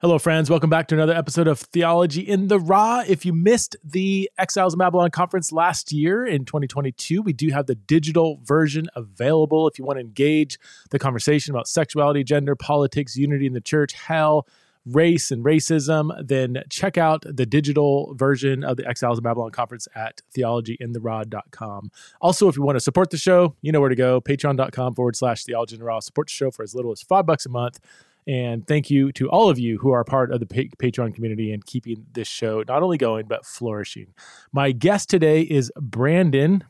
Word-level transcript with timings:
Hello, 0.00 0.16
friends. 0.16 0.48
Welcome 0.48 0.70
back 0.70 0.86
to 0.88 0.94
another 0.94 1.12
episode 1.12 1.48
of 1.48 1.58
Theology 1.58 2.20
in 2.20 2.46
the 2.46 2.60
Raw. 2.60 3.00
If 3.00 3.26
you 3.26 3.32
missed 3.32 3.74
the 3.82 4.30
Exiles 4.38 4.74
of 4.74 4.78
Babylon 4.78 5.10
conference 5.10 5.50
last 5.50 5.90
year 5.90 6.24
in 6.24 6.44
2022, 6.44 7.20
we 7.20 7.32
do 7.32 7.48
have 7.48 7.66
the 7.66 7.74
digital 7.74 8.38
version 8.44 8.86
available 8.94 9.66
if 9.66 9.76
you 9.76 9.84
want 9.84 9.96
to 9.96 10.00
engage 10.00 10.56
the 10.92 11.00
conversation 11.00 11.52
about 11.52 11.66
sexuality, 11.66 12.22
gender, 12.22 12.54
politics, 12.54 13.16
unity 13.16 13.44
in 13.44 13.54
the 13.54 13.60
church, 13.60 13.92
hell, 13.92 14.46
race, 14.86 15.32
and 15.32 15.44
racism. 15.44 16.12
Then 16.24 16.62
check 16.70 16.96
out 16.96 17.24
the 17.26 17.44
digital 17.44 18.14
version 18.14 18.62
of 18.62 18.76
the 18.76 18.86
Exiles 18.86 19.18
of 19.18 19.24
Babylon 19.24 19.50
conference 19.50 19.88
at 19.96 20.20
theologyintheraw.com. 20.36 21.90
Also, 22.20 22.46
if 22.46 22.56
you 22.56 22.62
want 22.62 22.76
to 22.76 22.80
support 22.80 23.10
the 23.10 23.16
show, 23.16 23.56
you 23.62 23.72
know 23.72 23.80
where 23.80 23.88
to 23.88 23.96
go 23.96 24.20
patreon.com 24.20 24.94
forward 24.94 25.16
slash 25.16 25.42
theology 25.42 25.74
in 25.74 25.80
the 25.80 25.84
raw. 25.84 25.98
Support 25.98 26.28
the 26.28 26.34
show 26.34 26.52
for 26.52 26.62
as 26.62 26.72
little 26.72 26.92
as 26.92 27.02
five 27.02 27.26
bucks 27.26 27.46
a 27.46 27.48
month. 27.48 27.80
And 28.28 28.66
thank 28.66 28.90
you 28.90 29.10
to 29.12 29.30
all 29.30 29.48
of 29.48 29.58
you 29.58 29.78
who 29.78 29.90
are 29.90 30.04
part 30.04 30.30
of 30.32 30.40
the 30.40 30.46
pa- 30.46 30.76
Patreon 30.78 31.14
community 31.14 31.50
and 31.50 31.64
keeping 31.64 32.04
this 32.12 32.28
show 32.28 32.62
not 32.68 32.82
only 32.82 32.98
going, 32.98 33.26
but 33.26 33.46
flourishing. 33.46 34.12
My 34.52 34.70
guest 34.70 35.08
today 35.08 35.40
is 35.40 35.72
Brandon 35.80 36.62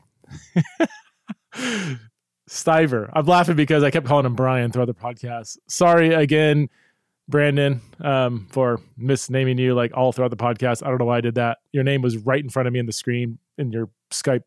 Stiver. 2.49 3.09
I'm 3.11 3.25
laughing 3.25 3.57
because 3.57 3.83
I 3.83 3.91
kept 3.91 4.05
calling 4.05 4.25
him 4.25 4.35
Brian 4.35 4.71
throughout 4.71 4.85
the 4.85 4.93
podcast. 4.93 5.57
Sorry 5.67 6.13
again, 6.13 6.69
Brandon, 7.27 7.81
um, 7.99 8.47
for 8.49 8.79
misnaming 8.97 9.59
you 9.59 9.75
like 9.75 9.91
all 9.93 10.13
throughout 10.13 10.31
the 10.31 10.37
podcast. 10.37 10.81
I 10.85 10.87
don't 10.87 10.99
know 10.99 11.05
why 11.05 11.17
I 11.17 11.21
did 11.21 11.35
that. 11.35 11.57
Your 11.73 11.83
name 11.83 12.01
was 12.01 12.17
right 12.17 12.41
in 12.41 12.49
front 12.49 12.67
of 12.67 12.73
me 12.73 12.79
in 12.79 12.85
the 12.85 12.93
screen 12.93 13.37
in 13.57 13.73
your 13.73 13.89
Skype 14.11 14.43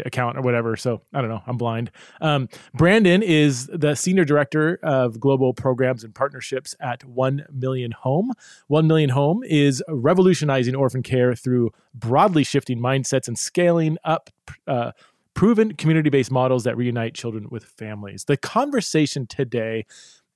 account 0.00 0.38
or 0.38 0.42
whatever. 0.42 0.76
So 0.76 1.02
I 1.12 1.20
don't 1.20 1.30
know. 1.30 1.42
I'm 1.46 1.56
blind. 1.56 1.90
Um, 2.20 2.48
Brandon 2.74 3.22
is 3.22 3.66
the 3.66 3.94
senior 3.94 4.24
director 4.24 4.78
of 4.82 5.20
global 5.20 5.54
programs 5.54 6.04
and 6.04 6.14
partnerships 6.14 6.74
at 6.80 7.04
One 7.04 7.44
Million 7.52 7.92
Home. 7.92 8.32
One 8.68 8.86
Million 8.86 9.10
Home 9.10 9.42
is 9.44 9.82
revolutionizing 9.88 10.74
orphan 10.74 11.02
care 11.02 11.34
through 11.34 11.70
broadly 11.94 12.44
shifting 12.44 12.78
mindsets 12.78 13.28
and 13.28 13.38
scaling 13.38 13.98
up. 14.04 14.30
Uh, 14.66 14.92
proven 15.34 15.74
community 15.74 16.10
based 16.10 16.30
models 16.30 16.64
that 16.64 16.76
reunite 16.76 17.14
children 17.14 17.48
with 17.50 17.64
families. 17.64 18.24
The 18.24 18.36
conversation 18.36 19.26
today 19.26 19.86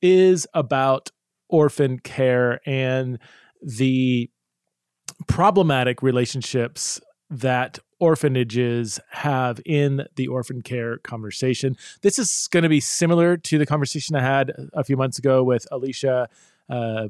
is 0.00 0.46
about 0.54 1.10
orphan 1.48 1.98
care 1.98 2.60
and 2.66 3.18
the 3.62 4.30
problematic 5.26 6.02
relationships 6.02 7.00
that 7.30 7.78
orphanages 7.98 9.00
have 9.10 9.60
in 9.64 10.06
the 10.16 10.28
orphan 10.28 10.62
care 10.62 10.98
conversation. 10.98 11.76
This 12.02 12.18
is 12.18 12.48
going 12.50 12.62
to 12.62 12.68
be 12.68 12.80
similar 12.80 13.36
to 13.36 13.58
the 13.58 13.66
conversation 13.66 14.16
I 14.16 14.22
had 14.22 14.52
a 14.74 14.84
few 14.84 14.96
months 14.96 15.18
ago 15.18 15.42
with 15.42 15.66
Alicia. 15.70 16.28
Uh, 16.68 17.08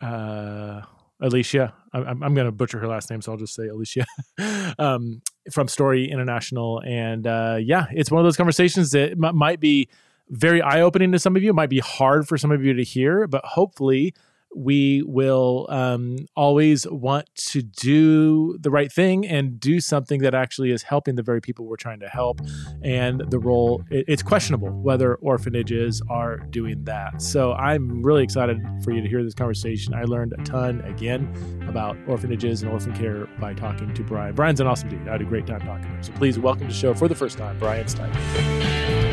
uh, 0.00 0.82
Alicia, 1.20 1.72
I'm, 1.92 2.22
I'm 2.22 2.34
going 2.34 2.46
to 2.46 2.52
butcher 2.52 2.78
her 2.80 2.88
last 2.88 3.08
name, 3.08 3.22
so 3.22 3.32
I'll 3.32 3.38
just 3.38 3.54
say 3.54 3.68
Alicia 3.68 4.04
um, 4.78 5.22
from 5.50 5.68
Story 5.68 6.10
International. 6.10 6.82
And 6.84 7.26
uh, 7.26 7.58
yeah, 7.60 7.86
it's 7.92 8.10
one 8.10 8.20
of 8.20 8.24
those 8.24 8.36
conversations 8.36 8.90
that 8.90 9.12
m- 9.12 9.36
might 9.36 9.60
be 9.60 9.88
very 10.28 10.60
eye 10.60 10.80
opening 10.80 11.12
to 11.12 11.18
some 11.18 11.36
of 11.36 11.42
you. 11.42 11.50
It 11.50 11.54
might 11.54 11.70
be 11.70 11.78
hard 11.78 12.26
for 12.26 12.36
some 12.36 12.50
of 12.50 12.64
you 12.64 12.74
to 12.74 12.82
hear, 12.82 13.26
but 13.26 13.44
hopefully, 13.44 14.14
we 14.54 15.02
will 15.02 15.66
um, 15.70 16.16
always 16.36 16.86
want 16.88 17.28
to 17.34 17.62
do 17.62 18.56
the 18.58 18.70
right 18.70 18.90
thing 18.92 19.26
and 19.26 19.58
do 19.58 19.80
something 19.80 20.20
that 20.20 20.34
actually 20.34 20.70
is 20.70 20.82
helping 20.82 21.14
the 21.14 21.22
very 21.22 21.40
people 21.40 21.66
we're 21.66 21.76
trying 21.76 22.00
to 22.00 22.08
help. 22.08 22.40
And 22.82 23.22
the 23.30 23.38
role, 23.38 23.84
it, 23.90 24.04
it's 24.08 24.22
questionable 24.22 24.70
whether 24.70 25.16
orphanages 25.16 26.02
are 26.08 26.38
doing 26.50 26.84
that. 26.84 27.20
So 27.20 27.52
I'm 27.52 28.02
really 28.02 28.22
excited 28.22 28.60
for 28.82 28.92
you 28.92 29.00
to 29.00 29.08
hear 29.08 29.22
this 29.22 29.34
conversation. 29.34 29.94
I 29.94 30.04
learned 30.04 30.34
a 30.38 30.42
ton 30.44 30.80
again 30.82 31.64
about 31.68 31.96
orphanages 32.06 32.62
and 32.62 32.70
orphan 32.70 32.94
care 32.94 33.26
by 33.40 33.54
talking 33.54 33.92
to 33.94 34.02
Brian. 34.02 34.34
Brian's 34.34 34.60
an 34.60 34.66
awesome 34.66 34.88
dude. 34.88 35.08
I 35.08 35.12
had 35.12 35.22
a 35.22 35.24
great 35.24 35.46
time 35.46 35.60
talking 35.60 35.84
to 35.84 35.88
him. 35.88 36.02
So 36.02 36.12
please 36.12 36.38
welcome 36.38 36.68
to 36.68 36.72
the 36.72 36.78
show 36.78 36.94
for 36.94 37.08
the 37.08 37.14
first 37.14 37.38
time, 37.38 37.58
Brian 37.58 37.88
Stein. 37.88 39.03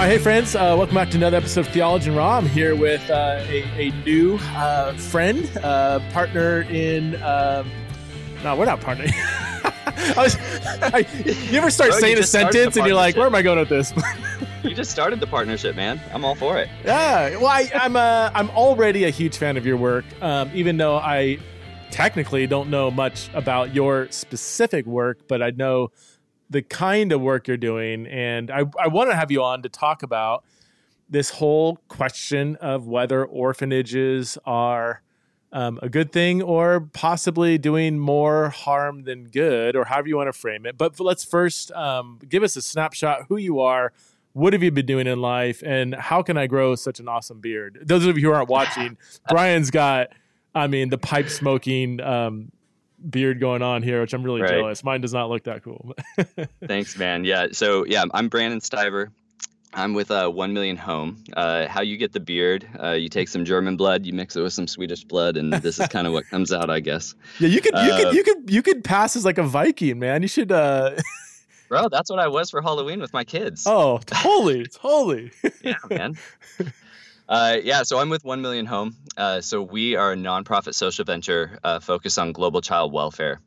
All 0.00 0.06
right, 0.06 0.12
hey 0.12 0.18
friends, 0.22 0.56
uh, 0.56 0.74
welcome 0.78 0.94
back 0.94 1.10
to 1.10 1.18
another 1.18 1.36
episode 1.36 1.66
of 1.66 1.68
Theology 1.74 2.08
and 2.08 2.16
Raw. 2.16 2.38
I'm 2.38 2.46
here 2.46 2.74
with 2.74 3.10
uh, 3.10 3.44
a, 3.46 3.64
a, 3.76 3.90
new 4.02 4.38
uh, 4.54 4.94
friend, 4.94 5.46
uh, 5.58 6.00
partner 6.10 6.62
in. 6.62 7.22
Um, 7.22 7.70
no, 8.42 8.56
we're 8.56 8.64
not 8.64 8.80
partnering. 8.80 9.12
I 9.14 10.14
was, 10.16 10.36
I, 10.80 11.06
you 11.50 11.58
ever 11.58 11.70
start 11.70 11.90
Bro, 11.90 11.98
saying 11.98 12.18
a 12.18 12.22
sentence 12.22 12.78
and 12.78 12.86
you're 12.86 12.96
like, 12.96 13.14
"Where 13.14 13.26
am 13.26 13.34
I 13.34 13.42
going 13.42 13.58
with 13.58 13.68
this?" 13.68 13.92
you 14.62 14.74
just 14.74 14.90
started 14.90 15.20
the 15.20 15.26
partnership, 15.26 15.76
man. 15.76 16.00
I'm 16.14 16.24
all 16.24 16.34
for 16.34 16.56
it. 16.56 16.70
Yeah, 16.82 17.36
well, 17.36 17.48
I, 17.48 17.70
am 17.74 17.94
uh, 17.94 18.30
I'm 18.32 18.48
already 18.52 19.04
a 19.04 19.10
huge 19.10 19.36
fan 19.36 19.58
of 19.58 19.66
your 19.66 19.76
work, 19.76 20.06
um, 20.22 20.50
even 20.54 20.78
though 20.78 20.96
I 20.96 21.36
technically 21.90 22.46
don't 22.46 22.70
know 22.70 22.90
much 22.90 23.28
about 23.34 23.74
your 23.74 24.10
specific 24.10 24.86
work, 24.86 25.28
but 25.28 25.42
I 25.42 25.50
know 25.50 25.90
the 26.50 26.62
kind 26.62 27.12
of 27.12 27.20
work 27.20 27.46
you're 27.48 27.56
doing. 27.56 28.06
And 28.08 28.50
I, 28.50 28.64
I 28.78 28.88
want 28.88 29.10
to 29.10 29.16
have 29.16 29.30
you 29.30 29.42
on 29.42 29.62
to 29.62 29.68
talk 29.68 30.02
about 30.02 30.44
this 31.08 31.30
whole 31.30 31.76
question 31.88 32.56
of 32.56 32.86
whether 32.86 33.24
orphanages 33.24 34.36
are 34.44 35.02
um, 35.52 35.78
a 35.82 35.88
good 35.88 36.12
thing 36.12 36.42
or 36.42 36.80
possibly 36.92 37.58
doing 37.58 37.98
more 37.98 38.50
harm 38.50 39.02
than 39.02 39.24
good, 39.24 39.74
or 39.74 39.84
however 39.84 40.08
you 40.08 40.16
want 40.16 40.28
to 40.28 40.38
frame 40.38 40.64
it. 40.66 40.78
But 40.78 40.98
let's 41.00 41.24
first 41.24 41.72
um, 41.72 42.20
give 42.28 42.42
us 42.42 42.56
a 42.56 42.62
snapshot 42.62 43.26
who 43.28 43.36
you 43.36 43.60
are. 43.60 43.92
What 44.32 44.52
have 44.52 44.62
you 44.62 44.70
been 44.70 44.86
doing 44.86 45.08
in 45.08 45.20
life, 45.20 45.60
and 45.66 45.92
how 45.92 46.22
can 46.22 46.36
I 46.36 46.46
grow 46.46 46.76
such 46.76 47.00
an 47.00 47.08
awesome 47.08 47.40
beard? 47.40 47.80
Those 47.82 48.06
of 48.06 48.16
you 48.16 48.28
who 48.28 48.32
aren't 48.32 48.48
watching, 48.48 48.96
Brian's 49.28 49.72
got, 49.72 50.10
I 50.54 50.68
mean, 50.68 50.88
the 50.90 50.98
pipe 50.98 51.28
smoking 51.28 52.00
um, 52.00 52.52
beard 53.08 53.40
going 53.40 53.62
on 53.62 53.82
here, 53.82 54.00
which 54.00 54.12
I'm 54.12 54.22
really 54.22 54.42
right. 54.42 54.50
jealous. 54.50 54.84
Mine 54.84 55.00
does 55.00 55.12
not 55.12 55.28
look 55.28 55.44
that 55.44 55.62
cool. 55.62 55.94
Thanks, 56.66 56.96
man. 56.98 57.24
Yeah. 57.24 57.48
So 57.52 57.84
yeah, 57.86 58.04
I'm 58.12 58.28
Brandon 58.28 58.60
Stiver. 58.60 59.10
I'm 59.72 59.94
with 59.94 60.10
uh, 60.10 60.28
One 60.28 60.52
Million 60.52 60.76
Home. 60.76 61.22
Uh, 61.36 61.68
how 61.68 61.80
you 61.80 61.96
get 61.96 62.12
the 62.12 62.20
beard? 62.20 62.66
Uh, 62.82 62.92
you 62.92 63.08
take 63.08 63.28
some 63.28 63.44
German 63.44 63.76
blood, 63.76 64.04
you 64.04 64.12
mix 64.12 64.34
it 64.34 64.42
with 64.42 64.52
some 64.52 64.66
Swedish 64.66 65.04
blood, 65.04 65.36
and 65.36 65.52
this 65.52 65.78
is 65.78 65.86
kind 65.88 66.08
of 66.08 66.12
what 66.12 66.26
comes 66.28 66.52
out, 66.52 66.70
I 66.70 66.80
guess. 66.80 67.14
Yeah, 67.38 67.48
you 67.48 67.60
could, 67.60 67.74
you 67.74 67.90
could, 67.92 68.06
uh, 68.06 68.10
you 68.10 68.24
could, 68.24 68.50
you 68.50 68.62
could 68.62 68.84
pass 68.84 69.14
as 69.14 69.24
like 69.24 69.38
a 69.38 69.42
Viking, 69.44 69.98
man. 69.98 70.22
You 70.22 70.28
should. 70.28 70.50
uh 70.50 70.96
Bro, 71.68 71.90
that's 71.90 72.10
what 72.10 72.18
I 72.18 72.26
was 72.26 72.50
for 72.50 72.60
Halloween 72.60 73.00
with 73.00 73.12
my 73.12 73.22
kids. 73.22 73.64
Oh, 73.64 73.98
totally, 73.98 74.66
totally. 74.66 75.30
yeah, 75.62 75.76
man. 75.88 76.18
Uh, 77.30 77.58
yeah, 77.62 77.84
so 77.84 77.96
I'm 78.00 78.08
with 78.08 78.24
One 78.24 78.42
Million 78.42 78.66
Home. 78.66 78.96
Uh, 79.16 79.40
so 79.40 79.62
we 79.62 79.94
are 79.94 80.12
a 80.12 80.16
nonprofit 80.16 80.74
social 80.74 81.04
venture 81.04 81.60
uh, 81.62 81.78
focused 81.78 82.18
on 82.18 82.32
global 82.32 82.60
child 82.60 82.92
welfare. 82.92 83.40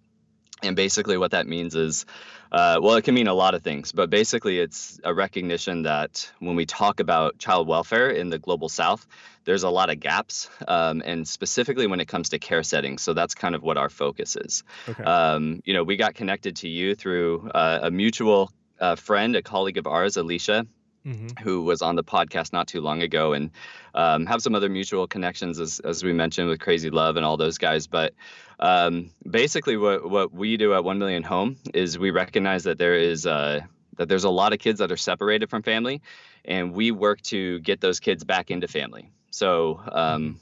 And 0.64 0.74
basically, 0.78 1.18
what 1.18 1.32
that 1.32 1.48
means 1.48 1.76
is, 1.76 2.06
uh, 2.50 2.80
well, 2.82 2.96
it 2.96 3.02
can 3.02 3.14
mean 3.14 3.28
a 3.28 3.34
lot 3.34 3.56
of 3.56 3.62
things, 3.62 3.92
but 3.92 4.10
basically, 4.10 4.60
it's 4.60 5.02
a 5.04 5.14
recognition 5.14 5.84
that 5.84 6.32
when 6.40 6.56
we 6.56 6.66
talk 6.66 7.02
about 7.02 7.38
child 7.40 7.68
welfare 7.68 8.10
in 8.10 8.30
the 8.30 8.40
global 8.40 8.70
south, 8.70 9.06
there's 9.44 9.64
a 9.64 9.70
lot 9.70 9.90
of 9.90 10.00
gaps, 10.00 10.50
um, 10.66 11.04
and 11.06 11.28
specifically 11.28 11.86
when 11.86 12.00
it 12.00 12.08
comes 12.08 12.30
to 12.30 12.40
care 12.40 12.64
settings. 12.64 13.02
So 13.02 13.14
that's 13.14 13.36
kind 13.36 13.54
of 13.54 13.64
what 13.64 13.78
our 13.78 13.90
focus 13.90 14.38
is. 14.38 14.64
Okay. 14.88 15.04
Um, 15.04 15.62
you 15.66 15.74
know, 15.74 15.84
we 15.84 15.98
got 15.98 16.14
connected 16.14 16.56
to 16.58 16.70
you 16.70 16.96
through 16.96 17.50
uh, 17.54 17.80
a 17.84 17.92
mutual 17.92 18.50
uh, 18.80 18.96
friend, 18.96 19.36
a 19.36 19.42
colleague 19.42 19.78
of 19.78 19.88
ours, 19.88 20.16
Alicia, 20.16 20.66
Mm-hmm. 21.06 21.44
who 21.44 21.64
was 21.64 21.82
on 21.82 21.98
the 21.98 22.04
podcast 22.04 22.54
not 22.54 22.66
too 22.70 22.80
long 22.80 23.02
ago, 23.02 23.34
and 23.34 23.52
um, 23.94 24.26
have 24.26 24.42
some 24.42 24.56
other 24.56 24.70
mutual 24.70 25.06
connections, 25.06 25.60
as, 25.60 25.82
as 25.82 26.02
we 26.02 26.14
mentioned, 26.14 26.48
with 26.48 26.62
Crazy 26.62 26.90
Love 26.90 27.18
and 27.18 27.26
all 27.26 27.36
those 27.36 27.58
guys. 27.58 27.88
But 27.88 28.14
um, 28.62 29.12
basically, 29.30 29.76
what, 29.76 30.10
what 30.10 30.34
we 30.34 30.56
do 30.56 30.74
at 30.74 30.86
One 30.86 31.00
Million 31.00 31.24
Home 31.24 31.58
is 31.74 32.00
we 32.00 32.12
recognize 32.12 32.64
that 32.64 32.78
there 32.78 32.96
is 32.96 33.28
uh, 33.28 33.60
that 33.98 34.10
there's 34.10 34.24
a 34.24 34.30
lot 34.30 34.54
of 34.54 34.60
kids 34.60 34.80
that 34.80 34.92
are 34.92 34.98
separated 34.98 35.50
from 35.50 35.62
family, 35.62 36.02
and 36.46 36.74
we 36.74 36.92
work 36.92 37.22
to 37.24 37.60
get 37.60 37.82
those 37.82 38.00
kids 38.00 38.24
back 38.24 38.50
into 38.50 38.68
family. 38.68 39.12
So 39.32 39.82
um, 39.92 40.40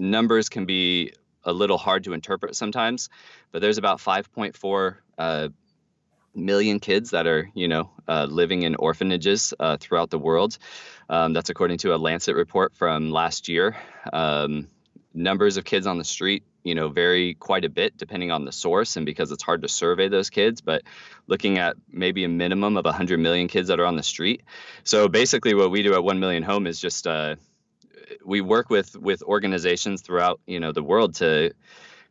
mm-hmm. 0.00 0.10
numbers 0.10 0.48
can 0.48 0.66
be 0.66 1.12
a 1.44 1.52
little 1.52 1.78
hard 1.78 2.04
to 2.04 2.12
interpret 2.12 2.56
sometimes, 2.56 3.08
but 3.50 3.60
there's 3.60 3.78
about 3.78 3.98
5.4 3.98 4.96
uh, 5.18 5.48
million 6.34 6.80
kids 6.80 7.10
that 7.10 7.26
are, 7.26 7.50
you 7.54 7.68
know, 7.68 7.90
uh, 8.08 8.26
living 8.28 8.62
in 8.62 8.74
orphanages 8.76 9.54
uh, 9.60 9.76
throughout 9.78 10.10
the 10.10 10.18
world. 10.18 10.58
Um, 11.08 11.32
that's 11.32 11.50
according 11.50 11.78
to 11.78 11.94
a 11.94 11.96
Lancet 11.96 12.34
report 12.34 12.74
from 12.74 13.10
last 13.10 13.48
year. 13.48 13.76
Um, 14.12 14.68
numbers 15.14 15.56
of 15.56 15.64
kids 15.64 15.86
on 15.86 15.98
the 15.98 16.04
street, 16.04 16.42
you 16.64 16.74
know, 16.74 16.88
vary 16.88 17.34
quite 17.34 17.64
a 17.64 17.68
bit 17.68 17.96
depending 17.96 18.30
on 18.30 18.44
the 18.44 18.52
source 18.52 18.96
and 18.96 19.04
because 19.04 19.30
it's 19.30 19.42
hard 19.42 19.62
to 19.62 19.68
survey 19.68 20.08
those 20.08 20.30
kids. 20.30 20.60
But 20.60 20.82
looking 21.26 21.58
at 21.58 21.76
maybe 21.90 22.24
a 22.24 22.28
minimum 22.28 22.76
of 22.76 22.84
100 22.84 23.18
million 23.18 23.48
kids 23.48 23.68
that 23.68 23.80
are 23.80 23.86
on 23.86 23.96
the 23.96 24.02
street. 24.02 24.42
So 24.84 25.08
basically, 25.08 25.54
what 25.54 25.70
we 25.70 25.82
do 25.82 25.94
at 25.94 26.04
1 26.04 26.20
Million 26.20 26.42
Home 26.42 26.66
is 26.66 26.80
just 26.80 27.06
uh, 27.06 27.36
we 28.24 28.40
work 28.40 28.70
with 28.70 28.96
with 28.96 29.22
organizations 29.22 30.02
throughout, 30.02 30.40
you 30.46 30.60
know, 30.60 30.72
the 30.72 30.82
world 30.82 31.16
to 31.16 31.52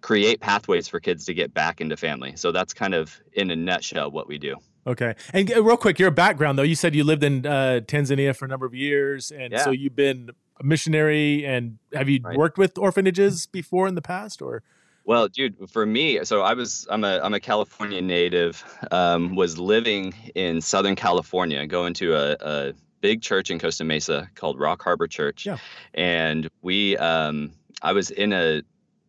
create 0.01 0.39
pathways 0.39 0.87
for 0.87 0.99
kids 0.99 1.25
to 1.25 1.33
get 1.33 1.53
back 1.53 1.79
into 1.81 1.95
family. 1.95 2.33
So 2.35 2.51
that's 2.51 2.73
kind 2.73 2.93
of 2.93 3.19
in 3.33 3.51
a 3.51 3.55
nutshell 3.55 4.11
what 4.11 4.27
we 4.27 4.37
do. 4.37 4.55
Okay. 4.87 5.13
And 5.31 5.51
uh, 5.51 5.63
real 5.63 5.77
quick, 5.77 5.99
your 5.99 6.09
background 6.11 6.57
though, 6.57 6.63
you 6.63 6.75
said 6.75 6.95
you 6.95 7.03
lived 7.03 7.23
in 7.23 7.45
uh, 7.45 7.81
Tanzania 7.85 8.35
for 8.35 8.45
a 8.45 8.47
number 8.47 8.65
of 8.65 8.73
years, 8.73 9.31
and 9.31 9.53
Yeah. 9.53 9.63
so 9.63 9.69
you've 9.71 9.95
been 9.95 10.31
a 10.59 10.63
missionary. 10.63 11.45
And 11.45 11.77
have 11.93 12.09
you 12.09 12.19
Right. 12.23 12.35
worked 12.37 12.57
with 12.57 12.77
orphanages 12.77 13.45
before 13.47 13.87
in 13.87 13.93
the 13.95 14.01
past, 14.01 14.41
or? 14.41 14.63
Well, 15.05 15.27
dude, 15.27 15.55
for 15.69 15.85
me, 15.85 16.23
so 16.25 16.41
I 16.41 16.53
was 16.53 16.87
I'm 16.89 17.03
a 17.03 17.19
I'm 17.23 17.33
a 17.33 17.39
California 17.39 18.01
native. 18.01 18.63
Um, 18.91 19.35
was 19.35 19.57
living 19.59 20.13
in 20.35 20.61
Southern 20.61 20.95
California, 20.95 21.65
going 21.67 21.93
to 21.95 22.13
a, 22.15 22.35
a 22.39 22.73
big 23.01 23.21
church 23.23 23.49
in 23.49 23.57
Costa 23.59 23.83
Mesa 23.83 24.29
called 24.35 24.59
Rock 24.59 24.81
Harbor 24.83 25.07
Church, 25.07 25.45
Yeah. 25.47 25.57
and 25.95 26.49
we 26.61 26.97
um, 26.97 27.51
I 27.81 27.93
was 27.93 28.11
in 28.11 28.31
a 28.31 28.61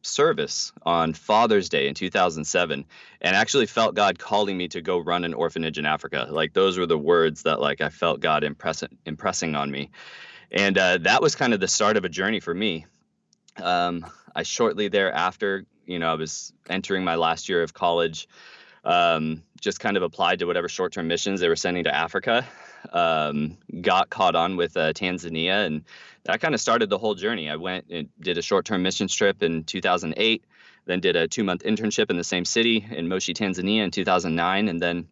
service 0.02 0.72
on 0.82 1.14
Father's 1.14 1.68
Day 1.68 1.88
in 1.88 1.94
2007 1.94 2.84
and 3.20 3.36
actually 3.36 3.66
felt 3.66 3.94
God 3.94 4.18
calling 4.18 4.56
me 4.56 4.68
to 4.68 4.82
go 4.82 4.98
run 4.98 5.24
an 5.24 5.34
orphanage 5.34 5.78
in 5.78 5.86
Africa. 5.86 6.26
Like 6.28 6.52
those 6.52 6.78
were 6.78 6.86
the 6.86 6.98
words 6.98 7.44
that 7.44 7.60
like 7.60 7.80
I 7.80 7.88
felt 7.88 8.20
God 8.20 8.44
impress- 8.44 8.84
impressing 9.06 9.54
on 9.54 9.70
me. 9.70 9.90
And 10.50 10.76
uh, 10.76 10.98
that 11.02 11.22
was 11.22 11.34
kind 11.34 11.54
of 11.54 11.60
the 11.60 11.68
start 11.68 11.96
of 11.96 12.04
a 12.04 12.08
journey 12.08 12.40
for 12.40 12.52
me. 12.52 12.86
Um, 13.56 14.06
I 14.34 14.42
shortly 14.42 14.88
thereafter, 14.88 15.64
you 15.86 15.98
know, 15.98 16.10
I 16.10 16.14
was 16.14 16.52
entering 16.68 17.04
my 17.04 17.14
last 17.14 17.48
year 17.48 17.62
of 17.62 17.72
college, 17.72 18.28
um, 18.84 19.42
just 19.60 19.80
kind 19.80 19.96
of 19.96 20.02
applied 20.02 20.40
to 20.40 20.46
whatever 20.46 20.68
short 20.68 20.92
term 20.92 21.08
missions 21.08 21.40
they 21.40 21.48
were 21.48 21.56
sending 21.56 21.84
to 21.84 21.94
Africa. 21.94 22.46
Um, 22.92 23.58
got 23.80 24.10
caught 24.10 24.34
on 24.34 24.56
with 24.56 24.76
uh, 24.76 24.92
Tanzania, 24.92 25.66
and 25.66 25.84
that 26.24 26.40
kind 26.40 26.54
of 26.54 26.60
started 26.60 26.90
the 26.90 26.98
whole 26.98 27.14
journey. 27.14 27.50
I 27.50 27.56
went 27.56 27.86
and 27.90 28.08
did 28.20 28.38
a 28.38 28.42
short 28.42 28.64
term 28.64 28.82
missions 28.82 29.14
trip 29.14 29.42
in 29.42 29.64
2008, 29.64 30.44
then 30.84 31.00
did 31.00 31.16
a 31.16 31.28
two 31.28 31.44
month 31.44 31.62
internship 31.62 32.10
in 32.10 32.16
the 32.16 32.24
same 32.24 32.44
city 32.44 32.86
in 32.90 33.08
Moshi, 33.08 33.34
Tanzania 33.34 33.82
in 33.82 33.90
2009, 33.90 34.68
and 34.68 34.80
then 34.80 35.08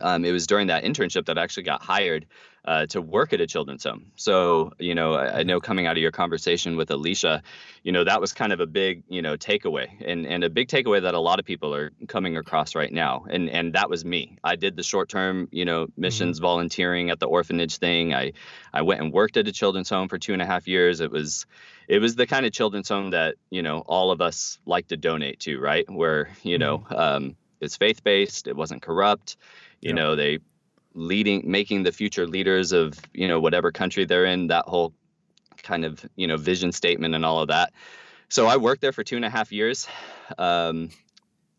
um, 0.00 0.24
it 0.24 0.32
was 0.32 0.46
during 0.46 0.68
that 0.68 0.84
internship 0.84 1.26
that 1.26 1.38
I 1.38 1.42
actually 1.42 1.64
got 1.64 1.82
hired 1.82 2.26
uh, 2.64 2.86
to 2.86 3.00
work 3.00 3.32
at 3.32 3.40
a 3.40 3.46
children's 3.46 3.84
home. 3.84 4.12
So, 4.16 4.72
you 4.78 4.94
know, 4.94 5.14
I, 5.14 5.38
I 5.38 5.42
know 5.44 5.60
coming 5.60 5.86
out 5.86 5.96
of 5.96 6.02
your 6.02 6.10
conversation 6.10 6.76
with 6.76 6.90
Alicia, 6.90 7.42
you 7.82 7.92
know, 7.92 8.04
that 8.04 8.20
was 8.20 8.32
kind 8.32 8.52
of 8.52 8.60
a 8.60 8.66
big, 8.66 9.02
you 9.08 9.22
know, 9.22 9.36
takeaway 9.36 9.88
and, 10.06 10.26
and 10.26 10.44
a 10.44 10.50
big 10.50 10.68
takeaway 10.68 11.02
that 11.02 11.14
a 11.14 11.18
lot 11.18 11.38
of 11.38 11.46
people 11.46 11.74
are 11.74 11.90
coming 12.06 12.36
across 12.36 12.74
right 12.74 12.92
now. 12.92 13.24
And, 13.30 13.48
and 13.48 13.72
that 13.72 13.88
was 13.88 14.04
me. 14.04 14.36
I 14.44 14.56
did 14.56 14.76
the 14.76 14.82
short 14.82 15.08
term, 15.08 15.48
you 15.50 15.64
know, 15.64 15.86
missions 15.96 16.38
volunteering 16.38 17.08
at 17.10 17.18
the 17.18 17.26
orphanage 17.26 17.78
thing. 17.78 18.12
I, 18.14 18.32
I 18.74 18.82
went 18.82 19.00
and 19.00 19.12
worked 19.12 19.38
at 19.38 19.48
a 19.48 19.52
children's 19.52 19.88
home 19.88 20.08
for 20.08 20.18
two 20.18 20.34
and 20.34 20.42
a 20.42 20.46
half 20.46 20.68
years. 20.68 21.00
It 21.00 21.10
was, 21.10 21.46
it 21.88 21.98
was 21.98 22.14
the 22.14 22.26
kind 22.26 22.44
of 22.44 22.52
children's 22.52 22.90
home 22.90 23.10
that, 23.10 23.36
you 23.48 23.62
know, 23.62 23.78
all 23.78 24.10
of 24.10 24.20
us 24.20 24.58
like 24.66 24.88
to 24.88 24.98
donate 24.98 25.40
to, 25.40 25.58
right? 25.58 25.90
Where, 25.90 26.28
you 26.42 26.58
know, 26.58 26.86
um, 26.90 27.36
it's 27.60 27.76
faith 27.76 28.04
based, 28.04 28.48
it 28.48 28.56
wasn't 28.56 28.82
corrupt 28.82 29.36
you 29.80 29.90
Yeah. 29.90 29.94
know 29.94 30.16
they 30.16 30.38
leading 30.94 31.50
making 31.50 31.82
the 31.84 31.92
future 31.92 32.26
leaders 32.26 32.72
of 32.72 32.94
you 33.12 33.28
know 33.28 33.40
whatever 33.40 33.70
country 33.72 34.04
they're 34.04 34.24
in 34.26 34.48
that 34.48 34.66
whole 34.66 34.92
kind 35.62 35.84
of 35.84 36.04
you 36.16 36.26
know 36.26 36.36
vision 36.36 36.72
statement 36.72 37.14
and 37.14 37.24
all 37.24 37.40
of 37.40 37.48
that 37.48 37.72
so 38.28 38.46
i 38.46 38.56
worked 38.56 38.80
there 38.80 38.92
for 38.92 39.04
two 39.04 39.16
and 39.16 39.24
a 39.24 39.30
half 39.30 39.52
years 39.52 39.86
um, 40.38 40.90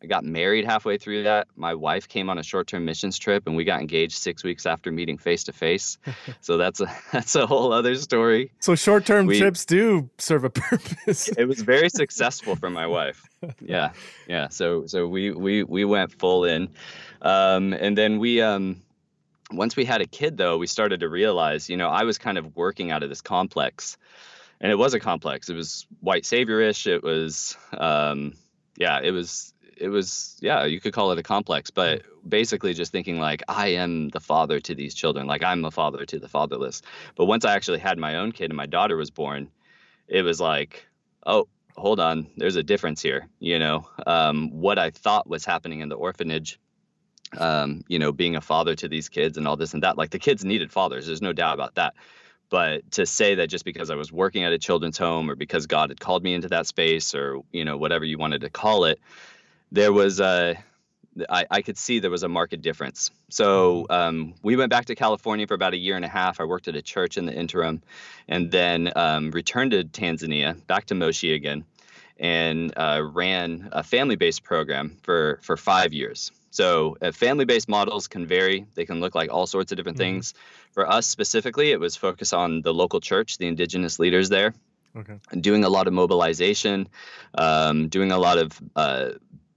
i 0.04 0.06
got 0.06 0.24
married 0.24 0.66
halfway 0.66 0.98
through 0.98 1.24
that 1.24 1.48
my 1.56 1.74
wife 1.74 2.08
came 2.08 2.30
on 2.30 2.38
a 2.38 2.44
short-term 2.44 2.84
missions 2.86 3.18
trip 3.20 3.44
and 3.48 3.56
we 3.56 3.64
got 3.64 3.80
engaged 3.82 4.14
six 4.18 4.44
weeks 4.44 4.66
after 4.66 4.92
meeting 4.92 5.18
face 5.18 5.44
to 5.44 5.54
face 5.54 5.98
so 6.42 6.58
that's 6.58 6.80
a 6.82 6.88
that's 7.12 7.36
a 7.36 7.46
whole 7.46 7.72
other 7.74 7.96
story 7.96 8.52
So 8.60 8.76
short 8.76 9.06
term 9.06 9.26
We- 9.28 9.40
trips 9.40 9.66
do 9.66 10.10
serve 10.18 10.44
a 10.44 10.50
purpose. 10.50 11.28
it 11.30 11.46
was 11.46 11.62
very 11.62 11.90
successful 12.02 12.56
for 12.56 12.70
my 12.70 12.88
wife. 12.88 13.24
Yeah, 13.60 13.92
yeah. 14.28 14.50
So 14.50 14.86
so 14.86 15.08
we 15.08 15.32
we 15.32 15.64
we 15.64 15.84
went 15.86 16.12
full 16.20 16.46
in, 16.46 16.70
um, 17.22 17.74
and 17.74 17.98
then 17.98 18.20
we 18.20 18.40
um, 18.42 18.82
once 19.52 19.76
we 19.76 19.84
had 19.86 20.02
a 20.02 20.06
kid 20.06 20.38
though, 20.38 20.58
we 20.58 20.68
started 20.68 21.00
to 21.00 21.10
realize, 21.10 21.70
you 21.70 21.76
know, 21.78 21.90
I 21.90 22.04
was 22.04 22.18
kind 22.18 22.38
of 22.38 22.56
working 22.56 22.92
out 22.92 23.02
of 23.04 23.10
this 23.10 23.22
complex, 23.22 23.98
and 24.60 24.72
it 24.72 24.76
was 24.76 24.94
a 24.94 25.00
complex. 25.00 25.50
It 25.50 25.56
was 25.56 25.88
white 26.02 26.24
saviorish. 26.24 26.86
It 26.88 27.04
was 27.04 27.58
um, 27.78 28.34
yeah, 28.78 29.00
it 29.02 29.12
was 29.12 29.54
it 29.82 29.90
was 29.90 30.38
yeah, 30.42 30.66
you 30.66 30.80
could 30.80 30.94
call 30.94 31.12
it 31.12 31.20
a 31.20 31.24
complex, 31.24 31.72
but 31.72 32.04
basically 32.28 32.74
just 32.74 32.92
thinking 32.92 33.20
like 33.20 33.42
I 33.48 33.70
am 33.70 34.10
the 34.10 34.20
father 34.20 34.60
to 34.60 34.76
these 34.76 34.94
children, 34.94 35.26
like 35.26 35.44
I'm 35.44 35.66
a 35.66 35.72
father 35.72 36.06
to 36.06 36.20
the 36.20 36.30
fatherless. 36.30 36.82
But 37.16 37.26
once 37.26 37.46
I 37.46 37.56
actually 37.56 37.80
had 37.80 37.98
my 37.98 38.18
own 38.18 38.32
kid 38.32 38.52
and 38.52 38.58
my 38.58 38.68
daughter 38.68 38.96
was 38.96 39.10
born, 39.10 39.50
it 40.08 40.22
was 40.22 40.40
like, 40.40 40.88
oh, 41.26 41.48
hold 41.76 42.00
on, 42.00 42.28
there's 42.38 42.58
a 42.58 42.64
difference 42.64 43.02
here. 43.02 43.28
You 43.40 43.58
know, 43.58 43.88
um, 44.06 44.52
what 44.52 44.78
I 44.78 44.92
thought 44.92 45.28
was 45.28 45.46
happening 45.46 45.80
in 45.80 45.90
the 45.90 45.96
orphanage, 45.96 46.60
um, 47.38 47.84
you 47.88 47.98
know, 47.98 48.12
being 48.12 48.36
a 48.36 48.42
father 48.42 48.76
to 48.76 48.88
these 48.88 49.10
kids 49.10 49.38
and 49.38 49.48
all 49.48 49.58
this 49.58 49.74
and 49.74 49.82
that, 49.84 49.98
like 49.98 50.12
the 50.12 50.20
kids 50.20 50.46
needed 50.46 50.72
fathers. 50.72 51.08
There's 51.08 51.22
no 51.24 51.34
doubt 51.34 51.56
about 51.56 51.76
that. 51.76 51.96
But 52.52 52.92
to 52.92 53.06
say 53.06 53.36
that 53.36 53.48
just 53.48 53.64
because 53.64 53.90
I 53.90 53.96
was 53.96 54.12
working 54.12 54.44
at 54.44 54.52
a 54.52 54.60
children's 54.60 54.98
home 54.98 55.30
or 55.30 55.36
because 55.36 55.68
God 55.68 55.90
had 55.90 56.02
called 56.02 56.22
me 56.22 56.34
into 56.34 56.50
that 56.50 56.68
space 56.68 57.16
or, 57.16 57.40
you 57.52 57.64
know, 57.64 57.78
whatever 57.78 58.04
you 58.04 58.18
wanted 58.18 58.42
to 58.42 58.50
call 58.50 58.84
it, 58.84 59.00
there 59.72 59.94
was 59.94 60.20
a, 60.20 60.58
I, 61.30 61.46
I 61.50 61.62
could 61.62 61.78
see 61.78 62.00
there 62.00 62.12
was 62.12 62.24
a 62.24 62.30
market 62.30 62.62
difference. 62.62 63.12
So 63.30 63.86
um, 63.90 64.34
we 64.44 64.56
went 64.56 64.70
back 64.70 64.86
to 64.86 64.96
California 64.96 65.48
for 65.48 65.54
about 65.54 65.74
a 65.74 65.78
year 65.78 65.96
and 65.96 66.06
a 66.06 66.10
half. 66.10 66.40
I 66.40 66.46
worked 66.46 66.68
at 66.68 66.76
a 66.76 66.82
church 66.82 67.18
in 67.18 67.26
the 67.26 67.34
interim 67.34 67.82
and 68.28 68.52
then 68.52 68.92
um, 68.96 69.32
returned 69.32 69.72
to 69.72 69.84
Tanzania, 69.84 70.56
back 70.68 70.86
to 70.88 70.96
Moshi 70.96 71.34
again, 71.34 71.66
and 72.20 72.74
uh, 72.78 73.02
ran 73.14 73.70
a 73.72 73.84
family-based 73.84 74.44
program 74.44 74.98
for 75.02 75.40
for 75.42 75.58
five 75.58 75.94
years. 75.94 76.32
So 76.52 76.98
uh, 77.02 77.12
family-based 77.12 77.70
models 77.70 78.08
can 78.08 78.26
vary; 78.28 78.66
they 78.76 78.86
can 78.86 79.00
look 79.00 79.16
like 79.16 79.32
all 79.32 79.48
sorts 79.48 79.72
of 79.72 79.78
different 79.78 79.98
Mhm. 79.98 80.02
things. 80.02 80.34
For 80.74 80.90
us 80.90 81.08
specifically, 81.08 81.72
it 81.72 81.80
was 81.80 81.96
focused 81.96 82.34
on 82.34 82.62
the 82.62 82.74
local 82.74 83.00
church, 83.00 83.38
the 83.38 83.48
indigenous 83.48 84.00
leaders 84.00 84.30
there, 84.30 84.54
Okay. 84.96 85.18
doing 85.40 85.64
a 85.64 85.70
lot 85.70 85.88
of 85.88 85.94
mobilization, 85.94 86.88
um, 87.36 87.88
doing 87.88 88.12
a 88.12 88.18
lot 88.18 88.38
of 88.38 88.60
uh, 88.76 89.10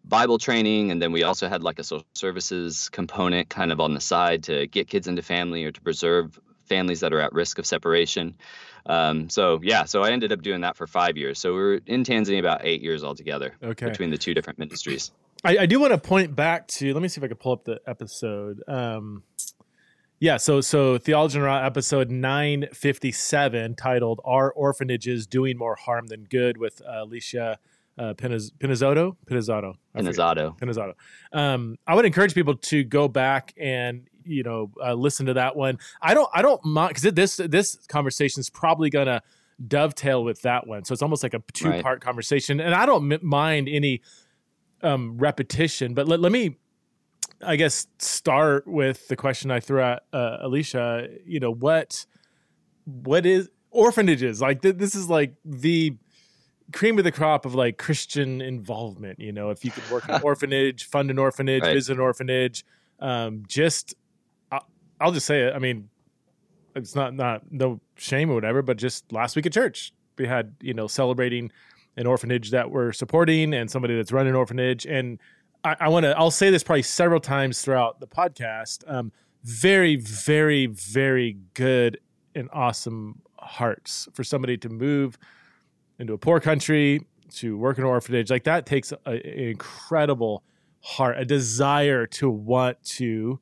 Bible 0.04 0.38
training, 0.38 0.90
and 0.90 1.00
then 1.00 1.12
we 1.12 1.22
also 1.22 1.48
had 1.48 1.62
like 1.62 1.78
a 1.78 1.84
social 1.84 2.06
services 2.14 2.88
component 2.90 3.48
kind 3.48 3.72
of 3.72 3.80
on 3.80 3.94
the 3.94 4.00
side 4.00 4.42
to 4.44 4.66
get 4.66 4.88
kids 4.88 5.06
into 5.08 5.22
family 5.22 5.64
or 5.64 5.72
to 5.72 5.80
preserve 5.80 6.38
families 6.66 7.00
that 7.00 7.12
are 7.12 7.20
at 7.20 7.32
risk 7.32 7.58
of 7.58 7.66
separation. 7.66 8.34
Um, 8.86 9.30
so 9.30 9.60
yeah, 9.62 9.84
so 9.84 10.02
I 10.02 10.10
ended 10.10 10.30
up 10.32 10.42
doing 10.42 10.60
that 10.60 10.76
for 10.76 10.86
five 10.86 11.16
years. 11.16 11.38
So 11.38 11.52
we 11.54 11.58
were 11.58 11.80
in 11.86 12.04
Tanzania 12.04 12.38
about 12.38 12.60
eight 12.64 12.82
years 12.82 13.02
altogether 13.02 13.54
Okay. 13.62 13.86
between 13.86 14.10
the 14.10 14.18
two 14.18 14.34
different 14.34 14.58
ministries. 14.58 15.10
I, 15.42 15.58
I 15.58 15.66
do 15.66 15.80
want 15.80 15.92
to 15.92 15.98
point 15.98 16.34
back 16.36 16.68
to. 16.68 16.92
Let 16.92 17.02
me 17.02 17.08
see 17.08 17.20
if 17.20 17.24
I 17.24 17.28
can 17.28 17.36
pull 17.36 17.52
up 17.52 17.64
the 17.64 17.80
episode. 17.86 18.62
Um, 18.68 19.22
yeah, 20.20 20.36
so 20.38 20.60
so 20.60 20.96
Theology 20.96 21.36
and 21.38 21.44
Raw 21.44 21.64
episode 21.64 22.10
nine 22.10 22.66
fifty 22.72 23.12
seven 23.12 23.74
titled 23.74 24.20
"Are 24.24 24.50
Orphanages 24.52 25.26
Doing 25.26 25.58
More 25.58 25.76
Harm 25.76 26.06
Than 26.06 26.24
Good?" 26.24 26.56
with 26.56 26.80
uh, 26.82 27.02
Alicia 27.02 27.58
uh, 27.98 28.14
Pinaz- 28.14 28.50
Pinizzato. 28.58 29.16
Pinizzato. 29.26 29.74
I 29.94 30.00
In 30.00 30.06
forget. 30.06 30.18
Azado. 30.20 30.58
Pinizzato. 30.58 30.94
Um, 31.32 31.76
I 31.86 31.94
would 31.94 32.04
encourage 32.04 32.34
people 32.34 32.56
to 32.56 32.84
go 32.84 33.08
back 33.08 33.52
and 33.56 34.08
you 34.24 34.42
know 34.42 34.70
uh, 34.84 34.94
listen 34.94 35.26
to 35.26 35.34
that 35.34 35.54
one. 35.56 35.78
I 36.02 36.14
don't 36.14 36.28
I 36.34 36.42
don't 36.42 36.64
mind 36.64 36.94
because 36.94 37.12
this 37.14 37.36
this 37.36 37.76
conversation 37.88 38.40
is 38.40 38.50
probably 38.50 38.90
gonna 38.90 39.22
dovetail 39.68 40.24
with 40.24 40.42
that 40.42 40.66
one, 40.66 40.84
so 40.84 40.92
it's 40.92 41.02
almost 41.02 41.22
like 41.22 41.34
a 41.34 41.42
two 41.52 41.68
Right. 41.70 41.82
part 41.82 42.00
conversation. 42.00 42.58
And 42.60 42.74
I 42.74 42.86
don't 42.86 43.12
m- 43.12 43.20
mind 43.22 43.68
any 43.68 44.02
um, 44.82 45.16
repetition, 45.18 45.94
but 45.94 46.08
let, 46.08 46.20
let 46.20 46.32
me. 46.32 46.56
I 47.44 47.56
guess 47.56 47.86
start 47.98 48.66
with 48.66 49.08
the 49.08 49.16
question 49.16 49.50
I 49.50 49.60
threw 49.60 49.80
at 49.82 50.04
uh, 50.12 50.38
Alicia. 50.40 51.08
You 51.26 51.40
know 51.40 51.50
what? 51.52 52.06
What 52.84 53.26
is 53.26 53.50
orphanages 53.70 54.40
like? 54.40 54.62
Th- 54.62 54.76
this 54.76 54.94
is 54.94 55.08
like 55.10 55.34
the 55.44 55.96
cream 56.72 56.98
of 56.98 57.04
the 57.04 57.12
crop 57.12 57.44
of 57.44 57.54
like 57.54 57.78
Christian 57.78 58.40
involvement. 58.40 59.18
You 59.20 59.32
know, 59.32 59.50
if 59.50 59.64
you 59.64 59.70
could 59.70 59.88
work 59.90 60.08
in 60.08 60.14
an 60.14 60.22
orphanage, 60.24 60.84
fund 60.84 61.10
an 61.10 61.18
orphanage, 61.18 61.62
Right. 61.62 61.74
visit 61.74 61.94
an 61.94 62.00
orphanage, 62.00 62.64
um, 63.00 63.42
just 63.48 63.94
I'll, 64.50 64.66
I'll 65.00 65.12
just 65.12 65.26
say 65.26 65.42
it. 65.42 65.54
I 65.54 65.58
mean, 65.58 65.88
it's 66.74 66.94
not 66.94 67.14
not 67.14 67.42
no 67.52 67.80
shame 67.96 68.30
or 68.30 68.34
whatever, 68.34 68.62
but 68.62 68.76
just 68.78 69.12
last 69.12 69.36
week 69.36 69.46
at 69.46 69.52
church 69.52 69.92
we 70.16 70.26
had 70.26 70.54
you 70.60 70.72
know 70.74 70.86
celebrating 70.86 71.50
an 71.96 72.06
orphanage 72.06 72.50
that 72.50 72.70
we're 72.70 72.92
supporting 72.92 73.52
and 73.54 73.70
somebody 73.70 73.94
that's 73.96 74.12
running 74.12 74.30
an 74.30 74.36
orphanage 74.36 74.86
and 74.86 75.18
I, 75.64 75.76
I 75.80 75.88
want 75.88 76.04
to 76.04 76.16
I'll 76.18 76.30
say 76.30 76.50
this 76.50 76.62
probably 76.62 76.82
several 76.82 77.20
times 77.20 77.62
throughout 77.62 78.00
the 78.00 78.06
podcast. 78.06 78.82
Um, 78.92 79.12
very, 79.44 79.96
very, 79.96 80.66
very 80.66 81.36
good 81.54 81.98
and 82.34 82.48
awesome 82.52 83.20
hearts 83.38 84.08
for 84.14 84.24
somebody 84.24 84.56
to 84.58 84.68
move 84.68 85.18
into 85.98 86.12
a 86.12 86.18
poor 86.18 86.40
country 86.40 87.06
to 87.34 87.56
work 87.56 87.78
in 87.78 87.84
an 87.84 87.90
orphanage 87.90 88.30
like 88.30 88.44
that 88.44 88.66
takes 88.66 88.92
a, 88.92 88.98
an 89.06 89.20
incredible 89.20 90.42
heart, 90.80 91.18
a 91.18 91.24
desire 91.24 92.06
to 92.06 92.28
want 92.30 92.82
to 92.84 93.40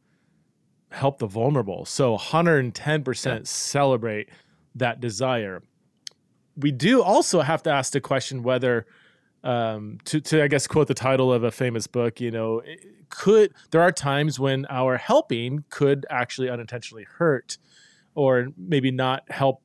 help 0.90 1.18
the 1.18 1.26
vulnerable. 1.26 1.85
So 1.85 2.16
110% 2.16 3.25
Yeah. 3.26 3.40
celebrate 3.44 4.28
that 4.75 5.00
desire. 5.00 5.62
We 6.56 6.71
do 6.71 7.02
also 7.02 7.40
have 7.40 7.62
to 7.64 7.71
ask 7.71 7.92
the 7.92 8.00
question 8.00 8.42
whether 8.42 8.87
um, 9.44 9.99
to 10.04 10.21
to 10.21 10.40
I 10.44 10.47
guess 10.47 10.68
quote 10.68 10.87
the 10.87 10.94
title 10.94 11.32
of 11.32 11.42
a 11.42 11.50
famous 11.50 11.88
book, 11.88 12.21
you 12.21 12.30
know, 12.30 12.62
could 13.09 13.52
there 13.73 13.80
are 13.80 13.90
times 13.90 14.38
when 14.38 14.66
our 14.71 14.97
helping 14.99 15.64
could 15.68 16.06
actually 16.09 16.49
unintentionally 16.49 17.04
hurt, 17.18 17.59
or 18.14 18.49
maybe 18.56 18.92
not 18.92 19.28
help 19.32 19.62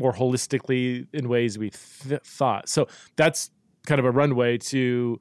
more 0.00 0.12
holistically 0.12 1.06
in 1.12 1.28
ways 1.28 1.58
we 1.58 1.70
th- 1.70 2.22
thought. 2.22 2.68
So 2.68 2.88
that's 3.16 3.50
kind 3.86 3.98
of 3.98 4.04
a 4.04 4.10
runway 4.10 4.58
to 4.58 5.20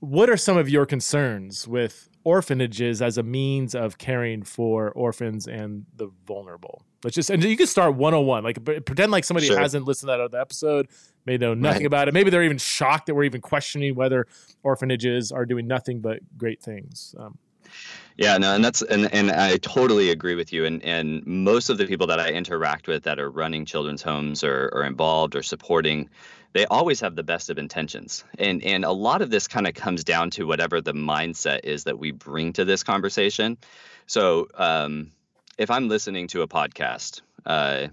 what 0.00 0.28
are 0.28 0.36
some 0.36 0.56
of 0.56 0.68
your 0.68 0.84
concerns 0.84 1.66
with 1.66 2.08
orphanages 2.24 3.02
as 3.02 3.18
a 3.18 3.22
means 3.22 3.74
of 3.74 3.98
caring 3.98 4.42
for 4.42 4.90
orphans 4.90 5.46
and 5.46 5.86
the 5.96 6.10
vulnerable? 6.26 6.82
Let's 7.02 7.16
just 7.16 7.30
and 7.30 7.42
you 7.42 7.56
can 7.56 7.66
start 7.66 7.94
101. 7.94 8.44
Like 8.44 8.64
pretend 8.64 9.10
like 9.10 9.24
somebody 9.24 9.46
sure. 9.46 9.58
hasn't 9.58 9.86
listened 9.86 10.08
to 10.08 10.12
that 10.12 10.20
other 10.20 10.40
episode, 10.40 10.88
may 11.24 11.36
know 11.36 11.54
nothing 11.54 11.82
right. 11.82 11.86
about 11.86 12.08
it. 12.08 12.14
Maybe 12.14 12.30
they're 12.30 12.44
even 12.44 12.58
shocked 12.58 13.06
that 13.06 13.14
we're 13.14 13.24
even 13.24 13.40
questioning 13.40 13.94
whether 13.94 14.26
orphanages 14.62 15.32
are 15.32 15.46
doing 15.46 15.66
nothing 15.66 16.00
but 16.00 16.20
great 16.36 16.60
things. 16.60 17.14
Um, 17.18 17.38
yeah, 18.16 18.38
no, 18.38 18.54
and 18.54 18.64
that's 18.64 18.82
and 18.82 19.12
and 19.12 19.30
I 19.30 19.56
totally 19.56 20.10
agree 20.10 20.34
with 20.34 20.52
you. 20.52 20.64
And 20.64 20.82
and 20.84 21.26
most 21.26 21.70
of 21.70 21.78
the 21.78 21.86
people 21.86 22.06
that 22.08 22.20
I 22.20 22.30
interact 22.30 22.88
with 22.88 23.04
that 23.04 23.18
are 23.18 23.30
running 23.30 23.64
children's 23.64 24.02
homes 24.02 24.44
or, 24.44 24.70
or 24.72 24.84
involved 24.84 25.34
or 25.34 25.42
supporting, 25.42 26.10
they 26.52 26.66
always 26.66 27.00
have 27.00 27.16
the 27.16 27.22
best 27.22 27.50
of 27.50 27.58
intentions. 27.58 28.24
And 28.38 28.62
and 28.62 28.84
a 28.84 28.92
lot 28.92 29.22
of 29.22 29.30
this 29.30 29.48
kind 29.48 29.66
of 29.66 29.74
comes 29.74 30.04
down 30.04 30.30
to 30.30 30.46
whatever 30.46 30.80
the 30.80 30.94
mindset 30.94 31.60
is 31.64 31.84
that 31.84 31.98
we 31.98 32.12
bring 32.12 32.52
to 32.54 32.64
this 32.64 32.82
conversation. 32.82 33.58
So 34.06 34.48
um, 34.54 35.12
if 35.58 35.70
I'm 35.70 35.88
listening 35.88 36.28
to 36.28 36.42
a 36.42 36.48
podcast, 36.48 37.22
uh, 37.46 37.88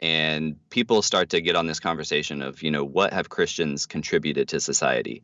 and 0.00 0.56
people 0.70 1.00
start 1.02 1.30
to 1.30 1.40
get 1.40 1.54
on 1.54 1.66
this 1.66 1.78
conversation 1.78 2.42
of, 2.42 2.62
you 2.62 2.72
know, 2.72 2.84
what 2.84 3.12
have 3.12 3.28
Christians 3.28 3.86
contributed 3.86 4.48
to 4.48 4.60
society? 4.60 5.22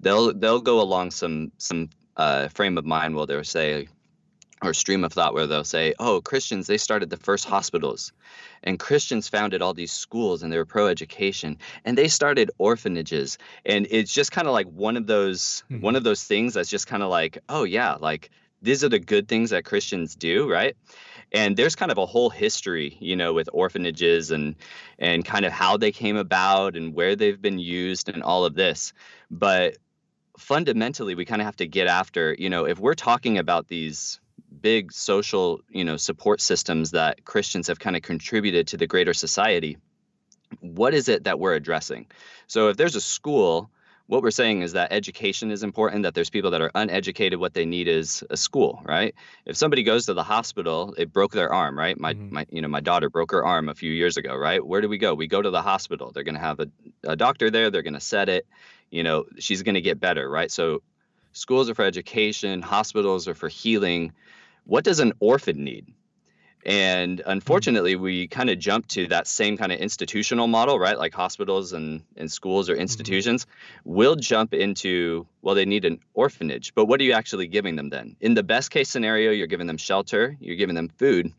They'll 0.00 0.34
they'll 0.34 0.60
go 0.60 0.80
along 0.80 1.12
some 1.12 1.52
some 1.58 1.88
uh, 2.20 2.48
frame 2.48 2.76
of 2.76 2.84
mind 2.84 3.16
where 3.16 3.24
they'll 3.24 3.42
say, 3.42 3.88
or 4.62 4.74
stream 4.74 5.04
of 5.04 5.12
thought 5.12 5.32
where 5.32 5.46
they'll 5.46 5.64
say, 5.64 5.94
oh, 5.98 6.20
Christians, 6.20 6.66
they 6.66 6.76
started 6.76 7.08
the 7.08 7.16
first 7.16 7.46
hospitals. 7.46 8.12
And 8.62 8.78
Christians 8.78 9.26
founded 9.26 9.62
all 9.62 9.72
these 9.72 9.90
schools 9.90 10.42
and 10.42 10.52
they 10.52 10.58
were 10.58 10.66
pro 10.66 10.88
education 10.88 11.56
and 11.86 11.96
they 11.96 12.08
started 12.08 12.50
orphanages. 12.58 13.38
And 13.64 13.86
it's 13.90 14.12
just 14.12 14.32
kind 14.32 14.46
of 14.46 14.52
like 14.52 14.66
one 14.66 14.98
of 14.98 15.06
those 15.06 15.64
mm-hmm. 15.70 15.80
one 15.80 15.96
of 15.96 16.04
those 16.04 16.22
things 16.22 16.52
that's 16.52 16.68
just 16.68 16.86
kind 16.86 17.02
of 17.02 17.08
like, 17.08 17.38
oh 17.48 17.64
yeah, 17.64 17.94
like 17.94 18.28
these 18.60 18.84
are 18.84 18.90
the 18.90 18.98
good 18.98 19.26
things 19.26 19.48
that 19.48 19.64
Christians 19.64 20.14
do, 20.14 20.50
right? 20.50 20.76
And 21.32 21.56
there's 21.56 21.76
kind 21.76 21.90
of 21.90 21.96
a 21.96 22.04
whole 22.04 22.28
history, 22.28 22.98
you 23.00 23.16
know, 23.16 23.32
with 23.32 23.48
orphanages 23.54 24.30
and 24.30 24.56
and 24.98 25.24
kind 25.24 25.46
of 25.46 25.52
how 25.52 25.78
they 25.78 25.90
came 25.90 26.16
about 26.16 26.76
and 26.76 26.92
where 26.92 27.16
they've 27.16 27.40
been 27.40 27.58
used 27.58 28.10
and 28.10 28.22
all 28.22 28.44
of 28.44 28.54
this. 28.54 28.92
But 29.30 29.78
fundamentally 30.40 31.14
we 31.14 31.24
kind 31.24 31.40
of 31.40 31.46
have 31.46 31.56
to 31.56 31.66
get 31.66 31.86
after 31.86 32.34
you 32.38 32.50
know 32.50 32.66
if 32.66 32.78
we're 32.78 32.94
talking 32.94 33.38
about 33.38 33.68
these 33.68 34.20
big 34.60 34.92
social 34.92 35.60
you 35.68 35.84
know 35.84 35.96
support 35.96 36.40
systems 36.40 36.90
that 36.92 37.24
christians 37.24 37.68
have 37.68 37.78
kind 37.78 37.96
of 37.96 38.02
contributed 38.02 38.66
to 38.66 38.76
the 38.76 38.86
greater 38.86 39.14
society 39.14 39.76
what 40.60 40.94
is 40.94 41.08
it 41.08 41.24
that 41.24 41.38
we're 41.38 41.54
addressing? 41.54 42.06
So 42.46 42.68
if 42.68 42.76
there's 42.76 42.96
a 42.96 43.00
school 43.00 43.70
what 44.06 44.24
we're 44.24 44.32
saying 44.32 44.62
is 44.62 44.72
that 44.72 44.92
education 44.92 45.52
is 45.52 45.62
important 45.62 46.02
that 46.02 46.14
there's 46.14 46.30
people 46.30 46.50
that 46.50 46.60
are 46.60 46.72
uneducated 46.74 47.38
what 47.38 47.54
they 47.54 47.64
need 47.64 47.86
is 47.86 48.24
a 48.28 48.36
school 48.36 48.82
right? 48.84 49.14
If 49.46 49.56
somebody 49.56 49.84
goes 49.84 50.06
to 50.06 50.14
the 50.14 50.24
hospital 50.24 50.94
it 50.98 51.12
broke 51.12 51.32
their 51.32 51.52
arm 51.52 51.78
right? 51.78 51.98
My, 51.98 52.14
mm-hmm. 52.14 52.34
my 52.34 52.46
you 52.50 52.60
know 52.60 52.68
my 52.68 52.80
daughter 52.80 53.08
broke 53.08 53.30
her 53.30 53.44
arm 53.44 53.68
a 53.68 53.74
few 53.74 53.92
years 53.92 54.16
ago 54.16 54.34
right? 54.34 54.64
Where 54.64 54.80
do 54.80 54.88
we 54.88 54.98
go? 54.98 55.14
We 55.14 55.28
go 55.28 55.40
to 55.40 55.50
the 55.50 55.62
hospital. 55.62 56.10
They're 56.10 56.24
going 56.24 56.34
to 56.34 56.40
have 56.40 56.58
a, 56.58 56.68
a 57.04 57.14
doctor 57.14 57.50
there 57.50 57.70
they're 57.70 57.82
going 57.82 57.94
to 57.94 58.00
set 58.00 58.28
it 58.28 58.46
you 58.90 59.02
know 59.02 59.24
she's 59.38 59.62
going 59.62 59.74
to 59.74 59.80
get 59.80 60.00
better 60.00 60.28
right? 60.28 60.50
So 60.50 60.82
schools 61.32 61.70
are 61.70 61.74
for 61.74 61.84
education 61.84 62.62
hospitals 62.62 63.28
are 63.28 63.34
for 63.34 63.48
healing. 63.48 64.12
What 64.64 64.84
does 64.84 65.00
an 65.00 65.12
orphan 65.20 65.64
need? 65.64 65.86
And 66.66 67.20
hmm. 67.20 67.30
unfortunately 67.30 67.96
we 67.96 68.28
kind 68.28 68.50
of 68.50 68.58
jump 68.58 68.86
to 68.88 69.06
that 69.08 69.26
same 69.26 69.56
kind 69.56 69.72
of 69.72 69.78
institutional 69.78 70.46
model 70.46 70.78
right? 70.78 70.98
Like 70.98 71.14
hospitals 71.14 71.72
and, 71.72 72.02
and 72.16 72.30
schools 72.30 72.68
or 72.68 72.74
mm-hmm. 72.74 72.82
institutions 72.82 73.44
mm-hmm. 73.44 73.94
will 73.94 74.16
jump 74.16 74.54
into 74.54 75.26
well 75.42 75.54
they 75.54 75.64
need 75.64 75.84
an 75.84 76.00
orphanage. 76.14 76.74
But 76.74 76.86
what 76.86 77.00
are 77.00 77.04
you 77.04 77.12
actually 77.12 77.46
giving 77.46 77.76
them 77.76 77.90
then? 77.90 78.16
In 78.20 78.34
the 78.34 78.42
best 78.42 78.70
case 78.70 78.88
scenario 78.88 79.30
you're 79.30 79.46
giving 79.46 79.66
them 79.66 79.78
shelter 79.78 80.36
you're 80.40 80.56
giving 80.56 80.74
them 80.74 80.88
food 80.88 81.32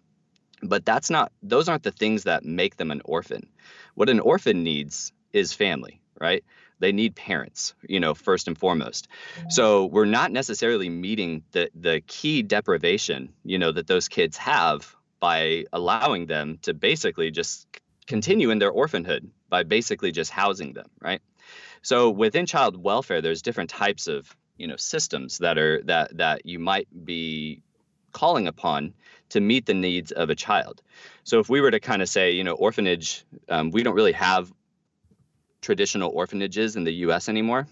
but 0.63 0.85
that's 0.85 1.09
not 1.09 1.31
those 1.41 1.67
aren't 1.67 1.83
the 1.83 1.91
things 1.91 2.23
that 2.23 2.45
make 2.45 2.77
them 2.77 2.91
an 2.91 3.01
orphan. 3.05 3.47
What 3.95 4.09
an 4.09 4.19
orphan 4.19 4.63
needs 4.63 5.11
is 5.33 5.53
family 5.53 6.01
right 6.19 6.43
they 6.81 6.91
need 6.91 7.15
parents 7.15 7.73
you 7.87 7.99
know 7.99 8.13
first 8.13 8.47
and 8.47 8.57
foremost. 8.57 9.07
So 9.49 9.85
we're 9.85 10.05
not 10.05 10.31
necessarily 10.31 10.89
meeting 10.89 11.43
the 11.51 11.69
the 11.73 12.01
key 12.01 12.41
deprivation 12.41 13.29
you 13.45 13.57
know 13.59 13.71
that 13.71 13.87
those 13.87 14.09
kids 14.09 14.35
have 14.37 14.95
by 15.19 15.65
allowing 15.71 16.25
them 16.25 16.57
to 16.63 16.73
basically 16.73 17.31
just 17.31 17.67
continue 18.07 18.49
in 18.49 18.59
their 18.59 18.71
orphanhood 18.71 19.29
by 19.47 19.63
basically 19.63 20.11
just 20.11 20.31
housing 20.31 20.73
them 20.73 20.89
right? 20.99 21.21
So 21.83 22.09
within 22.09 22.45
child 22.45 22.75
welfare 22.83 23.21
there's 23.21 23.41
different 23.41 23.69
types 23.69 24.07
of 24.07 24.35
you 24.57 24.67
know 24.67 24.75
systems 24.75 25.37
that 25.37 25.57
are 25.57 25.81
that 25.83 26.17
that 26.17 26.45
you 26.45 26.59
might 26.59 26.87
be 27.05 27.61
calling 28.11 28.47
upon 28.47 28.93
to 29.29 29.39
meet 29.39 29.65
the 29.65 29.73
needs 29.73 30.11
of 30.11 30.29
a 30.29 30.35
child. 30.35 30.81
So 31.23 31.39
if 31.39 31.49
we 31.49 31.61
were 31.61 31.71
to 31.71 31.79
kind 31.79 32.01
of 32.01 32.09
say 32.09 32.31
you 32.31 32.43
know 32.43 32.53
orphanage 32.53 33.23
um, 33.49 33.71
we 33.71 33.83
don't 33.83 33.95
really 33.95 34.13
have 34.13 34.51
traditional 35.61 36.11
orphanages 36.13 36.75
in 36.75 36.83
the 36.83 36.93
U.S. 37.05 37.29
anymore. 37.29 37.67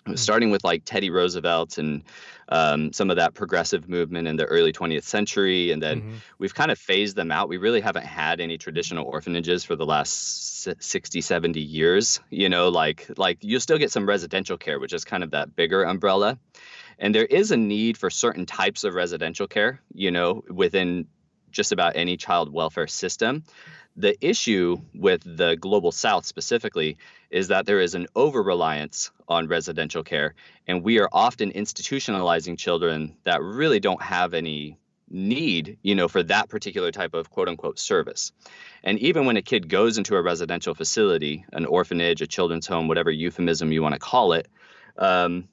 Mm-hmm. 0.00 0.16
Starting 0.16 0.50
with 0.50 0.64
like 0.64 0.84
Teddy 0.84 1.10
Roosevelt 1.10 1.76
and 1.76 2.02
um, 2.48 2.92
some 2.92 3.10
of 3.10 3.16
that 3.16 3.34
progressive 3.34 3.88
movement 3.88 4.26
in 4.26 4.36
the 4.36 4.44
early 4.44 4.72
20th 4.72 5.02
century, 5.02 5.70
and 5.70 5.82
then 5.82 6.00
mm-hmm. 6.00 6.14
we've 6.38 6.54
kind 6.54 6.70
of 6.70 6.78
phased 6.78 7.14
them 7.14 7.30
out. 7.30 7.48
We 7.48 7.58
really 7.58 7.80
haven't 7.80 8.06
had 8.06 8.40
any 8.40 8.56
traditional 8.56 9.04
orphanages 9.04 9.64
for 9.64 9.76
the 9.76 9.84
last 9.84 10.66
60, 10.80 11.20
70 11.20 11.60
years. 11.60 12.20
You 12.30 12.48
know, 12.48 12.68
like 12.68 13.10
like 13.18 13.38
you'll 13.42 13.60
still 13.60 13.76
get 13.76 13.92
some 13.92 14.08
residential 14.08 14.56
care, 14.56 14.80
which 14.80 14.94
is 14.94 15.04
kind 15.04 15.22
of 15.22 15.32
that 15.32 15.54
bigger 15.54 15.82
umbrella. 15.82 16.38
And 16.98 17.14
there 17.14 17.26
is 17.26 17.50
a 17.50 17.56
need 17.56 17.96
for 17.96 18.10
certain 18.10 18.46
types 18.46 18.84
of 18.84 18.94
residential 18.94 19.46
care, 19.46 19.80
you 19.94 20.10
know, 20.10 20.42
within 20.48 21.06
just 21.50 21.72
about 21.72 21.96
any 21.96 22.16
child 22.16 22.52
welfare 22.52 22.86
system. 22.86 23.44
The 23.98 24.16
issue 24.24 24.80
with 24.94 25.22
the 25.24 25.56
global 25.56 25.90
south 25.90 26.24
specifically 26.24 26.98
is 27.30 27.48
that 27.48 27.66
there 27.66 27.80
is 27.80 27.96
an 27.96 28.06
over 28.14 28.40
reliance 28.40 29.10
on 29.28 29.48
residential 29.48 30.04
care, 30.04 30.36
and 30.68 30.84
we 30.84 31.00
are 31.00 31.08
often 31.12 31.50
institutionalizing 31.50 32.56
children 32.56 33.16
that 33.24 33.42
really 33.42 33.80
don't 33.80 34.00
have 34.00 34.34
any 34.34 34.78
need 35.10 35.78
you 35.82 35.94
know 35.96 36.06
for 36.06 36.22
that 36.22 36.48
particular 36.48 36.92
type 36.92 37.12
of 37.12 37.30
quote 37.30 37.48
unquote 37.48 37.80
service. 37.80 38.30
And 38.84 39.00
even 39.00 39.26
when 39.26 39.36
a 39.36 39.42
kid 39.42 39.68
goes 39.68 39.98
into 39.98 40.14
a 40.14 40.22
residential 40.22 40.74
facility 40.74 41.44
an 41.52 41.66
orphanage 41.66 42.22
a 42.22 42.26
children's 42.28 42.68
home 42.68 42.86
whatever 42.86 43.10
euphemism 43.10 43.72
you 43.72 43.82
want 43.82 43.94
to 43.94 43.98
call 43.98 44.32
it 44.32 44.46
um, 44.96 45.48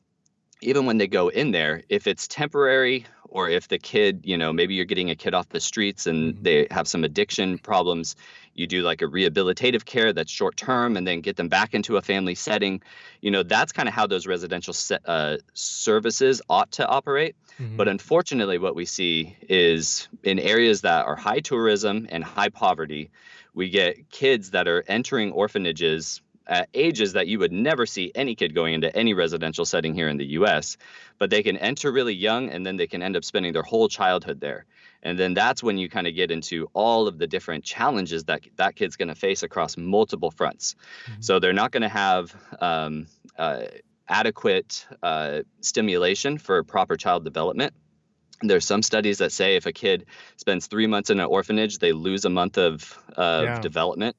even 0.62 0.86
when 0.86 0.98
they 1.00 1.08
go 1.08 1.30
in 1.30 1.50
there 1.50 1.82
if 1.90 2.06
it's 2.06 2.28
temporary 2.28 3.06
or 3.36 3.50
if 3.50 3.68
the 3.68 3.78
kid, 3.78 4.22
you 4.24 4.38
know, 4.38 4.54
maybe 4.54 4.76
you're 4.76 4.86
getting 4.86 5.10
a 5.10 5.16
kid 5.16 5.34
off 5.34 5.50
the 5.50 5.60
streets 5.60 6.08
and 6.08 6.36
mm-hmm. 6.36 6.44
they 6.44 6.68
have 6.72 6.88
some 6.88 7.04
addiction 7.04 7.58
problems, 7.58 8.16
you 8.54 8.66
do 8.66 8.82
like 8.82 9.02
a 9.02 9.06
rehabilitative 9.06 9.84
care 9.84 10.14
that's 10.14 10.32
short 10.32 10.56
term 10.56 10.96
and 10.96 11.06
then 11.06 11.20
get 11.20 11.36
them 11.36 11.50
back 11.50 11.74
into 11.74 11.98
a 11.98 12.02
family 12.02 12.34
setting. 12.34 12.82
You 13.20 13.32
know, 13.32 13.44
that's 13.44 13.74
kind 13.74 13.90
of 13.90 13.94
how 13.94 14.08
those 14.08 14.26
residential 14.26 14.74
se- 14.74 15.00
uh, 15.04 15.36
services 15.54 16.42
ought 16.48 16.72
to 16.72 16.88
operate. 16.88 17.36
Mm-hmm. 17.60 17.76
But 17.76 17.90
unfortunately, 17.90 18.58
what 18.58 18.74
we 18.74 18.86
see 18.86 19.36
is 19.50 20.08
in 20.24 20.40
areas 20.40 20.82
that 20.82 21.06
are 21.06 21.18
high 21.18 21.42
tourism 21.42 22.08
and 22.10 22.24
high 22.24 22.50
poverty, 22.50 23.12
we 23.54 23.70
get 23.70 24.10
kids 24.12 24.52
that 24.52 24.70
are 24.70 24.82
entering 24.88 25.34
orphanages 25.34 26.22
at 26.48 26.70
ages 26.74 27.14
that 27.14 27.28
you 27.28 27.40
would 27.40 27.52
never 27.52 27.86
see 27.86 28.12
any 28.14 28.36
kid 28.36 28.54
going 28.54 28.74
into 28.74 28.96
any 28.96 29.14
residential 29.14 29.66
setting 29.66 29.94
here 29.94 30.08
in 30.08 30.18
the 30.18 30.26
US, 30.40 30.78
but 31.18 31.30
they 31.30 31.44
can 31.44 31.58
enter 31.58 31.92
really 31.92 32.14
young 32.14 32.50
and 32.50 32.66
then 32.66 32.78
they 32.78 32.88
can 32.88 33.02
end 33.02 33.16
up 33.16 33.24
spending 33.24 33.54
their 33.54 33.64
whole 33.64 33.88
childhood 33.88 34.40
there. 34.40 34.66
And 35.02 35.20
then 35.20 35.34
that's 35.36 35.62
when 35.62 35.78
you 35.78 35.88
kind 35.88 36.08
of 36.08 36.16
get 36.16 36.32
into 36.32 36.68
all 36.74 37.08
of 37.08 37.20
the 37.20 37.28
different 37.28 37.64
challenges 37.64 38.26
that 38.26 38.42
that 38.56 38.76
kid's 38.76 38.96
going 38.96 39.10
to 39.10 39.16
face 39.16 39.44
across 39.44 39.78
multiple 39.78 40.32
fronts. 40.32 40.76
Mm-hmm. 41.06 41.22
So 41.22 41.40
they're 41.40 41.54
not 41.54 41.72
going 41.72 41.84
to 41.84 41.90
have 41.90 42.36
um, 42.60 43.08
uh, 43.38 43.66
adequate 44.08 44.86
uh, 45.04 45.42
stimulation 45.62 46.38
for 46.38 46.64
proper 46.64 46.98
child 46.98 47.24
development. 47.24 47.74
There's 48.42 48.66
some 48.66 48.82
studies 48.82 49.20
that 49.20 49.32
say 49.32 49.56
if 49.56 49.66
a 49.66 49.72
kid 49.72 50.06
spends 50.38 50.68
three 50.68 50.88
months 50.88 51.10
in 51.10 51.20
an 51.20 51.26
orphanage, 51.28 51.78
they 51.78 51.94
lose 51.94 52.26
a 52.26 52.30
month 52.30 52.58
of, 52.58 52.98
of 53.16 53.44
yeah. 53.44 53.62
development. 53.62 54.16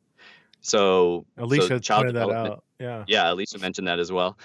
So 0.67 1.27
Alicia 1.37 1.69
so 1.69 1.79
child 1.79 2.07
pointed 2.07 2.17
that 2.17 2.31
out. 2.31 2.65
Yeah. 2.81 3.05
Yeah, 3.07 3.33
Alicia 3.33 3.59
mentioned 3.59 3.87
that 3.87 4.01
as 4.01 4.11
well. 4.11 4.37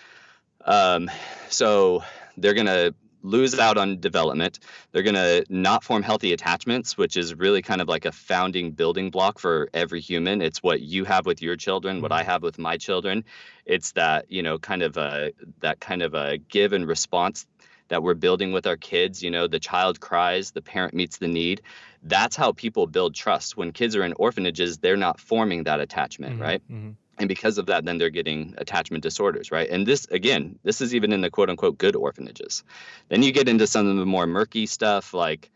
Um, 0.64 1.10
so 1.50 2.04
they're 2.38 2.54
gonna 2.54 2.94
lose 3.24 3.58
out 3.58 3.78
on 3.78 4.00
development. 4.00 4.60
They're 4.92 5.04
going 5.04 5.16
to 5.16 5.46
not 5.50 5.84
form 5.84 6.04
healthy 6.04 6.34
attachments, 6.34 6.98
which 6.98 7.18
is 7.18 7.36
really 7.36 7.62
kind 7.62 7.82
of 7.82 7.88
like 7.88 8.06
a 8.06 8.12
founding 8.12 8.72
building 8.72 9.10
block 9.10 9.40
for 9.40 9.70
every 9.74 10.02
human. 10.02 10.42
It's 10.42 10.64
what 10.64 10.82
you 10.82 11.06
have 11.06 11.26
with 11.26 11.42
your 11.42 11.56
children, 11.56 11.98
mm-hmm. 11.98 12.04
what 12.04 12.12
I 12.12 12.24
have 12.24 12.42
with 12.42 12.58
my 12.58 12.78
children. 12.78 13.24
It's 13.66 13.92
that, 13.92 14.32
you 14.32 14.42
know, 14.42 14.58
kind 14.58 14.82
of 14.82 14.98
a 14.98 15.34
that 15.60 15.80
kind 15.80 16.02
of 16.02 16.14
a 16.14 16.38
give 16.38 16.74
and 16.74 16.88
response 16.88 17.46
that 17.92 18.02
we're 18.02 18.14
building 18.14 18.54
with 18.54 18.66
our 18.66 18.78
kids, 18.78 19.22
you 19.22 19.30
know, 19.30 19.48
the 19.48 19.60
child 19.60 20.00
cries, 20.00 20.52
the 20.52 20.62
parent 20.62 20.94
meets 20.94 21.18
the 21.18 21.28
need. 21.28 21.62
That's 22.04 22.38
how 22.38 22.54
people 22.54 22.88
build 22.88 23.14
trust. 23.14 23.58
When 23.58 23.74
kids 23.74 23.98
are 23.98 24.04
in 24.06 24.14
orphanages, 24.14 24.78
they're 24.78 24.96
not 24.96 25.20
forming 25.20 25.66
that 25.66 25.82
attachment, 25.82 26.36
mm-hmm. 26.36 26.42
right? 26.42 26.64
Mm-hmm 26.72 26.92
and 27.20 27.28
because 27.28 27.60
of 27.60 27.68
that 27.68 27.86
then 27.86 27.98
they're 28.00 28.10
getting 28.10 28.56
attachment 28.58 29.04
disorders 29.04 29.52
right 29.52 29.70
and 29.70 29.86
this 29.86 30.08
again 30.08 30.58
this 30.64 30.82
is 30.82 30.96
even 30.96 31.12
in 31.12 31.22
the 31.22 31.30
quote 31.30 31.50
unquote 31.50 31.78
good 31.78 31.96
orphanages 31.96 32.64
then 33.10 33.22
you 33.22 33.32
get 33.32 33.48
into 33.48 33.68
some 33.68 33.86
of 33.86 33.98
the 33.98 34.06
more 34.06 34.26
murky 34.26 34.66
stuff 34.66 35.14
like 35.14 35.52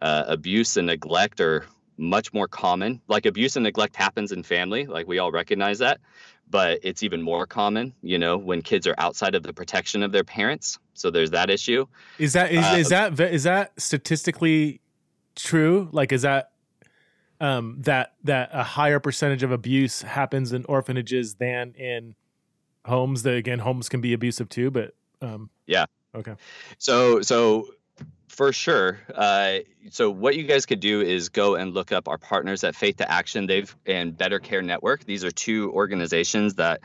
uh, 0.00 0.24
abuse 0.28 0.78
and 0.78 0.86
neglect 0.86 1.40
are 1.40 1.66
much 1.98 2.32
more 2.32 2.48
common 2.48 3.02
like 3.06 3.26
abuse 3.26 3.56
and 3.56 3.64
neglect 3.64 3.96
happens 3.96 4.32
in 4.32 4.42
family 4.42 4.86
like 4.86 5.06
we 5.06 5.18
all 5.18 5.30
recognize 5.30 5.80
that 5.80 6.00
but 6.50 6.80
it's 6.82 7.02
even 7.02 7.22
more 7.22 7.46
common 7.46 7.92
you 8.02 8.18
know 8.18 8.36
when 8.36 8.60
kids 8.62 8.86
are 8.86 8.94
outside 8.98 9.34
of 9.34 9.42
the 9.42 9.52
protection 9.52 10.02
of 10.02 10.12
their 10.12 10.24
parents 10.24 10.78
so 10.94 11.10
there's 11.10 11.30
that 11.30 11.50
issue 11.50 11.86
is 12.18 12.32
that 12.32 12.50
is, 12.52 12.64
uh, 12.64 12.76
is 12.76 12.88
that 12.88 13.20
is 13.20 13.42
that 13.44 13.72
statistically 13.80 14.80
true 15.36 15.88
like 15.92 16.12
is 16.12 16.22
that 16.22 16.50
um, 17.40 17.76
that 17.80 18.14
that 18.24 18.50
a 18.52 18.62
higher 18.62 19.00
percentage 19.00 19.42
of 19.42 19.50
abuse 19.50 20.02
happens 20.02 20.52
in 20.52 20.64
orphanages 20.66 21.34
than 21.36 21.72
in 21.72 22.14
homes. 22.84 23.22
That 23.22 23.34
again, 23.34 23.60
homes 23.60 23.88
can 23.88 24.00
be 24.00 24.12
abusive 24.12 24.48
too, 24.48 24.70
but 24.70 24.94
um, 25.22 25.50
yeah. 25.66 25.86
Okay. 26.14 26.34
So 26.78 27.22
so 27.22 27.68
for 28.30 28.52
sure. 28.52 29.00
Uh, 29.12 29.58
so 29.90 30.08
what 30.08 30.36
you 30.36 30.44
guys 30.44 30.64
could 30.64 30.78
do 30.78 31.00
is 31.00 31.30
go 31.30 31.56
and 31.56 31.74
look 31.74 31.90
up 31.90 32.06
our 32.06 32.16
partners 32.16 32.62
at 32.62 32.76
Faith 32.76 32.98
to 32.98 33.10
Action. 33.10 33.46
They've 33.46 33.74
and 33.86 34.16
Better 34.16 34.38
Care 34.38 34.62
Network. 34.62 35.04
These 35.04 35.24
are 35.24 35.32
two 35.32 35.72
organizations 35.72 36.54
that 36.54 36.80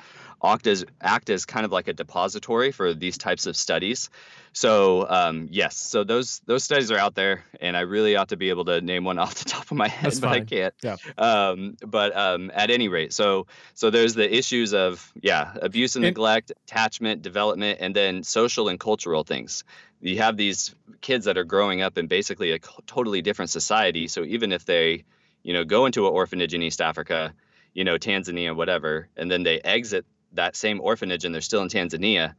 act 0.45 0.67
as 0.67 0.85
act 1.01 1.29
as 1.29 1.45
kind 1.45 1.65
of 1.65 1.71
like 1.71 1.87
a 1.87 1.93
depository 1.93 2.71
for 2.71 2.93
these 2.93 3.17
types 3.17 3.45
of 3.45 3.55
studies. 3.55 4.09
So 4.53 5.05
um, 5.09 5.49
yes, 5.51 5.75
so 5.75 6.03
those 6.03 6.41
those 6.45 6.63
studies 6.63 6.89
are 6.89 6.97
out 6.97 7.13
there, 7.13 7.43
and 7.59 7.75
I 7.75 7.81
really 7.81 8.15
ought 8.15 8.29
to 8.29 8.37
be 8.37 8.49
able 8.49 8.65
to 8.65 8.79
name 8.79 9.03
one 9.03 9.19
off 9.23 9.35
the 9.35 9.49
top 9.49 9.69
of 9.69 9.77
my 9.77 9.87
head, 9.87 10.05
That's 10.05 10.19
but 10.19 10.29
fine. 10.29 10.41
I 10.41 10.45
can't. 10.45 10.73
Yeah. 10.81 10.95
Um, 11.17 11.75
but 11.85 12.15
um, 12.15 12.51
at 12.53 12.69
any 12.71 12.87
rate, 12.87 13.11
so 13.11 13.47
so 13.73 13.89
there's 13.89 14.13
the 14.13 14.33
issues 14.33 14.73
of 14.73 15.11
yeah, 15.21 15.53
abuse 15.61 15.95
and, 15.95 16.05
and 16.05 16.13
neglect, 16.13 16.51
attachment, 16.63 17.21
development, 17.21 17.79
and 17.81 17.95
then 17.95 18.23
social 18.23 18.69
and 18.69 18.79
cultural 18.79 19.23
things. 19.23 19.63
You 19.99 20.19
have 20.19 20.37
these 20.37 20.73
kids 21.01 21.25
that 21.25 21.37
are 21.37 21.43
growing 21.43 21.81
up 21.81 21.97
in 21.97 22.07
basically 22.07 22.51
a 22.51 22.59
totally 22.85 23.21
different 23.21 23.51
society. 23.51 24.07
So 24.07 24.23
even 24.23 24.51
if 24.51 24.65
they, 24.65 25.03
you 25.43 25.53
know, 25.53 25.63
go 25.63 25.85
into 25.85 26.07
an 26.07 26.13
orphanage 26.13 26.53
in 26.53 26.61
East 26.61 26.79
Africa, 26.79 27.33
you 27.73 27.83
know, 27.83 27.97
Tanzania, 27.97 28.55
whatever, 28.55 29.09
and 29.17 29.29
then 29.29 29.43
they 29.43 29.59
exit 29.59 30.05
that 30.35 30.55
same 30.55 30.79
orphanage 30.81 31.25
and 31.25 31.33
they're 31.33 31.41
still 31.41 31.61
in 31.61 31.67
Tanzania, 31.67 32.33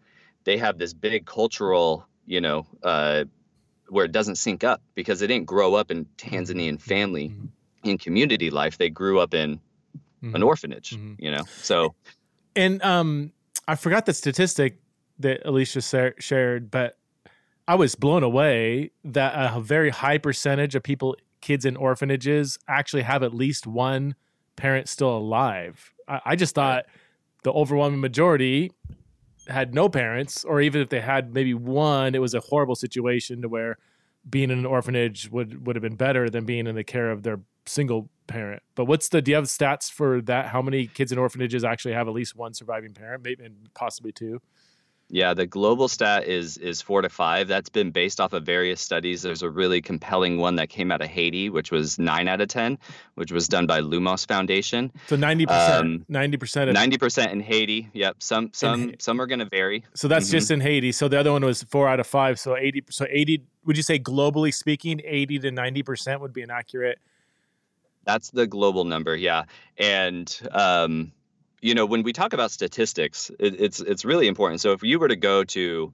they 0.45 0.57
have 0.59 0.79
this 0.79 0.95
big 0.95 1.27
cultural, 1.27 2.07
you 2.27 2.41
know, 2.41 2.67
uh, 2.83 3.25
where 3.89 4.05
it 4.05 4.13
doesn't 4.13 4.37
sync 4.37 4.65
up 4.65 4.81
because 4.95 5.21
they 5.21 5.27
didn't 5.27 5.47
grow 5.47 5.75
up 5.75 5.91
in 5.91 6.07
Tanzanian 6.17 6.75
mm-hmm. 6.75 6.77
family 6.77 7.29
mm-hmm. 7.29 7.47
in 7.89 7.99
community 7.99 8.51
life. 8.51 8.79
They 8.79 8.91
grew 8.91 9.21
up 9.21 9.35
in 9.35 9.57
mm-hmm. 9.57 10.35
an 10.35 10.43
orphanage, 10.43 10.91
mm-hmm. 10.91 11.15
you 11.23 11.31
know. 11.31 11.45
So, 11.63 11.95
and 12.55 12.83
um, 12.83 13.33
I 13.69 13.75
forgot 13.75 14.07
the 14.07 14.15
statistic 14.15 14.79
that 15.19 15.47
Alicia 15.47 16.15
shared, 16.19 16.71
but 16.71 16.99
I 17.69 17.75
was 17.75 17.95
blown 17.95 18.23
away 18.23 18.91
that 19.05 19.55
a 19.55 19.61
very 19.61 19.91
high 19.91 20.19
percentage 20.19 20.75
of 20.75 20.83
people, 20.83 21.17
kids 21.41 21.65
in 21.65 21.77
orphanages, 21.77 22.59
actually 22.69 23.03
have 23.03 23.23
at 23.23 23.35
least 23.35 23.67
one 23.67 24.15
parent 24.57 24.89
still 24.89 25.17
alive. 25.17 25.93
I, 26.09 26.21
I 26.25 26.37
just 26.37 26.55
thought. 26.55 26.85
Right 26.87 26.93
the 27.47 27.53
overwhelming 27.53 28.01
majority 28.01 28.73
had 29.47 29.73
no 29.73 29.89
parents, 29.89 30.45
or 30.45 30.61
even 30.61 30.83
if 30.83 30.89
they 30.89 31.01
had 31.01 31.33
maybe 31.33 31.55
one, 31.55 32.13
it 32.13 32.19
was 32.19 32.35
a 32.35 32.41
horrible 32.41 32.75
situation 32.75 33.41
to 33.43 33.49
where 33.49 33.79
being 34.29 34.51
in 34.51 34.59
an 34.59 34.67
orphanage 34.67 35.31
would 35.31 35.65
would 35.65 35.77
have 35.77 35.83
been 35.85 35.95
better 35.95 36.29
than 36.29 36.45
being 36.45 36.67
in 36.67 36.75
the 36.75 36.83
care 36.83 37.09
of 37.09 37.23
their 37.23 37.39
single 37.65 38.11
parent. 38.27 38.65
But 38.75 38.87
what's 38.87 39.09
the 39.11 39.23
do 39.23 39.31
you 39.31 39.37
have 39.37 39.45
stats 39.45 39.89
for 39.89 40.21
that? 40.23 40.47
How 40.47 40.61
many 40.61 40.89
kids 40.89 41.13
in 41.13 41.19
orphanages 41.19 41.63
actually 41.63 41.95
have 41.95 42.09
at 42.09 42.15
least 42.15 42.35
one 42.35 42.53
surviving 42.53 42.93
parent, 42.93 43.23
maybe 43.23 43.45
and 43.45 43.73
possibly 43.75 44.11
two? 44.11 44.43
Yeah, 45.09 45.35
the 45.35 45.47
global 45.47 45.87
stat 45.87 46.27
is 46.27 46.57
is 46.57 46.83
four 46.83 47.01
to 47.01 47.09
five. 47.09 47.47
That's 47.47 47.69
been 47.69 47.93
based 47.93 48.21
off 48.21 48.33
of 48.33 48.45
various 48.45 48.81
studies. 48.81 49.23
There's 49.23 49.43
a 49.43 49.49
really 49.49 49.81
compelling 49.81 50.39
one 50.39 50.57
that 50.57 50.69
came 50.69 50.91
out 50.91 51.01
of 51.01 51.07
Haiti, 51.07 51.49
which 51.49 51.71
was 51.71 51.97
nine 51.97 52.27
out 52.27 52.41
of 52.41 52.49
ten, 52.49 52.77
which 53.15 53.31
was 53.31 53.47
done 53.47 53.69
by 53.69 53.81
Lumos 53.81 54.27
Foundation. 54.27 54.91
So 55.07 55.15
ninety 55.15 55.47
percent, 55.47 55.81
um, 55.81 56.05
ninety 56.09 56.37
percent, 56.37 56.73
ninety 56.73 56.99
percent 56.99 57.31
in 57.31 57.39
Haiti. 57.39 57.89
Yep. 57.93 58.17
Some 58.21 58.51
some 58.53 58.95
some 58.99 59.21
are 59.21 59.27
going 59.27 59.39
to 59.39 59.49
vary. 59.49 59.85
So 59.95 60.09
that's 60.09 60.27
mm-hmm. 60.27 60.33
just 60.33 60.51
in 60.51 60.61
Haiti. 60.61 60.91
So 60.91 61.07
the 61.07 61.21
other 61.21 61.31
one 61.31 61.45
was 61.45 61.63
four 61.63 61.89
out 61.89 62.01
of 62.01 62.07
five. 62.09 62.41
So 62.41 62.57
eighty. 62.57 62.83
So 62.91 63.07
eighty. 63.09 63.45
Would 63.65 63.77
you 63.77 63.85
say 63.85 64.01
globally 64.01 64.53
speaking, 64.53 65.01
eighty 65.05 65.39
to 65.39 65.53
ninety 65.53 65.85
percent 65.85 66.21
would 66.21 66.33
be 66.33 66.43
an 66.43 66.51
accurate? 66.51 66.99
That's 68.05 68.31
the 68.31 68.49
global 68.49 68.85
number. 68.85 69.15
Yeah, 69.15 69.45
and 69.79 70.37
um, 70.51 71.13
you 71.63 71.75
know, 71.75 71.87
when 71.87 72.03
we 72.03 72.13
talk 72.13 72.33
about 72.33 72.51
statistics, 72.51 73.31
it, 73.39 73.61
it's 73.61 73.81
it's 73.81 74.05
really 74.05 74.29
important. 74.29 74.61
So 74.61 74.73
if 74.73 74.83
you 74.83 74.99
were 74.99 75.09
to 75.09 75.17
go 75.17 75.43
to 75.45 75.93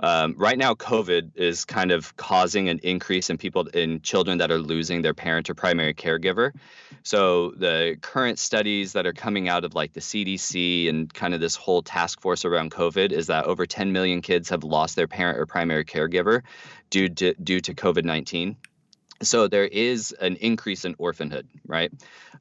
um, 0.00 0.34
right 0.38 0.56
now, 0.56 0.74
COVID 0.74 1.32
is 1.36 1.64
kind 1.64 1.92
of 1.92 2.16
causing 2.16 2.68
an 2.68 2.80
increase 2.82 3.28
in 3.28 3.36
people 3.36 3.66
in 3.68 4.00
children 4.00 4.38
that 4.38 4.50
are 4.50 4.58
losing 4.58 5.02
their 5.02 5.14
parent 5.14 5.50
or 5.50 5.54
primary 5.54 5.92
caregiver. 5.92 6.52
So 7.02 7.50
the 7.50 7.98
current 8.00 8.38
studies 8.38 8.94
that 8.94 9.06
are 9.06 9.12
coming 9.12 9.48
out 9.48 9.64
of 9.64 9.74
like 9.74 9.92
the 9.92 10.00
CDC 10.00 10.88
and 10.88 11.12
kind 11.12 11.34
of 11.34 11.40
this 11.40 11.56
whole 11.56 11.82
task 11.82 12.20
force 12.20 12.44
around 12.44 12.70
COVID 12.70 13.12
is 13.12 13.26
that 13.26 13.44
over 13.44 13.66
10 13.66 13.92
million 13.92 14.22
kids 14.22 14.48
have 14.48 14.64
lost 14.64 14.96
their 14.96 15.08
parent 15.08 15.38
or 15.38 15.46
primary 15.46 15.84
caregiver 15.84 16.42
due 16.90 17.08
to 17.08 17.34
due 17.34 17.60
to 17.60 17.74
COVID 17.74 18.04
19. 18.04 18.56
So 19.22 19.46
there 19.46 19.66
is 19.66 20.12
an 20.12 20.36
increase 20.36 20.84
in 20.84 20.96
orphanhood, 20.98 21.46
right? 21.66 21.92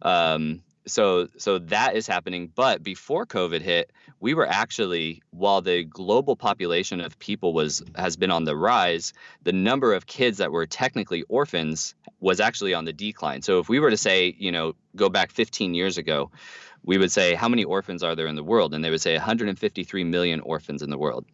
Um, 0.01 0.63
so 0.87 1.27
so 1.37 1.59
that 1.59 1.95
is 1.95 2.07
happening 2.07 2.51
but 2.53 2.81
before 2.81 3.25
covid 3.25 3.61
hit 3.61 3.91
we 4.19 4.33
were 4.33 4.47
actually 4.47 5.21
while 5.31 5.61
the 5.61 5.83
global 5.83 6.35
population 6.35 7.01
of 7.01 7.17
people 7.19 7.53
was 7.53 7.83
has 7.95 8.15
been 8.15 8.31
on 8.31 8.45
the 8.45 8.55
rise 8.55 9.13
the 9.43 9.53
number 9.53 9.93
of 9.93 10.07
kids 10.07 10.37
that 10.37 10.51
were 10.51 10.65
technically 10.65 11.23
orphans 11.23 11.95
was 12.21 12.39
actually 12.39 12.73
on 12.73 12.85
the 12.85 12.93
decline. 12.93 13.41
So 13.41 13.59
if 13.59 13.67
we 13.67 13.79
were 13.79 13.89
to 13.89 13.97
say 13.97 14.33
you 14.37 14.51
know 14.51 14.75
go 14.95 15.09
back 15.09 15.31
15 15.31 15.73
years 15.73 15.97
ago 15.97 16.31
we 16.83 16.97
would 16.97 17.11
say 17.11 17.35
how 17.35 17.47
many 17.47 17.63
orphans 17.63 18.01
are 18.01 18.15
there 18.15 18.25
in 18.25 18.35
the 18.35 18.43
world? 18.43 18.73
And 18.73 18.83
they 18.83 18.89
would 18.89 19.01
say 19.01 19.13
153 19.13 20.03
million 20.03 20.39
orphans 20.39 20.81
in 20.81 20.89
the 20.89 20.97
world. 20.97 21.25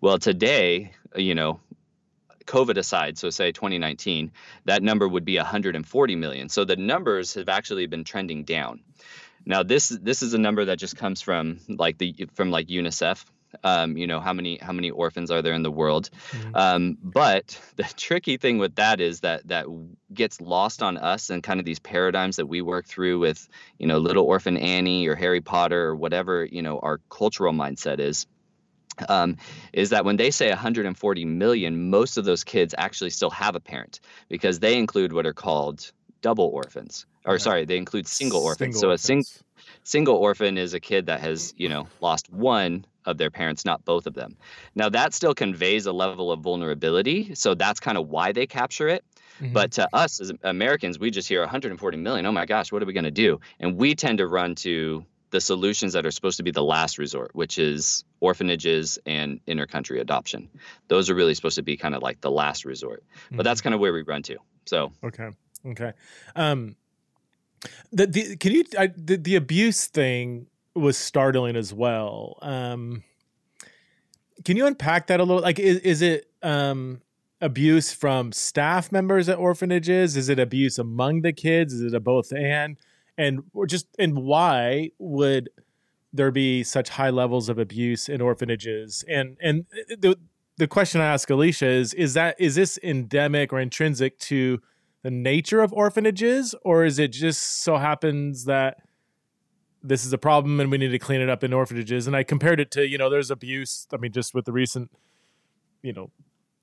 Well 0.00 0.18
today 0.18 0.92
you 1.14 1.34
know 1.34 1.60
COVID 2.46 2.76
aside, 2.76 3.18
so 3.18 3.30
say 3.30 3.52
2019, 3.52 4.32
that 4.64 4.82
number 4.82 5.06
would 5.06 5.24
be 5.24 5.36
140 5.36 6.16
million. 6.16 6.48
So 6.48 6.64
the 6.64 6.76
numbers 6.76 7.34
have 7.34 7.48
actually 7.48 7.86
been 7.86 8.04
trending 8.04 8.44
down. 8.44 8.80
Now 9.44 9.62
this 9.62 9.88
this 9.88 10.22
is 10.22 10.34
a 10.34 10.38
number 10.38 10.64
that 10.64 10.78
just 10.78 10.96
comes 10.96 11.22
from 11.22 11.60
like 11.68 11.98
the 11.98 12.28
from 12.34 12.50
like 12.50 12.66
UNICEF. 12.66 13.24
Um, 13.62 13.96
you 13.96 14.06
know 14.06 14.20
how 14.20 14.32
many 14.32 14.58
how 14.60 14.72
many 14.72 14.90
orphans 14.90 15.30
are 15.30 15.40
there 15.40 15.54
in 15.54 15.62
the 15.62 15.70
world? 15.70 16.10
Mm-hmm. 16.32 16.56
Um, 16.56 16.98
but 17.00 17.58
the 17.76 17.84
tricky 17.96 18.38
thing 18.38 18.58
with 18.58 18.74
that 18.74 19.00
is 19.00 19.20
that 19.20 19.46
that 19.48 19.66
gets 20.12 20.40
lost 20.40 20.82
on 20.82 20.96
us 20.96 21.30
and 21.30 21.42
kind 21.42 21.60
of 21.60 21.64
these 21.64 21.78
paradigms 21.78 22.36
that 22.36 22.46
we 22.46 22.60
work 22.60 22.86
through 22.86 23.20
with 23.20 23.48
you 23.78 23.86
know 23.86 23.98
Little 23.98 24.24
Orphan 24.24 24.56
Annie 24.56 25.06
or 25.06 25.14
Harry 25.14 25.40
Potter 25.40 25.86
or 25.86 25.96
whatever 25.96 26.44
you 26.44 26.62
know 26.62 26.80
our 26.80 26.98
cultural 27.08 27.52
mindset 27.52 28.00
is 28.00 28.26
um, 29.08 29.36
is 29.72 29.90
that 29.90 30.04
when 30.04 30.16
they 30.16 30.30
say 30.30 30.48
140 30.48 31.24
million, 31.24 31.90
most 31.90 32.16
of 32.16 32.24
those 32.24 32.44
kids 32.44 32.74
actually 32.76 33.10
still 33.10 33.30
have 33.30 33.54
a 33.54 33.60
parent 33.60 34.00
because 34.28 34.60
they 34.60 34.76
include 34.76 35.12
what 35.12 35.26
are 35.26 35.34
called 35.34 35.92
double 36.22 36.46
orphans. 36.46 37.06
Or 37.24 37.34
yeah. 37.34 37.38
sorry, 37.38 37.64
they 37.64 37.76
include 37.76 38.06
single 38.06 38.42
orphans. 38.42 38.76
Single 38.76 38.80
so 38.80 38.88
orphans. 38.88 39.04
a 39.04 39.06
sing- 39.06 39.44
single 39.84 40.16
orphan 40.16 40.58
is 40.58 40.74
a 40.74 40.80
kid 40.80 41.06
that 41.06 41.20
has, 41.20 41.54
you 41.56 41.68
know, 41.68 41.88
lost 42.00 42.30
one 42.32 42.84
of 43.04 43.18
their 43.18 43.30
parents, 43.30 43.64
not 43.64 43.84
both 43.84 44.06
of 44.06 44.14
them. 44.14 44.36
Now 44.74 44.88
that 44.88 45.14
still 45.14 45.34
conveys 45.34 45.86
a 45.86 45.92
level 45.92 46.32
of 46.32 46.40
vulnerability, 46.40 47.34
so 47.34 47.54
that's 47.54 47.80
kind 47.80 47.96
of 47.96 48.08
why 48.08 48.32
they 48.32 48.46
capture 48.46 48.88
it. 48.88 49.04
Mm-hmm. 49.40 49.52
But 49.52 49.72
to 49.72 49.88
us 49.92 50.20
as 50.20 50.32
Americans, 50.42 50.98
we 50.98 51.10
just 51.10 51.28
hear 51.28 51.40
140 51.40 51.96
million. 51.98 52.26
Oh 52.26 52.32
my 52.32 52.46
gosh, 52.46 52.72
what 52.72 52.82
are 52.82 52.86
we 52.86 52.92
going 52.92 53.04
to 53.04 53.10
do? 53.10 53.40
And 53.60 53.76
we 53.76 53.94
tend 53.94 54.18
to 54.18 54.26
run 54.26 54.54
to 54.56 55.04
the 55.30 55.40
solutions 55.40 55.92
that 55.92 56.06
are 56.06 56.10
supposed 56.10 56.38
to 56.38 56.42
be 56.42 56.50
the 56.50 56.64
last 56.64 56.98
resort, 56.98 57.34
which 57.34 57.58
is 57.58 58.04
orphanages 58.20 58.98
and 59.06 59.40
intercountry 59.46 60.00
adoption. 60.00 60.48
Those 60.88 61.10
are 61.10 61.14
really 61.14 61.34
supposed 61.34 61.56
to 61.56 61.62
be 61.62 61.76
kind 61.76 61.94
of 61.94 62.02
like 62.02 62.20
the 62.20 62.30
last 62.30 62.64
resort. 62.64 63.02
But 63.06 63.34
mm-hmm. 63.34 63.42
that's 63.42 63.60
kind 63.60 63.74
of 63.74 63.80
where 63.80 63.92
we 63.92 64.02
run 64.02 64.22
to. 64.24 64.36
So 64.64 64.92
okay, 65.04 65.30
okay. 65.66 65.92
Um, 66.34 66.76
the, 67.92 68.06
the 68.06 68.36
can 68.36 68.52
you 68.52 68.64
I, 68.78 68.88
the 68.88 69.16
the 69.16 69.36
abuse 69.36 69.86
thing 69.86 70.46
was 70.74 70.96
startling 70.96 71.56
as 71.56 71.72
well. 71.72 72.38
Um, 72.42 73.02
can 74.44 74.56
you 74.56 74.66
unpack 74.66 75.08
that 75.08 75.20
a 75.20 75.24
little? 75.24 75.42
Like, 75.42 75.58
is 75.58 75.78
is 75.78 76.02
it 76.02 76.30
um 76.42 77.00
abuse 77.40 77.92
from 77.92 78.32
staff 78.32 78.90
members 78.92 79.28
at 79.28 79.38
orphanages? 79.38 80.16
Is 80.16 80.28
it 80.28 80.38
abuse 80.38 80.78
among 80.78 81.22
the 81.22 81.32
kids? 81.32 81.72
Is 81.72 81.82
it 81.82 81.94
a 81.94 82.00
both 82.00 82.32
and? 82.32 82.76
And 83.18 83.44
or 83.54 83.66
just 83.66 83.86
and 83.98 84.18
why 84.18 84.90
would 84.98 85.48
there 86.12 86.30
be 86.30 86.62
such 86.62 86.90
high 86.90 87.10
levels 87.10 87.48
of 87.48 87.58
abuse 87.58 88.08
in 88.08 88.20
orphanages? 88.20 89.04
And 89.08 89.36
and 89.40 89.66
the 89.88 90.16
the 90.56 90.66
question 90.66 91.00
I 91.00 91.06
ask 91.06 91.28
Alicia 91.30 91.66
is 91.66 91.94
is 91.94 92.14
that 92.14 92.36
is 92.38 92.54
this 92.54 92.78
endemic 92.82 93.52
or 93.52 93.60
intrinsic 93.60 94.18
to 94.20 94.60
the 95.02 95.10
nature 95.10 95.60
of 95.60 95.72
orphanages 95.72 96.54
or 96.62 96.84
is 96.84 96.98
it 96.98 97.08
just 97.08 97.62
so 97.62 97.76
happens 97.76 98.44
that 98.46 98.78
this 99.82 100.04
is 100.04 100.12
a 100.12 100.18
problem 100.18 100.58
and 100.58 100.70
we 100.70 100.78
need 100.78 100.88
to 100.88 100.98
clean 100.98 101.20
it 101.20 101.28
up 101.28 101.44
in 101.44 101.52
orphanages 101.52 102.06
and 102.06 102.16
I 102.16 102.22
compared 102.22 102.60
it 102.60 102.70
to 102.72 102.86
you 102.86 102.98
know 102.98 103.10
there's 103.10 103.30
abuse 103.30 103.86
I 103.92 103.98
mean 103.98 104.12
just 104.12 104.34
with 104.34 104.46
the 104.46 104.52
recent 104.52 104.90
you 105.82 105.92
know 105.92 106.10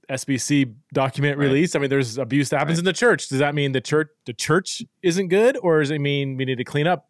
SBC 0.10 0.74
document 0.92 1.38
right. 1.38 1.46
release 1.46 1.76
I 1.76 1.80
mean 1.80 1.90
there's 1.90 2.18
abuse 2.18 2.50
that 2.50 2.58
happens 2.58 2.78
right. 2.78 2.80
in 2.80 2.86
the 2.86 2.94
church 2.94 3.30
does 3.30 3.40
that 3.40 3.56
mean 3.56 3.72
the 3.72 3.82
church 3.82 4.10
the 4.26 4.34
church 4.34 4.84
isn't 5.02 5.28
good 5.30 5.58
or 5.62 5.80
does 5.80 5.92
it 5.92 6.00
mean 6.00 6.36
we 6.36 6.46
need 6.46 6.58
to 6.58 6.66
clean 6.66 6.88
up 6.88 7.08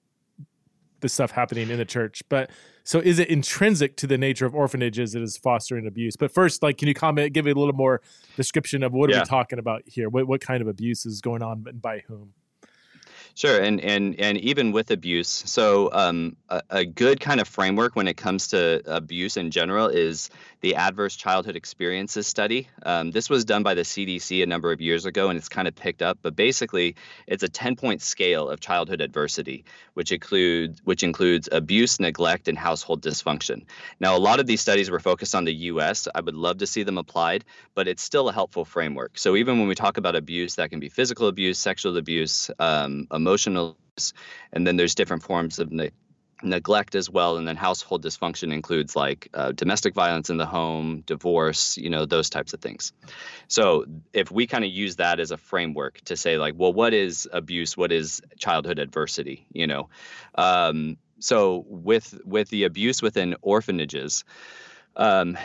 the 1.03 1.09
stuff 1.09 1.29
happening 1.29 1.69
in 1.69 1.77
the 1.77 1.85
church. 1.85 2.23
But 2.29 2.49
so 2.83 2.99
is 2.99 3.19
it 3.19 3.29
intrinsic 3.29 3.95
to 3.97 4.07
the 4.07 4.17
nature 4.17 4.47
of 4.47 4.55
orphanages 4.55 5.11
that 5.11 5.21
is 5.21 5.37
fostering 5.37 5.85
abuse? 5.85 6.15
But 6.15 6.33
first, 6.33 6.63
like, 6.63 6.79
can 6.79 6.87
you 6.87 6.95
comment, 6.95 7.33
give 7.33 7.45
it 7.45 7.55
a 7.55 7.59
little 7.59 7.75
more 7.75 8.01
description 8.35 8.81
of 8.81 8.91
what 8.91 9.09
yeah. 9.09 9.17
are 9.17 9.19
we 9.19 9.25
talking 9.25 9.59
about 9.59 9.83
here? 9.85 10.09
What 10.09 10.27
what 10.27 10.41
kind 10.41 10.61
of 10.61 10.67
abuse 10.67 11.05
is 11.05 11.21
going 11.21 11.43
on 11.43 11.65
and 11.67 11.81
by 11.81 11.99
whom? 12.07 12.33
Sure, 13.35 13.59
and 13.59 13.81
and 13.81 14.19
and 14.19 14.37
even 14.37 14.71
with 14.71 14.91
abuse, 14.91 15.27
so 15.27 15.89
um, 15.91 16.37
a, 16.49 16.61
a, 16.69 16.85
good 16.85 17.19
kind 17.19 17.41
of 17.41 17.47
framework 17.47 17.95
when 17.95 18.07
it 18.07 18.15
comes 18.15 18.49
to 18.49 18.83
abuse 18.85 19.37
in 19.37 19.49
general 19.49 19.87
is 19.87 20.29
the 20.61 20.75
Adverse 20.75 21.15
Childhood 21.15 21.55
Experiences 21.55 22.27
Study. 22.27 22.67
Um, 22.85 23.09
this 23.09 23.31
was 23.31 23.43
done 23.43 23.63
by 23.63 23.73
the 23.73 23.81
CDC 23.81 24.43
a 24.43 24.45
number 24.45 24.71
of 24.71 24.81
years 24.81 25.07
ago, 25.07 25.29
and 25.29 25.37
it's 25.37 25.49
kind 25.49 25.67
of 25.67 25.75
picked 25.75 26.03
up. 26.03 26.19
But 26.21 26.35
basically, 26.35 26.95
it's 27.25 27.41
a 27.41 27.49
ten-point 27.49 28.03
scale 28.03 28.49
of 28.49 28.59
childhood 28.59 29.01
adversity, 29.01 29.65
which 29.95 30.11
includes 30.11 30.79
which 30.83 31.01
includes 31.01 31.49
abuse, 31.51 31.99
neglect, 31.99 32.47
and 32.47 32.55
household 32.55 33.01
dysfunction. 33.01 33.65
Now, 33.99 34.15
a 34.15 34.19
lot 34.19 34.41
of 34.41 34.45
these 34.45 34.61
studies 34.61 34.91
were 34.91 34.99
focused 34.99 35.33
on 35.33 35.45
the 35.45 35.55
U.S. 35.71 36.07
I 36.13 36.21
would 36.21 36.35
love 36.35 36.59
to 36.59 36.67
see 36.67 36.83
them 36.83 36.99
applied, 36.99 37.45
but 37.73 37.87
it's 37.87 38.03
still 38.03 38.29
a 38.29 38.33
helpful 38.33 38.63
framework. 38.63 39.17
So 39.17 39.35
even 39.35 39.57
when 39.57 39.67
we 39.67 39.73
talk 39.73 39.97
about 39.97 40.15
abuse, 40.15 40.53
that 40.57 40.69
can 40.69 40.79
be 40.79 40.89
physical 40.89 41.27
abuse, 41.27 41.57
sexual 41.57 41.97
abuse. 41.97 42.51
Um, 42.59 43.07
emotional 43.23 43.77
and 44.51 44.65
then 44.67 44.75
there's 44.75 44.95
different 44.95 45.23
forms 45.23 45.59
of 45.59 45.71
ne- 45.71 45.91
neglect 46.41 46.93
as 46.95 47.09
well 47.09 47.37
and 47.37 47.47
then 47.47 47.55
household 47.55 48.03
dysfunction 48.03 48.51
includes 48.51 48.95
like 48.95 49.29
uh, 49.33 49.51
domestic 49.53 49.93
violence 49.93 50.29
in 50.29 50.37
the 50.37 50.45
home 50.45 51.01
divorce 51.05 51.77
you 51.77 51.89
know 51.89 52.05
those 52.05 52.29
types 52.29 52.53
of 52.53 52.59
things. 52.59 52.91
So 53.47 53.85
if 54.11 54.29
we 54.29 54.45
kind 54.47 54.65
of 54.65 54.71
use 54.71 54.97
that 54.97 55.19
as 55.19 55.31
a 55.31 55.37
framework 55.37 56.01
to 56.05 56.17
say 56.17 56.37
like 56.37 56.55
well 56.57 56.73
what 56.73 56.93
is 56.93 57.29
abuse? 57.31 57.77
What 57.77 57.91
is 57.91 58.21
childhood 58.37 58.79
adversity 58.79 59.45
you 59.53 59.67
know? 59.67 59.89
Um, 60.35 60.97
so 61.19 61.63
with 61.67 62.19
with 62.25 62.49
the 62.49 62.65
abuse 62.65 63.01
within 63.01 63.35
orphanages 63.41 64.25
um, 64.95 65.37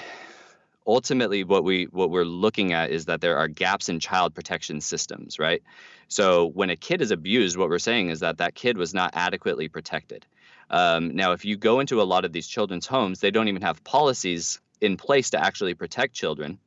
ultimately 0.88 1.44
what 1.44 1.62
we 1.62 1.84
what 1.84 2.10
we're 2.10 2.24
looking 2.24 2.72
at 2.72 2.90
is 2.90 3.04
that 3.04 3.20
there 3.20 3.36
are 3.36 3.46
gaps 3.46 3.88
in 3.90 4.00
child 4.00 4.34
protection 4.34 4.80
systems 4.80 5.38
right? 5.38 5.62
So 6.08 6.46
when 6.46 6.70
a 6.70 6.76
kid 6.76 7.02
is 7.02 7.10
abused 7.10 7.56
what 7.56 7.68
we're 7.68 7.78
saying 7.78 8.08
is 8.08 8.20
that 8.20 8.38
that 8.38 8.54
kid 8.54 8.78
was 8.78 8.94
not 8.94 9.10
adequately 9.12 9.68
protected. 9.68 10.26
Um, 10.70 11.14
now 11.14 11.32
if 11.32 11.44
you 11.44 11.56
go 11.56 11.80
into 11.80 12.00
a 12.00 12.04
lot 12.04 12.24
of 12.24 12.32
these 12.32 12.48
children's 12.48 12.86
homes 12.86 13.20
they 13.20 13.30
don't 13.30 13.48
even 13.48 13.62
have 13.62 13.84
policies 13.84 14.60
in 14.80 14.96
place 14.96 15.30
to 15.30 15.44
actually 15.44 15.74
protect 15.74 16.14
children 16.14 16.58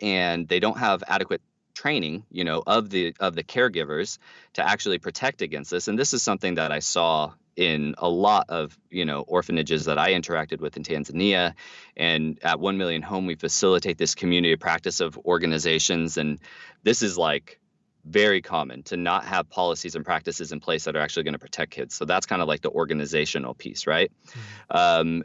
and 0.00 0.48
they 0.48 0.58
don't 0.58 0.78
have 0.78 1.04
adequate 1.06 1.42
training 1.74 2.24
you 2.30 2.44
know 2.44 2.62
of 2.66 2.90
the 2.90 3.14
of 3.18 3.34
the 3.34 3.42
caregivers 3.42 4.18
to 4.54 4.66
actually 4.66 4.98
protect 4.98 5.42
against 5.42 5.70
this. 5.70 5.88
And 5.88 5.98
this 5.98 6.14
is 6.14 6.22
something 6.22 6.54
that 6.54 6.72
i 6.72 6.78
saw 6.78 7.32
in 7.56 7.94
a 7.98 8.08
lot 8.08 8.46
of 8.48 8.78
you 8.90 9.04
know 9.04 9.20
orphanages 9.20 9.84
that 9.86 9.98
I 9.98 10.12
interacted 10.12 10.60
with 10.60 10.76
in 10.76 10.82
Tanzania, 10.82 11.54
and 11.96 12.38
at 12.42 12.60
One 12.60 12.78
Million 12.78 13.02
Home 13.02 13.26
we 13.26 13.34
facilitate 13.34 13.98
this 13.98 14.14
community 14.14 14.56
practice 14.56 15.00
of 15.00 15.18
organizations, 15.18 16.16
and 16.16 16.38
this 16.82 17.02
is 17.02 17.18
like 17.18 17.58
very 18.04 18.42
common 18.42 18.82
to 18.82 18.96
not 18.96 19.24
have 19.24 19.48
policies 19.48 19.94
and 19.94 20.04
practices 20.04 20.50
in 20.52 20.60
place 20.60 20.84
that 20.84 20.96
are 20.96 21.00
actually 21.00 21.22
going 21.22 21.34
to 21.34 21.38
protect 21.38 21.70
kids. 21.70 21.94
So 21.94 22.04
that's 22.04 22.26
kind 22.26 22.42
of 22.42 22.48
like 22.48 22.60
the 22.60 22.70
organizational 22.70 23.54
piece, 23.54 23.86
right? 23.86 24.10
Mm-hmm. 24.26 24.76
Um, 24.76 25.24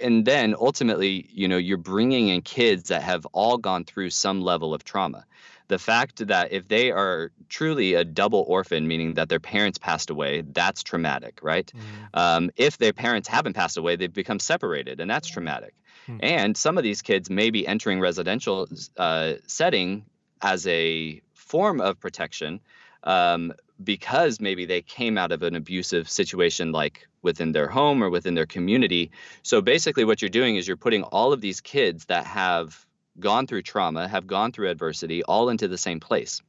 and 0.00 0.24
then 0.24 0.54
ultimately, 0.58 1.28
you 1.30 1.46
know, 1.46 1.58
you're 1.58 1.76
bringing 1.76 2.28
in 2.28 2.42
kids 2.42 2.88
that 2.88 3.02
have 3.02 3.26
all 3.26 3.58
gone 3.58 3.84
through 3.84 4.10
some 4.10 4.40
level 4.40 4.74
of 4.74 4.82
trauma 4.82 5.24
the 5.68 5.78
fact 5.78 6.26
that 6.26 6.52
if 6.52 6.68
they 6.68 6.90
are 6.90 7.32
truly 7.48 7.94
a 7.94 8.04
double 8.04 8.44
orphan, 8.46 8.86
meaning 8.86 9.14
that 9.14 9.28
their 9.28 9.40
parents 9.40 9.78
passed 9.78 10.10
away, 10.10 10.42
that's 10.42 10.82
traumatic, 10.82 11.40
right? 11.42 11.70
Mm. 11.74 12.18
Um, 12.20 12.50
if 12.56 12.78
their 12.78 12.92
parents 12.92 13.28
haven't 13.28 13.54
passed 13.54 13.76
away, 13.76 13.96
they've 13.96 14.12
become 14.12 14.38
separated, 14.38 15.00
and 15.00 15.10
that's 15.10 15.28
traumatic. 15.28 15.74
Mm. 16.08 16.18
And 16.22 16.56
some 16.56 16.78
of 16.78 16.84
these 16.84 17.02
kids 17.02 17.30
may 17.30 17.50
be 17.50 17.66
entering 17.66 18.00
residential 18.00 18.68
uh, 18.96 19.34
setting 19.46 20.04
as 20.42 20.66
a 20.66 21.20
form 21.34 21.80
of 21.80 21.98
protection 21.98 22.60
um, 23.04 23.52
because 23.82 24.40
maybe 24.40 24.66
they 24.66 24.82
came 24.82 25.18
out 25.18 25.32
of 25.32 25.42
an 25.42 25.54
abusive 25.54 26.08
situation 26.08 26.72
like 26.72 27.06
within 27.22 27.52
their 27.52 27.68
home 27.68 28.02
or 28.02 28.10
within 28.10 28.34
their 28.34 28.46
community. 28.46 29.10
So 29.42 29.60
basically, 29.60 30.04
what 30.04 30.22
you're 30.22 30.28
doing 30.28 30.56
is 30.56 30.66
you're 30.66 30.76
putting 30.76 31.02
all 31.02 31.32
of 31.32 31.40
these 31.40 31.60
kids 31.60 32.06
that 32.06 32.26
have 32.26 32.86
gone 33.20 33.46
through 33.46 33.62
trauma, 33.62 34.08
have 34.08 34.26
gone 34.26 34.52
through 34.52 34.70
adversity, 34.70 35.22
all 35.22 35.48
into 35.48 35.68
the 35.68 35.78
same 35.78 36.00
place. 36.00 36.42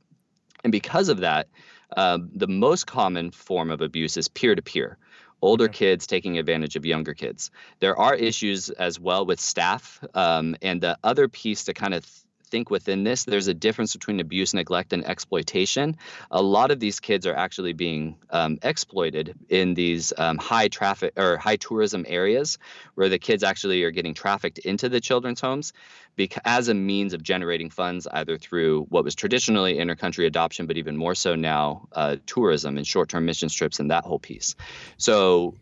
And 0.63 0.71
because 0.71 1.09
of 1.09 1.19
that, 1.19 1.47
uh, 1.95 2.19
the 2.33 2.47
most 2.47 2.87
common 2.87 3.31
form 3.31 3.71
of 3.71 3.81
abuse 3.81 4.17
is 4.17 4.27
peer 4.27 4.55
to 4.55 4.61
peer. 4.61 4.97
Older 5.41 5.65
okay. 5.65 5.73
kids 5.73 6.07
taking 6.07 6.37
advantage 6.37 6.75
of 6.75 6.85
younger 6.85 7.13
kids. 7.13 7.51
There 7.79 7.95
are 7.95 8.15
issues 8.15 8.69
as 8.69 8.99
well 8.99 9.25
with 9.25 9.39
staff. 9.39 10.03
Um, 10.13 10.55
and 10.61 10.81
the 10.81 10.97
other 11.03 11.27
piece 11.27 11.65
to 11.65 11.73
kind 11.73 11.93
of 11.93 12.05
think 12.49 12.69
within 12.69 13.03
this 13.03 13.25
there's 13.25 13.47
a 13.47 13.53
difference 13.53 13.93
between 13.93 14.19
abuse, 14.19 14.53
neglect, 14.53 14.93
and 14.93 15.05
exploitation. 15.05 15.97
A 16.31 16.41
lot 16.41 16.71
of 16.71 16.79
these 16.79 16.99
kids 16.99 17.25
are 17.27 17.35
actually 17.35 17.73
being 17.73 18.17
um, 18.29 18.59
exploited 18.61 19.35
in 19.49 19.73
these 19.73 20.13
um, 20.17 20.37
high 20.37 20.67
traffic 20.67 21.13
or 21.17 21.37
high 21.37 21.57
tourism 21.57 22.05
areas 22.07 22.57
where 22.95 23.09
the 23.09 23.19
kids 23.19 23.43
actually 23.43 23.83
are 23.83 23.91
getting 23.91 24.13
trafficked 24.13 24.59
into 24.59 24.89
the 24.89 25.01
children's 25.01 25.41
homes 25.41 25.73
because, 26.15 26.41
as 26.45 26.67
a 26.67 26.73
means 26.73 27.13
of 27.13 27.23
generating 27.23 27.69
funds, 27.69 28.07
either 28.11 28.37
through 28.37 28.85
what 28.89 29.03
was 29.03 29.15
traditionally 29.15 29.75
intercountry 29.75 30.25
adoption, 30.25 30.65
but 30.65 30.77
even 30.77 30.97
more 30.97 31.15
so 31.15 31.35
now, 31.35 31.87
uh, 31.93 32.17
tourism 32.25 32.77
and 32.77 32.85
short 32.85 33.09
term 33.09 33.25
mission 33.25 33.49
trips 33.49 33.79
and 33.79 33.91
that 33.91 34.03
whole 34.03 34.19
piece. 34.19 34.55
So 34.97 35.55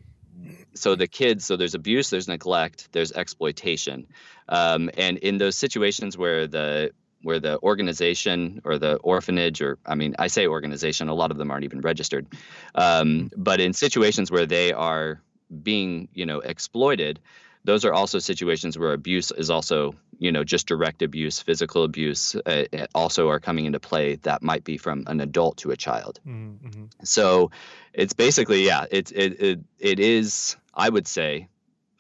so 0.75 0.95
the 0.95 1.07
kids 1.07 1.45
so 1.45 1.57
there's 1.57 1.73
abuse 1.73 2.09
there's 2.09 2.27
neglect 2.27 2.91
there's 2.91 3.11
exploitation. 3.11 4.07
Um, 4.47 4.89
and 4.97 5.17
in 5.17 5.38
those 5.38 5.55
situations 5.55 6.17
where 6.17 6.47
the 6.47 6.91
where 7.23 7.39
the 7.39 7.59
organization 7.63 8.61
or 8.63 8.77
the 8.77 8.97
orphanage 8.97 9.61
or 9.61 9.79
i 9.85 9.95
mean 9.95 10.15
i 10.19 10.27
say 10.27 10.45
organization 10.45 11.09
a 11.09 11.13
lot 11.13 11.31
of 11.31 11.38
them 11.38 11.49
aren't 11.49 11.63
even 11.63 11.81
registered 11.81 12.27
um, 12.75 13.31
but 13.35 13.59
in 13.59 13.73
situations 13.73 14.29
where 14.29 14.45
they 14.45 14.71
are 14.71 15.21
being 15.63 16.07
you 16.13 16.25
know 16.25 16.39
exploited 16.39 17.19
those 17.65 17.84
are 17.84 17.93
also 17.93 18.19
situations 18.19 18.78
where 18.78 18.93
abuse 18.93 19.32
is 19.32 19.49
also 19.49 19.95
you 20.19 20.32
know 20.32 20.43
just 20.43 20.67
direct 20.67 21.01
abuse 21.01 21.39
physical 21.41 21.84
abuse 21.84 22.36
uh, 22.45 22.63
also 22.93 23.28
are 23.30 23.39
coming 23.39 23.65
into 23.65 23.80
play 23.80 24.15
that 24.17 24.41
might 24.41 24.63
be 24.63 24.78
from 24.78 25.04
an 25.08 25.19
adult 25.19 25.58
to 25.58 25.71
a 25.71 25.75
child 25.75 26.19
mm-hmm. 26.25 26.86
so 27.04 27.51
it's 27.93 28.13
basically 28.13 28.65
yeah 28.65 28.86
it's 28.91 29.12
it, 29.12 29.41
it 29.41 29.60
it 29.80 29.99
is 29.99 30.56
i 30.73 30.88
would 30.88 31.08
say 31.08 31.47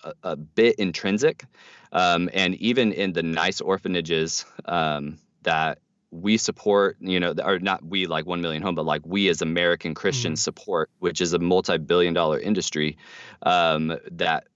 a, 0.03 0.13
a 0.23 0.35
bit 0.35 0.75
intrinsic 0.75 1.45
um, 1.91 2.29
and 2.33 2.55
even 2.55 2.91
in 2.91 3.13
the 3.13 3.23
nice 3.23 3.61
orphanages 3.61 4.45
um, 4.65 5.17
that 5.43 5.79
we 6.11 6.37
support, 6.37 6.97
you 6.99 7.19
know, 7.19 7.33
or 7.43 7.59
not 7.59 7.83
we 7.83 8.05
like 8.05 8.25
1 8.25 8.41
million 8.41 8.61
home, 8.61 8.75
but 8.75 8.85
like 8.85 9.01
we 9.05 9.27
as 9.29 9.41
American 9.41 9.93
Christians 9.93 10.39
mm. 10.39 10.43
support, 10.43 10.89
which 10.99 11.21
is 11.21 11.33
a 11.33 11.39
multi 11.39 11.77
billion 11.77 12.13
dollar 12.13 12.39
industry, 12.39 12.97
um, 13.43 13.97
that 14.11 14.47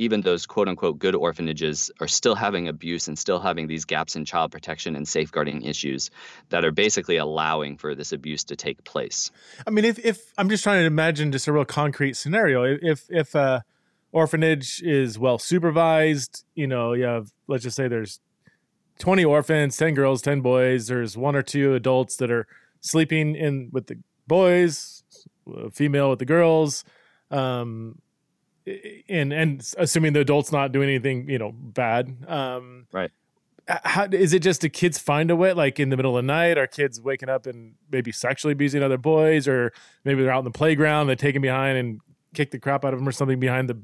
even 0.00 0.22
those 0.22 0.46
quote 0.46 0.66
unquote 0.66 0.98
good 0.98 1.14
orphanages 1.14 1.90
are 2.00 2.08
still 2.08 2.34
having 2.34 2.66
abuse 2.66 3.06
and 3.06 3.18
still 3.18 3.38
having 3.38 3.66
these 3.66 3.84
gaps 3.84 4.16
in 4.16 4.24
child 4.24 4.50
protection 4.50 4.96
and 4.96 5.06
safeguarding 5.06 5.62
issues 5.62 6.10
that 6.48 6.64
are 6.64 6.72
basically 6.72 7.18
allowing 7.18 7.76
for 7.76 7.94
this 7.94 8.10
abuse 8.10 8.42
to 8.44 8.56
take 8.56 8.82
place. 8.84 9.30
I 9.66 9.70
mean, 9.70 9.84
if, 9.84 9.98
if 9.98 10.32
I'm 10.38 10.48
just 10.48 10.64
trying 10.64 10.80
to 10.80 10.86
imagine 10.86 11.32
just 11.32 11.46
a 11.46 11.52
real 11.52 11.64
concrete 11.64 12.16
scenario, 12.16 12.64
if, 12.64 13.06
if, 13.10 13.36
uh, 13.36 13.60
orphanage 14.12 14.82
is 14.82 15.18
well 15.18 15.38
supervised. 15.38 16.44
You 16.54 16.66
know, 16.66 16.92
you 16.92 17.04
have 17.04 17.30
let's 17.46 17.64
just 17.64 17.76
say 17.76 17.88
there's 17.88 18.20
20 18.98 19.24
orphans, 19.24 19.76
10 19.76 19.94
girls, 19.94 20.22
10 20.22 20.40
boys. 20.40 20.88
There's 20.88 21.16
one 21.16 21.36
or 21.36 21.42
two 21.42 21.74
adults 21.74 22.16
that 22.16 22.30
are 22.30 22.46
sleeping 22.80 23.34
in 23.34 23.70
with 23.72 23.86
the 23.86 23.98
boys, 24.26 25.02
a 25.54 25.70
female 25.70 26.10
with 26.10 26.18
the 26.18 26.24
girls. 26.24 26.84
Um, 27.30 28.00
and 28.66 29.32
and 29.32 29.72
assuming 29.78 30.12
the 30.12 30.20
adult's 30.20 30.52
not 30.52 30.72
doing 30.72 30.88
anything, 30.88 31.28
you 31.28 31.38
know, 31.38 31.52
bad. 31.52 32.16
Um, 32.28 32.86
right. 32.92 33.10
how 33.68 34.06
is 34.10 34.32
it 34.32 34.40
just 34.40 34.60
the 34.60 34.68
kids 34.68 34.98
find 34.98 35.30
a 35.30 35.36
way 35.36 35.52
like 35.52 35.78
in 35.80 35.90
the 35.90 35.96
middle 35.96 36.16
of 36.16 36.24
the 36.24 36.26
night 36.26 36.58
are 36.58 36.66
kids 36.66 37.00
waking 37.00 37.28
up 37.28 37.46
and 37.46 37.74
maybe 37.90 38.12
sexually 38.12 38.52
abusing 38.52 38.82
other 38.82 38.98
boys 38.98 39.46
or 39.46 39.72
maybe 40.04 40.22
they're 40.22 40.32
out 40.32 40.40
in 40.40 40.44
the 40.44 40.50
playground 40.50 41.06
they 41.06 41.14
take 41.14 41.34
them 41.34 41.42
behind 41.42 41.78
and 41.78 42.00
kick 42.34 42.50
the 42.50 42.58
crap 42.58 42.84
out 42.84 42.92
of 42.92 42.98
them 43.00 43.08
or 43.08 43.12
something 43.12 43.38
behind 43.38 43.68
the 43.68 43.80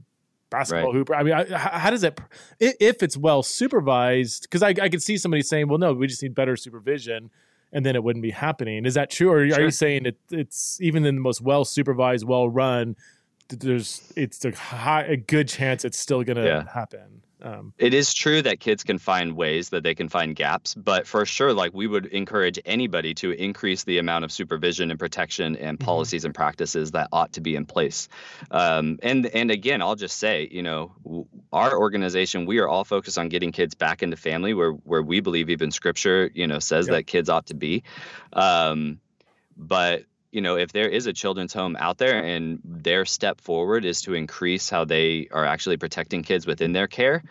basketball 0.50 0.92
right. 0.92 0.94
hooper 0.94 1.14
i 1.14 1.22
mean 1.22 1.34
I, 1.34 1.44
how 1.56 1.90
does 1.90 2.02
it 2.02 2.18
if 2.58 3.02
it's 3.02 3.16
well 3.16 3.42
supervised 3.42 4.42
because 4.42 4.62
I, 4.62 4.70
I 4.70 4.88
could 4.88 5.02
see 5.02 5.18
somebody 5.18 5.42
saying 5.42 5.68
well 5.68 5.78
no 5.78 5.92
we 5.92 6.06
just 6.06 6.22
need 6.22 6.34
better 6.34 6.56
supervision 6.56 7.30
and 7.72 7.84
then 7.84 7.94
it 7.94 8.02
wouldn't 8.02 8.22
be 8.22 8.30
happening 8.30 8.86
is 8.86 8.94
that 8.94 9.10
true 9.10 9.30
or 9.30 9.48
sure. 9.48 9.58
are 9.58 9.64
you 9.64 9.70
saying 9.70 10.06
it, 10.06 10.18
it's 10.30 10.80
even 10.80 11.04
in 11.04 11.16
the 11.16 11.20
most 11.20 11.42
well 11.42 11.64
supervised 11.64 12.24
well 12.26 12.48
run 12.48 12.96
there's 13.48 14.12
it's 14.16 14.44
a 14.44 14.50
high 14.52 15.02
a 15.02 15.16
good 15.16 15.48
chance 15.48 15.84
it's 15.84 15.98
still 15.98 16.22
gonna 16.22 16.44
yeah. 16.44 16.64
happen 16.72 17.22
um, 17.42 17.74
it 17.78 17.92
is 17.92 18.14
true 18.14 18.40
that 18.42 18.60
kids 18.60 18.82
can 18.82 18.98
find 18.98 19.36
ways 19.36 19.68
that 19.68 19.82
they 19.82 19.94
can 19.94 20.08
find 20.08 20.34
gaps, 20.34 20.74
but 20.74 21.06
for 21.06 21.26
sure, 21.26 21.52
like 21.52 21.74
we 21.74 21.86
would 21.86 22.06
encourage 22.06 22.58
anybody 22.64 23.12
to 23.14 23.30
increase 23.30 23.84
the 23.84 23.98
amount 23.98 24.24
of 24.24 24.32
supervision 24.32 24.90
and 24.90 24.98
protection 24.98 25.54
and 25.56 25.78
mm-hmm. 25.78 25.84
policies 25.84 26.24
and 26.24 26.34
practices 26.34 26.92
that 26.92 27.08
ought 27.12 27.34
to 27.34 27.42
be 27.42 27.54
in 27.54 27.66
place. 27.66 28.08
Um, 28.50 28.98
and 29.02 29.26
and 29.26 29.50
again, 29.50 29.82
I'll 29.82 29.96
just 29.96 30.16
say, 30.16 30.48
you 30.50 30.62
know, 30.62 31.28
our 31.52 31.78
organization, 31.78 32.46
we 32.46 32.58
are 32.58 32.68
all 32.68 32.84
focused 32.84 33.18
on 33.18 33.28
getting 33.28 33.52
kids 33.52 33.74
back 33.74 34.02
into 34.02 34.16
family 34.16 34.54
where 34.54 34.72
where 34.72 35.02
we 35.02 35.20
believe 35.20 35.50
even 35.50 35.70
Scripture, 35.70 36.30
you 36.34 36.46
know, 36.46 36.58
says 36.58 36.86
yep. 36.86 36.96
that 36.96 37.06
kids 37.06 37.28
ought 37.28 37.46
to 37.46 37.54
be. 37.54 37.82
Um, 38.32 38.98
but 39.58 40.04
you 40.36 40.42
know, 40.42 40.56
if 40.56 40.70
there 40.70 40.86
is 40.86 41.06
a 41.06 41.14
children's 41.14 41.54
home 41.54 41.78
out 41.80 41.96
there 41.96 42.22
and 42.22 42.60
their 42.62 43.06
step 43.06 43.40
forward 43.40 43.86
is 43.86 44.02
to 44.02 44.12
increase 44.12 44.68
how 44.68 44.84
they 44.84 45.28
are 45.32 45.46
actually 45.46 45.78
protecting 45.78 46.22
kids 46.22 46.46
within 46.46 46.74
their 46.74 46.86
care, 46.86 47.22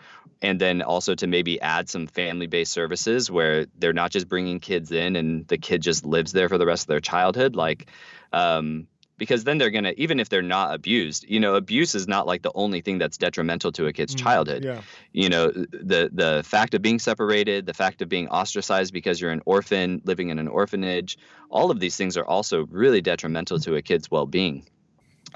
and 0.42 0.60
then 0.60 0.82
also 0.82 1.14
to 1.14 1.28
maybe 1.28 1.60
add 1.60 1.88
some 1.88 2.08
family 2.08 2.48
based 2.48 2.72
services 2.72 3.30
where 3.30 3.66
they're 3.78 3.92
not 3.92 4.10
just 4.10 4.28
bringing 4.28 4.58
kids 4.58 4.90
in 4.90 5.14
and 5.14 5.46
the 5.46 5.56
kid 5.56 5.82
just 5.82 6.04
lives 6.04 6.32
there 6.32 6.48
for 6.48 6.58
the 6.58 6.66
rest 6.66 6.82
of 6.82 6.88
their 6.88 6.98
childhood, 6.98 7.54
like, 7.54 7.86
um, 8.32 8.88
because 9.18 9.44
then 9.44 9.58
they're 9.58 9.70
going 9.70 9.84
to 9.84 9.98
even 10.00 10.20
if 10.20 10.28
they're 10.28 10.42
not 10.42 10.74
abused 10.74 11.24
you 11.28 11.40
know 11.40 11.54
abuse 11.54 11.94
is 11.94 12.06
not 12.06 12.26
like 12.26 12.42
the 12.42 12.52
only 12.54 12.80
thing 12.80 12.98
that's 12.98 13.16
detrimental 13.16 13.72
to 13.72 13.86
a 13.86 13.92
kid's 13.92 14.14
mm, 14.14 14.22
childhood 14.22 14.64
yeah. 14.64 14.80
you 15.12 15.28
know 15.28 15.48
the 15.50 16.10
the 16.12 16.42
fact 16.44 16.74
of 16.74 16.82
being 16.82 16.98
separated 16.98 17.66
the 17.66 17.74
fact 17.74 18.02
of 18.02 18.08
being 18.08 18.28
ostracized 18.28 18.92
because 18.92 19.20
you're 19.20 19.30
an 19.30 19.42
orphan 19.44 20.00
living 20.04 20.30
in 20.30 20.38
an 20.38 20.48
orphanage 20.48 21.18
all 21.50 21.70
of 21.70 21.80
these 21.80 21.96
things 21.96 22.16
are 22.16 22.26
also 22.26 22.66
really 22.66 23.00
detrimental 23.00 23.58
to 23.58 23.74
a 23.76 23.82
kid's 23.82 24.10
well-being 24.10 24.66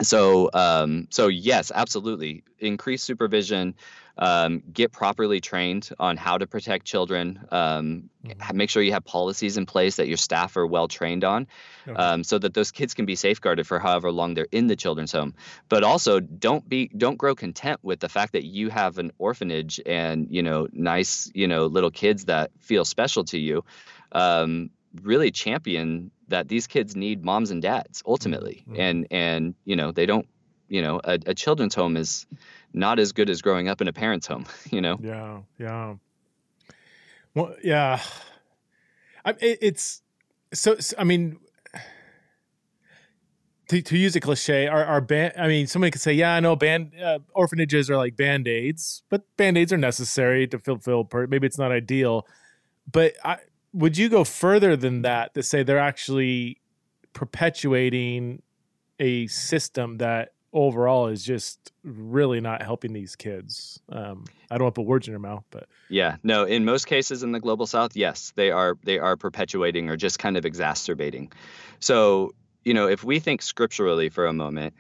so 0.03 0.51
um, 0.55 1.09
so 1.11 1.29
yes 1.29 1.71
absolutely 1.75 2.45
increase 2.59 3.03
supervision 3.03 3.75
um, 4.21 4.63
get 4.71 4.93
properly 4.93 5.41
trained 5.41 5.89
on 5.99 6.19
how 6.19 6.37
to 6.37 6.47
protect 6.47 6.85
children. 6.85 7.41
Um, 7.51 8.11
mm-hmm. 8.25 8.57
Make 8.57 8.69
sure 8.69 8.83
you 8.83 8.93
have 8.93 9.05
policies 9.05 9.57
in 9.57 9.65
place 9.65 9.97
that 9.97 10.09
your 10.09 10.19
staff 10.19 10.57
are 10.59 10.67
well 10.67 10.89
trained 10.89 11.25
on, 11.25 11.47
okay. 11.89 11.97
um, 11.97 12.23
so 12.23 12.39
that 12.39 12.53
those 12.53 12.71
kids 12.71 12.93
can 12.93 13.07
be 13.07 13.17
safeguarded 13.17 13.67
for 13.67 13.79
however 13.79 14.13
long 14.13 14.35
they're 14.35 14.47
in 14.53 14.67
the 14.67 14.77
children's 14.77 15.13
home. 15.13 15.35
But 15.71 15.85
also, 15.85 16.21
don't 16.21 16.69
be 16.69 16.89
don't 16.89 17.17
grow 17.17 17.35
content 17.35 17.81
with 17.83 18.01
the 18.01 18.11
fact 18.11 18.35
that 18.35 18.45
you 18.45 18.69
have 18.69 18.99
an 18.99 19.11
orphanage 19.19 19.81
and 19.87 20.27
you 20.31 20.43
know 20.43 20.69
nice 20.71 21.31
you 21.35 21.49
know 21.49 21.67
little 21.67 21.91
kids 21.91 22.27
that 22.27 22.51
feel 22.59 22.85
special 22.85 23.25
to 23.25 23.39
you. 23.39 23.65
Um, 24.13 24.71
really 25.03 25.31
champion 25.31 26.11
that 26.31 26.49
these 26.49 26.67
kids 26.67 26.97
need 26.97 27.25
moms 27.25 27.51
and 27.51 27.63
dads 27.63 28.03
ultimately, 28.07 28.65
mm-hmm. 28.69 28.81
and 28.81 29.07
and 29.11 29.55
you 29.65 29.77
know 29.77 29.93
they 29.93 30.07
don't 30.07 30.27
you 30.69 30.83
know 30.83 31.01
a, 31.05 31.19
a 31.27 31.35
children's 31.35 31.75
home 31.75 31.97
is 31.97 32.27
not 32.73 32.99
as 32.99 33.13
good 33.13 33.31
as 33.31 33.43
growing 33.43 33.69
up 33.69 33.81
in 33.81 33.89
a 33.89 33.93
parent's 33.93 34.27
home, 34.27 34.47
you 34.71 34.81
know? 34.81 34.99
Yeah. 35.03 35.41
Yeah. 35.59 35.95
Well, 37.35 37.55
yeah. 37.63 38.01
I, 39.25 39.31
it, 39.41 39.59
it's 39.61 40.03
so, 40.53 40.77
so, 40.77 40.97
I 40.99 41.05
mean, 41.05 41.39
to, 43.69 43.81
to 43.83 43.97
use 43.97 44.17
a 44.17 44.21
cliche, 44.21 44.67
our, 44.67 44.85
our 44.85 45.01
band, 45.01 45.35
I 45.39 45.47
mean, 45.47 45.67
somebody 45.67 45.93
could 45.93 46.01
say, 46.01 46.13
yeah, 46.13 46.35
I 46.35 46.41
know 46.41 46.57
band, 46.57 46.93
uh, 47.01 47.21
orphanages 47.35 47.89
are 47.89 47.97
like 47.97 48.17
band 48.17 48.49
aids, 48.49 49.03
but 49.11 49.25
band 49.37 49.59
aids 49.59 49.73
are 49.73 49.79
necessary 49.79 50.47
to 50.49 50.59
fulfill, 50.59 51.05
per- 51.05 51.29
maybe 51.29 51.47
it's 51.47 51.59
not 51.59 51.71
ideal. 51.71 52.27
But 52.91 53.15
I, 53.25 53.37
would 53.73 53.97
you 53.97 54.09
go 54.09 54.25
further 54.25 54.77
than 54.77 55.03
that 55.03 55.35
to 55.35 55.43
say 55.43 55.63
they're 55.63 55.79
actually 55.79 56.61
perpetuating 57.13 58.43
a 58.99 59.27
system 59.29 59.99
that 59.99 60.33
overall 60.53 61.07
is 61.07 61.25
just 61.25 61.73
really 61.85 62.41
not 62.41 62.63
helping 62.63 62.93
these 62.93 63.17
kids. 63.17 63.81
Um, 63.91 64.25
I 64.51 64.59
don't 64.59 64.65
want 64.65 64.75
to 64.75 64.81
put 64.81 64.87
words 64.87 65.07
in 65.07 65.13
your 65.13 65.21
mouth, 65.21 65.45
but 65.51 65.69
yeah, 65.89 66.17
no. 66.23 66.45
In 66.45 66.65
most 66.65 66.87
cases 66.87 67.23
in 67.23 67.33
the 67.33 67.41
global 67.41 67.67
south, 67.67 67.97
yes, 67.97 68.33
they 68.37 68.51
are 68.51 68.77
they 68.83 68.99
are 68.99 69.17
perpetuating 69.17 69.89
or 69.89 69.97
just 69.97 70.19
kind 70.19 70.37
of 70.37 70.45
exacerbating. 70.45 71.33
So 71.79 72.35
you 72.65 72.75
know, 72.75 72.89
if 72.89 73.05
we 73.05 73.21
think 73.21 73.43
scripturally 73.43 74.09
for 74.09 74.27
a 74.27 74.33
moment, 74.33 74.75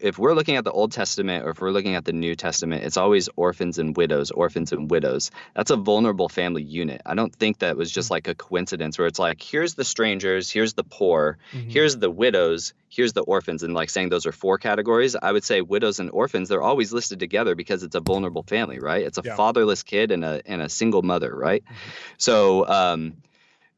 if 0.00 0.18
we're 0.18 0.34
looking 0.34 0.56
at 0.56 0.64
the 0.64 0.72
Old 0.72 0.92
Testament 0.92 1.44
or 1.44 1.50
if 1.50 1.60
we're 1.60 1.70
looking 1.70 1.94
at 1.94 2.04
the 2.04 2.12
New 2.12 2.34
Testament, 2.34 2.84
it's 2.84 2.96
always 2.96 3.28
orphans 3.36 3.78
and 3.78 3.96
widows, 3.96 4.30
orphans 4.30 4.72
and 4.72 4.90
widows. 4.90 5.30
That's 5.54 5.70
a 5.70 5.76
vulnerable 5.76 6.28
family 6.28 6.62
unit. 6.62 7.02
I 7.06 7.14
don't 7.14 7.34
think 7.34 7.58
that 7.60 7.76
was 7.76 7.90
just 7.90 8.10
like 8.10 8.28
a 8.28 8.34
coincidence 8.34 8.98
where 8.98 9.06
it's 9.06 9.18
like, 9.18 9.42
here's 9.42 9.74
the 9.74 9.84
strangers, 9.84 10.50
here's 10.50 10.74
the 10.74 10.84
poor, 10.84 11.38
mm-hmm. 11.52 11.68
here's 11.68 11.96
the 11.96 12.10
widows, 12.10 12.74
here's 12.88 13.12
the 13.12 13.22
orphans, 13.22 13.62
and 13.62 13.74
like 13.74 13.90
saying 13.90 14.08
those 14.08 14.26
are 14.26 14.32
four 14.32 14.58
categories. 14.58 15.16
I 15.20 15.32
would 15.32 15.44
say 15.44 15.60
widows 15.60 16.00
and 16.00 16.10
orphans, 16.10 16.48
they're 16.48 16.62
always 16.62 16.92
listed 16.92 17.20
together 17.20 17.54
because 17.54 17.82
it's 17.82 17.94
a 17.94 18.00
vulnerable 18.00 18.42
family, 18.42 18.78
right? 18.78 19.04
It's 19.04 19.18
a 19.18 19.22
yeah. 19.24 19.36
fatherless 19.36 19.82
kid 19.82 20.10
and 20.10 20.24
a 20.24 20.42
and 20.46 20.62
a 20.62 20.68
single 20.68 21.02
mother, 21.02 21.34
right? 21.34 21.64
Mm-hmm. 21.64 21.90
So 22.18 22.66
um 22.66 23.16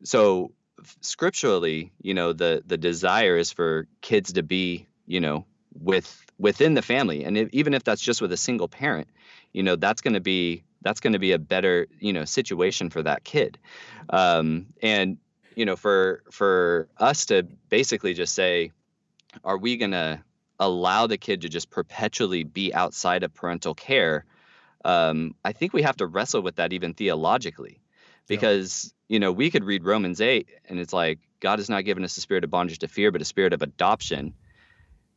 so 0.04 0.52
scripturally, 1.00 1.92
you 2.00 2.14
know, 2.14 2.32
the 2.32 2.62
the 2.66 2.78
desire 2.78 3.36
is 3.36 3.52
for 3.52 3.86
kids 4.00 4.34
to 4.34 4.42
be, 4.42 4.86
you 5.06 5.20
know, 5.20 5.44
with 5.80 6.24
within 6.38 6.74
the 6.74 6.82
family. 6.82 7.24
And 7.24 7.36
if, 7.36 7.48
even 7.52 7.74
if 7.74 7.84
that's 7.84 8.02
just 8.02 8.20
with 8.20 8.32
a 8.32 8.36
single 8.36 8.68
parent 8.68 9.08
you 9.52 9.62
know 9.62 9.76
that's 9.76 10.00
going 10.00 10.14
to 10.14 10.20
be 10.20 10.62
that's 10.82 11.00
going 11.00 11.12
to 11.12 11.18
be 11.18 11.32
a 11.32 11.38
better 11.38 11.86
you 12.00 12.12
know 12.12 12.24
situation 12.24 12.90
for 12.90 13.02
that 13.02 13.24
kid. 13.24 13.58
Um, 14.10 14.66
and 14.82 15.18
you 15.54 15.64
know 15.64 15.76
for 15.76 16.22
for 16.30 16.88
us 16.98 17.26
to 17.26 17.46
basically 17.68 18.14
just 18.14 18.34
say 18.34 18.72
are 19.44 19.58
we 19.58 19.76
going 19.76 19.90
to 19.90 20.22
allow 20.58 21.06
the 21.06 21.18
kid 21.18 21.42
to 21.42 21.48
just 21.48 21.70
perpetually 21.70 22.42
be 22.42 22.74
outside 22.74 23.22
of 23.22 23.34
parental 23.34 23.74
care? 23.74 24.24
Um, 24.84 25.34
i 25.44 25.52
think 25.52 25.72
we 25.72 25.82
have 25.82 25.96
to 25.96 26.06
wrestle 26.06 26.42
with 26.42 26.56
that 26.56 26.72
even 26.72 26.94
theologically. 26.94 27.80
Because 28.28 28.92
yeah. 29.08 29.14
you 29.14 29.20
know 29.20 29.32
we 29.32 29.50
could 29.50 29.64
read 29.64 29.84
romans 29.84 30.20
8 30.20 30.48
and 30.68 30.78
it's 30.78 30.92
like 30.92 31.18
god 31.40 31.58
has 31.58 31.70
not 31.70 31.86
given 31.86 32.04
us 32.04 32.16
a 32.18 32.20
spirit 32.20 32.44
of 32.44 32.50
bondage 32.50 32.78
to 32.80 32.88
fear 32.88 33.10
but 33.10 33.22
a 33.22 33.24
spirit 33.24 33.54
of 33.54 33.62
adoption 33.62 34.34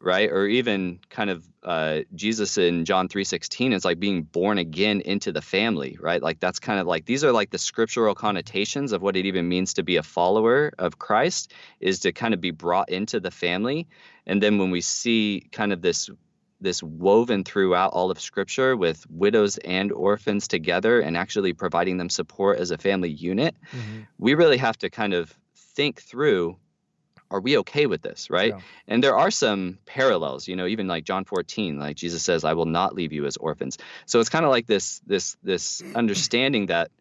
right? 0.02 0.30
Or 0.32 0.48
even 0.48 1.00
kind 1.10 1.30
of 1.30 1.46
uh, 1.64 2.00
jesus 2.16 2.58
in 2.58 2.86
john 2.86 3.08
3.16 3.08 3.72
is 3.74 3.86
like 3.86 4.00
being 4.00 4.24
born 4.24 4.58
again 4.58 5.00
into 5.02 5.32
the 5.32 5.44
family 5.44 5.96
right? 6.02 6.22
Like 6.22 6.40
that's 6.40 6.60
kind 6.60 6.80
of 6.80 6.88
like 6.88 7.06
these 7.06 7.24
are 7.24 7.32
like 7.32 7.52
the 7.52 7.58
scriptural 7.58 8.16
connotations 8.16 8.92
of 8.92 9.02
what 9.02 9.16
it 9.16 9.26
even 9.26 9.48
means 9.48 9.76
to 9.76 9.84
be 9.84 9.98
a 9.98 10.04
follower 10.04 10.72
of 10.80 10.98
christ 11.00 11.54
is 11.80 12.00
to 12.00 12.12
kind 12.12 12.34
of 12.34 12.42
be 12.42 12.52
brought 12.52 12.90
into 12.90 13.20
the 13.20 13.32
family. 13.32 13.88
And 14.26 14.42
then 14.42 14.58
when 14.58 14.72
we 14.72 14.82
see 14.82 15.48
kind 15.52 15.72
of 15.72 15.82
this 15.82 16.10
this 16.60 16.84
woven 16.84 17.44
throughout 17.44 17.92
all 17.94 18.12
of 18.12 18.20
scripture 18.20 18.78
with 18.78 19.06
widows 19.10 19.58
and 19.58 19.92
orphans 19.92 20.48
together 20.48 21.02
and 21.02 21.18
actually 21.18 21.54
providing 21.54 21.98
them 21.98 22.10
support 22.10 22.60
as 22.60 22.70
a 22.70 22.78
family 22.78 23.10
unit 23.10 23.56
mm-hmm. 23.72 24.02
we 24.20 24.36
really 24.36 24.58
have 24.58 24.78
to 24.78 24.88
kind 24.88 25.16
of 25.16 25.36
think 25.56 26.00
through 26.00 26.56
are 27.32 27.40
we 27.40 27.58
okay 27.58 27.86
with 27.88 28.02
this 28.02 28.30
right 28.30 28.54
yeah. 28.54 28.60
and 28.88 29.04
there 29.04 29.18
are 29.18 29.32
some 29.32 29.80
parallels 29.86 30.48
you 30.48 30.56
know 30.56 30.68
even 30.68 30.88
like 30.88 31.04
john 31.04 31.26
14 31.26 31.80
like 31.80 31.96
jesus 31.96 32.22
says 32.22 32.44
i 32.44 32.54
will 32.54 32.66
not 32.66 32.94
leave 32.94 33.14
you 33.14 33.26
as 33.26 33.38
orphans 33.38 33.78
so 34.06 34.20
it's 34.20 34.30
kind 34.30 34.46
of 34.46 34.52
like 34.52 34.68
this 34.68 35.00
this 35.08 35.38
this 35.42 35.82
understanding 35.96 36.68
that 36.68 36.92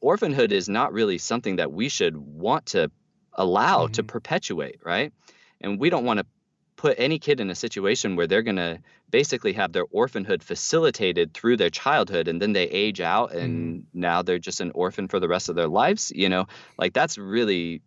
orphanhood 0.00 0.50
is 0.50 0.68
not 0.68 0.92
really 0.92 1.18
something 1.18 1.56
that 1.56 1.70
we 1.70 1.88
should 1.88 2.16
want 2.16 2.66
to 2.66 2.90
allow 3.34 3.84
mm-hmm. 3.84 3.92
to 3.92 4.02
perpetuate 4.02 4.80
right 4.84 5.12
and 5.60 5.78
we 5.78 5.90
don't 5.90 6.04
want 6.04 6.18
to 6.18 6.26
put 6.76 6.94
any 6.98 7.18
kid 7.18 7.40
in 7.40 7.50
a 7.50 7.54
situation 7.54 8.14
where 8.14 8.28
they're 8.28 8.42
going 8.42 8.56
to 8.56 8.78
basically 9.10 9.52
have 9.52 9.72
their 9.72 9.84
orphanhood 9.90 10.44
facilitated 10.44 11.34
through 11.34 11.56
their 11.56 11.70
childhood 11.70 12.28
and 12.28 12.40
then 12.40 12.52
they 12.52 12.64
age 12.64 13.00
out 13.00 13.32
and 13.32 13.80
mm. 13.80 13.84
now 13.92 14.22
they're 14.22 14.38
just 14.38 14.60
an 14.60 14.70
orphan 14.74 15.08
for 15.08 15.18
the 15.18 15.28
rest 15.28 15.48
of 15.48 15.56
their 15.56 15.66
lives 15.66 16.12
you 16.14 16.28
know 16.28 16.46
like 16.78 16.92
that's 16.92 17.18
really 17.18 17.82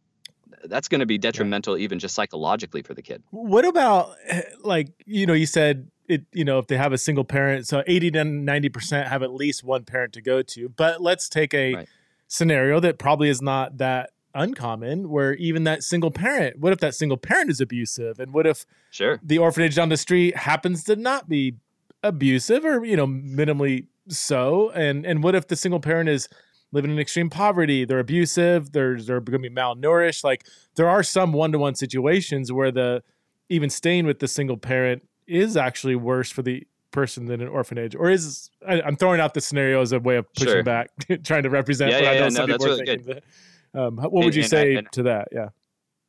that's 0.66 0.88
going 0.88 1.00
to 1.00 1.06
be 1.06 1.18
detrimental 1.18 1.78
yeah. 1.78 1.84
even 1.84 2.00
just 2.00 2.16
psychologically 2.16 2.82
for 2.82 2.94
the 2.94 3.02
kid. 3.02 3.24
What 3.32 3.66
about 3.66 4.16
eh, 4.28 4.44
like 4.64 4.90
you 5.06 5.26
know 5.26 5.34
you 5.34 5.46
said 5.46 5.90
it 6.08 6.26
you 6.34 6.44
know 6.44 6.60
if 6.60 6.68
they 6.68 6.78
have 6.78 6.94
a 6.94 6.98
single 6.98 7.24
parent 7.24 7.68
so 7.68 7.84
80 7.88 8.12
to 8.12 8.20
90% 8.20 9.08
have 9.08 9.24
at 9.24 9.34
least 9.34 9.64
one 9.64 9.84
parent 9.84 10.14
to 10.14 10.22
go 10.22 10.42
to 10.42 10.70
but 10.70 11.02
let's 11.02 11.30
take 11.30 11.54
a 11.54 11.74
right. 11.74 11.90
scenario 12.28 12.80
that 12.80 13.00
probably 13.00 13.30
is 13.30 13.42
not 13.42 13.78
that 13.78 14.12
uncommon 14.34 15.10
where 15.10 15.34
even 15.36 15.64
that 15.64 15.84
single 15.84 16.12
parent 16.12 16.60
what 16.60 16.74
if 16.74 16.80
that 16.80 16.96
single 16.96 17.18
parent 17.18 17.50
is 17.50 17.60
abusive 17.60 18.20
and 18.20 18.34
what 18.34 18.48
if 18.48 18.66
sure 18.90 19.20
the 19.22 19.38
orphanage 19.38 19.76
down 19.76 19.90
the 19.90 19.98
street 19.98 20.36
happens 20.38 20.84
to 20.84 20.96
not 20.96 21.28
be 21.28 21.56
abusive 22.04 22.66
or 22.66 22.84
you 22.86 22.96
know 22.96 23.08
minimally 23.08 23.88
so 24.08 24.70
and 24.72 25.06
and 25.06 25.24
what 25.24 25.36
if 25.36 25.48
the 25.48 25.56
single 25.56 25.80
parent 25.80 26.10
is 26.10 26.28
living 26.72 26.92
in 26.92 27.00
extreme 27.00 27.30
poverty, 27.30 27.86
they're 27.86 28.00
abusive, 28.00 28.72
they're 28.72 29.00
they're 29.02 29.20
going 29.20 29.42
to 29.44 29.50
be 29.50 29.56
malnourished. 29.56 30.24
Like 30.24 30.46
there 30.76 30.90
are 30.90 31.04
some 31.04 31.34
one 31.34 31.52
to 31.52 31.60
one 31.60 31.76
situations 31.76 32.52
where 32.52 32.72
the 32.72 33.04
even 33.50 33.70
staying 33.70 34.06
with 34.06 34.20
the 34.20 34.28
single 34.28 34.58
parent 34.58 35.08
is 35.28 35.58
actually 35.58 35.96
worse 35.96 36.32
for 36.32 36.42
the 36.42 36.66
person 36.92 37.26
than 37.26 37.42
an 37.42 37.48
orphanage, 37.48 37.96
or 37.96 38.10
is 38.10 38.50
I, 38.68 38.82
am 38.82 38.96
throwing 38.96 39.20
out 39.20 39.34
the 39.34 39.42
scenario 39.42 39.82
as 39.82 39.92
a 39.92 40.00
way 40.00 40.18
of 40.18 40.32
pushing 40.34 40.54
sure. 40.54 40.64
back, 40.64 40.90
trying 41.24 41.44
to 41.44 41.50
represent. 41.50 41.92
Yeah, 41.92 42.00
yeah, 42.00 42.12
yeah 42.14 42.30
no, 42.30 42.46
that's 42.46 42.66
really 42.66 42.86
good. 42.86 43.24
um, 43.74 43.98
what 43.98 44.26
would 44.26 44.36
you 44.36 44.44
say 44.44 44.76
and, 44.76 44.92
to 44.94 45.04
that? 45.04 45.30
Yeah. 45.32 45.50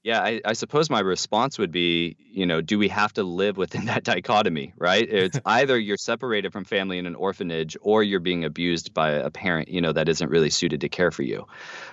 Yeah, 0.02 0.20
I, 0.20 0.40
I, 0.44 0.52
suppose 0.54 0.90
my 0.90 0.98
response 0.98 1.58
would 1.58 1.70
be, 1.70 2.16
you 2.18 2.44
know, 2.44 2.60
do 2.60 2.76
we 2.76 2.88
have 2.88 3.12
to 3.14 3.22
live 3.22 3.56
within 3.56 3.84
that 3.86 4.02
dichotomy, 4.02 4.74
right? 4.76 5.08
It's 5.08 5.38
either 5.46 5.78
you're 5.78 5.96
separated 5.96 6.52
from 6.52 6.64
family 6.64 6.98
in 6.98 7.06
an 7.06 7.14
orphanage 7.14 7.76
or 7.80 8.02
you're 8.02 8.20
being 8.20 8.44
abused 8.44 8.92
by 8.92 9.10
a 9.12 9.30
parent, 9.30 9.68
you 9.68 9.80
know, 9.80 9.92
that 9.92 10.08
isn't 10.08 10.28
really 10.28 10.50
suited 10.50 10.80
to 10.80 10.88
care 10.88 11.12
for 11.12 11.22
you. 11.22 11.46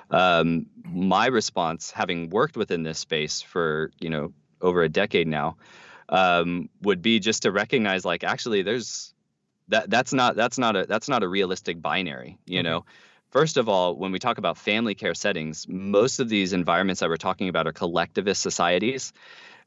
Um, 0.10 0.66
my 0.84 1.28
response, 1.28 1.92
having 1.92 2.30
worked 2.30 2.58
within 2.58 2.82
this 2.82 2.98
space 2.98 3.42
for, 3.42 3.92
you 4.00 4.10
know, 4.10 4.34
over 4.60 4.82
a 4.82 4.90
decade 4.90 5.28
now, 5.28 5.58
um, 6.10 6.70
would 6.82 7.04
be 7.04 7.20
just 7.20 7.44
to 7.44 7.52
recognize, 7.52 8.04
like, 8.06 8.24
actually, 8.24 8.64
there's 8.64 9.14
that 9.68 9.88
that's 9.88 10.12
not 10.14 10.36
that's 10.36 10.58
not 10.58 10.76
a 10.76 10.88
that's 10.88 11.08
not 11.08 11.22
a 11.22 11.28
realistic 11.28 11.80
binary, 11.80 12.40
you 12.48 12.64
know 12.64 12.86
First 13.30 13.58
of 13.58 13.70
all, 13.70 13.96
when 13.96 14.12
we 14.12 14.20
talk 14.20 14.40
about 14.40 14.58
family 14.58 14.96
care 14.96 15.14
settings, 15.14 15.68
most 15.68 16.20
of 16.20 16.30
these 16.30 16.54
environments 16.54 17.00
that 17.02 17.10
we're 17.10 17.18
talking 17.18 17.48
about 17.48 17.68
are 17.68 17.72
collectivist 17.72 18.42
societies. 18.42 19.14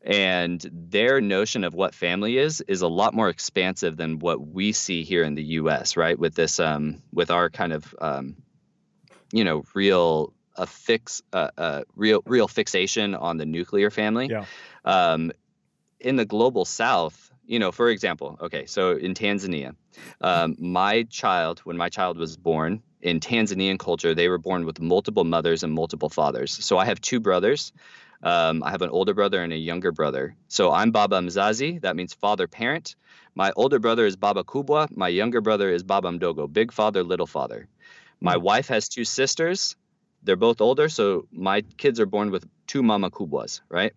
And 0.05 0.64
their 0.72 1.20
notion 1.20 1.62
of 1.62 1.75
what 1.75 1.94
family 1.94 2.37
is 2.37 2.61
is 2.62 2.83
a 2.83 2.88
lot 2.88 3.14
more 3.14 3.29
expansive 3.29 3.96
than 3.96 4.18
what 4.18 4.44
we 4.44 4.72
see 4.72 5.05
here 5.05 5.22
in 5.22 5.37
the 5.37 5.44
U.S. 5.61 5.96
Right, 5.96 6.18
with 6.18 6.35
this, 6.35 6.59
um, 6.59 7.03
with 7.12 7.31
our 7.31 7.48
kind 7.51 7.72
of, 7.72 7.94
um, 8.01 8.37
you 9.33 9.44
know, 9.44 9.62
real 9.75 10.33
a 10.57 10.66
fix, 10.66 11.22
uh, 11.33 11.51
uh, 11.57 11.83
real 11.94 12.20
real 12.27 12.48
fixation 12.48 13.14
on 13.14 13.37
the 13.37 13.46
nuclear 13.46 13.90
family. 13.90 14.29
Yeah. 14.29 14.44
Um, 14.85 15.31
in 16.01 16.16
the 16.16 16.25
global 16.25 16.64
South, 16.64 17.31
you 17.46 17.61
know, 17.61 17.70
for 17.70 17.88
example, 17.88 18.37
okay, 18.40 18.66
so 18.66 18.96
in 18.96 19.14
Tanzania, 19.14 19.77
um, 20.20 20.57
my 20.59 21.05
child, 21.05 21.61
when 21.61 21.77
my 21.77 21.88
child 21.88 22.18
was 22.18 22.37
born, 22.37 22.83
in 23.02 23.20
Tanzanian 23.20 23.78
culture, 23.78 24.14
they 24.14 24.28
were 24.28 24.38
born 24.38 24.64
with 24.64 24.80
multiple 24.80 25.24
mothers 25.24 25.62
and 25.62 25.72
multiple 25.72 26.08
fathers. 26.08 26.52
So 26.64 26.78
I 26.78 26.84
have 26.84 27.00
two 27.00 27.20
brothers. 27.20 27.72
Um, 28.22 28.62
I 28.62 28.70
have 28.70 28.82
an 28.82 28.90
older 28.90 29.14
brother 29.14 29.42
and 29.42 29.52
a 29.52 29.56
younger 29.56 29.90
brother. 29.90 30.36
So 30.48 30.72
I'm 30.72 30.92
Baba 30.92 31.18
Mzazi, 31.18 31.80
that 31.82 31.96
means 31.96 32.14
father 32.14 32.46
parent. 32.46 32.94
My 33.34 33.52
older 33.56 33.80
brother 33.80 34.06
is 34.06 34.14
Baba 34.16 34.44
Kubwa. 34.44 34.94
My 34.96 35.08
younger 35.08 35.40
brother 35.40 35.70
is 35.70 35.82
Baba 35.82 36.10
Mdogo, 36.10 36.52
big 36.52 36.72
father, 36.72 37.02
little 37.02 37.26
father. 37.26 37.66
My 38.20 38.34
hmm. 38.34 38.42
wife 38.42 38.68
has 38.68 38.88
two 38.88 39.04
sisters. 39.04 39.74
They're 40.22 40.36
both 40.36 40.60
older, 40.60 40.88
so 40.88 41.26
my 41.32 41.62
kids 41.62 41.98
are 41.98 42.06
born 42.06 42.30
with 42.30 42.48
two 42.68 42.84
Mama 42.84 43.10
Kubwas, 43.10 43.60
right? 43.68 43.92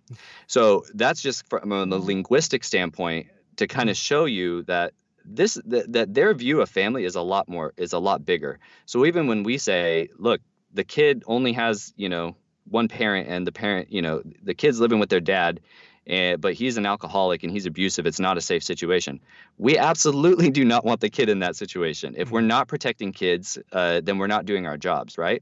So 0.48 0.84
that's 0.96 1.22
just 1.22 1.48
from 1.48 1.72
a 1.72 1.86
linguistic 1.86 2.64
standpoint 2.64 3.28
to 3.58 3.68
kind 3.68 3.92
of 3.92 3.96
show 3.96 4.26
you 4.26 4.64
that 4.64 4.94
this 5.26 5.56
that, 5.66 5.92
that 5.92 6.14
their 6.14 6.34
view 6.34 6.62
of 6.62 6.70
family 6.70 7.06
is 7.06 7.16
a 7.16 7.22
lot 7.22 7.50
more 7.50 7.74
is 7.78 7.94
a 7.94 8.00
lot 8.00 8.26
bigger. 8.26 8.60
So 8.86 9.06
even 9.06 9.28
when 9.28 9.44
we 9.44 9.58
say, 9.58 10.10
look, 10.18 10.42
the 10.76 10.84
kid 10.84 11.24
only 11.26 11.54
has 11.54 11.94
you 11.98 12.10
know 12.10 12.36
one 12.70 12.88
parent 12.88 13.28
and 13.28 13.48
the 13.48 13.52
parent 13.52 13.92
you 13.92 14.02
know 14.02 14.22
the 14.44 14.54
kid's 14.54 14.80
living 14.80 15.00
with 15.00 15.10
their 15.10 15.20
dad 15.20 15.62
and, 16.08 16.40
but 16.40 16.54
he's 16.54 16.78
an 16.78 16.86
alcoholic 16.86 17.42
and 17.44 17.52
he's 17.52 17.66
abusive 17.66 18.06
it's 18.06 18.20
not 18.20 18.38
a 18.38 18.42
safe 18.42 18.64
situation 18.64 19.20
we 19.58 19.78
absolutely 19.78 20.50
do 20.50 20.66
not 20.66 20.86
want 20.86 21.00
the 21.00 21.10
kid 21.10 21.30
in 21.30 21.40
that 21.40 21.56
situation 21.56 22.14
if 22.18 22.30
we're 22.30 22.40
mm-hmm. 22.40 22.50
not 22.50 22.68
protecting 22.68 23.12
kids 23.12 23.58
uh, 23.72 24.02
then 24.04 24.18
we're 24.18 24.28
not 24.28 24.46
doing 24.46 24.68
our 24.68 24.78
jobs 24.78 25.18
right 25.18 25.42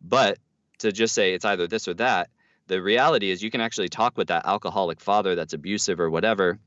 but 0.00 0.38
to 0.78 0.92
just 0.92 1.14
say 1.14 1.34
it's 1.34 1.44
either 1.44 1.66
this 1.66 1.88
or 1.88 1.94
that 1.94 2.28
the 2.68 2.82
reality 2.82 3.30
is 3.30 3.42
you 3.42 3.50
can 3.50 3.60
actually 3.60 3.88
talk 3.88 4.16
with 4.16 4.28
that 4.28 4.44
alcoholic 4.44 5.00
father 5.00 5.34
that's 5.34 5.54
abusive 5.54 6.00
or 6.00 6.10
whatever 6.10 6.58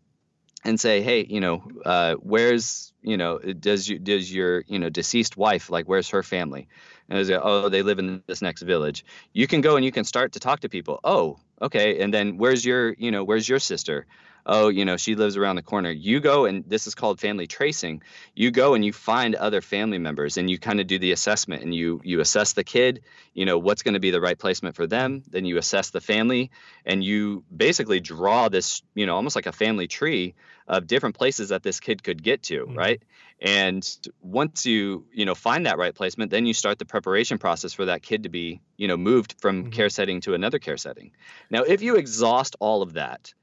and 0.64 0.80
say, 0.80 1.02
hey, 1.02 1.26
you 1.28 1.40
know, 1.40 1.64
uh, 1.86 2.16
where's, 2.16 2.94
you 3.02 3.18
know, 3.18 3.40
does 3.40 3.88
you 3.88 4.00
does 4.00 4.34
your, 4.34 4.64
you 4.68 4.80
know, 4.80 4.90
deceased 4.90 5.38
wife 5.38 5.70
like 5.70 5.86
where's 5.88 6.10
her 6.10 6.24
family? 6.24 6.68
And 7.10 7.18
they 7.18 7.24
say, 7.24 7.40
oh, 7.42 7.70
they 7.70 7.82
live 7.82 8.00
in 8.00 8.22
this 8.28 8.42
next 8.42 8.62
village. 8.62 9.04
You 9.34 9.48
can 9.48 9.62
go 9.62 9.76
and 9.76 9.86
you 9.86 9.92
can 9.92 10.04
start 10.04 10.34
to 10.34 10.40
talk 10.40 10.60
to 10.60 10.70
people. 10.70 11.00
Oh, 11.04 11.40
okay. 11.62 12.02
And 12.02 12.14
then 12.14 12.38
where's 12.38 12.64
your, 12.64 12.94
you 12.94 13.12
know, 13.12 13.24
where's 13.24 13.50
your 13.50 13.60
sister? 13.60 14.06
Oh, 14.52 14.68
you 14.68 14.84
know, 14.84 14.98
she 14.98 15.14
lives 15.14 15.38
around 15.38 15.56
the 15.56 15.62
corner. 15.62 15.92
You 15.92 16.20
go 16.20 16.46
and 16.46 16.66
this 16.68 16.88
is 16.88 16.96
called 16.96 17.20
family 17.20 17.46
tracing. 17.46 18.02
You 18.34 18.50
go 18.50 18.74
and 18.74 18.84
you 18.84 18.92
find 18.92 19.36
other 19.36 19.62
family 19.62 20.00
members 20.00 20.38
and 20.38 20.50
you 20.50 20.58
kind 20.58 20.80
of 20.80 20.88
do 20.88 20.98
the 20.98 21.12
assessment 21.12 21.62
and 21.62 21.74
you 21.74 22.02
you 22.04 22.20
assess 22.20 22.54
the 22.54 22.64
kid, 22.64 23.04
you 23.34 23.46
know, 23.46 23.60
what's 23.60 23.84
going 23.84 23.94
to 23.94 24.00
be 24.00 24.10
the 24.10 24.20
right 24.20 24.38
placement 24.38 24.76
for 24.76 24.88
them. 24.88 25.24
Then 25.30 25.46
you 25.46 25.58
assess 25.58 25.92
the 25.92 26.02
family 26.02 26.50
and 26.84 27.04
you 27.04 27.44
basically 27.56 28.00
draw 28.00 28.50
this, 28.50 28.82
you 28.96 29.06
know, 29.06 29.16
almost 29.16 29.36
like 29.36 29.46
a 29.46 29.52
family 29.52 29.88
tree 29.88 30.34
of 30.68 30.88
different 30.88 31.16
places 31.16 31.50
that 31.50 31.62
this 31.62 31.80
kid 31.80 32.04
could 32.04 32.22
get 32.22 32.44
to, 32.44 32.66
mm-hmm. 32.66 32.78
right? 32.78 33.04
And 33.40 33.88
once 34.22 34.66
you, 34.66 35.06
you 35.14 35.26
know, 35.26 35.36
find 35.36 35.68
that 35.68 35.78
right 35.78 35.94
placement, 35.94 36.32
then 36.32 36.48
you 36.48 36.54
start 36.54 36.80
the 36.80 36.86
preparation 36.86 37.38
process 37.38 37.74
for 37.74 37.86
that 37.86 38.02
kid 38.02 38.24
to 38.24 38.30
be, 38.30 38.62
you 38.78 38.88
know, 38.88 38.98
moved 38.98 39.36
from 39.40 39.64
mm-hmm. 39.64 39.72
care 39.72 39.90
setting 39.90 40.22
to 40.22 40.34
another 40.34 40.60
care 40.60 40.78
setting. 40.78 41.12
Now, 41.52 41.64
if 41.64 41.84
you 41.84 41.96
exhaust 41.96 42.56
all 42.60 42.82
of 42.82 42.94
that, 42.94 43.34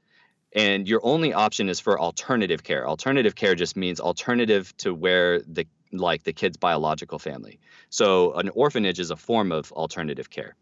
and 0.53 0.87
your 0.87 1.01
only 1.03 1.33
option 1.33 1.69
is 1.69 1.79
for 1.79 1.99
alternative 1.99 2.63
care. 2.63 2.87
Alternative 2.87 3.35
care 3.35 3.55
just 3.55 3.75
means 3.75 3.99
alternative 3.99 4.75
to 4.77 4.93
where 4.93 5.41
the 5.41 5.67
like 5.91 6.23
the 6.23 6.33
kid's 6.33 6.57
biological 6.57 7.19
family. 7.19 7.59
So 7.89 8.33
an 8.33 8.49
orphanage 8.49 8.99
is 8.99 9.11
a 9.11 9.15
form 9.15 9.51
of 9.51 9.71
alternative 9.71 10.29
care. 10.29 10.55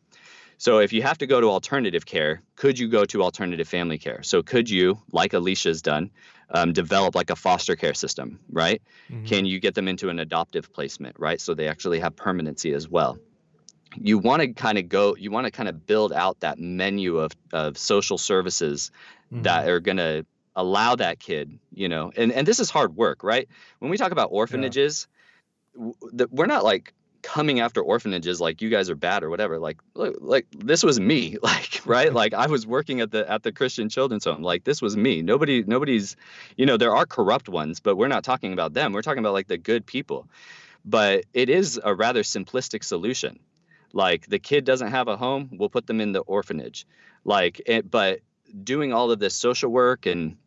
So 0.57 0.79
if 0.79 0.93
you 0.93 1.01
have 1.01 1.17
to 1.17 1.27
go 1.27 1.41
to 1.41 1.47
alternative 1.47 2.05
care 2.05 2.41
could 2.55 2.79
you 2.79 2.87
go 2.87 3.05
to 3.05 3.23
alternative 3.23 3.67
family 3.67 3.97
care? 3.97 4.23
So 4.23 4.43
could 4.43 4.69
you 4.69 4.99
like 5.11 5.33
alicia's 5.33 5.81
done 5.81 6.11
um, 6.51 6.73
develop 6.73 7.15
like 7.15 7.29
a 7.29 7.35
foster 7.35 7.75
care 7.75 7.93
system 7.93 8.39
right? 8.51 8.81
Mm-hmm. 9.09 9.25
can 9.25 9.45
you 9.45 9.59
get 9.59 9.75
them 9.75 9.87
into 9.87 10.09
an 10.09 10.19
adoptive 10.19 10.71
placement 10.71 11.15
right? 11.19 11.41
So 11.41 11.53
they 11.53 11.67
actually 11.67 11.99
have 11.99 12.15
permanency 12.15 12.73
as 12.73 12.87
well. 12.87 13.17
You 13.97 14.17
want 14.17 14.41
to 14.41 14.53
kind 14.53 14.77
of 14.77 14.89
go 14.89 15.15
you 15.15 15.31
want 15.31 15.45
to 15.45 15.51
kind 15.51 15.69
of 15.69 15.85
build 15.85 16.13
out 16.13 16.39
that 16.41 16.59
menu 16.59 17.17
of, 17.17 17.31
of 17.51 17.77
social 17.77 18.17
services 18.17 18.91
mm-hmm. 19.31 19.43
that 19.43 19.67
are 19.67 19.79
going 19.79 19.97
to 19.97 20.25
allow 20.55 20.95
that 20.95 21.19
kid 21.19 21.59
you 21.73 21.89
know 21.89 22.11
and, 22.15 22.31
and 22.31 22.47
this 22.47 22.59
is 22.59 22.69
hard 22.69 22.95
work 22.95 23.23
right? 23.23 23.47
When 23.79 23.91
we 23.91 23.97
talk 23.97 24.11
about 24.11 24.29
orphanages 24.31 25.07
yeah. 25.77 25.91
w- 26.13 26.27
we're 26.31 26.45
not 26.45 26.63
like 26.63 26.93
coming 27.21 27.59
after 27.59 27.81
orphanages 27.81 28.39
like 28.39 28.61
you 28.61 28.69
guys 28.69 28.87
are 28.89 28.95
bad 28.95 29.23
or 29.23 29.31
whatever. 29.31 29.57
Like 29.57 29.79
look, 29.95 30.15
like 30.21 30.45
this 30.51 30.83
was 30.83 30.99
me 30.99 31.37
like 31.43 31.81
right? 31.85 32.13
Like 32.21 32.33
i 32.33 32.47
was 32.47 32.65
working 32.65 33.01
at 33.01 33.11
the 33.11 33.29
at 33.29 33.43
the 33.43 33.51
christian 33.51 33.89
children's 33.89 34.25
home. 34.25 34.43
Like 34.43 34.63
this 34.63 34.81
was 34.81 34.95
me. 34.95 35.21
Nobody 35.21 35.63
nobody's 35.63 36.15
you 36.55 36.65
know 36.65 36.77
there 36.77 36.95
are 36.95 37.05
corrupt 37.05 37.49
ones 37.49 37.79
but 37.79 37.95
we're 37.95 38.07
not 38.07 38.23
talking 38.23 38.53
about 38.53 38.73
them. 38.73 38.93
We're 38.93 39.01
talking 39.01 39.19
about 39.19 39.33
like 39.33 39.47
the 39.47 39.57
good 39.57 39.85
people. 39.85 40.29
But 40.85 41.25
it 41.33 41.49
is 41.49 41.81
a 41.83 41.95
rather 41.95 42.21
simplistic 42.21 42.83
solution. 42.83 43.39
Like 43.91 44.27
the 44.27 44.39
kid 44.39 44.65
doesn't 44.65 44.91
have 44.91 45.07
a 45.07 45.17
home, 45.17 45.49
we'll 45.53 45.69
put 45.69 45.87
them 45.87 45.99
in 45.99 46.11
the 46.11 46.19
orphanage. 46.19 46.85
Like, 47.23 47.61
it, 47.65 47.89
but 47.89 48.19
doing 48.63 48.93
all 48.93 49.11
of 49.11 49.19
this 49.19 49.35
social 49.35 49.69
work 49.69 50.05
and 50.05 50.37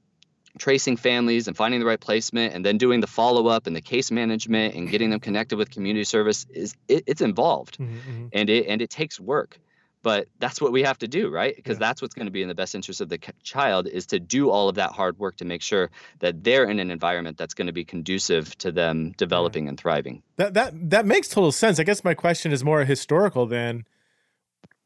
tracing 0.59 0.97
families 0.97 1.47
and 1.47 1.57
finding 1.57 1.81
the 1.81 1.87
right 1.87 2.01
placement 2.01 2.55
and 2.55 2.65
then 2.65 2.79
doing 2.79 3.01
the 3.01 3.07
follow-up 3.07 3.67
and 3.67 3.77
the 3.77 3.81
case 3.81 4.11
management 4.11 4.75
and 4.75 4.91
getting 4.91 5.11
them 5.11 5.21
connected 5.21 5.57
with 5.57 5.71
community 5.71 6.05
service 6.05 6.47
is 6.51 6.75
it, 6.89 7.05
it's 7.07 7.21
involved 7.21 7.79
mm-hmm, 7.79 7.95
mm-hmm. 7.95 8.27
and 8.33 8.51
it 8.51 8.67
and 8.67 8.83
it 8.83 8.91
takes 8.91 9.21
work 9.21 9.59
but 10.03 10.29
that's 10.39 10.61
what 10.61 10.73
we 10.73 10.83
have 10.83 10.99
to 10.99 11.09
do 11.09 11.29
right 11.29 11.55
because 11.55 11.77
yeah. 11.77 11.87
that's 11.87 12.03
what's 12.03 12.15
going 12.15 12.27
to 12.27 12.33
be 12.33 12.43
in 12.43 12.49
the 12.49 12.55
best 12.55 12.75
interest 12.75 13.01
of 13.01 13.09
the 13.09 13.19
child 13.43 13.87
is 13.87 14.07
to 14.07 14.19
do 14.19 14.51
all 14.51 14.69
of 14.69 14.77
that 14.77 14.93
hard 14.93 15.19
work 15.19 15.37
to 15.37 15.45
make 15.45 15.63
sure 15.63 15.91
that 16.21 16.43
they're 16.43 16.65
in 16.65 16.79
an 16.81 16.91
environment 16.91 17.37
that's 17.37 17.55
going 17.55 17.67
to 17.67 17.73
be 17.73 17.85
conducive 17.85 18.57
to 18.59 18.73
them 18.73 19.13
developing 19.17 19.65
yeah. 19.65 19.71
and 19.71 19.79
thriving 19.79 20.23
that 20.37 20.55
that 20.55 20.73
that 20.91 21.07
makes 21.07 21.29
total 21.29 21.53
sense 21.53 21.79
i 21.79 21.85
guess 21.85 22.03
my 22.03 22.15
question 22.15 22.53
is 22.53 22.65
more 22.65 22.85
historical 22.85 23.47
than 23.47 23.85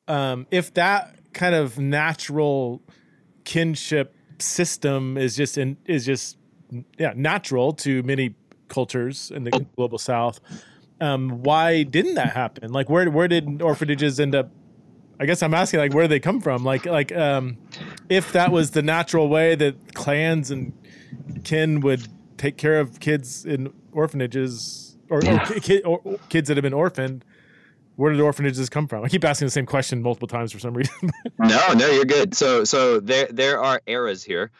um, 0.08 0.46
if 0.50 0.74
that 0.74 1.14
kind 1.32 1.54
of 1.54 1.78
natural 1.78 2.82
kinship 3.44 4.14
system 4.38 5.16
is 5.16 5.36
just 5.36 5.58
in 5.58 5.76
is 5.86 6.04
just 6.04 6.36
yeah 6.98 7.12
natural 7.14 7.72
to 7.72 8.02
many 8.02 8.34
cultures 8.68 9.30
in 9.30 9.44
the 9.44 9.50
global 9.76 9.98
south. 9.98 10.40
Um, 11.00 11.42
why 11.42 11.82
didn't 11.82 12.14
that 12.14 12.32
happen? 12.32 12.72
Like 12.72 12.88
where 12.88 13.10
where 13.10 13.28
did 13.28 13.60
orphanages 13.62 14.18
end 14.20 14.34
up? 14.34 14.50
I 15.20 15.26
guess 15.26 15.42
I'm 15.42 15.54
asking 15.54 15.80
like 15.80 15.94
where 15.94 16.04
do 16.04 16.08
they 16.08 16.20
come 16.20 16.40
from? 16.40 16.64
Like 16.64 16.86
like 16.86 17.12
um, 17.12 17.58
if 18.08 18.32
that 18.32 18.50
was 18.50 18.70
the 18.72 18.82
natural 18.82 19.28
way 19.28 19.54
that 19.54 19.94
clans 19.94 20.50
and 20.50 20.72
kin 21.44 21.80
would 21.80 22.08
take 22.38 22.56
care 22.56 22.80
of 22.80 22.98
kids 23.00 23.44
in 23.44 23.72
orphanages 23.92 24.96
or, 25.08 25.18
or, 25.28 25.38
ki- 25.60 25.82
or 25.82 26.18
kids 26.28 26.48
that 26.48 26.56
have 26.56 26.62
been 26.62 26.72
orphaned, 26.72 27.24
where 27.96 28.12
did 28.12 28.20
orphanages 28.20 28.68
come 28.68 28.86
from? 28.88 29.04
I 29.04 29.08
keep 29.08 29.24
asking 29.24 29.46
the 29.46 29.50
same 29.52 29.66
question 29.66 30.02
multiple 30.02 30.28
times 30.28 30.52
for 30.52 30.58
some 30.58 30.74
reason. 30.74 31.10
no, 31.38 31.72
no, 31.74 31.86
you're 31.90 32.04
good. 32.04 32.34
So 32.34 32.64
so 32.64 33.00
there 33.00 33.28
there 33.30 33.62
are 33.62 33.80
eras 33.86 34.22
here. 34.24 34.50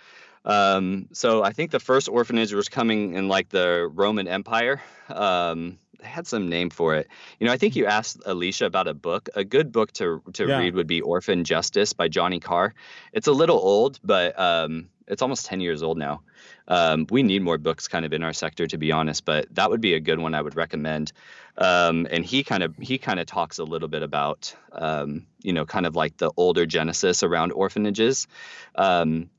Um, 0.44 1.08
so 1.12 1.42
I 1.44 1.52
think 1.52 1.70
the 1.70 1.80
first 1.80 2.08
orphanage 2.08 2.52
was 2.52 2.68
coming 2.68 3.14
in 3.14 3.28
like 3.28 3.48
the 3.50 3.88
Roman 3.92 4.26
Empire. 4.26 4.82
Um, 5.08 5.78
they 6.00 6.08
had 6.08 6.26
some 6.26 6.48
name 6.48 6.68
for 6.70 6.96
it. 6.96 7.06
You 7.38 7.46
know, 7.46 7.52
I 7.52 7.56
think 7.56 7.76
you 7.76 7.86
asked 7.86 8.20
Alicia 8.26 8.66
about 8.66 8.88
a 8.88 8.94
book. 8.94 9.28
A 9.36 9.44
good 9.44 9.70
book 9.70 9.92
to 9.94 10.20
to 10.32 10.46
Yeah. 10.48 10.58
read 10.58 10.74
would 10.74 10.88
be 10.88 11.00
Orphan 11.00 11.44
Justice 11.44 11.92
by 11.92 12.08
Johnny 12.08 12.40
Carr. 12.40 12.74
It's 13.12 13.28
a 13.28 13.32
little 13.32 13.58
old, 13.58 14.00
but 14.02 14.36
um, 14.38 14.88
it's 15.07 15.22
almost 15.22 15.46
ten 15.46 15.61
years 15.61 15.82
old 15.82 15.98
now. 15.98 16.22
Um, 16.68 17.07
we 17.11 17.22
need 17.22 17.42
more 17.42 17.59
books 17.59 17.88
kind 17.88 18.05
of 18.05 18.12
in 18.12 18.22
our 18.22 18.32
sector, 18.32 18.66
to 18.66 18.78
be 18.78 18.92
honest. 18.92 19.24
But 19.24 19.46
that 19.55 19.70
would 19.70 19.80
be 19.80 19.94
a 19.94 20.00
good 20.00 20.18
one 20.18 20.34
I 20.34 20.42
would 20.42 20.57
recommend. 20.57 21.12
Um, 21.59 22.07
and 22.11 22.24
he 22.24 22.42
kind 22.44 22.62
of 22.62 22.76
he 22.78 22.98
kind 22.98 23.20
of 23.20 23.26
talks 23.26 23.59
a 23.59 23.64
little 23.64 23.88
bit 23.88 24.03
about 24.03 24.55
um, 24.72 25.26
you 25.42 25.53
know 25.53 25.64
kind 25.66 25.86
of 25.86 25.94
like 25.96 26.16
the 26.16 26.30
older 26.36 26.66
genesis 26.66 27.22
around 27.22 27.53
orphanages. 27.53 28.26
Um, 28.74 29.30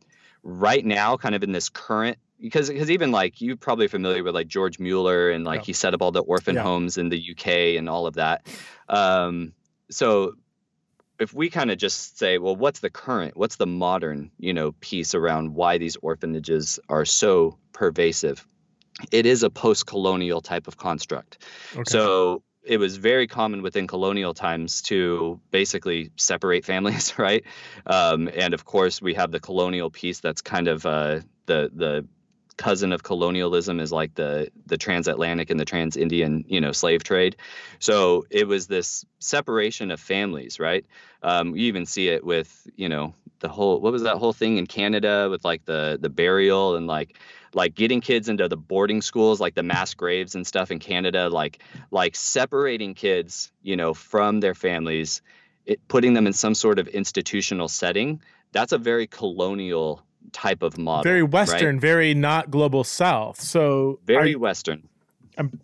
right 0.43 0.85
now, 0.85 1.17
kind 1.17 1.35
of 1.35 1.43
in 1.43 1.51
this 1.51 1.69
current 1.69 2.17
because 2.39 2.69
because 2.69 2.91
even 2.91 3.11
like 3.11 3.39
you're 3.41 3.55
probably 3.55 3.87
familiar 3.87 4.23
with 4.23 4.35
like 4.35 4.47
George 4.47 4.77
Mueller 4.79 5.31
and 5.31 5.45
like 5.45 5.61
Yeah. 5.61 5.65
he 5.67 5.73
set 5.73 5.93
up 5.93 6.01
all 6.01 6.11
the 6.11 6.21
orphan 6.21 6.55
Yeah. 6.55 6.63
homes 6.63 6.97
in 6.97 7.09
the 7.09 7.31
UK 7.31 7.77
and 7.77 7.87
all 7.89 8.05
of 8.05 8.15
that. 8.15 8.45
Um, 8.89 9.53
so 9.89 10.33
if 11.19 11.33
we 11.33 11.49
kind 11.49 11.71
of 11.71 11.77
just 11.77 12.17
say, 12.17 12.37
well, 12.37 12.55
what's 12.55 12.79
the 12.79 12.89
current, 12.89 13.37
what's 13.37 13.55
the 13.55 13.67
modern, 13.67 14.31
you 14.39 14.53
know, 14.53 14.73
piece 14.79 15.15
around 15.15 15.53
why 15.53 15.77
these 15.77 15.95
orphanages 15.97 16.79
are 16.89 17.05
so 17.05 17.57
pervasive? 17.71 18.45
It 19.11 19.25
is 19.25 19.43
a 19.43 19.49
post-colonial 19.49 20.41
type 20.41 20.67
of 20.67 20.77
construct. 20.77 21.39
Okay. 21.73 21.83
So 21.87 22.43
it 22.63 22.77
was 22.77 22.97
very 22.97 23.27
common 23.27 23.61
within 23.61 23.87
colonial 23.87 24.33
times 24.33 24.81
to 24.83 25.39
basically 25.51 26.11
separate 26.15 26.65
families, 26.65 27.13
right? 27.17 27.43
Um, 27.85 28.29
and 28.33 28.53
of 28.53 28.65
course, 28.65 29.01
we 29.01 29.15
have 29.15 29.31
the 29.31 29.39
colonial 29.39 29.89
piece 29.89 30.19
that's 30.19 30.41
kind 30.41 30.67
of 30.67 30.85
uh, 30.85 31.19
the 31.45 31.69
the 31.73 32.07
cousin 32.57 32.91
of 32.91 33.03
colonialism 33.03 33.79
is 33.79 33.91
like 33.91 34.15
the 34.15 34.49
the 34.65 34.77
transatlantic 34.77 35.49
and 35.49 35.59
the 35.59 35.65
trans-Indian, 35.65 36.45
you 36.47 36.61
know, 36.61 36.71
slave 36.71 37.03
trade. 37.03 37.35
So 37.79 38.25
it 38.29 38.47
was 38.47 38.67
this 38.67 39.05
separation 39.19 39.91
of 39.91 39.99
families, 39.99 40.59
right? 40.59 40.85
Um, 41.21 41.55
you 41.55 41.65
even 41.65 41.85
see 41.85 42.09
it 42.09 42.23
with, 42.23 42.67
you 42.75 42.89
know, 42.89 43.13
the 43.39 43.49
whole 43.49 43.79
what 43.81 43.91
was 43.91 44.03
that 44.03 44.17
whole 44.17 44.33
thing 44.33 44.57
in 44.57 44.65
Canada 44.65 45.27
with 45.29 45.43
like 45.43 45.65
the 45.65 45.97
the 46.01 46.09
burial 46.09 46.75
and 46.75 46.87
like 46.87 47.19
like 47.53 47.75
getting 47.75 48.01
kids 48.01 48.29
into 48.29 48.47
the 48.47 48.57
boarding 48.57 49.01
schools 49.01 49.39
like 49.39 49.53
the 49.53 49.63
mass 49.63 49.93
graves 49.93 50.33
and 50.33 50.47
stuff 50.47 50.71
in 50.71 50.79
Canada 50.79 51.29
like 51.29 51.61
like 51.91 52.15
separating 52.15 52.93
kids, 52.93 53.51
you 53.61 53.75
know, 53.75 53.93
from 53.93 54.39
their 54.39 54.55
families, 54.55 55.21
it, 55.65 55.85
putting 55.87 56.13
them 56.13 56.25
in 56.25 56.33
some 56.33 56.55
sort 56.55 56.79
of 56.79 56.87
institutional 56.87 57.67
setting. 57.67 58.21
That's 58.53 58.71
a 58.71 58.77
very 58.77 59.07
colonial 59.07 60.03
type 60.33 60.61
of 60.63 60.77
model. 60.77 61.03
very 61.03 61.21
right? 61.23 61.31
Western, 61.31 61.79
very 61.79 62.13
not 62.13 62.51
global 62.51 62.83
South. 62.83 63.39
So 63.39 63.99
very 64.05 64.35
Western. 64.35 64.87
I'm 65.37 65.59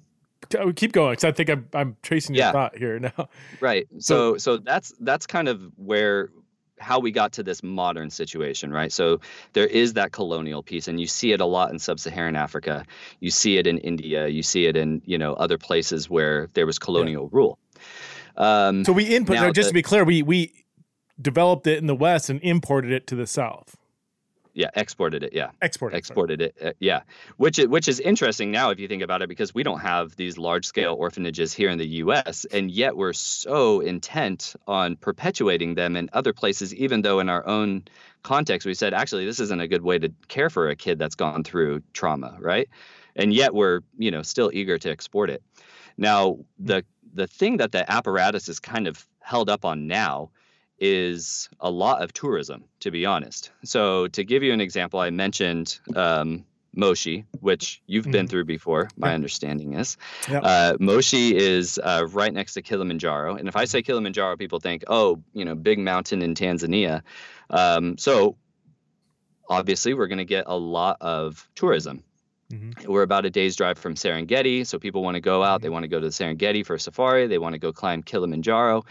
oh, 0.57 0.71
keep 0.73 0.91
going 0.93 1.11
because 1.13 1.25
I 1.25 1.31
think 1.31 1.49
I'm 1.49 1.67
I'm 1.73 1.97
tracing 2.01 2.35
your 2.35 2.45
Yeah. 2.45 2.51
thought 2.51 2.77
here 2.77 2.99
now. 3.17 3.29
Right. 3.59 3.87
So 3.99 4.37
so 4.37 4.57
that's 4.57 4.93
that's 5.01 5.27
kind 5.27 5.47
of 5.47 5.61
where 5.75 6.29
how 6.79 6.97
we 6.97 7.11
got 7.11 7.33
to 7.33 7.43
this 7.43 7.61
modern 7.61 8.09
situation, 8.09 8.71
right? 8.71 8.89
So 8.91 9.19
there 9.51 9.67
is 9.67 9.93
that 9.93 10.13
colonial 10.13 10.63
piece 10.63 10.87
and 10.87 10.97
you 10.97 11.07
see 11.07 11.33
it 11.33 11.41
a 11.41 11.45
lot 11.45 11.71
in 11.73 11.77
sub-Saharan 11.79 12.37
Africa. 12.37 12.85
You 13.19 13.31
see 13.31 13.57
it 13.57 13.67
in 13.67 13.79
India, 13.79 14.29
you 14.29 14.41
see 14.43 14.65
it 14.65 14.77
in, 14.77 15.01
you 15.03 15.17
know, 15.17 15.33
other 15.33 15.57
places 15.57 16.09
where 16.09 16.47
there 16.53 16.65
was 16.65 16.79
colonial 16.79 17.27
rule. 17.33 17.59
Um 18.37 18.85
So 18.85 18.93
we 18.93 19.03
input. 19.03 19.35
Now 19.35 19.51
just 19.51 19.67
the- 19.67 19.71
to 19.71 19.73
be 19.73 19.81
clear, 19.81 20.03
we 20.05 20.21
we 20.23 20.53
developed 21.21 21.67
it 21.67 21.79
in 21.79 21.87
the 21.87 21.95
West 21.95 22.29
and 22.29 22.39
imported 22.41 22.91
it 22.91 23.05
to 23.07 23.15
the 23.15 23.27
South. 23.27 23.75
Yeah, 24.59 24.69
exported 24.75 25.23
it, 25.23 25.31
yeah. 25.31 25.51
Exported. 25.61 25.95
exported 25.95 26.41
it 26.41 26.55
uh, 26.61 26.71
yeah. 26.79 27.03
Which 27.37 27.59
is, 27.59 27.67
which 27.67 27.87
is 27.87 28.01
interesting 28.01 28.51
now 28.51 28.71
if 28.71 28.79
you 28.79 28.89
think 28.89 29.01
about 29.01 29.21
it 29.21 29.29
because 29.29 29.53
we 29.53 29.63
don't 29.63 29.79
have 29.79 30.17
these 30.17 30.37
large 30.37 30.65
scale 30.65 30.95
orphanages 30.99 31.53
here 31.53 31.69
in 31.69 31.77
the 31.77 31.87
US 32.03 32.43
and 32.43 32.69
yet 32.69 32.97
we're 32.97 33.13
so 33.13 33.79
intent 33.79 34.57
on 34.67 34.97
perpetuating 34.97 35.75
them 35.75 35.95
in 35.95 36.09
other 36.11 36.33
places 36.33 36.75
even 36.75 37.01
though 37.03 37.21
in 37.21 37.29
our 37.29 37.47
own 37.47 37.83
context 38.21 38.67
we 38.67 38.73
said 38.73 38.93
actually 38.93 39.25
this 39.25 39.39
isn't 39.39 39.61
a 39.61 39.67
good 39.67 39.81
way 39.81 39.97
to 39.97 40.11
care 40.27 40.49
for 40.49 40.67
a 40.67 40.75
kid 40.75 40.99
that's 40.99 41.15
gone 41.15 41.45
through 41.45 41.81
trauma 41.93 42.35
right? 42.41 42.67
And 43.15 43.33
yet 43.33 43.53
we're 43.53 43.79
you 43.97 44.11
know 44.11 44.23
still 44.23 44.51
eager 44.53 44.77
to 44.77 44.89
export 44.89 45.29
it. 45.29 45.41
Now 45.97 46.39
the 46.59 46.83
the 47.13 47.27
thing 47.27 47.57
that 47.57 47.71
the 47.71 47.89
apparatus 47.89 48.49
is 48.49 48.59
kind 48.59 48.87
of 48.87 49.07
held 49.21 49.49
up 49.49 49.63
on 49.63 49.87
now 49.87 50.31
is 50.81 51.49
a 51.59 51.69
lot 51.69 52.01
of 52.01 52.13
tourism, 52.13 52.63
to 52.81 52.91
be 52.91 53.05
honest. 53.05 53.51
So, 53.63 54.07
to 54.07 54.23
give 54.23 54.43
you 54.43 54.53
an 54.53 54.61
example, 54.61 54.99
I 54.99 55.09
mentioned 55.09 55.79
um, 55.95 56.45
Moshi, 56.75 57.25
which 57.41 57.81
you've 57.87 58.09
been 58.09 58.27
Mhm. 58.27 58.29
through 58.29 58.45
before, 58.45 58.89
my 58.95 59.07
Yep. 59.09 59.15
understanding 59.15 59.73
is. 59.73 59.97
Uh, 60.29 60.77
Moshi 60.79 61.35
is 61.35 61.79
uh, 61.83 62.07
right 62.11 62.33
next 62.33 62.53
to 62.53 62.61
Kilimanjaro. 62.61 63.35
And 63.35 63.47
if 63.47 63.55
I 63.55 63.65
say 63.65 63.81
Kilimanjaro, 63.81 64.37
people 64.37 64.59
think, 64.59 64.83
oh, 64.87 65.21
you 65.33 65.45
know, 65.45 65.55
big 65.55 65.79
mountain 65.79 66.21
in 66.21 66.35
Tanzania. 66.35 67.01
Um, 67.49 67.97
so, 67.97 68.37
obviously, 69.49 69.93
we're 69.93 70.07
going 70.07 70.19
to 70.19 70.25
get 70.25 70.45
a 70.47 70.57
lot 70.57 70.97
of 71.01 71.47
tourism. 71.55 72.03
Mhm. 72.51 72.87
We're 72.87 73.03
about 73.03 73.25
a 73.25 73.29
day's 73.29 73.55
drive 73.55 73.77
from 73.77 73.93
Serengeti, 73.95 74.65
so 74.65 74.79
people 74.79 75.03
want 75.03 75.15
to 75.15 75.21
go 75.21 75.43
out. 75.43 75.61
They 75.61 75.69
want 75.69 75.83
to 75.83 75.87
go 75.87 75.99
to 75.99 76.05
the 76.07 76.11
Serengeti 76.11 76.65
for 76.65 76.75
a 76.75 76.79
safari. 76.79 77.27
They 77.27 77.37
want 77.37 77.53
to 77.53 77.59
go 77.59 77.71
climb 77.71 78.01
Kilimanjaro, 78.01 78.85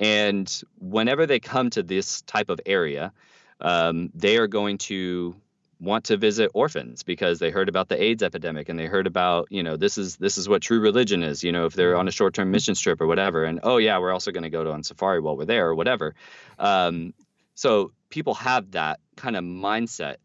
and 0.00 0.62
whenever 0.78 1.26
they 1.26 1.38
come 1.38 1.68
to 1.70 1.82
this 1.82 2.22
type 2.22 2.48
of 2.48 2.58
area, 2.64 3.12
um, 3.60 4.10
they 4.14 4.38
are 4.38 4.46
going 4.46 4.78
to 4.78 5.36
want 5.78 6.04
to 6.04 6.16
visit 6.16 6.50
orphans 6.54 7.02
because 7.02 7.38
they 7.38 7.50
heard 7.50 7.68
about 7.68 7.88
the 7.88 8.02
AIDS 8.02 8.22
epidemic 8.22 8.68
and 8.68 8.78
they 8.78 8.86
heard 8.86 9.06
about 9.06 9.48
you 9.50 9.62
know 9.62 9.76
this 9.76 9.96
is 9.96 10.16
this 10.16 10.36
is 10.38 10.48
what 10.48 10.62
true 10.62 10.80
religion 10.80 11.22
is. 11.22 11.44
You 11.44 11.52
know, 11.52 11.66
if 11.66 11.74
they're 11.74 11.96
on 11.96 12.08
a 12.08 12.10
short-term 12.10 12.50
mission 12.50 12.74
trip 12.74 13.00
or 13.00 13.06
whatever, 13.06 13.44
and 13.44 13.60
oh 13.62 13.76
yeah, 13.76 13.98
we're 13.98 14.12
also 14.12 14.32
going 14.32 14.42
to 14.42 14.50
go 14.50 14.64
to 14.64 14.72
on 14.72 14.82
safari 14.82 15.20
while 15.20 15.36
we're 15.36 15.44
there 15.44 15.68
or 15.68 15.74
whatever. 15.74 16.14
Um, 16.58 17.12
so 17.54 17.92
people 18.08 18.34
have 18.34 18.70
that 18.70 19.00
kind 19.16 19.36
of 19.36 19.44
mindset. 19.44 20.16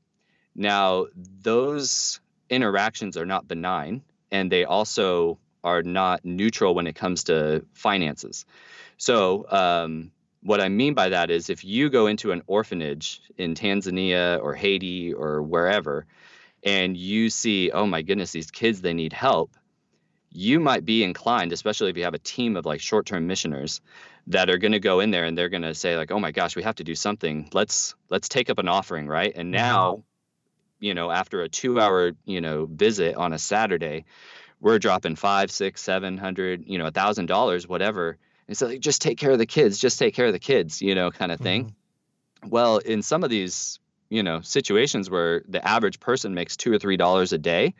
Now 0.55 1.07
those 1.41 2.21
interactions 2.49 3.17
are 3.17 3.26
not 3.26 3.45
benign 3.45 4.03
and 4.32 4.49
they 4.49 4.63
also 4.63 5.38
are 5.65 5.84
not 5.84 6.23
neutral 6.23 6.76
when 6.76 6.88
it 6.88 6.95
comes 6.95 7.26
to 7.26 7.65
finances. 7.73 8.45
So, 8.97 9.45
um, 9.49 10.11
what 10.41 10.61
I 10.61 10.69
mean 10.69 10.93
by 10.93 11.09
that 11.09 11.31
is 11.31 11.49
if 11.49 11.65
you 11.65 11.89
go 11.89 12.07
into 12.07 12.31
an 12.31 12.43
orphanage 12.45 13.21
in 13.37 13.55
Tanzania 13.55 14.39
or 14.41 14.53
Haiti 14.53 15.11
or 15.11 15.41
wherever, 15.41 16.05
and 16.63 16.95
you 16.95 17.29
see, 17.29 17.71
oh 17.71 17.85
my 17.85 18.03
goodness, 18.03 18.31
these 18.31 18.51
kids, 18.51 18.81
they 18.81 18.93
need 18.93 19.11
help, 19.11 19.55
you 20.31 20.59
might 20.59 20.85
be 20.85 21.03
inclined, 21.03 21.51
especially 21.51 21.89
if 21.89 21.97
you 21.97 22.03
have 22.03 22.13
a 22.13 22.19
team 22.19 22.57
of 22.57 22.65
like 22.65 22.81
short 22.81 23.05
term 23.05 23.25
missioners 23.25 23.81
that 24.27 24.49
are 24.49 24.57
going 24.57 24.71
to 24.73 24.79
go 24.79 24.99
in 24.99 25.11
there 25.11 25.25
and 25.25 25.37
they're 25.37 25.49
going 25.49 25.61
to 25.61 25.73
say 25.75 25.95
like 25.97 26.11
oh 26.11 26.19
my 26.19 26.31
gosh 26.31 26.55
we 26.55 26.63
have 26.63 26.75
to 26.75 26.83
do 26.83 26.95
something. 26.95 27.49
Let's 27.53 27.95
let's 28.09 28.29
take 28.29 28.49
up 28.49 28.59
an 28.59 28.67
offering 28.67 29.07
right? 29.07 29.31
And 29.35 29.51
now 29.51 30.03
you 30.79 30.93
know 30.93 31.09
after 31.09 31.41
a 31.41 31.49
two 31.49 31.79
hour 31.79 32.11
you 32.25 32.41
know 32.41 32.65
visit 32.65 33.15
on 33.15 33.33
a 33.33 33.39
saturday 33.39 34.05
we're 34.59 34.79
dropping 34.79 35.15
five 35.15 35.49
six 35.51 35.81
seven 35.81 36.17
hundred 36.17 36.63
you 36.67 36.77
know 36.77 36.87
a 36.87 36.91
thousand 36.91 37.27
dollars 37.27 37.67
whatever 37.67 38.17
it's 38.47 38.61
like 38.61 38.79
just 38.79 39.01
take 39.01 39.17
care 39.17 39.31
of 39.31 39.37
the 39.37 39.45
kids 39.45 39.77
just 39.79 39.97
take 39.99 40.13
care 40.13 40.27
of 40.27 40.33
the 40.33 40.39
kids 40.39 40.81
you 40.81 40.95
know 40.95 41.11
kind 41.11 41.31
of 41.31 41.39
thing 41.39 41.73
well 42.47 42.77
in 42.77 43.01
some 43.01 43.23
of 43.23 43.29
these 43.29 43.79
you 44.09 44.23
know 44.23 44.41
situations 44.41 45.09
where 45.09 45.41
the 45.47 45.65
average 45.67 45.99
person 45.99 46.33
makes 46.33 46.55
two 46.55 46.71
or 46.71 46.79
three 46.79 46.97
dollars 46.97 47.33
a 47.33 47.37
day 47.37 47.73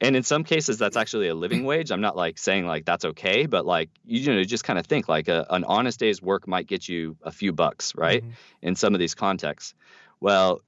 and 0.00 0.16
in 0.16 0.22
some 0.22 0.42
cases 0.44 0.78
that's 0.78 0.96
actually 0.96 1.28
a 1.28 1.34
living 1.34 1.64
wage 1.70 1.90
i'm 1.90 2.00
not 2.00 2.16
like 2.16 2.38
saying 2.38 2.66
like 2.66 2.84
that's 2.84 3.04
okay 3.04 3.46
but 3.46 3.64
like 3.64 3.88
you 4.04 4.34
know 4.34 4.42
just 4.42 4.64
kind 4.64 4.78
of 4.78 4.86
think 4.86 5.08
like 5.08 5.28
a, 5.28 5.46
an 5.50 5.64
honest 5.64 6.00
day's 6.00 6.20
work 6.20 6.48
might 6.48 6.66
get 6.66 6.88
you 6.88 7.16
a 7.22 7.30
few 7.30 7.52
bucks 7.52 7.94
right 7.94 8.24
Mhm. 8.24 8.32
in 8.62 8.76
some 8.76 8.94
of 8.94 9.00
these 9.00 9.14
contexts. 9.14 9.74
Well 10.20 10.60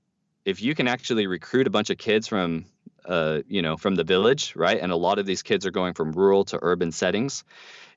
if 0.44 0.60
you 0.60 0.74
can 0.74 0.88
actually 0.88 1.26
recruit 1.26 1.66
a 1.66 1.70
bunch 1.70 1.90
of 1.90 1.98
kids 1.98 2.26
from 2.26 2.64
uh, 3.04 3.40
you 3.48 3.62
know 3.62 3.76
from 3.76 3.96
the 3.96 4.04
village 4.04 4.54
right 4.54 4.80
and 4.80 4.92
a 4.92 4.96
lot 4.96 5.18
of 5.18 5.26
these 5.26 5.42
kids 5.42 5.66
are 5.66 5.72
going 5.72 5.94
from 5.94 6.12
rural 6.12 6.44
to 6.44 6.58
urban 6.62 6.92
settings 6.92 7.42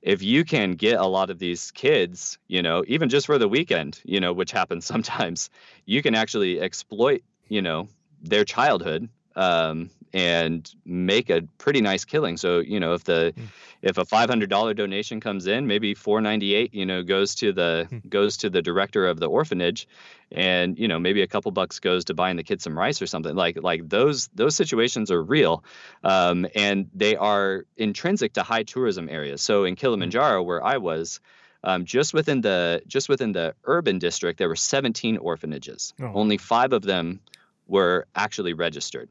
if 0.06 0.22
you 0.22 0.46
can 0.46 0.74
get 0.74 1.00
a 1.00 1.06
lot 1.06 1.30
of 1.30 1.40
these 1.40 1.72
kids 1.72 2.38
you 2.48 2.62
know 2.62 2.84
even 2.88 3.10
just 3.10 3.26
for 3.26 3.38
the 3.38 3.50
weekend 3.50 4.00
you 4.06 4.20
know 4.22 4.32
which 4.32 4.52
happens 4.52 4.86
sometimes 4.94 5.50
you 5.86 6.02
can 6.02 6.16
actually 6.16 6.62
exploit 6.62 7.22
you 7.50 7.62
know 7.62 7.90
their 8.22 8.46
childhood 8.46 9.10
um, 9.36 9.90
and 10.14 10.70
make 10.86 11.30
a 11.30 11.42
pretty 11.58 11.82
nice 11.82 12.06
killing. 12.06 12.38
So 12.38 12.60
you 12.60 12.80
know 12.80 12.94
if 12.94 13.04
the 13.04 13.34
Mm. 13.38 13.44
if 13.82 13.98
a 13.98 14.06
five 14.06 14.30
hundred 14.30 14.50
dollar 14.50 14.74
donation 14.74 15.20
comes 15.20 15.48
in, 15.48 15.68
maybe 15.68 15.94
four 15.94 16.22
ninety 16.22 16.56
eight 16.56 16.74
you 16.74 16.86
know 16.86 17.04
goes 17.04 17.36
to 17.36 17.52
the 17.54 17.88
Mm. 17.92 18.10
goes 18.10 18.38
to 18.38 18.50
the 18.50 18.62
director 18.62 19.08
of 19.08 19.20
the 19.20 19.28
orphanage, 19.28 19.88
and 20.32 20.78
you 20.80 20.88
know 20.88 21.00
maybe 21.00 21.22
a 21.22 21.28
couple 21.28 21.52
bucks 21.52 21.80
goes 21.80 22.06
to 22.06 22.14
buying 22.14 22.38
the 22.38 22.44
kids 22.44 22.64
some 22.64 22.78
rice 22.78 23.02
or 23.02 23.08
something 23.08 23.36
like 23.36 23.62
like 23.62 23.88
those 23.90 24.28
those 24.36 24.56
situations 24.56 25.12
are 25.12 25.22
real, 25.22 25.64
um, 26.04 26.46
and 26.56 26.90
they 26.94 27.16
are 27.16 27.66
intrinsic 27.78 28.34
to 28.34 28.44
high 28.44 28.64
tourism 28.64 29.10
areas. 29.10 29.42
So 29.42 29.64
in 29.66 29.76
Kilimanjaro 29.76 30.42
where 30.44 30.64
I 30.64 30.78
was. 30.78 31.20
Um, 31.68 31.84
just 31.86 32.14
within 32.14 32.42
the 32.42 32.84
just 32.86 33.10
within 33.10 33.32
the 33.32 33.56
urban 33.64 33.98
district, 33.98 34.38
there 34.38 34.48
were 34.48 34.56
17 34.56 35.18
orphanages. 35.18 35.96
Oh. 36.00 36.12
Only 36.14 36.38
five 36.38 36.74
of 36.74 36.84
them 36.84 37.22
were 37.66 38.06
actually 38.14 38.54
registered. 38.54 39.10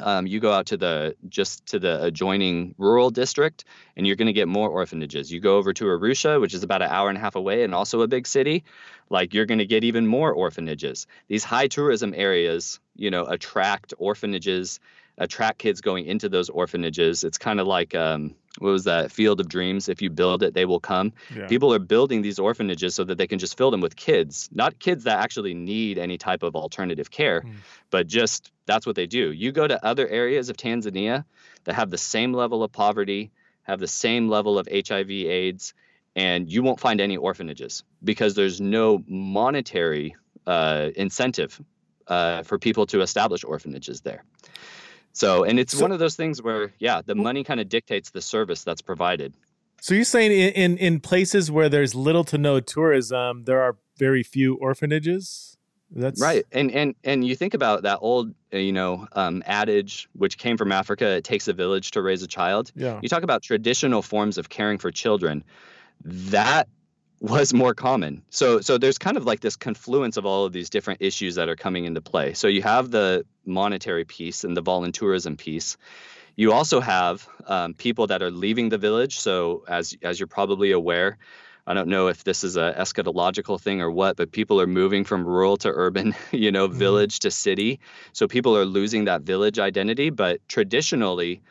Um, 0.00 0.26
you 0.26 0.40
go 0.40 0.52
out 0.52 0.66
to 0.66 0.76
the 0.76 1.16
just 1.28 1.66
to 1.66 1.78
the 1.78 2.02
adjoining 2.02 2.74
rural 2.78 3.10
district 3.10 3.64
and 3.96 4.06
you're 4.06 4.16
going 4.16 4.26
to 4.26 4.32
get 4.32 4.48
more 4.48 4.68
orphanages. 4.68 5.30
You 5.32 5.40
go 5.40 5.56
over 5.56 5.72
to 5.72 5.84
arusha 5.84 6.40
which 6.40 6.54
is 6.54 6.62
about 6.62 6.82
an 6.82 6.90
hour 6.90 7.08
and 7.08 7.18
a 7.18 7.20
half 7.20 7.36
away 7.36 7.64
and 7.64 7.74
also 7.74 8.02
a 8.02 8.08
big 8.08 8.26
city 8.26 8.64
like 9.10 9.34
you're 9.34 9.46
going 9.46 9.58
to 9.58 9.66
get 9.66 9.84
even 9.84 10.06
more 10.06 10.32
orphanages. 10.32 11.06
These 11.28 11.44
high 11.44 11.68
tourism 11.68 12.14
areas 12.16 12.80
you 12.94 13.10
know 13.10 13.24
attract 13.24 13.94
orphanages 13.98 14.80
attract 15.18 15.58
kids 15.58 15.80
going 15.80 16.06
into 16.06 16.28
those 16.28 16.48
orphanages. 16.48 17.24
It's 17.24 17.38
kind 17.38 17.60
of 17.60 17.66
like 17.66 17.94
um, 17.94 18.34
what 18.58 18.70
was 18.70 18.84
that 18.84 19.10
field 19.10 19.40
of 19.40 19.48
dreams 19.48 19.88
if 19.88 20.02
you 20.02 20.10
build 20.10 20.42
it 20.42 20.54
they 20.54 20.64
will 20.64 20.80
come 20.80 21.12
yeah. 21.34 21.46
people 21.46 21.72
are 21.72 21.78
building 21.78 22.22
these 22.22 22.38
orphanages 22.38 22.94
so 22.94 23.04
that 23.04 23.18
they 23.18 23.26
can 23.26 23.38
just 23.38 23.56
fill 23.56 23.70
them 23.70 23.80
with 23.80 23.96
kids 23.96 24.48
not 24.52 24.78
kids 24.78 25.04
that 25.04 25.18
actually 25.18 25.54
need 25.54 25.98
any 25.98 26.18
type 26.18 26.42
of 26.42 26.56
alternative 26.56 27.10
care 27.10 27.42
mm. 27.42 27.54
but 27.90 28.06
just 28.06 28.50
that's 28.66 28.86
what 28.86 28.96
they 28.96 29.06
do 29.06 29.32
you 29.32 29.52
go 29.52 29.66
to 29.66 29.84
other 29.84 30.06
areas 30.08 30.48
of 30.48 30.56
tanzania 30.56 31.24
that 31.64 31.74
have 31.74 31.90
the 31.90 31.98
same 31.98 32.32
level 32.32 32.62
of 32.62 32.72
poverty 32.72 33.30
have 33.62 33.80
the 33.80 33.88
same 33.88 34.28
level 34.28 34.58
of 34.58 34.68
hiv 34.68 35.10
aids 35.10 35.74
and 36.16 36.50
you 36.50 36.62
won't 36.62 36.80
find 36.80 37.00
any 37.00 37.16
orphanages 37.16 37.84
because 38.02 38.34
there's 38.34 38.60
no 38.60 39.02
monetary 39.06 40.16
uh, 40.46 40.88
incentive 40.96 41.60
uh, 42.06 42.42
for 42.42 42.58
people 42.58 42.86
to 42.86 43.02
establish 43.02 43.44
orphanages 43.44 44.00
there 44.00 44.24
so, 45.18 45.42
and 45.42 45.58
it's 45.58 45.76
so, 45.76 45.82
one 45.82 45.90
of 45.90 45.98
those 45.98 46.14
things 46.14 46.40
where, 46.40 46.72
yeah, 46.78 47.02
the 47.04 47.16
money 47.16 47.42
kind 47.42 47.58
of 47.58 47.68
dictates 47.68 48.10
the 48.10 48.22
service 48.22 48.62
that's 48.62 48.82
provided. 48.82 49.34
So 49.80 49.94
you're 49.94 50.04
saying 50.04 50.30
in, 50.30 50.52
in, 50.52 50.78
in 50.78 51.00
places 51.00 51.50
where 51.50 51.68
there's 51.68 51.92
little 51.92 52.22
to 52.24 52.38
no 52.38 52.60
tourism, 52.60 53.42
there 53.42 53.60
are 53.60 53.76
very 53.96 54.22
few 54.22 54.54
orphanages. 54.54 55.56
That's 55.90 56.20
right, 56.20 56.44
and 56.52 56.70
and 56.70 56.94
and 57.02 57.26
you 57.26 57.34
think 57.34 57.54
about 57.54 57.82
that 57.84 58.00
old, 58.02 58.34
uh, 58.52 58.58
you 58.58 58.72
know, 58.72 59.08
um, 59.12 59.42
adage 59.46 60.06
which 60.12 60.36
came 60.36 60.58
from 60.58 60.70
Africa: 60.70 61.16
"It 61.16 61.24
takes 61.24 61.48
a 61.48 61.54
village 61.54 61.92
to 61.92 62.02
raise 62.02 62.22
a 62.22 62.26
child." 62.26 62.70
Yeah. 62.76 63.00
You 63.02 63.08
talk 63.08 63.22
about 63.22 63.42
traditional 63.42 64.02
forms 64.02 64.36
of 64.36 64.50
caring 64.50 64.76
for 64.76 64.90
children. 64.90 65.42
That 66.04 66.68
was 67.20 67.54
more 67.54 67.74
common. 67.74 68.22
So 68.28 68.60
so 68.60 68.76
there's 68.76 68.98
kind 68.98 69.16
of 69.16 69.24
like 69.24 69.40
this 69.40 69.56
confluence 69.56 70.18
of 70.18 70.26
all 70.26 70.44
of 70.44 70.52
these 70.52 70.68
different 70.68 71.00
issues 71.00 71.36
that 71.36 71.48
are 71.48 71.56
coming 71.56 71.86
into 71.86 72.02
play. 72.02 72.34
So 72.34 72.48
you 72.48 72.62
have 72.62 72.90
the 72.90 73.24
monetary 73.48 74.04
piece 74.04 74.44
and 74.44 74.56
the 74.56 74.62
volunteerism 74.62 75.36
piece. 75.36 75.76
You 76.36 76.52
also 76.52 76.80
have 76.80 77.26
um, 77.46 77.74
people 77.74 78.06
that 78.08 78.22
are 78.22 78.30
leaving 78.30 78.68
the 78.68 78.78
village. 78.78 79.18
So 79.18 79.64
as 79.66 79.96
as 80.02 80.20
you're 80.20 80.28
probably 80.28 80.70
aware, 80.70 81.18
I 81.68 81.74
don't 81.74 81.88
know 81.88 82.08
if 82.08 82.24
this 82.24 82.44
is 82.44 82.56
a 82.56 82.74
eschatological 82.78 83.60
thing 83.60 83.82
or 83.82 83.90
what, 83.90 84.16
but 84.16 84.32
people 84.32 84.58
are 84.58 84.66
moving 84.66 85.04
from 85.04 85.26
rural 85.26 85.58
to 85.58 85.68
urban, 85.68 86.14
you 86.32 86.50
know, 86.50 86.66
mm-hmm. 86.66 86.78
village 86.78 87.18
to 87.20 87.30
city. 87.30 87.80
So 88.14 88.26
people 88.26 88.56
are 88.56 88.64
losing 88.64 89.04
that 89.04 89.20
village 89.20 89.58
identity. 89.58 90.08
But 90.08 90.40
traditionally, 90.48 91.42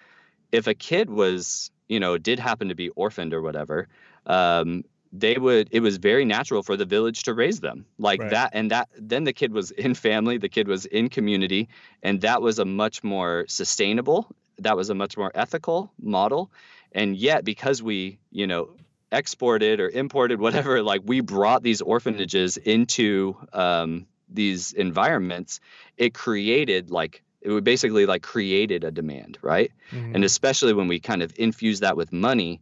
if 0.52 0.66
a 0.66 0.74
kid 0.74 1.12
was, 1.12 1.70
you 1.88 2.00
know, 2.00 2.18
did 2.18 2.40
happen 2.40 2.70
to 2.70 2.76
be 2.76 2.90
orphaned 2.90 3.34
or 3.36 3.44
whatever, 3.44 3.90
um, 4.26 4.84
they 5.12 5.38
would 5.38 5.70
it 5.72 5.80
was 5.80 5.98
very 5.98 6.26
natural 6.26 6.64
for 6.64 6.78
the 6.78 6.86
village 6.86 7.24
to 7.24 7.34
raise 7.34 7.60
them 7.60 7.86
like 7.98 8.22
right. 8.22 8.32
that 8.32 8.50
and 8.54 8.72
that 8.72 8.90
then 8.98 9.24
the 9.24 9.34
kid 9.34 9.52
was 9.52 9.72
in 9.72 9.94
family 9.94 10.38
the 10.38 10.50
kid 10.50 10.68
was 10.68 10.86
in 10.86 11.10
community 11.10 11.68
and 12.04 12.22
that 12.22 12.42
was 12.42 12.60
a 12.60 12.66
much 12.66 13.04
more 13.04 13.46
sustainable 13.48 14.28
that 14.60 14.76
was 14.76 14.90
a 14.90 14.96
much 14.96 15.18
more 15.18 15.32
ethical 15.36 15.92
model 16.02 16.52
and 16.92 17.16
yet 17.16 17.44
because 17.44 17.82
we 17.82 18.18
you 18.32 18.48
know 18.48 18.70
exported 19.12 19.80
or 19.80 19.90
imported 19.90 20.40
whatever 20.46 20.84
like 20.84 21.02
we 21.06 21.22
brought 21.22 21.64
these 21.64 21.82
orphanages 21.82 22.58
into 22.58 23.36
um, 23.54 24.06
these 24.30 24.74
environments 24.74 25.60
it 25.98 26.14
created 26.14 26.92
like 26.92 27.24
it 27.42 27.52
would 27.52 27.64
basically 27.64 28.06
like 28.06 28.24
created 28.24 28.84
a 28.84 28.92
demand 28.92 29.38
right 29.42 29.72
mm-hmm. 29.92 30.16
and 30.16 30.24
especially 30.24 30.74
when 30.74 30.88
we 30.88 31.00
kind 31.00 31.22
of 31.22 31.32
infuse 31.38 31.80
that 31.80 31.96
with 31.96 32.12
money 32.12 32.60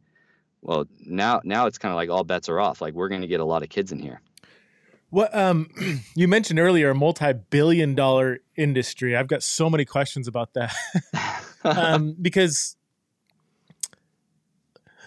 well 0.65 0.85
now 1.05 1.41
now 1.43 1.67
it's 1.67 1.77
kind 1.77 1.91
of 1.91 1.95
like 1.95 2.09
all 2.09 2.23
bets 2.23 2.49
are 2.49 2.59
off 2.59 2.81
like 2.81 2.93
we're 2.93 3.07
going 3.07 3.21
to 3.21 3.27
get 3.27 3.39
a 3.39 3.45
lot 3.45 3.63
of 3.63 3.69
kids 3.69 3.91
in 3.91 3.99
here. 3.99 4.19
What 5.11 5.33
um 5.33 5.69
you 6.15 6.27
mentioned 6.27 6.59
earlier 6.59 6.89
a 6.89 6.95
multi-billion 6.95 7.95
dollar 7.95 8.39
industry. 8.57 9.15
I've 9.15 9.27
got 9.27 9.43
so 9.43 9.69
many 9.69 9.85
questions 9.85 10.27
about 10.27 10.53
that. 10.53 10.75
Um 11.63 12.15
because 12.21 12.75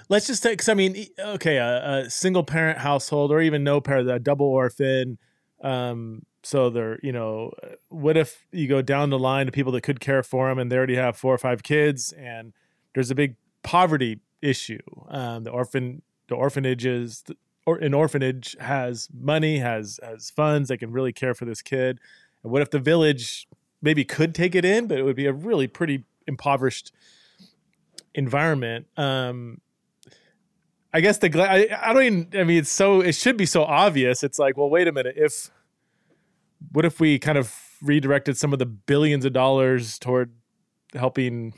let's 0.09 0.27
just 0.27 0.43
take 0.43 0.55
because 0.55 0.69
i 0.69 0.75
mean 0.75 1.07
okay 1.21 1.59
a, 1.59 2.01
a, 2.01 2.11
single 2.11 2.43
parent 2.43 2.79
household 2.79 3.31
or 3.31 3.41
even 3.41 3.63
no 3.63 3.81
parent 3.81 4.11
a 4.11 4.19
double 4.19 4.47
orphan 4.47 5.19
um 5.63 6.23
so 6.43 6.71
they're 6.71 6.99
you 7.03 7.13
know 7.13 7.53
what 7.91 8.17
if 8.17 8.47
you 8.53 8.67
go 8.67 8.83
down 8.83 9.11
the 9.11 9.19
line 9.19 9.47
to 9.47 9.53
people 9.53 9.73
that 9.73 9.83
could 9.83 10.01
care 10.01 10.23
for 10.23 10.49
them 10.49 10.59
and 10.59 10.73
they 10.73 10.77
already 10.77 10.97
have 10.97 11.17
four 11.17 11.35
or 11.35 11.39
five 11.39 11.63
kids 11.63 12.13
and 12.13 12.53
there's 12.95 13.11
a 13.11 13.15
big 13.15 13.37
poverty 13.63 14.19
issue. 14.43 14.79
Um, 15.09 15.45
the 15.45 15.51
orphan, 15.51 16.03
the 16.29 16.35
orphanages, 16.35 17.25
or 17.67 17.77
an 17.79 17.95
orphanage 17.95 18.57
has 18.61 19.09
money, 19.13 19.59
has 19.59 20.01
has 20.03 20.31
funds, 20.31 20.69
they 20.69 20.77
can 20.77 20.93
really 20.93 21.13
care 21.13 21.35
for 21.35 21.45
this 21.45 21.63
kid. 21.63 22.01
And 22.43 22.53
what 22.53 22.63
if 22.63 22.71
the 22.71 22.79
village 22.79 23.49
maybe 23.83 24.05
could 24.05 24.35
take 24.35 24.55
it 24.55 24.65
in, 24.65 24.87
but 24.87 24.99
it 24.99 25.03
would 25.03 25.17
be 25.17 25.27
a 25.27 25.33
really 25.33 25.67
pretty 25.67 26.05
impoverished 26.27 26.93
environment. 28.15 28.87
Um, 28.97 29.61
I 30.93 31.01
guess 31.01 31.19
the 31.19 31.31
I, 31.41 31.91
I 31.91 31.93
don't 31.93 32.03
even 32.03 32.29
I 32.35 32.45
mean 32.45 32.59
it's 32.59 32.71
so 32.71 33.01
it 33.01 33.15
should 33.15 33.37
be 33.37 33.47
so 33.47 33.65
obvious. 33.65 34.23
It's 34.23 34.39
like, 34.39 34.57
well, 34.57 34.71
wait 34.71 34.89
a 34.89 34.93
minute. 34.93 35.15
If 35.17 35.51
what 36.73 36.85
if 36.85 36.99
we 36.99 37.19
kind 37.19 37.39
of 37.39 37.55
redirected 37.83 38.37
some 38.37 38.53
of 38.53 38.59
the 38.59 38.67
billions 38.67 39.25
of 39.25 39.33
dollars 39.33 39.99
toward 39.99 40.33
helping 40.95 41.55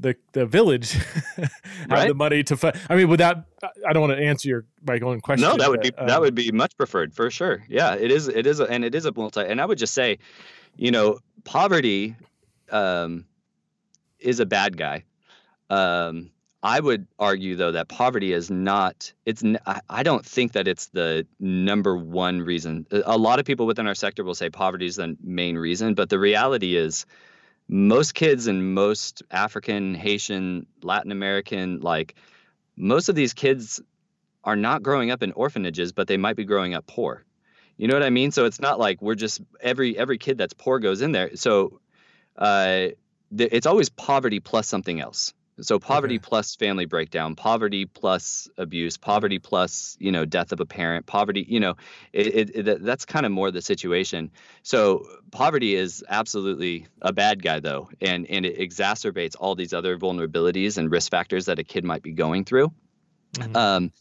the 0.00 0.16
the 0.32 0.46
village 0.46 0.92
have 1.36 1.50
right? 1.88 2.08
the 2.08 2.14
money 2.14 2.42
to 2.44 2.56
fund. 2.56 2.80
I 2.88 2.96
mean, 2.96 3.08
without 3.08 3.44
I 3.86 3.92
don't 3.92 4.08
want 4.08 4.18
to 4.18 4.24
answer 4.24 4.48
your 4.48 4.64
my 4.86 4.98
own 4.98 5.20
question. 5.20 5.48
No, 5.48 5.56
that 5.56 5.70
would 5.70 5.80
be 5.80 5.94
um, 5.94 6.06
that 6.06 6.20
would 6.20 6.34
be 6.34 6.50
much 6.50 6.76
preferred 6.76 7.14
for 7.14 7.30
sure. 7.30 7.64
Yeah, 7.68 7.94
it 7.94 8.10
is. 8.10 8.28
It 8.28 8.46
is, 8.46 8.60
a, 8.60 8.64
and 8.64 8.84
it 8.84 8.94
is 8.94 9.04
a 9.04 9.12
multi. 9.12 9.40
And 9.40 9.60
I 9.60 9.66
would 9.66 9.78
just 9.78 9.94
say, 9.94 10.18
you 10.76 10.90
know, 10.90 11.18
poverty 11.44 12.16
um, 12.70 13.26
is 14.18 14.40
a 14.40 14.46
bad 14.46 14.76
guy. 14.76 15.04
Um, 15.68 16.30
I 16.62 16.80
would 16.80 17.06
argue 17.18 17.56
though 17.56 17.72
that 17.72 17.88
poverty 17.88 18.32
is 18.32 18.50
not. 18.50 19.12
It's. 19.24 19.42
I 19.88 20.02
don't 20.02 20.24
think 20.24 20.52
that 20.52 20.66
it's 20.68 20.86
the 20.88 21.26
number 21.38 21.96
one 21.96 22.40
reason. 22.40 22.86
A 22.90 23.18
lot 23.18 23.38
of 23.38 23.44
people 23.44 23.66
within 23.66 23.86
our 23.86 23.94
sector 23.94 24.24
will 24.24 24.34
say 24.34 24.50
poverty 24.50 24.86
is 24.86 24.96
the 24.96 25.16
main 25.22 25.56
reason, 25.56 25.94
but 25.94 26.08
the 26.10 26.18
reality 26.18 26.76
is 26.76 27.06
most 27.70 28.14
kids 28.14 28.48
in 28.48 28.74
most 28.74 29.22
African, 29.30 29.94
Haitian, 29.94 30.66
Latin 30.82 31.12
American, 31.12 31.78
like 31.80 32.16
most 32.76 33.08
of 33.08 33.14
these 33.14 33.32
kids 33.32 33.80
are 34.42 34.56
not 34.56 34.82
growing 34.82 35.12
up 35.12 35.22
in 35.22 35.30
orphanages, 35.32 35.92
but 35.92 36.08
they 36.08 36.16
might 36.16 36.34
be 36.34 36.44
growing 36.44 36.74
up 36.74 36.86
poor. 36.88 37.24
You 37.76 37.86
know 37.86 37.94
what 37.94 38.02
I 38.02 38.10
mean? 38.10 38.32
So 38.32 38.44
it's 38.44 38.60
not 38.60 38.80
like 38.80 39.00
we're 39.00 39.14
just 39.14 39.40
every 39.60 39.96
every 39.96 40.18
kid 40.18 40.36
that's 40.36 40.52
poor 40.52 40.80
goes 40.80 41.00
in 41.00 41.12
there. 41.12 41.36
So 41.36 41.80
uh, 42.36 42.88
th- 43.36 43.50
it's 43.52 43.66
always 43.66 43.88
poverty 43.88 44.40
plus 44.40 44.66
something 44.66 45.00
else. 45.00 45.32
So 45.62 45.78
poverty 45.78 46.16
okay. 46.16 46.26
plus 46.26 46.54
family 46.54 46.86
breakdown, 46.86 47.34
poverty 47.34 47.86
plus 47.86 48.48
abuse, 48.56 48.96
poverty 48.96 49.38
plus 49.38 49.96
you 50.00 50.12
know 50.12 50.24
death 50.24 50.52
of 50.52 50.60
a 50.60 50.66
parent, 50.66 51.06
poverty. 51.06 51.44
You 51.48 51.60
know, 51.60 51.76
it, 52.12 52.26
it, 52.26 52.68
it, 52.68 52.84
that's 52.84 53.04
kind 53.04 53.26
of 53.26 53.32
more 53.32 53.50
the 53.50 53.62
situation. 53.62 54.30
So 54.62 55.06
poverty 55.30 55.74
is 55.74 56.04
absolutely 56.08 56.86
a 57.02 57.12
bad 57.12 57.42
guy 57.42 57.60
though, 57.60 57.90
and 58.00 58.26
and 58.30 58.46
it 58.46 58.58
exacerbates 58.58 59.36
all 59.38 59.54
these 59.54 59.72
other 59.72 59.98
vulnerabilities 59.98 60.78
and 60.78 60.90
risk 60.90 61.10
factors 61.10 61.46
that 61.46 61.58
a 61.58 61.64
kid 61.64 61.84
might 61.84 62.02
be 62.02 62.12
going 62.12 62.44
through. 62.44 62.72
Mm-hmm. 63.34 63.56
Um, 63.56 63.92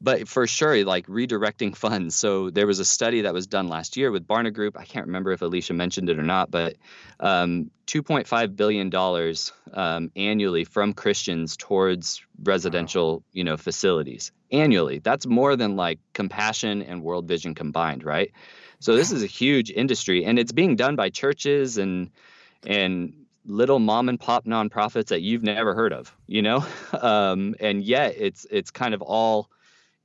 but 0.00 0.28
for 0.28 0.46
sure, 0.46 0.84
like 0.84 1.06
redirecting 1.06 1.76
funds. 1.76 2.14
So 2.14 2.50
there 2.50 2.66
was 2.66 2.78
a 2.78 2.84
study 2.84 3.22
that 3.22 3.34
was 3.34 3.46
done 3.46 3.68
last 3.68 3.96
year 3.96 4.10
with 4.10 4.26
Barna 4.26 4.52
Group. 4.52 4.78
I 4.78 4.84
can't 4.84 5.06
remember 5.06 5.32
if 5.32 5.42
Alicia 5.42 5.74
mentioned 5.74 6.08
it 6.08 6.18
or 6.18 6.22
not, 6.22 6.50
but 6.50 6.76
um, 7.18 7.70
2.5 7.86 8.56
billion 8.56 8.88
dollars 8.88 9.52
um, 9.74 10.10
annually 10.16 10.64
from 10.64 10.94
Christians 10.94 11.56
towards 11.56 12.22
residential, 12.42 13.16
wow. 13.16 13.22
you 13.32 13.44
know, 13.44 13.56
facilities 13.56 14.32
annually. 14.50 14.98
That's 14.98 15.26
more 15.26 15.56
than 15.56 15.76
like 15.76 15.98
Compassion 16.14 16.82
and 16.82 17.02
World 17.02 17.28
Vision 17.28 17.54
combined, 17.54 18.02
right? 18.04 18.32
So 18.78 18.96
this 18.96 19.12
is 19.12 19.22
a 19.22 19.26
huge 19.26 19.70
industry, 19.70 20.24
and 20.24 20.38
it's 20.38 20.52
being 20.52 20.76
done 20.76 20.96
by 20.96 21.10
churches 21.10 21.76
and 21.76 22.10
and 22.66 23.12
little 23.46 23.78
mom 23.78 24.08
and 24.08 24.18
pop 24.18 24.44
nonprofits 24.46 25.08
that 25.08 25.22
you've 25.22 25.42
never 25.42 25.74
heard 25.74 25.92
of, 25.92 26.14
you 26.26 26.42
know, 26.42 26.64
um, 27.00 27.54
and 27.60 27.82
yet 27.82 28.14
it's 28.16 28.46
it's 28.50 28.70
kind 28.70 28.94
of 28.94 29.02
all 29.02 29.50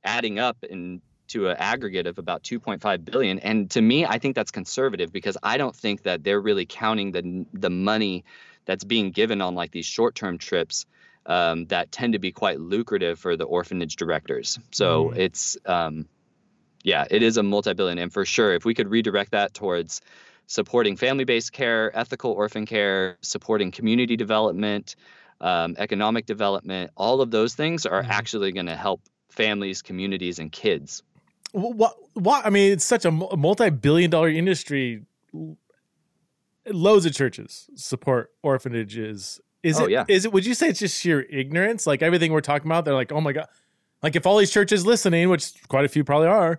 adding 0.06 0.38
up 0.38 0.56
into 0.64 1.48
an 1.48 1.56
aggregate 1.58 2.06
of 2.06 2.18
about 2.18 2.42
2.5 2.42 3.04
billion 3.04 3.38
and 3.40 3.70
to 3.70 3.82
me 3.82 4.06
i 4.06 4.18
think 4.18 4.34
that's 4.34 4.50
conservative 4.50 5.12
because 5.12 5.36
i 5.42 5.56
don't 5.56 5.76
think 5.76 6.02
that 6.04 6.22
they're 6.24 6.40
really 6.40 6.66
counting 6.66 7.12
the 7.12 7.44
the 7.52 7.70
money 7.70 8.24
that's 8.64 8.84
being 8.84 9.10
given 9.10 9.40
on 9.40 9.54
like 9.54 9.70
these 9.72 9.86
short-term 9.86 10.38
trips 10.38 10.86
um, 11.26 11.66
that 11.66 11.90
tend 11.90 12.12
to 12.12 12.20
be 12.20 12.30
quite 12.30 12.60
lucrative 12.60 13.18
for 13.18 13.36
the 13.36 13.44
orphanage 13.44 13.96
directors 13.96 14.58
so 14.70 15.06
mm. 15.06 15.16
it's 15.16 15.56
um, 15.66 16.06
yeah 16.84 17.04
it 17.10 17.22
is 17.22 17.36
a 17.36 17.42
multi-billion 17.42 17.98
and 17.98 18.12
for 18.12 18.24
sure 18.24 18.54
if 18.54 18.64
we 18.64 18.74
could 18.74 18.88
redirect 18.88 19.32
that 19.32 19.52
towards 19.52 20.00
supporting 20.46 20.96
family-based 20.96 21.52
care, 21.52 21.96
ethical 21.96 22.32
orphan 22.32 22.66
care, 22.66 23.16
supporting 23.20 23.70
community 23.70 24.16
development, 24.16 24.96
um, 25.40 25.74
economic 25.78 26.26
development. 26.26 26.90
All 26.96 27.20
of 27.20 27.30
those 27.30 27.54
things 27.54 27.86
are 27.86 28.02
mm-hmm. 28.02 28.10
actually 28.10 28.52
going 28.52 28.66
to 28.66 28.76
help 28.76 29.02
families, 29.36 29.82
communities, 29.82 30.38
and 30.38 30.50
kids. 30.50 31.02
What? 31.52 31.96
What? 32.14 32.44
I 32.44 32.50
mean, 32.50 32.72
it's 32.72 32.84
such 32.84 33.04
a 33.04 33.10
multi-billion-dollar 33.10 34.30
industry. 34.30 35.04
Loads 36.66 37.06
of 37.06 37.14
churches 37.14 37.70
support 37.76 38.32
orphanages. 38.42 39.40
Is 39.62 39.80
oh, 39.80 39.84
it? 39.84 39.90
Yeah. 39.92 40.04
Is 40.08 40.24
it? 40.24 40.32
Would 40.32 40.44
you 40.44 40.54
say 40.54 40.68
it's 40.68 40.80
just 40.80 41.00
sheer 41.00 41.22
ignorance? 41.22 41.86
Like 41.86 42.02
everything 42.02 42.32
we're 42.32 42.40
talking 42.40 42.66
about, 42.66 42.84
they're 42.84 42.94
like, 42.94 43.12
oh 43.12 43.20
my 43.20 43.32
god. 43.32 43.46
Like 44.02 44.16
if 44.16 44.26
all 44.26 44.36
these 44.36 44.50
churches 44.50 44.84
listening, 44.84 45.28
which 45.28 45.52
quite 45.68 45.84
a 45.84 45.88
few 45.88 46.04
probably 46.04 46.28
are, 46.28 46.58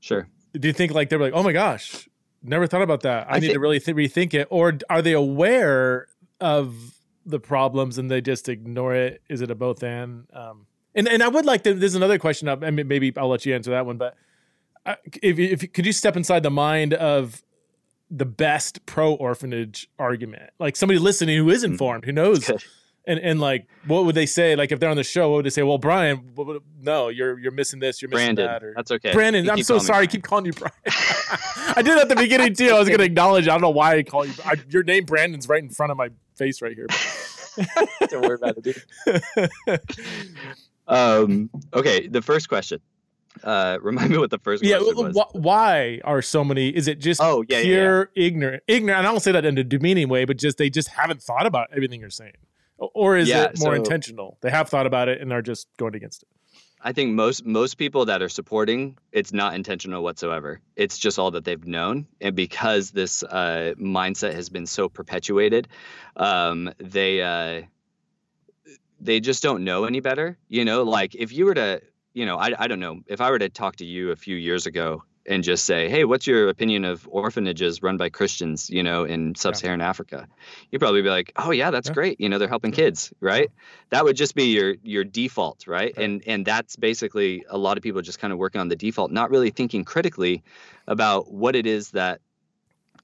sure. 0.00 0.28
Do 0.52 0.68
you 0.68 0.74
think 0.74 0.92
like 0.92 1.08
they're 1.08 1.18
like, 1.18 1.32
oh 1.32 1.42
my 1.42 1.52
gosh, 1.52 2.08
never 2.42 2.66
thought 2.66 2.82
about 2.82 3.02
that. 3.02 3.28
I, 3.28 3.30
I 3.30 3.34
need 3.34 3.40
think- 3.46 3.54
to 3.54 3.60
really 3.60 3.80
th- 3.80 3.96
rethink 3.96 4.34
it. 4.34 4.48
Or 4.50 4.76
are 4.90 5.02
they 5.02 5.12
aware 5.12 6.08
of 6.40 6.94
the 7.24 7.40
problems 7.40 7.98
and 7.98 8.10
they 8.10 8.20
just 8.20 8.48
ignore 8.48 8.94
it? 8.94 9.22
Is 9.28 9.40
it 9.40 9.50
a 9.50 9.54
both 9.54 9.82
and? 9.82 10.26
Um, 10.32 10.66
and 10.94 11.08
and 11.08 11.22
I 11.22 11.28
would 11.28 11.46
like 11.46 11.64
to. 11.64 11.74
There's 11.74 11.94
another 11.94 12.18
question 12.18 12.48
up, 12.48 12.62
and 12.62 12.76
maybe 12.76 13.12
I'll 13.16 13.28
let 13.28 13.44
you 13.46 13.54
answer 13.54 13.70
that 13.70 13.86
one. 13.86 13.96
But 13.96 14.16
uh, 14.86 14.96
if 15.22 15.38
if 15.38 15.72
could 15.72 15.86
you 15.86 15.92
step 15.92 16.16
inside 16.16 16.42
the 16.42 16.50
mind 16.50 16.94
of 16.94 17.42
the 18.10 18.26
best 18.26 18.84
pro 18.86 19.14
orphanage 19.14 19.88
argument, 19.98 20.50
like 20.58 20.76
somebody 20.76 20.98
listening 20.98 21.36
who 21.36 21.50
is 21.50 21.62
mm-hmm. 21.62 21.72
informed, 21.72 22.04
who 22.04 22.12
knows. 22.12 22.50
And, 23.06 23.20
and 23.20 23.38
like, 23.38 23.66
what 23.86 24.06
would 24.06 24.14
they 24.14 24.24
say? 24.24 24.56
Like, 24.56 24.72
if 24.72 24.80
they're 24.80 24.88
on 24.88 24.96
the 24.96 25.04
show, 25.04 25.28
what 25.28 25.36
would 25.36 25.44
they 25.44 25.50
say? 25.50 25.62
Well, 25.62 25.76
Brian, 25.76 26.32
no, 26.80 27.08
you're 27.08 27.38
you're 27.38 27.52
missing 27.52 27.78
this, 27.78 28.00
you're 28.00 28.08
missing 28.08 28.34
Brandon, 28.34 28.46
that. 28.46 28.64
Or, 28.64 28.72
that's 28.74 28.90
okay. 28.92 29.12
Brandon, 29.12 29.50
I'm 29.50 29.62
so 29.62 29.78
sorry. 29.78 30.04
I 30.04 30.06
keep 30.06 30.22
calling 30.22 30.46
you 30.46 30.54
Brian. 30.54 30.72
I 30.86 31.82
did 31.82 31.98
at 31.98 32.08
the 32.08 32.16
beginning 32.16 32.54
too. 32.54 32.68
I 32.68 32.78
was 32.78 32.88
going 32.88 33.00
to 33.00 33.04
acknowledge. 33.04 33.46
I 33.46 33.52
don't 33.52 33.60
know 33.60 33.68
why 33.68 33.96
I 33.96 34.04
call 34.04 34.24
you. 34.24 34.32
I, 34.42 34.54
your 34.70 34.84
name, 34.84 35.04
Brandon's, 35.04 35.50
right 35.50 35.62
in 35.62 35.68
front 35.68 35.92
of 35.92 35.98
my 35.98 36.08
face 36.36 36.62
right 36.62 36.74
here. 36.74 36.86
don't 38.08 38.22
worry 38.22 38.34
about 38.36 38.56
it, 38.56 38.62
dude. 38.62 38.82
Um, 40.86 41.50
okay, 41.72 42.06
the 42.06 42.22
first 42.22 42.48
question. 42.48 42.80
Uh, 43.42 43.78
remind 43.82 44.10
me 44.10 44.18
what 44.18 44.30
the 44.30 44.38
first 44.38 44.62
yeah, 44.62 44.78
question 44.78 44.96
was. 44.96 45.16
Wh- 45.16 45.34
why 45.34 46.00
are 46.04 46.22
so 46.22 46.44
many? 46.44 46.68
Is 46.68 46.88
it 46.88 46.98
just 47.00 47.20
oh, 47.20 47.44
yeah, 47.48 47.62
pure 47.62 48.10
yeah, 48.14 48.22
yeah. 48.22 48.26
ignorant? 48.26 48.62
Ignorant. 48.66 48.98
And 48.98 49.06
I 49.06 49.10
don't 49.10 49.20
say 49.20 49.32
that 49.32 49.44
in 49.44 49.58
a 49.58 49.64
demeaning 49.64 50.08
way, 50.08 50.24
but 50.24 50.38
just 50.38 50.58
they 50.58 50.70
just 50.70 50.88
haven't 50.88 51.22
thought 51.22 51.46
about 51.46 51.68
everything 51.72 52.00
you're 52.00 52.10
saying, 52.10 52.34
or 52.78 53.16
is 53.16 53.30
it 53.30 53.58
more 53.58 53.72
so, 53.74 53.82
intentional? 53.82 54.38
They 54.40 54.50
have 54.50 54.68
thought 54.68 54.86
about 54.86 55.08
it 55.08 55.20
and 55.20 55.32
are 55.32 55.42
just 55.42 55.68
going 55.76 55.94
against 55.94 56.22
it. 56.22 56.28
I 56.86 56.92
think 56.92 57.14
most 57.14 57.46
most 57.46 57.76
people 57.76 58.04
that 58.06 58.20
are 58.20 58.28
supporting 58.28 58.98
it's 59.10 59.32
not 59.32 59.54
intentional 59.54 60.02
whatsoever. 60.02 60.60
It's 60.76 60.98
just 60.98 61.18
all 61.18 61.30
that 61.30 61.44
they've 61.44 61.66
known, 61.66 62.06
and 62.20 62.36
because 62.36 62.90
this 62.90 63.22
uh, 63.22 63.72
mindset 63.78 64.34
has 64.34 64.50
been 64.50 64.66
so 64.66 64.90
perpetuated, 64.90 65.68
um, 66.14 66.74
they 66.78 67.22
uh, 67.22 67.62
they 69.04 69.20
just 69.20 69.42
don't 69.42 69.62
know 69.62 69.84
any 69.84 70.00
better. 70.00 70.36
You 70.48 70.64
know, 70.64 70.82
like 70.82 71.14
if 71.14 71.32
you 71.32 71.44
were 71.44 71.54
to, 71.54 71.82
you 72.14 72.26
know, 72.26 72.36
I, 72.36 72.52
I 72.58 72.66
don't 72.66 72.80
know, 72.80 73.00
if 73.06 73.20
I 73.20 73.30
were 73.30 73.38
to 73.38 73.48
talk 73.48 73.76
to 73.76 73.84
you 73.84 74.10
a 74.10 74.16
few 74.16 74.36
years 74.36 74.66
ago 74.66 75.04
and 75.26 75.42
just 75.42 75.64
say, 75.64 75.88
hey, 75.88 76.04
what's 76.04 76.26
your 76.26 76.48
opinion 76.48 76.84
of 76.84 77.06
orphanages 77.10 77.82
run 77.82 77.96
by 77.96 78.08
Christians, 78.08 78.68
you 78.68 78.82
know, 78.82 79.04
in 79.04 79.34
sub 79.34 79.56
Saharan 79.56 79.80
yeah. 79.80 79.88
Africa? 79.88 80.26
You'd 80.70 80.80
probably 80.80 81.02
be 81.02 81.10
like, 81.10 81.32
oh, 81.36 81.50
yeah, 81.50 81.70
that's 81.70 81.88
yeah. 81.88 81.94
great. 81.94 82.20
You 82.20 82.28
know, 82.28 82.38
they're 82.38 82.48
helping 82.48 82.72
kids, 82.72 83.12
right? 83.20 83.50
That 83.90 84.04
would 84.04 84.16
just 84.16 84.34
be 84.34 84.44
your 84.46 84.74
your 84.82 85.04
default, 85.04 85.66
right? 85.66 85.94
right? 85.96 86.04
And 86.04 86.22
and 86.26 86.44
that's 86.44 86.76
basically 86.76 87.44
a 87.48 87.58
lot 87.58 87.76
of 87.76 87.82
people 87.82 88.02
just 88.02 88.18
kind 88.18 88.32
of 88.32 88.38
working 88.38 88.60
on 88.60 88.68
the 88.68 88.76
default, 88.76 89.10
not 89.10 89.30
really 89.30 89.50
thinking 89.50 89.84
critically 89.84 90.42
about 90.86 91.32
what 91.32 91.54
it 91.56 91.66
is 91.66 91.90
that 91.92 92.20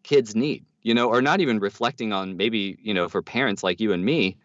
kids 0.03 0.35
need, 0.35 0.65
you 0.83 0.95
know, 0.95 1.09
or 1.09 1.21
not 1.21 1.41
even 1.41 1.59
reflecting 1.59 2.13
on 2.13 2.37
maybe, 2.37 2.79
you 2.83 2.95
know, 2.95 3.09
for 3.09 3.23
parents 3.23 3.63
like 3.63 3.81
you 3.81 3.93
and 3.93 4.05
me, 4.05 4.37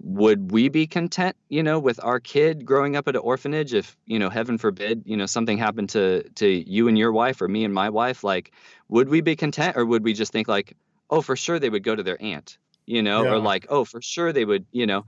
would 0.00 0.52
we 0.52 0.68
be 0.68 0.86
content 0.86 1.36
you 1.48 1.62
know 1.62 1.78
with 1.78 2.02
our 2.02 2.20
kid 2.20 2.64
growing 2.64 2.96
up 2.96 3.08
at 3.08 3.16
an 3.16 3.20
orphanage 3.22 3.74
if 3.74 3.96
you 4.06 4.18
know 4.18 4.30
heaven 4.30 4.58
forbid 4.58 5.02
you 5.06 5.16
know 5.16 5.26
something 5.26 5.58
happened 5.58 5.88
to 5.88 6.22
to 6.30 6.46
you 6.46 6.88
and 6.88 6.96
your 6.96 7.12
wife 7.12 7.42
or 7.42 7.48
me 7.48 7.64
and 7.64 7.74
my 7.74 7.90
wife 7.90 8.22
like 8.22 8.52
would 8.88 9.08
we 9.08 9.20
be 9.20 9.34
content 9.34 9.76
or 9.76 9.84
would 9.84 10.04
we 10.04 10.12
just 10.12 10.32
think 10.32 10.46
like 10.46 10.76
oh 11.10 11.20
for 11.20 11.36
sure 11.36 11.58
they 11.58 11.70
would 11.70 11.82
go 11.82 11.96
to 11.96 12.02
their 12.02 12.20
aunt 12.22 12.58
you 12.86 13.02
know 13.02 13.24
yeah. 13.24 13.32
or 13.32 13.38
like 13.38 13.66
oh 13.70 13.84
for 13.84 14.00
sure 14.00 14.32
they 14.32 14.44
would 14.44 14.66
you 14.70 14.86
know 14.86 15.04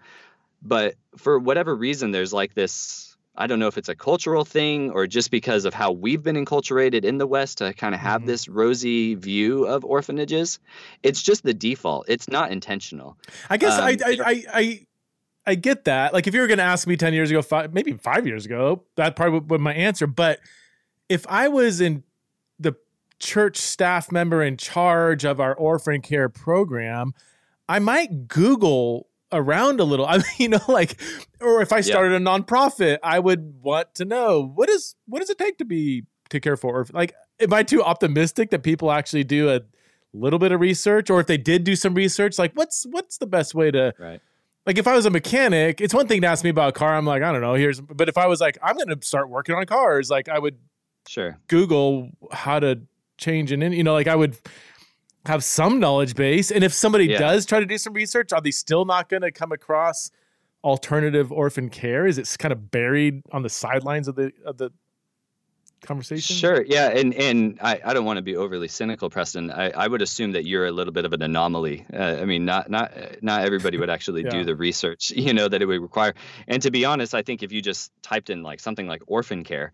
but 0.62 0.94
for 1.16 1.38
whatever 1.38 1.74
reason 1.74 2.10
there's 2.10 2.32
like 2.32 2.54
this 2.54 3.09
I 3.36 3.46
don't 3.46 3.58
know 3.58 3.68
if 3.68 3.78
it's 3.78 3.88
a 3.88 3.94
cultural 3.94 4.44
thing 4.44 4.90
or 4.90 5.06
just 5.06 5.30
because 5.30 5.64
of 5.64 5.72
how 5.72 5.92
we've 5.92 6.22
been 6.22 6.36
enculturated 6.36 7.04
in 7.04 7.18
the 7.18 7.26
West 7.26 7.58
to 7.58 7.72
kind 7.72 7.94
of 7.94 8.00
have 8.00 8.20
mm-hmm. 8.20 8.28
this 8.28 8.48
rosy 8.48 9.14
view 9.14 9.66
of 9.66 9.84
orphanages. 9.84 10.58
It's 11.02 11.22
just 11.22 11.42
the 11.42 11.54
default. 11.54 12.06
It's 12.08 12.28
not 12.28 12.50
intentional. 12.50 13.16
I 13.48 13.56
guess 13.56 13.78
um, 13.78 13.84
I, 13.84 13.96
I, 14.04 14.16
I, 14.24 14.44
I, 14.52 14.86
I 15.46 15.54
get 15.54 15.84
that. 15.84 16.12
Like 16.12 16.26
if 16.26 16.34
you 16.34 16.40
were 16.40 16.48
going 16.48 16.58
to 16.58 16.64
ask 16.64 16.86
me 16.86 16.96
10 16.96 17.14
years 17.14 17.30
ago, 17.30 17.40
five, 17.40 17.72
maybe 17.72 17.92
five 17.92 18.26
years 18.26 18.46
ago, 18.46 18.84
that 18.96 19.16
probably 19.16 19.38
would 19.38 19.48
be 19.48 19.58
my 19.58 19.74
answer. 19.74 20.06
But 20.06 20.40
if 21.08 21.26
I 21.28 21.48
was 21.48 21.80
in 21.80 22.02
the 22.58 22.74
church 23.20 23.56
staff 23.58 24.10
member 24.10 24.42
in 24.42 24.56
charge 24.56 25.24
of 25.24 25.40
our 25.40 25.54
orphan 25.54 26.02
care 26.02 26.28
program, 26.28 27.14
I 27.68 27.78
might 27.78 28.26
Google 28.26 29.06
around 29.32 29.80
a 29.80 29.84
little. 29.84 30.06
I 30.08 30.18
mean, 30.18 30.24
you 30.38 30.48
know, 30.48 30.60
like, 30.68 31.00
or 31.40 31.62
if 31.62 31.72
I 31.72 31.80
started 31.80 32.10
yeah. 32.10 32.16
a 32.16 32.20
nonprofit, 32.20 32.98
I 33.02 33.18
would 33.18 33.62
want 33.62 33.94
to 33.96 34.04
know 34.04 34.42
what 34.54 34.68
is 34.68 34.94
what 35.06 35.20
does 35.20 35.30
it 35.30 35.38
take 35.38 35.58
to 35.58 35.64
be 35.64 36.04
to 36.30 36.40
care 36.40 36.56
for. 36.56 36.80
Or 36.80 36.86
Like, 36.92 37.14
am 37.40 37.52
I 37.52 37.62
too 37.62 37.82
optimistic 37.82 38.50
that 38.50 38.62
people 38.62 38.90
actually 38.90 39.24
do 39.24 39.50
a 39.50 39.62
little 40.12 40.38
bit 40.38 40.52
of 40.52 40.60
research, 40.60 41.10
or 41.10 41.20
if 41.20 41.26
they 41.26 41.38
did 41.38 41.64
do 41.64 41.76
some 41.76 41.94
research, 41.94 42.38
like 42.38 42.52
what's 42.54 42.86
what's 42.90 43.18
the 43.18 43.26
best 43.26 43.54
way 43.54 43.70
to 43.70 43.94
right. 43.98 44.20
Like 44.66 44.76
if 44.76 44.86
I 44.86 44.94
was 44.94 45.06
a 45.06 45.10
mechanic, 45.10 45.80
it's 45.80 45.94
one 45.94 46.06
thing 46.06 46.20
to 46.20 46.26
ask 46.26 46.44
me 46.44 46.50
about 46.50 46.68
a 46.68 46.72
car. 46.72 46.94
I'm 46.94 47.06
like, 47.06 47.22
I 47.22 47.32
don't 47.32 47.40
know. 47.40 47.54
Here's, 47.54 47.80
but 47.80 48.08
if 48.08 48.18
I 48.18 48.26
was 48.26 48.40
like, 48.40 48.58
I'm 48.62 48.76
going 48.76 48.88
to 48.88 48.98
start 49.04 49.30
working 49.30 49.54
on 49.54 49.64
cars, 49.64 50.10
like 50.10 50.28
I 50.28 50.38
would, 50.38 50.58
sure, 51.08 51.38
Google 51.48 52.10
how 52.30 52.60
to 52.60 52.80
change 53.16 53.52
an, 53.52 53.62
you 53.72 53.82
know, 53.82 53.94
like 53.94 54.06
I 54.06 54.14
would 54.14 54.36
have 55.26 55.44
some 55.44 55.80
knowledge 55.80 56.14
base. 56.14 56.50
And 56.50 56.64
if 56.64 56.72
somebody 56.72 57.06
yeah. 57.06 57.18
does 57.18 57.46
try 57.46 57.60
to 57.60 57.66
do 57.66 57.78
some 57.78 57.92
research, 57.92 58.32
are 58.32 58.40
they 58.40 58.50
still 58.50 58.84
not 58.84 59.08
going 59.08 59.22
to 59.22 59.30
come 59.30 59.52
across 59.52 60.10
alternative 60.64 61.30
orphan 61.32 61.68
care? 61.68 62.06
Is 62.06 62.18
it 62.18 62.34
kind 62.38 62.52
of 62.52 62.70
buried 62.70 63.22
on 63.32 63.42
the 63.42 63.48
sidelines 63.48 64.08
of 64.08 64.16
the 64.16 64.32
of 64.44 64.56
the 64.58 64.70
conversation? 65.82 66.36
Sure. 66.36 66.62
Yeah. 66.62 66.88
And 66.88 67.14
and 67.14 67.58
I, 67.62 67.80
I 67.84 67.94
don't 67.94 68.04
want 68.04 68.16
to 68.16 68.22
be 68.22 68.36
overly 68.36 68.68
cynical, 68.68 69.10
Preston. 69.10 69.50
I, 69.50 69.70
I 69.70 69.86
would 69.86 70.02
assume 70.02 70.32
that 70.32 70.46
you're 70.46 70.66
a 70.66 70.72
little 70.72 70.92
bit 70.92 71.04
of 71.04 71.12
an 71.12 71.22
anomaly. 71.22 71.86
Uh, 71.92 72.18
I 72.20 72.24
mean, 72.24 72.44
not 72.44 72.70
not 72.70 72.92
not 73.22 73.44
everybody 73.44 73.78
would 73.78 73.90
actually 73.90 74.22
yeah. 74.24 74.30
do 74.30 74.44
the 74.44 74.56
research, 74.56 75.10
you 75.16 75.34
know, 75.34 75.48
that 75.48 75.60
it 75.60 75.66
would 75.66 75.80
require. 75.80 76.14
And 76.48 76.62
to 76.62 76.70
be 76.70 76.84
honest, 76.84 77.14
I 77.14 77.22
think 77.22 77.42
if 77.42 77.52
you 77.52 77.62
just 77.62 77.92
typed 78.02 78.30
in 78.30 78.42
like 78.42 78.60
something 78.60 78.86
like 78.86 79.02
orphan 79.06 79.44
care, 79.44 79.72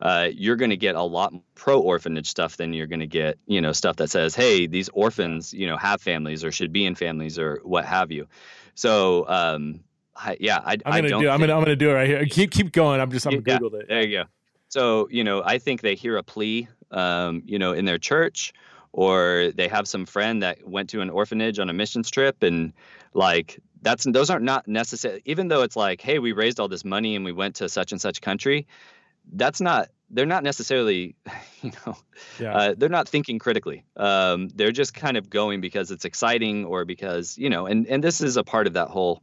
uh, 0.00 0.28
you're 0.32 0.56
going 0.56 0.70
to 0.70 0.76
get 0.76 0.94
a 0.94 1.02
lot 1.02 1.32
more 1.32 1.42
pro 1.54 1.80
orphanage 1.80 2.28
stuff 2.28 2.56
than 2.56 2.72
you're 2.72 2.86
going 2.86 3.00
to 3.00 3.06
get, 3.06 3.38
you 3.46 3.60
know, 3.60 3.72
stuff 3.72 3.96
that 3.96 4.10
says, 4.10 4.34
hey, 4.34 4.66
these 4.66 4.88
orphans, 4.90 5.54
you 5.54 5.66
know, 5.66 5.76
have 5.76 6.00
families 6.00 6.44
or 6.44 6.52
should 6.52 6.72
be 6.72 6.84
in 6.84 6.94
families 6.94 7.38
or 7.38 7.60
what 7.64 7.84
have 7.84 8.10
you. 8.10 8.26
So, 8.74 9.26
um, 9.28 9.80
I, 10.14 10.36
yeah, 10.40 10.60
I, 10.64 10.72
I'm 10.72 10.78
gonna 10.84 10.96
I 10.96 11.00
do. 11.02 11.08
Think, 11.08 11.28
I'm 11.28 11.40
gonna. 11.40 11.54
I'm 11.54 11.62
gonna 11.62 11.76
do 11.76 11.90
it 11.90 11.94
right 11.94 12.08
here. 12.08 12.24
Keep 12.24 12.50
keep 12.50 12.72
going. 12.72 13.00
I'm 13.00 13.10
just. 13.10 13.26
I'm 13.26 13.34
yeah, 13.34 13.58
googled 13.58 13.74
it. 13.74 13.88
There 13.88 14.02
you 14.02 14.18
go. 14.18 14.24
So 14.68 15.08
you 15.10 15.24
know, 15.24 15.42
I 15.44 15.58
think 15.58 15.82
they 15.82 15.94
hear 15.94 16.16
a 16.16 16.22
plea, 16.22 16.68
um, 16.90 17.42
you 17.44 17.58
know, 17.58 17.72
in 17.72 17.84
their 17.84 17.98
church, 17.98 18.54
or 18.92 19.52
they 19.54 19.68
have 19.68 19.86
some 19.86 20.06
friend 20.06 20.42
that 20.42 20.66
went 20.66 20.88
to 20.90 21.02
an 21.02 21.10
orphanage 21.10 21.58
on 21.58 21.68
a 21.68 21.72
missions 21.72 22.10
trip, 22.10 22.42
and 22.42 22.72
like 23.12 23.58
that's 23.82 24.04
those 24.04 24.30
aren't 24.30 24.44
not 24.44 24.66
necessary. 24.66 25.22
Even 25.26 25.48
though 25.48 25.62
it's 25.62 25.76
like, 25.76 26.00
hey, 26.00 26.18
we 26.18 26.32
raised 26.32 26.58
all 26.58 26.68
this 26.68 26.84
money 26.84 27.14
and 27.14 27.24
we 27.24 27.32
went 27.32 27.56
to 27.56 27.68
such 27.68 27.92
and 27.92 28.00
such 28.00 28.20
country, 28.20 28.66
that's 29.32 29.60
not 29.60 29.88
they're 30.10 30.26
not 30.26 30.44
necessarily, 30.44 31.16
you 31.62 31.72
know, 31.86 31.96
yeah. 32.38 32.56
uh, 32.56 32.74
they're 32.76 32.88
not 32.88 33.08
thinking 33.08 33.38
critically. 33.38 33.84
Um, 33.96 34.48
they're 34.54 34.72
just 34.72 34.94
kind 34.94 35.16
of 35.16 35.28
going 35.28 35.60
because 35.60 35.90
it's 35.90 36.04
exciting 36.04 36.64
or 36.64 36.84
because, 36.84 37.36
you 37.36 37.50
know, 37.50 37.66
and, 37.66 37.86
and 37.86 38.02
this 38.02 38.20
is 38.20 38.36
a 38.36 38.44
part 38.44 38.66
of 38.66 38.74
that 38.74 38.88
whole 38.88 39.22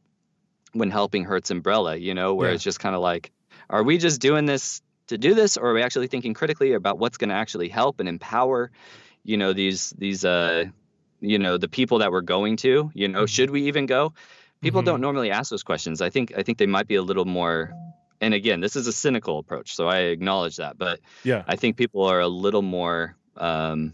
when 0.73 0.91
helping 0.91 1.23
hurts 1.23 1.51
umbrella, 1.51 1.95
you 1.95 2.13
know, 2.13 2.33
where 2.33 2.49
yeah. 2.49 2.55
it's 2.55 2.63
just 2.63 2.79
kind 2.79 2.95
of 2.95 3.01
like, 3.01 3.31
are 3.69 3.83
we 3.83 3.97
just 3.97 4.19
doing 4.19 4.45
this 4.45 4.81
to 5.07 5.17
do 5.17 5.33
this 5.33 5.57
or 5.57 5.69
are 5.69 5.73
we 5.73 5.81
actually 5.81 6.07
thinking 6.07 6.33
critically 6.33 6.73
about 6.73 6.97
what's 6.97 7.17
going 7.17 7.29
to 7.29 7.35
actually 7.35 7.69
help 7.69 7.99
and 7.99 8.09
empower, 8.09 8.71
you 9.23 9.37
know, 9.37 9.53
these, 9.53 9.91
these, 9.91 10.25
uh, 10.25 10.65
you 11.21 11.39
know, 11.39 11.57
the 11.57 11.69
people 11.69 11.99
that 11.99 12.11
we're 12.11 12.21
going 12.21 12.57
to, 12.57 12.91
you 12.93 13.07
know, 13.07 13.19
mm-hmm. 13.19 13.25
should 13.27 13.51
we 13.51 13.63
even 13.63 13.85
go? 13.85 14.13
People 14.61 14.81
mm-hmm. 14.81 14.87
don't 14.87 15.01
normally 15.01 15.31
ask 15.31 15.49
those 15.49 15.63
questions. 15.63 16.01
I 16.01 16.09
think, 16.09 16.33
I 16.35 16.43
think 16.43 16.57
they 16.57 16.65
might 16.65 16.87
be 16.87 16.95
a 16.95 17.01
little 17.01 17.25
more 17.25 17.73
and 18.21 18.33
again, 18.33 18.59
this 18.59 18.75
is 18.75 18.87
a 18.87 18.93
cynical 18.93 19.39
approach, 19.39 19.75
so 19.75 19.87
I 19.87 19.99
acknowledge 19.99 20.57
that. 20.57 20.77
But 20.77 20.99
yeah, 21.23 21.43
I 21.47 21.55
think 21.55 21.77
people 21.77 22.03
are 22.03 22.19
a 22.19 22.27
little 22.27 22.61
more, 22.61 23.15
um, 23.37 23.93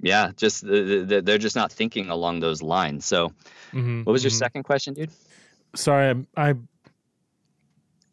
yeah, 0.00 0.30
just 0.36 0.64
they're 0.66 1.38
just 1.38 1.56
not 1.56 1.72
thinking 1.72 2.10
along 2.10 2.40
those 2.40 2.62
lines. 2.62 3.04
So, 3.04 3.28
mm-hmm, 3.72 4.02
what 4.02 4.12
was 4.12 4.24
your 4.24 4.30
mm-hmm. 4.30 4.38
second 4.38 4.62
question, 4.64 4.94
dude? 4.94 5.10
Sorry, 5.74 6.24
I, 6.36 6.54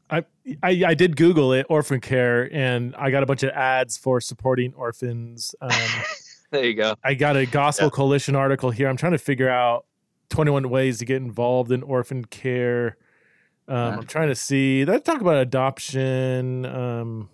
I, 0.10 0.26
I, 0.62 0.84
I 0.88 0.94
did 0.94 1.16
Google 1.16 1.54
it, 1.54 1.66
orphan 1.70 2.02
care, 2.02 2.54
and 2.54 2.96
I 2.96 3.12
got 3.12 3.24
a 3.24 3.26
bunch 3.26 3.44
of 3.44 3.52
ads 3.52 3.98
for 3.98 4.20
supporting 4.20 4.74
orphans. 4.74 5.56
Um, 5.62 5.72
there 6.52 6.66
you 6.66 6.74
go. 6.74 6.96
I 7.04 7.14
got 7.14 7.38
a 7.38 7.46
Gospel 7.46 7.88
Yeah. 7.88 7.92
Coalition 7.92 8.36
article 8.36 8.72
here. 8.72 8.90
I'm 8.90 8.98
trying 8.98 9.14
to 9.14 9.18
figure 9.18 9.50
out 9.50 9.86
21 10.30 10.70
ways 10.70 11.00
to 11.00 11.06
get 11.06 11.18
involved 11.18 11.72
in 11.72 11.82
orphan 11.82 12.26
care. 12.26 12.98
Um. 13.72 14.00
I'm 14.00 14.06
trying 14.08 14.28
to 14.30 14.36
see. 14.36 14.84
They 14.84 15.00
talk 15.00 15.22
about 15.22 15.38
adoption. 15.38 16.66
Um, 16.66 17.30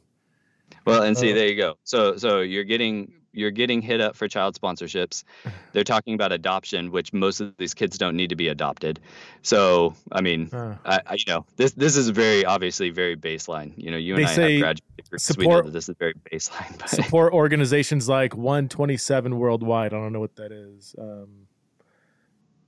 Well, 0.85 1.03
and 1.03 1.17
see, 1.17 1.31
Uh, 1.31 1.35
there 1.35 1.47
you 1.47 1.55
go. 1.55 1.77
So, 1.83 2.15
so 2.17 2.39
you're 2.41 2.63
getting 2.63 3.11
you're 3.33 3.51
getting 3.51 3.81
hit 3.83 4.01
up 4.01 4.15
for 4.15 4.27
child 4.27 4.59
sponsorships. 4.59 5.23
They're 5.73 5.83
talking 5.83 6.15
about 6.15 6.31
adoption, 6.31 6.91
which 6.91 7.13
most 7.13 7.39
of 7.39 7.55
these 7.57 7.73
kids 7.75 7.97
don't 7.97 8.15
need 8.15 8.29
to 8.29 8.35
be 8.35 8.47
adopted. 8.47 8.99
So, 9.43 9.93
I 10.11 10.21
mean, 10.21 10.49
uh, 10.51 10.75
I, 10.85 10.99
I 11.05 11.13
you 11.13 11.25
know 11.27 11.45
this 11.55 11.73
this 11.73 11.95
is 11.97 12.09
very 12.09 12.45
obviously 12.45 12.89
very 12.89 13.15
baseline. 13.15 13.73
You 13.77 13.91
know, 13.91 13.97
you 13.97 14.15
and 14.15 14.25
I 14.25 14.29
have 14.29 14.37
graduated 14.37 14.83
degrees. 14.97 15.35
we 15.37 15.45
know 15.45 15.49
support- 15.51 15.65
that 15.65 15.71
this 15.71 15.89
is 15.89 15.95
very 15.99 16.13
baseline. 16.31 16.77
But 16.79 16.89
support 16.89 17.33
organizations 17.33 18.07
like 18.09 18.35
127 18.35 19.37
worldwide. 19.37 19.93
I 19.93 19.97
don't 19.97 20.13
know 20.13 20.19
what 20.19 20.35
that 20.37 20.51
is. 20.51 20.95
Um, 20.97 21.47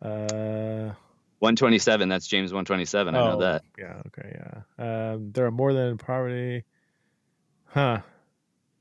uh, 0.01 0.93
127, 1.39 2.09
that's 2.09 2.27
James 2.27 2.51
127. 2.51 3.15
I 3.15 3.17
know 3.17 3.31
oh, 3.35 3.39
that. 3.39 3.63
Yeah. 3.77 4.01
Okay. 4.07 4.35
Yeah. 4.77 5.11
Um, 5.13 5.31
there 5.31 5.45
are 5.45 5.51
more 5.51 5.73
than 5.73 5.97
poverty. 5.97 6.63
Huh. 7.67 8.01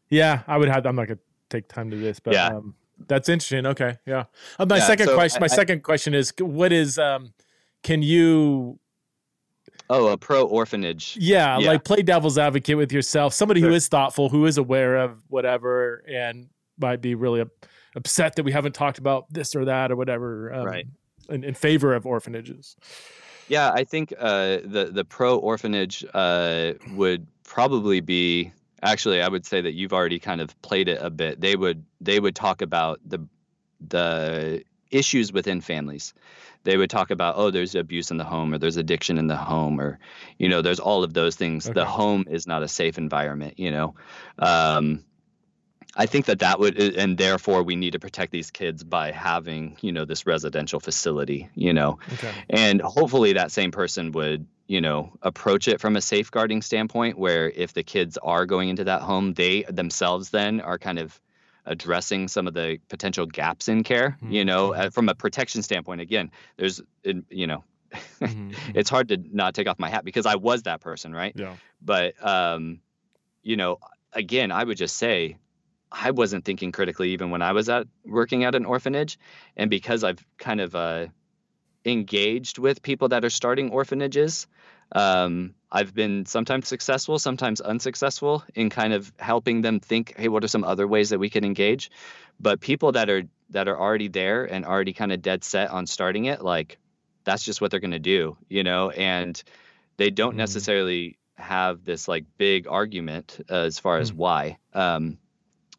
Yeah, 0.09 0.43
I 0.47 0.57
would 0.57 0.69
have. 0.69 0.87
I'm 0.87 0.97
not 0.97 1.07
gonna 1.09 1.19
take 1.51 1.69
time 1.69 1.91
to 1.91 1.97
this, 1.97 2.19
but 2.21 2.35
Yeah. 2.35 2.49
um, 2.49 2.75
that's 3.07 3.29
interesting. 3.29 3.67
Okay. 3.67 3.97
Yeah. 4.07 4.25
Uh, 4.59 4.67
my 4.67 4.79
Yeah, 4.79 4.87
second 4.87 5.07
so 5.09 5.15
question. 5.15 5.41
My 5.41 5.45
I- 5.45 5.53
I- 5.53 5.57
second 5.57 5.83
question 5.83 6.15
is, 6.15 6.33
what 6.41 6.73
is 6.73 6.99
um, 6.99 7.33
can 7.83 8.03
you 8.03 8.79
Oh, 9.91 10.09
a 10.09 10.19
pro 10.19 10.45
orphanage. 10.45 11.17
yeah, 11.21 11.59
Yeah. 11.59 11.69
like 11.71 11.85
play 11.85 12.03
devil's 12.03 12.37
advocate 12.39 12.77
with 12.77 12.93
yourself 12.93 13.33
somebody 13.33 13.61
who 13.61 13.69
Sure. 13.69 13.77
is 13.77 13.89
thoughtful 13.89 14.29
who 14.29 14.45
is 14.47 14.59
aware 14.59 14.97
of 14.97 15.19
whatever 15.29 16.03
and 16.09 16.49
might 16.79 17.01
be 17.01 17.15
really 17.15 17.43
upset 17.97 18.37
that 18.37 18.43
we 18.43 18.53
haven't 18.53 18.75
talked 18.75 18.99
about 18.99 19.33
this 19.33 19.55
or 19.57 19.65
that 19.65 19.91
or 19.91 19.97
whatever 19.97 20.53
um, 20.53 20.67
Right. 20.67 20.87
In, 21.29 21.45
in 21.45 21.55
favor 21.55 21.95
of 21.95 22.07
orphanages 22.07 22.77
Yeah, 23.49 23.73
I 23.73 23.85
think 23.85 24.13
uh, 24.19 24.59
the 24.65 24.91
the 24.93 25.05
pro 25.05 25.37
orphanage 25.39 26.05
uh, 26.15 26.75
would 26.93 27.27
probably 27.45 28.01
be 28.01 28.53
actually. 28.83 29.23
I 29.23 29.29
would 29.29 29.47
say 29.47 29.61
that 29.61 29.73
you've 29.73 29.93
already 29.93 30.19
kind 30.19 30.41
of 30.41 30.61
played 30.63 30.89
it 30.89 30.99
a 31.01 31.11
bit. 31.11 31.41
They 31.41 31.57
would 31.57 31.85
they 32.01 32.21
would 32.21 32.37
talk 32.37 32.63
about 32.63 33.01
the 33.05 33.27
the 33.89 34.63
issues 34.91 35.33
within 35.33 35.61
families. 35.61 36.15
They 36.65 36.77
would 36.77 36.91
talk 36.91 37.11
about 37.11 37.37
oh, 37.37 37.51
there's 37.51 37.75
abuse 37.75 38.11
in 38.11 38.19
the 38.19 38.25
home, 38.25 38.53
or 38.53 38.59
there's 38.59 38.77
addiction 38.77 39.17
in 39.17 39.27
the 39.27 39.37
home, 39.37 39.81
or 39.81 39.99
you 40.39 40.49
know, 40.49 40.61
there's 40.61 40.81
all 40.81 41.03
of 41.03 41.15
those 41.15 41.37
things. 41.37 41.65
The 41.65 41.87
home 41.87 42.27
is 42.29 42.47
not 42.47 42.63
a 42.63 42.69
safe 42.69 42.99
environment. 42.99 43.59
You 43.59 43.71
know. 43.71 43.95
Um, 44.39 45.05
I 45.97 46.07
think 46.07 46.27
that 46.27 46.41
that 46.41 46.61
would, 46.61 46.79
and 46.79 47.17
therefore 47.19 47.63
we 47.63 47.75
need 47.75 47.93
to 47.93 47.99
protect 47.99 48.31
these 48.31 48.51
kids 48.51 48.85
by 48.85 49.11
having, 49.11 49.77
you 49.81 49.91
know, 49.93 50.05
this 50.05 50.27
residential 50.27 50.81
facility, 50.81 51.49
you 51.55 51.73
know, 51.73 51.99
okay. 52.13 52.33
And 52.51 52.81
hopefully 52.81 53.33
that 53.35 53.51
same 53.51 53.71
person 53.71 54.13
would 54.13 54.47
you 54.67 54.83
know 54.83 55.11
approach 55.23 55.67
it 55.67 55.81
from 55.81 55.97
a 55.97 56.01
safeguarding 56.01 56.61
standpoint 56.61 57.19
where 57.19 57.49
if 57.49 57.73
the 57.73 57.83
kids 57.83 58.19
are 58.19 58.45
going 58.45 58.69
into 58.69 58.85
that 58.85 59.01
home 59.01 59.33
they 59.33 59.63
themselves 59.63 60.29
then 60.29 60.61
are 60.61 60.77
kind 60.77 60.99
of 60.99 61.19
addressing 61.65 62.29
some 62.29 62.47
of 62.47 62.53
the 62.53 62.79
potential 62.91 63.25
gaps 63.25 63.69
in 63.69 63.83
care 63.83 64.19
you 64.29 64.45
know 64.45 64.75
uh, 64.75 64.91
from 64.91 65.09
a 65.09 65.15
protection 65.15 65.63
standpoint 65.63 66.03
again 66.03 66.31
there's 66.59 66.83
you 67.31 67.47
know 67.47 67.65
Mhm, 68.21 68.51
mhm. 68.51 68.55
it's 68.75 68.91
hard 68.91 69.09
to 69.09 69.17
not 69.33 69.55
take 69.55 69.67
off 69.67 69.79
my 69.79 69.89
hat 69.89 70.05
because 70.05 70.27
i 70.27 70.35
was 70.35 70.65
that 70.65 70.83
person 70.83 71.15
right? 71.15 71.33
Yeah. 71.35 71.55
But 71.81 72.15
um 72.23 72.81
you 73.43 73.57
know 73.57 73.79
again 74.13 74.53
i 74.53 74.63
would 74.63 74.77
just 74.77 74.97
say 74.99 75.39
i 75.93 76.11
wasn't 76.11 76.45
thinking 76.45 76.73
critically 76.73 77.11
even 77.11 77.31
when 77.31 77.43
i 77.43 77.53
was 77.53 77.69
at 77.69 77.87
working 78.05 78.45
at 78.45 78.55
an 78.55 78.65
orphanage 78.65 79.19
and 79.57 79.71
because 79.71 80.05
i've 80.05 80.25
kind 80.39 80.61
of 80.61 80.75
uh 80.75 81.07
engaged 81.85 82.59
with 82.59 82.83
people 82.83 83.09
that 83.09 83.25
are 83.25 83.31
starting 83.31 83.71
orphanages 83.71 84.47
um 84.93 85.55
i've 85.71 85.95
been 85.95 86.27
sometimes 86.27 86.67
successful 86.69 87.19
sometimes 87.19 87.61
unsuccessful 87.61 88.43
in 88.55 88.69
kind 88.69 88.93
of 88.93 89.13
helping 89.19 89.63
them 89.63 89.81
think 89.81 90.15
hey 90.17 90.29
what 90.29 90.43
are 90.45 90.49
some 90.49 90.65
other 90.65 90.87
ways 90.87 91.11
that 91.11 91.19
we 91.19 91.31
can 91.31 91.45
engage 91.45 91.91
but 92.41 92.61
people 92.61 92.93
that 92.93 93.09
are 93.09 93.23
that 93.51 93.69
are 93.69 93.79
already 93.79 94.09
there 94.09 94.45
and 94.45 94.65
already 94.67 94.93
kind 94.93 95.13
of 95.13 95.23
dead 95.23 95.45
set 95.45 95.71
on 95.71 95.87
starting 95.87 96.25
it 96.27 96.43
like 96.43 96.79
that's 97.25 97.43
just 97.45 97.61
what 97.61 97.71
they're 97.71 97.81
going 97.81 97.91
to 97.91 97.99
do 97.99 98.37
you 98.49 98.63
know 98.65 98.91
and 98.91 99.43
they 99.99 100.11
don't 100.11 100.35
Mhm. 100.35 100.39
necessarily 100.39 101.19
have 101.37 101.85
this 101.85 102.09
like 102.09 102.25
big 102.37 102.67
argument 102.67 103.39
uh, 103.51 103.55
as 103.55 103.79
far 103.79 103.99
as 103.99 104.11
Mm. 104.13 104.17
why 104.17 104.59
um 104.75 105.19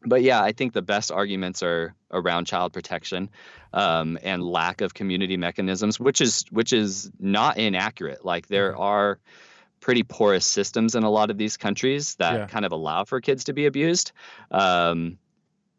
but 0.06 0.22
yeah 0.22 0.42
i 0.42 0.52
think 0.52 0.74
the 0.74 0.82
best 0.82 1.12
arguments 1.12 1.62
are 1.64 1.94
around 2.12 2.46
child 2.46 2.74
protection 2.74 3.30
um, 3.74 4.18
and 4.24 4.44
lack 4.44 4.82
of 4.82 4.94
community 4.94 5.38
mechanisms 5.38 6.00
which 6.00 6.22
is 6.22 6.46
which 6.52 6.74
is 6.74 7.12
not 7.20 7.58
inaccurate 7.58 8.24
like 8.26 8.48
there 8.48 8.74
Mhm. 8.74 8.80
are 8.80 9.20
pretty 9.80 10.04
porous 10.04 10.46
systems 10.46 10.96
in 10.96 11.04
a 11.04 11.10
lot 11.10 11.30
of 11.30 11.38
these 11.38 11.56
countries 11.58 12.16
that 12.16 12.34
Yeah. 12.36 12.46
kind 12.48 12.66
of 12.66 12.72
allow 12.72 13.06
for 13.06 13.22
kids 13.22 13.46
to 13.46 13.54
be 13.54 13.66
abused 13.66 14.12
um, 14.52 15.18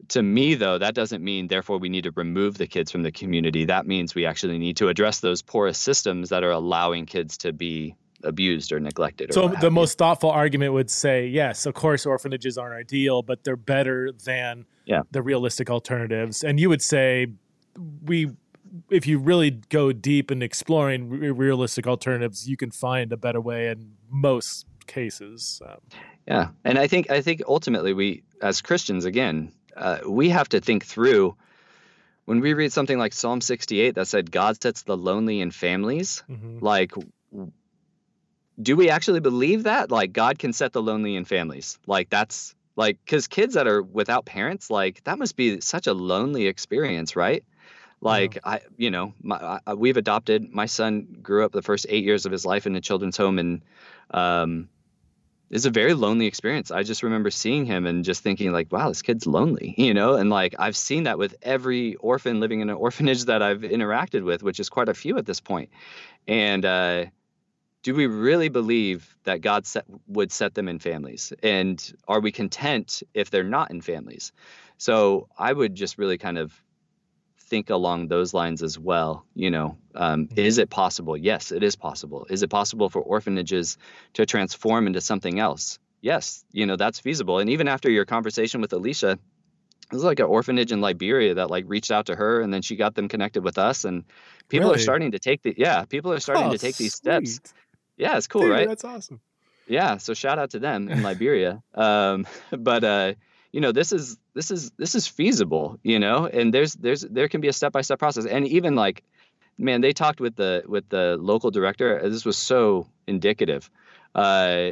to 0.09 0.23
me 0.23 0.55
though 0.55 0.79
that 0.79 0.95
doesn't 0.95 1.23
mean 1.23 1.49
therefore 1.49 1.79
we 1.79 1.89
need 1.89 2.05
to 2.05 2.13
remove 2.13 2.57
the 2.57 2.67
kids 2.67 2.91
from 2.91 3.03
the 3.03 3.13
community 3.13 3.67
that 3.67 3.87
means 3.87 4.15
we 4.15 4.25
actually 4.27 4.59
need 4.59 4.77
to 4.79 4.89
address 4.89 5.21
those 5.21 5.43
porous 5.43 5.79
systems 5.79 6.31
that 6.31 6.43
are 6.45 6.51
allowing 6.53 7.05
kids 7.07 7.39
to 7.39 7.53
be 7.53 7.95
abused 8.25 8.71
or 8.73 8.81
neglected 8.81 9.31
or 9.31 9.33
so 9.33 9.49
the 9.61 9.71
most 9.71 9.97
thoughtful 9.99 10.31
argument 10.31 10.73
would 10.73 10.91
say 10.91 11.27
yes 11.27 11.65
of 11.67 11.75
course 11.75 12.05
orphanages 12.07 12.59
aren't 12.59 12.75
ideal 12.75 13.23
but 13.23 13.45
they're 13.45 13.57
better 13.57 14.13
than 14.25 14.67
Yeah. 14.85 15.03
the 15.11 15.23
realistic 15.23 15.71
alternatives 15.71 16.43
and 16.45 16.61
you 16.61 16.69
would 16.69 16.83
say 16.83 17.29
we 18.05 18.31
if 18.91 19.07
you 19.07 19.19
really 19.19 19.51
go 19.71 19.93
deep 19.93 20.31
in 20.31 20.43
exploring 20.43 21.09
re- 21.09 21.31
realistic 21.31 21.87
alternatives 21.87 22.49
you 22.49 22.57
can 22.57 22.71
find 22.71 23.13
a 23.13 23.17
better 23.17 23.41
way 23.41 23.69
in 23.69 23.93
most 24.11 24.67
cases 24.87 25.61
um, 25.65 25.79
Yeah, 26.27 26.49
and 26.65 26.79
I 26.79 26.87
think 26.87 27.11
I 27.11 27.23
think 27.23 27.43
ultimately 27.49 27.93
we, 27.95 28.23
as 28.43 28.61
Christians, 28.61 29.05
again, 29.05 29.53
uh, 29.77 29.99
we 30.07 30.29
have 30.31 30.49
to 30.51 30.61
think 30.61 30.85
through 30.85 31.35
when 32.27 32.41
we 32.41 32.55
read 32.55 32.73
something 32.73 32.99
like 32.99 33.13
Psalm 33.13 33.41
68 33.41 33.95
that 33.95 34.07
said 34.07 34.31
God 34.31 34.61
sets 34.63 34.83
the 34.83 34.97
lonely 34.97 35.41
in 35.41 35.51
families. 35.51 36.23
mhm. 36.29 36.61
Like, 36.63 36.93
do 38.61 38.77
we 38.77 38.91
actually 38.91 39.21
believe 39.21 39.65
that? 39.65 39.91
Like, 39.91 40.13
God 40.13 40.39
can 40.39 40.53
set 40.53 40.73
the 40.73 40.83
lonely 40.83 41.17
in 41.17 41.25
families. 41.25 41.79
Like, 41.87 42.11
that's 42.11 42.55
like 42.77 42.99
because 43.05 43.27
kids 43.27 43.55
that 43.55 43.67
are 43.67 43.83
without 43.83 44.25
parents, 44.25 44.71
like 44.71 45.05
that 45.05 45.19
must 45.19 45.37
be 45.37 45.61
such 45.61 45.87
a 45.87 45.93
lonely 45.93 46.47
experience, 46.47 47.17
right? 47.17 47.45
Like 48.01 48.39
I, 48.45 48.61
you 48.79 48.91
know, 48.91 49.13
my, 49.23 49.61
I, 49.67 49.75
we've 49.75 49.99
adopted. 49.99 50.51
My 50.51 50.67
son 50.67 51.19
grew 51.21 51.45
up 51.45 51.53
the 51.53 51.61
first 51.61 51.87
eight 51.89 52.05
years 52.05 52.25
of 52.25 52.33
his 52.33 52.47
life 52.47 52.67
in 52.67 52.75
a 52.75 52.81
children's 52.81 53.19
home, 53.19 53.39
and 53.39 53.63
um, 54.11 54.71
it's 55.51 55.67
a 55.67 55.71
very 55.71 55.93
lonely 55.93 56.27
experience. 56.27 56.71
I 56.71 56.83
just 56.83 57.03
remember 57.03 57.31
seeing 57.31 57.67
him 57.67 57.87
and 57.87 58.05
just 58.05 58.23
thinking 58.23 58.53
like, 58.53 58.73
wow, 58.73 58.89
this 58.89 59.03
kid's 59.03 59.27
lonely, 59.27 59.75
you 59.79 59.93
know? 59.93 60.15
And 60.15 60.31
like 60.31 60.55
I've 60.59 60.77
seen 60.77 61.03
that 61.05 61.19
with 61.19 61.35
every 61.43 61.97
orphan 61.97 62.41
living 62.41 62.61
in 62.61 62.71
an 62.71 62.77
orphanage 62.77 63.25
that 63.27 63.43
I've 63.43 63.61
interacted 63.61 64.25
with, 64.25 64.43
which 64.43 64.61
is 64.61 64.69
quite 64.69 64.89
a 64.89 64.95
few 64.95 65.19
at 65.19 65.27
this 65.27 65.41
point. 65.41 65.71
And 66.27 66.65
uh 66.65 67.07
do 67.83 67.95
we 67.95 68.07
really 68.07 68.49
believe 68.49 69.17
that 69.25 69.41
God 69.41 69.67
set, 69.67 69.85
would 70.07 70.33
set 70.33 70.55
them 70.55 70.69
in 70.69 70.79
families? 70.79 71.33
And 71.43 71.95
are 72.09 72.21
we 72.21 72.33
content 72.33 73.03
if 73.15 73.31
they're 73.31 73.45
not 73.45 73.71
in 73.71 73.81
families? 73.81 74.33
So 74.79 75.29
I 75.39 75.53
would 75.53 75.75
just 75.75 75.99
really 75.99 76.19
kind 76.19 76.39
of 76.39 76.63
think 77.39 77.71
along 77.71 78.09
those 78.09 78.35
lines 78.35 78.63
as 78.63 78.79
well. 78.79 79.27
You 79.35 79.51
know, 79.51 79.79
um, 79.95 80.29
is 80.37 80.59
it 80.59 80.71
possible? 80.71 81.17
Yes, 81.17 81.53
it 81.53 81.63
is 81.63 81.77
possible. 81.77 82.27
Is 82.31 82.43
it 82.43 82.51
possible 82.51 82.91
for 82.91 83.03
orphanages 83.03 83.79
to 84.15 84.27
transform 84.27 84.87
into 84.87 85.01
something 85.01 85.39
else? 85.41 85.79
Yes, 86.03 86.45
you 86.53 86.67
know, 86.67 86.77
that's 86.77 87.01
feasible. 87.01 87.39
And 87.39 87.51
even 87.51 87.69
after 87.69 87.91
your 87.91 88.05
conversation 88.07 88.61
with 88.61 88.73
Alicia, 88.73 89.13
it 89.13 89.95
was 89.95 90.05
like 90.05 90.21
an 90.21 90.27
orphanage 90.27 90.73
in 90.73 90.81
Liberia 90.81 91.35
that 91.35 91.51
like 91.51 91.65
reached 91.67 91.91
out 91.91 92.07
to 92.07 92.17
her 92.17 92.41
and 92.41 92.53
then 92.53 92.63
she 92.63 92.77
got 92.77 92.95
them 92.95 93.09
connected 93.09 93.43
with 93.45 93.59
us 93.59 93.85
and 93.85 94.05
people 94.49 94.71
Really? 94.71 94.77
are 94.77 94.79
starting 94.79 95.13
to 95.13 95.19
take 95.19 95.43
the 95.43 95.55
yeah, 95.59 95.85
people 95.85 96.13
are 96.13 96.21
starting 96.21 96.51
Oh, 96.51 96.53
to 96.53 96.59
take 96.59 96.77
these 96.77 96.95
steps. 96.95 97.41
Yeah, 98.01 98.17
it's 98.17 98.27
cool, 98.27 98.43
Dude, 98.43 98.51
right? 98.51 98.69
that's 98.69 98.85
awesome. 98.85 99.21
Yeah 99.67 99.99
so 99.99 100.15
shout 100.15 100.39
out 100.39 100.51
to 100.51 100.59
them 100.59 100.89
in 100.89 101.03
liberia. 101.03 101.63
Um 101.75 102.27
but 102.71 102.83
uh 102.83 103.15
you 103.53 103.61
know 103.61 103.73
this 103.73 103.93
is 103.93 104.17
this 104.35 104.51
is 104.51 104.71
this 104.79 104.95
is 104.95 105.07
feasible 105.07 105.79
you 105.83 105.99
know? 105.99 106.27
And 106.27 106.53
there's 106.55 106.75
there's 106.75 107.03
there 107.03 107.29
can 107.29 107.41
be 107.41 107.49
a 107.49 107.53
step 107.53 107.73
by 107.73 107.83
step 107.83 107.99
process. 107.99 108.27
And 108.27 108.47
even 108.49 108.75
like 108.75 109.05
man 109.59 109.81
they 109.81 109.93
talked 109.93 110.21
with 110.21 110.35
the 110.35 110.63
with 110.67 110.89
the 110.89 111.17
local 111.21 111.51
director. 111.51 112.01
This 112.09 112.25
was 112.25 112.39
so 112.39 112.87
indicative. 113.07 113.71
Uh 114.15 114.71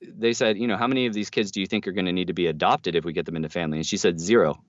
they 0.00 0.32
said 0.32 0.58
you 0.58 0.68
know 0.68 0.76
how 0.76 0.86
many 0.86 1.06
of 1.06 1.14
these 1.14 1.30
kids 1.30 1.50
do 1.50 1.60
you 1.60 1.66
think 1.66 1.88
are 1.88 1.92
going 1.92 2.06
to 2.06 2.12
need 2.12 2.28
to 2.28 2.34
be 2.34 2.46
adopted 2.46 2.94
if 2.94 3.04
we 3.04 3.12
get 3.12 3.26
them 3.26 3.36
into 3.36 3.48
family? 3.48 3.78
And 3.78 3.86
she 3.86 3.96
said 3.96 4.20
zero 4.20 4.62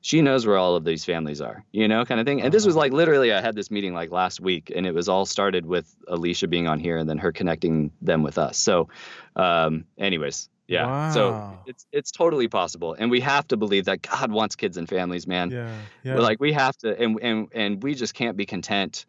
she 0.00 0.22
knows 0.22 0.46
where 0.46 0.56
all 0.56 0.76
of 0.76 0.84
these 0.84 1.04
families 1.04 1.40
are, 1.40 1.64
you 1.72 1.86
know, 1.88 2.04
kind 2.04 2.20
of 2.20 2.26
thing. 2.26 2.40
And 2.42 2.52
this 2.52 2.64
was 2.64 2.74
Uh-huh. 2.74 2.84
like 2.84 2.92
literally, 2.92 3.32
I 3.32 3.40
had 3.40 3.54
this 3.54 3.70
meeting 3.70 3.92
like 3.94 4.10
last 4.10 4.40
week, 4.40 4.72
and 4.74 4.86
it 4.86 4.94
was 4.94 5.08
all 5.08 5.26
started 5.26 5.66
with 5.66 5.94
Alicia 6.08 6.48
being 6.48 6.66
on 6.68 6.78
here 6.80 6.96
and 6.96 7.08
then 7.08 7.18
her 7.18 7.32
connecting 7.32 7.90
them 8.00 8.22
with 8.22 8.38
us. 8.38 8.56
So, 8.56 8.88
um, 9.36 9.84
anyways, 9.98 10.48
Yeah. 10.68 10.86
Wow. 10.86 11.10
So 11.10 11.58
it's 11.66 11.86
it's 11.90 12.10
totally 12.12 12.46
possible, 12.48 12.94
and 12.98 13.10
we 13.10 13.20
have 13.20 13.48
to 13.48 13.56
believe 13.56 13.86
that 13.86 14.02
God 14.02 14.30
wants 14.30 14.54
kids 14.56 14.76
and 14.76 14.88
families, 14.88 15.26
man. 15.26 15.50
Yeah. 15.50 15.74
Yeah. 16.04 16.14
We're 16.14 16.20
like 16.22 16.40
we 16.40 16.52
have 16.52 16.76
to, 16.78 16.96
and 16.96 17.18
and 17.20 17.48
and 17.52 17.82
we 17.82 17.94
just 17.94 18.14
can't 18.14 18.36
be 18.36 18.46
content. 18.46 19.04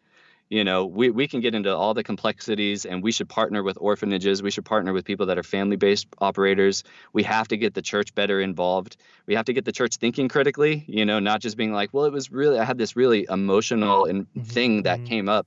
You 0.52 0.64
know, 0.64 0.84
we 0.84 1.08
we 1.10 1.26
can 1.28 1.40
get 1.40 1.54
into 1.54 1.74
all 1.74 1.94
the 1.94 2.04
complexities, 2.04 2.84
and 2.84 3.02
we 3.02 3.10
should 3.12 3.28
partner 3.28 3.62
with 3.62 3.78
orphanages. 3.80 4.42
We 4.42 4.50
should 4.50 4.66
partner 4.66 4.92
with 4.92 5.04
people 5.06 5.26
that 5.26 5.38
are 5.38 5.42
family-based 5.42 6.08
operators. 6.18 6.84
We 7.14 7.22
have 7.22 7.48
to 7.48 7.56
get 7.56 7.72
the 7.74 7.80
church 7.82 8.14
better 8.14 8.38
involved. 8.40 8.96
We 9.26 9.34
have 9.34 9.46
to 9.46 9.54
get 9.54 9.64
the 9.64 9.72
church 9.72 9.96
thinking 9.96 10.28
critically. 10.28 10.84
You 10.86 11.06
know, 11.06 11.20
not 11.20 11.40
just 11.40 11.56
being 11.56 11.72
like, 11.72 11.94
well, 11.94 12.04
it 12.04 12.12
was 12.12 12.30
really 12.30 12.58
I 12.58 12.64
had 12.64 12.76
this 12.78 12.96
really 12.96 13.26
emotional 13.30 14.04
and 14.04 14.26
Mhm, 14.36 14.44
thing 14.46 14.82
that 14.82 15.00
mhm. 15.00 15.04
came 15.04 15.28
up 15.28 15.46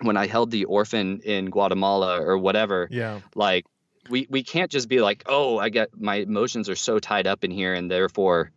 when 0.00 0.16
I 0.16 0.26
held 0.26 0.50
the 0.50 0.64
orphan 0.66 1.20
in 1.24 1.50
Guatemala 1.50 2.20
or 2.20 2.36
whatever 2.38 2.90
yeah. 2.90 3.20
like 3.34 3.64
we 4.10 4.26
we 4.30 4.42
can't 4.42 4.70
just 4.70 4.88
be 4.88 5.00
like 5.00 5.22
oh 5.26 5.58
i 5.58 5.68
get 5.68 5.88
my 5.98 6.16
emotions 6.16 6.68
are 6.68 6.74
so 6.76 6.98
tied 6.98 7.26
up 7.26 7.44
in 7.44 7.50
here 7.50 7.72
and 7.74 7.90
therefore 7.90 8.50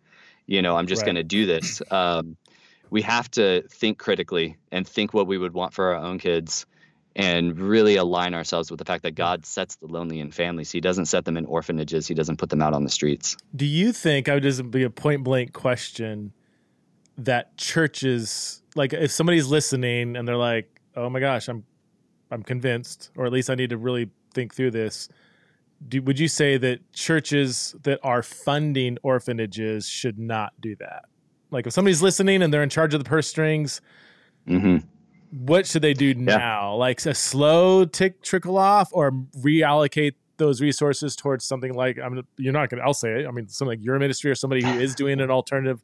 you 0.47 0.61
know 0.61 0.75
i'm 0.75 0.87
just 0.87 1.03
Right. 1.03 1.05
going 1.05 1.15
to 1.15 1.23
do 1.23 1.45
this 1.45 1.81
um, 1.91 2.37
we 2.89 3.01
have 3.01 3.29
to 3.31 3.63
think 3.69 3.97
critically 3.97 4.57
and 4.71 4.87
think 4.87 5.13
what 5.13 5.27
we 5.27 5.37
would 5.37 5.53
want 5.53 5.73
for 5.73 5.93
our 5.93 5.95
own 5.95 6.17
kids 6.19 6.65
and 7.17 7.57
really 7.57 7.95
align 7.95 8.33
ourselves 8.33 8.69
with 8.69 8.77
the 8.77 8.85
fact 8.85 9.03
that 9.03 9.15
god 9.15 9.45
sets 9.45 9.75
the 9.77 9.87
lonely 9.87 10.19
in 10.19 10.31
families 10.31 10.71
he 10.71 10.81
doesn't 10.81 11.05
set 11.05 11.25
them 11.25 11.37
in 11.37 11.45
orphanages 11.45 12.07
he 12.07 12.13
doesn't 12.13 12.37
put 12.37 12.49
them 12.49 12.61
out 12.61 12.73
on 12.73 12.83
the 12.83 12.89
streets 12.89 13.37
Do 13.55 13.65
you 13.65 13.93
think 13.93 14.29
I 14.29 14.33
would 14.35 14.43
just 14.43 14.69
be 14.69 14.83
a 14.83 14.89
point 14.89 15.23
blank 15.23 15.53
question 15.53 16.33
that 17.17 17.57
churches 17.57 18.61
like 18.75 18.93
if 18.93 19.11
somebody's 19.11 19.47
listening 19.47 20.15
and 20.15 20.27
they're 20.27 20.37
like, 20.37 20.81
"Oh 20.95 21.09
my 21.09 21.19
gosh, 21.19 21.47
I'm 21.47 21.63
I'm 22.31 22.43
convinced," 22.43 23.11
or 23.15 23.25
at 23.25 23.31
least 23.31 23.49
I 23.49 23.55
need 23.55 23.69
to 23.69 23.77
really 23.77 24.09
think 24.33 24.53
through 24.53 24.71
this. 24.71 25.09
Do, 25.87 26.01
would 26.03 26.19
you 26.19 26.27
say 26.27 26.57
that 26.57 26.91
churches 26.93 27.75
that 27.83 27.99
are 28.03 28.23
funding 28.23 28.97
orphanages 29.03 29.87
should 29.87 30.17
not 30.17 30.53
do 30.59 30.75
that? 30.77 31.05
Like 31.55 31.65
if 31.65 31.73
somebody's 31.73 32.01
listening 32.03 32.43
and 32.43 32.53
they're 32.53 32.61
in 32.63 32.69
charge 32.69 32.93
of 32.93 33.03
the 33.03 33.09
purse 33.09 33.27
strings, 33.27 33.81
hmm 34.45 34.77
what 35.31 35.65
should 35.67 35.81
they 35.81 35.93
do 35.93 36.13
now? 36.13 36.75
Like 36.75 37.05
a 37.05 37.13
slow 37.13 37.83
tick 37.83 38.21
trickle 38.21 38.57
off, 38.57 38.89
or 38.93 39.11
reallocate 39.37 40.13
those 40.37 40.61
resources 40.61 41.15
towards 41.15 41.43
something 41.43 41.73
like 41.73 41.97
I'm. 41.99 42.25
You're 42.37 42.53
not 42.53 42.69
gonna. 42.69 42.83
I'll 42.83 42.93
say 42.93 43.21
it. 43.21 43.27
I 43.27 43.31
mean, 43.31 43.47
something 43.49 43.77
like 43.79 43.83
your 43.83 43.99
ministry 43.99 44.31
or 44.31 44.35
somebody 44.35 44.61
who 44.63 44.79
is 44.79 44.95
doing 45.01 45.19
an 45.19 45.31
alternative, 45.31 45.81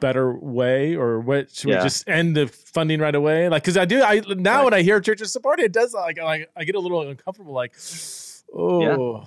better 0.00 0.32
way, 0.32 0.94
or 0.94 1.18
what? 1.20 1.50
Should 1.50 1.70
Yeah. 1.70 1.76
we 1.78 1.82
just 1.82 2.08
end 2.08 2.36
the 2.36 2.46
funding 2.46 3.00
right 3.00 3.14
away? 3.14 3.48
Like, 3.48 3.62
because 3.64 3.76
I 3.76 3.84
do. 3.86 4.02
I 4.02 4.20
now 4.36 4.58
Right. 4.58 4.64
when 4.64 4.74
I 4.74 4.82
hear 4.82 5.00
churches 5.00 5.32
support 5.32 5.58
it, 5.58 5.72
does 5.72 5.92
like 5.94 6.18
like 6.20 6.48
I 6.56 6.64
get 6.64 6.74
a 6.76 6.80
little 6.80 7.00
uncomfortable. 7.08 7.54
Like, 7.54 7.74
oh, 8.54 9.26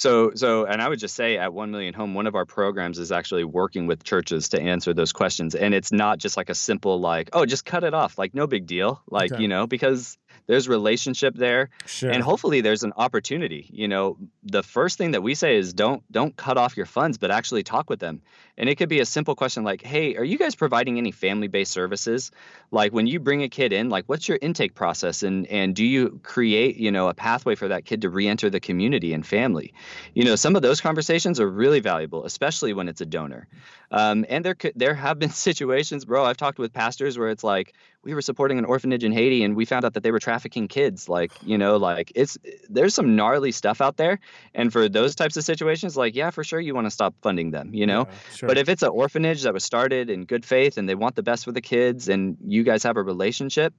So, 0.00 0.32
so, 0.34 0.64
and 0.64 0.80
I 0.80 0.88
would 0.88 0.98
just 0.98 1.14
say 1.14 1.36
at 1.36 1.52
1 1.52 1.70
Million 1.70 1.92
Home, 1.92 2.14
one 2.14 2.26
of 2.26 2.34
our 2.34 2.46
programs 2.46 2.98
is 2.98 3.12
actually 3.12 3.44
working 3.44 3.86
with 3.86 4.02
churches 4.02 4.48
to 4.48 4.60
answer 4.60 4.94
those 4.94 5.12
questions. 5.12 5.54
And 5.54 5.74
it's 5.74 5.92
not 5.92 6.16
just 6.18 6.38
like 6.38 6.48
a 6.48 6.54
simple, 6.54 6.98
like, 6.98 7.28
oh, 7.34 7.44
just 7.44 7.66
cut 7.66 7.84
it 7.84 7.92
off. 7.92 8.16
Like, 8.16 8.34
no 8.34 8.46
big 8.46 8.66
deal. 8.66 9.02
Like, 9.10 9.30
Okay. 9.30 9.42
you 9.42 9.48
know, 9.48 9.66
because 9.66 10.16
there's 10.46 10.68
relationship 10.68 11.34
there 11.36 11.70
sure. 11.86 12.10
and 12.10 12.22
hopefully 12.22 12.60
there's 12.60 12.82
an 12.82 12.92
opportunity 12.96 13.68
you 13.72 13.86
know 13.86 14.16
the 14.42 14.62
first 14.62 14.98
thing 14.98 15.12
that 15.12 15.22
we 15.22 15.34
say 15.34 15.56
is 15.56 15.72
don't 15.72 16.02
don't 16.10 16.36
cut 16.36 16.58
off 16.58 16.76
your 16.76 16.86
funds 16.86 17.18
but 17.18 17.30
actually 17.30 17.62
talk 17.62 17.88
with 17.88 18.00
them 18.00 18.20
and 18.60 18.68
it 18.68 18.76
could 18.76 18.90
be 18.90 19.00
a 19.00 19.06
simple 19.06 19.34
question 19.34 19.64
like 19.64 19.82
hey 19.82 20.14
are 20.16 20.22
you 20.22 20.38
guys 20.38 20.54
providing 20.54 20.98
any 20.98 21.10
family 21.10 21.48
based 21.48 21.72
services 21.72 22.30
like 22.70 22.92
when 22.92 23.06
you 23.06 23.18
bring 23.18 23.42
a 23.42 23.48
kid 23.48 23.72
in 23.72 23.88
like 23.88 24.04
what's 24.06 24.28
your 24.28 24.38
intake 24.40 24.74
process 24.74 25.24
and 25.24 25.46
and 25.48 25.74
do 25.74 25.84
you 25.84 26.20
create 26.22 26.76
you 26.76 26.92
know 26.92 27.08
a 27.08 27.14
pathway 27.14 27.56
for 27.56 27.66
that 27.66 27.84
kid 27.84 28.02
to 28.02 28.10
re-enter 28.10 28.50
the 28.50 28.60
community 28.60 29.12
and 29.12 29.26
family 29.26 29.72
you 30.14 30.22
know 30.22 30.36
some 30.36 30.54
of 30.54 30.62
those 30.62 30.80
conversations 30.80 31.40
are 31.40 31.50
really 31.50 31.80
valuable 31.80 32.24
especially 32.24 32.72
when 32.72 32.86
it's 32.86 33.00
a 33.00 33.06
donor 33.06 33.48
um, 33.92 34.24
and 34.28 34.44
there 34.44 34.54
could 34.54 34.72
there 34.76 34.94
have 34.94 35.18
been 35.18 35.30
situations 35.48 36.04
bro 36.04 36.24
i've 36.24 36.36
talked 36.36 36.58
with 36.58 36.72
pastors 36.72 37.18
where 37.18 37.30
it's 37.30 37.42
like 37.42 37.74
we 38.02 38.14
were 38.14 38.22
supporting 38.22 38.58
an 38.58 38.64
orphanage 38.64 39.04
in 39.04 39.12
Haiti 39.12 39.44
and 39.44 39.54
we 39.54 39.64
found 39.64 39.84
out 39.84 39.94
that 39.94 40.02
they 40.02 40.10
were 40.10 40.18
trafficking 40.18 40.68
kids. 40.68 41.08
Like, 41.08 41.32
you 41.44 41.58
know, 41.58 41.76
like 41.76 42.12
it's 42.14 42.38
there's 42.68 42.94
some 42.94 43.14
gnarly 43.14 43.52
stuff 43.52 43.80
out 43.80 43.96
there. 43.98 44.20
And 44.54 44.72
for 44.72 44.88
those 44.88 45.14
types 45.14 45.36
of 45.36 45.44
situations, 45.44 45.96
like, 45.96 46.14
yeah, 46.14 46.30
for 46.30 46.42
sure 46.42 46.60
you 46.60 46.74
want 46.74 46.86
to 46.86 46.90
stop 46.90 47.14
funding 47.20 47.50
them, 47.50 47.74
you 47.74 47.86
know? 47.86 48.06
Yeah, 48.08 48.34
sure. 48.34 48.48
But 48.50 48.58
if 48.58 48.68
it's 48.68 48.82
an 48.82 48.88
orphanage 48.88 49.42
that 49.44 49.54
was 49.54 49.62
started 49.62 50.10
in 50.10 50.24
good 50.24 50.44
faith 50.44 50.76
and 50.76 50.88
they 50.88 50.96
want 50.96 51.14
the 51.14 51.22
best 51.22 51.44
for 51.44 51.52
the 51.52 51.60
kids 51.60 52.08
and 52.08 52.36
you 52.44 52.64
guys 52.64 52.82
have 52.82 52.96
a 52.96 53.02
relationship, 53.04 53.72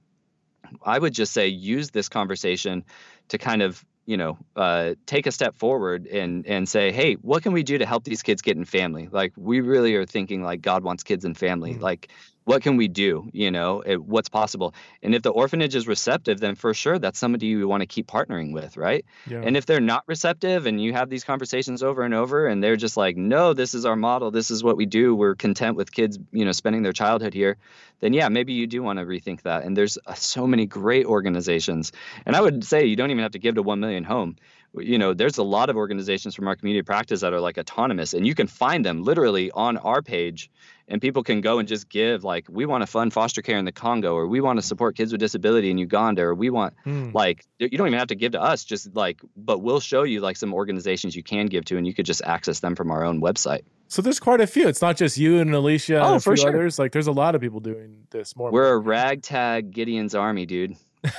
I 0.82 0.98
would 0.98 1.12
just 1.12 1.34
say 1.34 1.48
use 1.48 1.90
this 1.90 2.08
conversation 2.08 2.82
to 3.28 3.36
kind 3.36 3.60
of 3.60 3.84
you 4.06 4.16
know 4.16 4.38
uh, 4.56 4.94
take 5.04 5.26
a 5.26 5.30
step 5.30 5.56
forward 5.56 6.06
and 6.06 6.46
and 6.46 6.66
say 6.66 6.90
hey 6.90 7.14
what 7.16 7.42
can 7.42 7.52
we 7.52 7.62
do 7.62 7.76
to 7.76 7.84
help 7.84 8.04
these 8.04 8.22
kids 8.22 8.40
get 8.40 8.56
in 8.56 8.64
family 8.64 9.08
like 9.12 9.34
we 9.36 9.60
really 9.60 9.94
are 9.94 10.06
thinking 10.06 10.42
like 10.42 10.60
god 10.62 10.82
wants 10.82 11.02
kids 11.02 11.24
in 11.24 11.34
family 11.34 11.74
Mhm. 11.74 11.82
like 11.82 12.08
what 12.44 12.62
can 12.62 12.76
we 12.76 12.88
do 12.88 13.28
you 13.32 13.50
know 13.50 13.80
it, 13.80 14.02
what's 14.02 14.28
possible 14.28 14.74
and 15.02 15.14
if 15.14 15.22
the 15.22 15.30
orphanage 15.30 15.74
is 15.74 15.86
receptive 15.86 16.40
then 16.40 16.54
for 16.54 16.74
sure 16.74 16.98
that's 16.98 17.18
somebody 17.18 17.46
you 17.46 17.68
want 17.68 17.80
to 17.80 17.86
keep 17.86 18.06
partnering 18.06 18.52
with 18.52 18.76
right 18.76 19.04
yeah. 19.26 19.40
and 19.42 19.56
if 19.56 19.66
they're 19.66 19.80
not 19.80 20.04
receptive 20.06 20.66
and 20.66 20.82
you 20.82 20.92
have 20.92 21.08
these 21.08 21.24
conversations 21.24 21.82
over 21.82 22.02
and 22.02 22.14
over 22.14 22.46
and 22.46 22.62
they're 22.62 22.76
just 22.76 22.96
like, 22.96 23.16
no, 23.16 23.54
this 23.54 23.74
is 23.74 23.84
our 23.84 23.96
model, 23.96 24.30
this 24.30 24.50
is 24.50 24.62
what 24.62 24.76
we 24.76 24.86
do, 24.86 25.14
we're 25.14 25.34
content 25.34 25.76
with 25.76 25.92
kids, 25.92 26.18
you 26.32 26.44
know, 26.44 26.52
spending 26.52 26.82
their 26.82 26.92
childhood 26.92 27.34
here, 27.34 27.56
then 28.00 28.12
yeah, 28.12 28.28
maybe 28.28 28.52
you 28.52 28.66
do 28.66 28.82
want 28.82 28.98
to 28.98 29.04
rethink 29.04 29.42
that. 29.42 29.64
And 29.64 29.76
there's 29.76 29.98
uh, 30.06 30.14
so 30.14 30.46
many 30.46 30.66
great 30.66 31.06
organizations. 31.06 31.92
And 32.26 32.36
I 32.36 32.40
would 32.40 32.64
say 32.64 32.84
you 32.84 32.96
don't 32.96 33.10
even 33.10 33.22
have 33.22 33.32
to 33.32 33.38
give 33.38 33.54
to 33.56 33.62
1 33.62 33.80
million 33.80 34.04
home. 34.04 34.36
You 34.74 34.96
know, 34.96 35.12
there's 35.12 35.36
a 35.36 35.42
lot 35.42 35.68
of 35.68 35.76
organizations 35.76 36.34
from 36.34 36.48
our 36.48 36.56
community 36.56 36.82
practice 36.82 37.20
that 37.20 37.34
are 37.34 37.40
like 37.40 37.58
autonomous 37.58 38.14
and 38.14 38.26
you 38.26 38.34
can 38.34 38.46
find 38.46 38.86
them 38.86 39.02
literally 39.02 39.50
on 39.50 39.76
our 39.76 40.00
page 40.00 40.50
and 40.88 40.98
people 41.00 41.22
can 41.22 41.42
go 41.42 41.58
and 41.58 41.68
just 41.68 41.90
give 41.90 42.24
like 42.24 42.46
we 42.48 42.64
want 42.64 42.80
to 42.82 42.86
fund 42.86 43.12
foster 43.12 43.42
care 43.42 43.58
in 43.58 43.66
the 43.66 43.72
Congo 43.72 44.14
or 44.14 44.26
we 44.26 44.40
want 44.40 44.58
to 44.58 44.62
support 44.62 44.96
kids 44.96 45.12
with 45.12 45.20
disability 45.20 45.70
in 45.70 45.76
Uganda 45.76 46.22
or 46.22 46.34
we 46.34 46.48
want 46.48 46.72
Hmm. 46.84 47.10
like 47.12 47.44
you 47.58 47.68
don't 47.76 47.86
even 47.86 47.98
have 47.98 48.08
to 48.08 48.14
give 48.14 48.32
to 48.32 48.40
us 48.40 48.64
just 48.64 48.94
like 48.96 49.20
but 49.36 49.58
we'll 49.58 49.78
show 49.80 50.04
you 50.04 50.20
like 50.22 50.38
some 50.38 50.54
organizations 50.54 51.14
you 51.14 51.22
can 51.22 51.46
give 51.46 51.66
to 51.66 51.76
and 51.76 51.86
you 51.86 51.92
could 51.92 52.06
just 52.06 52.22
access 52.24 52.60
them 52.60 52.74
from 52.74 52.90
our 52.90 53.04
own 53.04 53.20
website 53.20 53.62
So 53.88 54.00
there's 54.00 54.20
quite 54.20 54.40
a 54.40 54.46
few. 54.46 54.68
It's 54.68 54.80
not 54.80 54.96
just 54.96 55.18
you 55.18 55.38
and 55.38 55.54
Alicia 55.54 56.00
Oh, 56.00 56.06
and 56.06 56.16
a 56.16 56.20
for 56.20 56.34
few 56.34 56.42
sure. 56.44 56.48
others. 56.50 56.78
Like 56.78 56.92
there's 56.92 57.08
a 57.08 57.12
lot 57.12 57.34
of 57.34 57.42
people 57.42 57.60
doing 57.60 58.06
this 58.10 58.34
more. 58.36 58.50
we're 58.50 58.72
a 58.72 58.78
ragtag 58.78 59.70
gideon's 59.70 60.14
army 60.14 60.46
dude 60.46 60.76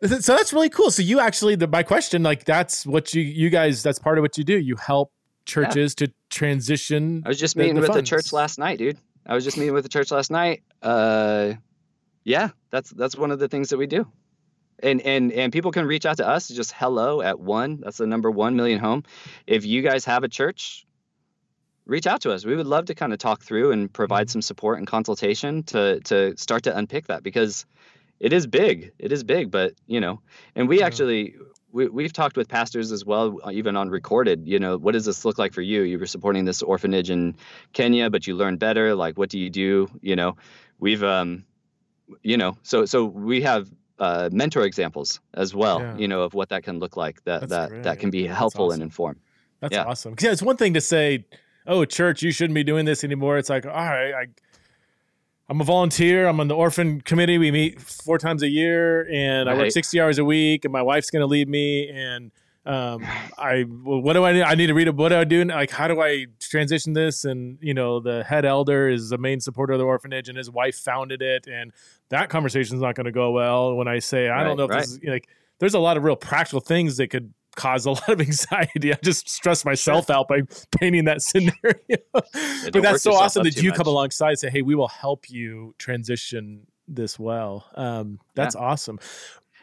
so 0.03 0.35
that's 0.37 0.53
really 0.53 0.69
cool. 0.69 0.91
So 0.91 1.03
you 1.03 1.21
actually, 1.21 1.55
the, 1.57 1.67
my 1.67 1.83
question, 1.83 2.23
like 2.23 2.45
that's 2.45 2.87
what 2.87 3.15
you 3.15 3.23
you 3.23 3.51
guys, 3.51 3.83
that's 3.83 3.99
part 3.99 4.19
of 4.19 4.23
what 4.23 4.37
you 4.39 4.45
do. 4.45 4.59
You 4.59 4.77
help 4.77 5.13
churches 5.47 5.95
to 5.95 6.13
transition. 6.29 7.23
i 7.25 7.29
was 7.29 7.39
just 7.39 7.55
The- 7.55 7.61
meeting 7.61 7.77
the 7.77 7.81
with 7.83 7.93
the 7.93 8.03
church 8.03 8.33
last 8.33 8.59
night 8.59 8.79
dude 8.79 8.99
i 9.27 9.33
was 9.33 9.45
just 9.45 9.57
meeting 9.57 9.75
with 9.75 9.85
the 9.85 9.89
church 9.89 10.11
last 10.11 10.29
night 10.29 10.65
uh 10.83 11.53
yeah 12.25 12.49
that's 12.73 12.91
that's 12.91 13.15
one 13.17 13.31
of 13.31 13.39
the 13.39 13.47
things 13.47 13.69
that 13.71 13.77
we 13.79 13.87
do 13.87 14.09
and 14.81 15.01
and 15.03 15.31
and 15.33 15.53
people 15.53 15.71
can 15.71 15.87
reach 15.87 16.05
out 16.05 16.17
to 16.17 16.27
us 16.27 16.49
just 16.49 16.73
hello 16.73 17.23
at 17.23 17.39
one 17.39 17.79
that's 17.81 17.99
the 17.99 18.09
number 18.09 18.29
one 18.29 18.57
million 18.57 18.81
home 18.81 19.05
if 19.47 19.65
you 19.65 19.83
guys 19.83 20.05
have 20.05 20.25
a 20.25 20.29
church 20.29 20.85
reach 21.85 22.09
out 22.09 22.23
to 22.23 22.33
us 22.33 22.45
we 22.45 22.57
would 22.57 22.67
love 22.67 22.87
to 22.87 22.95
kind 22.97 23.13
of 23.13 23.21
talk 23.21 23.41
through 23.45 23.71
and 23.71 23.93
provide 23.93 24.27
Mhm. 24.27 24.31
some 24.33 24.43
support 24.43 24.79
and 24.79 24.87
consultation 24.89 25.63
to 25.65 26.01
to 26.01 26.37
start 26.37 26.65
to 26.65 26.77
unpick 26.77 27.07
that 27.07 27.23
because 27.23 27.67
it 28.21 28.33
is 28.33 28.47
big 28.47 28.93
it 28.99 29.13
is 29.13 29.23
big 29.25 29.51
but 29.51 29.73
you 29.87 30.01
know 30.01 30.21
and 30.55 30.69
we 30.69 30.79
Yeah. 30.81 30.87
actually 30.87 31.35
we, 31.73 31.89
we've 31.89 32.13
talked 32.13 32.37
with 32.37 32.49
pastors 32.49 32.91
as 32.93 33.05
well 33.05 33.39
uh, 33.45 33.51
even 33.51 33.77
on 33.77 33.91
recorded 33.91 34.47
you 34.47 34.59
know 34.59 34.77
what 34.79 34.93
does 34.93 35.05
this 35.05 35.25
look 35.25 35.39
like 35.39 35.53
for 35.53 35.63
you 35.63 35.83
you 35.83 35.99
were 35.99 36.07
supporting 36.07 36.45
this 36.47 36.63
orphanage 36.63 37.11
in 37.11 37.37
kenya 37.73 38.09
but 38.11 38.27
you 38.27 38.35
learned 38.35 38.59
better 38.59 38.95
like 38.95 39.19
what 39.19 39.29
do 39.29 39.39
you 39.39 39.51
do 39.51 39.87
you 40.01 40.17
know 40.17 40.37
we've 40.79 41.03
um 41.05 41.45
you 42.23 42.37
know 42.37 42.57
so 42.63 42.85
so 42.87 43.05
we 43.05 43.43
have 43.43 43.69
uh, 43.99 44.29
mentor 44.33 44.63
examples 44.63 45.21
as 45.35 45.55
well 45.55 45.81
Yeah. 45.81 45.97
you 45.97 46.09
know 46.09 46.23
of 46.23 46.35
what 46.35 46.49
that 46.51 46.63
can 46.65 46.79
look 46.79 46.97
like 46.97 47.23
that 47.25 47.41
That's 47.41 47.51
that 47.53 47.69
great. 47.71 47.83
that 47.85 47.99
can 47.99 48.11
be 48.11 48.27
helpful 48.27 48.67
awesome. 48.67 48.75
and 48.75 48.83
inform 48.83 49.17
That's 49.61 49.73
Yeah. 49.75 49.85
awesome. 49.85 50.15
Yeah, 50.21 50.33
it's 50.33 50.43
one 50.43 50.59
thing 50.59 50.75
to 50.75 50.83
say, 50.83 51.25
"Oh, 51.67 51.87
church, 51.87 52.23
you 52.23 52.31
shouldn't 52.31 52.55
be 52.55 52.63
doing 52.63 52.85
this 52.85 53.03
anymore." 53.05 53.39
It's 53.39 53.49
like, 53.49 53.65
all 53.65 53.73
right, 53.73 54.13
I, 54.13 54.27
I'm 55.49 55.61
a 55.61 55.65
volunteer. 55.65 56.27
I'm 56.27 56.41
on 56.41 56.49
the 56.49 56.57
orphan 56.57 57.01
committee. 57.01 57.39
We 57.39 57.53
meet 57.53 57.81
four 57.81 58.19
times 58.19 58.43
a 58.43 58.49
year, 58.49 59.09
and 59.11 59.49
I 59.49 59.55
work 59.55 59.71
60 59.71 60.01
hours 60.01 60.19
a 60.19 60.25
week. 60.25 60.65
And 60.65 60.73
my 60.73 60.83
wife's 60.83 61.11
going 61.11 61.21
to 61.21 61.27
leave 61.27 61.47
me. 61.47 61.89
And 61.89 62.33
um, 62.65 63.07
I, 63.39 63.65
well, 63.69 64.01
what 64.01 64.15
do 64.15 64.25
I? 64.25 64.33
do? 64.33 64.43
I 64.43 64.57
need 64.57 64.67
to 64.67 64.75
read 64.75 64.89
a. 64.89 64.93
What 64.93 65.11
do 65.11 65.17
I 65.17 65.25
do? 65.25 65.45
Like, 65.45 65.71
how 65.71 65.87
do 65.87 66.03
I 66.03 66.27
transition 66.41 66.95
this? 66.95 67.25
And 67.25 67.59
you 67.61 67.75
know, 67.75 68.01
the 68.01 68.25
head 68.25 68.45
elder 68.45 68.89
is 68.89 69.11
the 69.11 69.19
main 69.19 69.41
supporter 69.41 69.75
of 69.75 69.79
the 69.79 69.85
orphanage, 69.85 70.29
and 70.29 70.37
his 70.37 70.51
wife 70.51 70.77
founded 70.77 71.23
it. 71.23 71.47
And 71.47 71.73
that 72.09 72.29
conversation 72.29 72.75
is 72.75 72.83
not 72.83 72.97
going 72.97 73.05
to 73.05 73.13
go 73.13 73.31
well 73.31 73.77
when 73.77 73.87
I 73.87 74.01
say, 74.01 74.29
I 74.29 74.43
don't 74.43 74.57
know 74.57 74.65
if 74.65 74.71
right. 74.71 74.81
this 74.81 74.93
is 74.93 75.01
like. 75.05 75.29
There's 75.59 75.73
a 75.73 75.79
lot 75.79 75.97
of 75.97 76.05
real 76.05 76.17
practical 76.17 76.61
things 76.61 76.99
that 76.99 77.09
could 77.09 77.33
cause 77.57 77.87
a 77.87 77.91
lot 77.93 78.09
of 78.09 78.21
anxiety. 78.21 78.93
I 78.93 78.99
just 79.03 79.29
stress 79.29 79.65
myself 79.65 80.09
out 80.09 80.29
by 80.29 80.43
painting 80.79 81.07
that 81.07 81.23
scenario. 81.23 81.75
but 82.13 82.73
that's 82.73 83.03
so 83.03 83.15
awesome 83.15 83.45
that 83.45 83.61
you 83.61 83.73
come 83.73 83.89
alongside 83.89 84.31
and 84.31 84.39
say, 84.39 84.51
"Hey, 84.51 84.63
we 84.63 84.77
will 84.77 84.89
help 84.89 85.29
you 85.29 85.75
transition 85.79 86.67
this 86.87 87.19
well." 87.19 87.67
Um, 87.75 88.21
that's 88.35 88.55
awesome. 88.55 89.01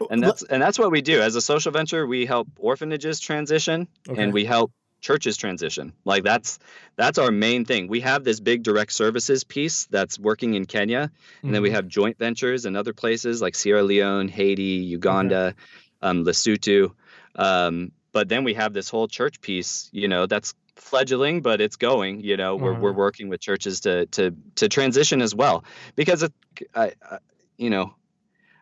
and 0.10 0.22
that's 0.22 0.44
and 0.44 0.62
that's 0.62 0.78
what 0.78 0.92
we 0.92 1.02
do 1.02 1.22
as 1.22 1.36
a 1.36 1.42
social 1.42 1.72
venture. 1.72 2.06
We 2.06 2.26
help 2.26 2.50
orphanages 2.58 3.22
transition, 3.22 3.88
okay. 4.10 4.22
and 4.22 4.34
we 4.34 4.44
help 4.44 4.72
churches 5.04 5.38
transition. 5.38 5.94
Like 6.06 6.24
that's 6.24 6.58
that's 6.96 7.20
our 7.20 7.30
main 7.30 7.66
thing. 7.66 7.88
We 7.88 8.00
have 8.02 8.24
this 8.24 8.40
big 8.40 8.64
direct 8.64 8.92
services 8.94 9.44
piece 9.44 9.86
that's 9.88 10.18
working 10.18 10.56
in 10.56 10.66
Kenya, 10.66 11.02
and 11.02 11.12
mm-hmm. 11.12 11.52
then 11.52 11.62
we 11.62 11.70
mm-hmm. 11.70 11.76
have 11.76 11.88
joint 11.88 12.18
ventures 12.18 12.66
in 12.66 12.76
other 12.76 12.94
places 12.94 13.42
like 13.42 13.54
Sierra 13.54 13.84
Leone, 13.84 14.30
Haiti, 14.30 14.64
Uganda, 14.64 15.48
okay. 15.48 15.56
um, 16.02 16.26
Lesotho. 16.26 16.94
Um, 17.36 17.92
but 18.12 18.30
then 18.30 18.44
we 18.44 18.54
have 18.54 18.74
this 18.74 18.90
whole 18.90 19.08
church 19.08 19.42
piece, 19.42 19.90
you 19.92 20.08
know, 20.08 20.26
that's 20.28 20.54
fledgling, 20.76 21.42
but 21.42 21.62
it's 21.62 21.76
going. 21.76 22.22
You 22.22 22.38
know, 22.38 22.56
we're 22.56 22.74
we're 22.74 22.92
mm-hmm. 22.92 23.00
working 23.00 23.30
with 23.30 23.42
churches 23.42 23.82
to 23.82 24.06
to 24.08 24.36
to 24.56 24.70
transition 24.70 25.22
as 25.22 25.34
well 25.36 25.64
because, 25.96 26.24
it, 26.24 26.34
I, 26.76 26.94
I, 27.10 27.18
you 27.58 27.70
know, 27.70 27.96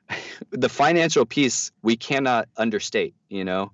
the 0.51 0.69
financial 0.69 1.25
piece 1.25 1.71
we 1.81 1.97
cannot 1.97 2.47
understate. 2.57 3.13
You 3.29 3.43
know, 3.43 3.71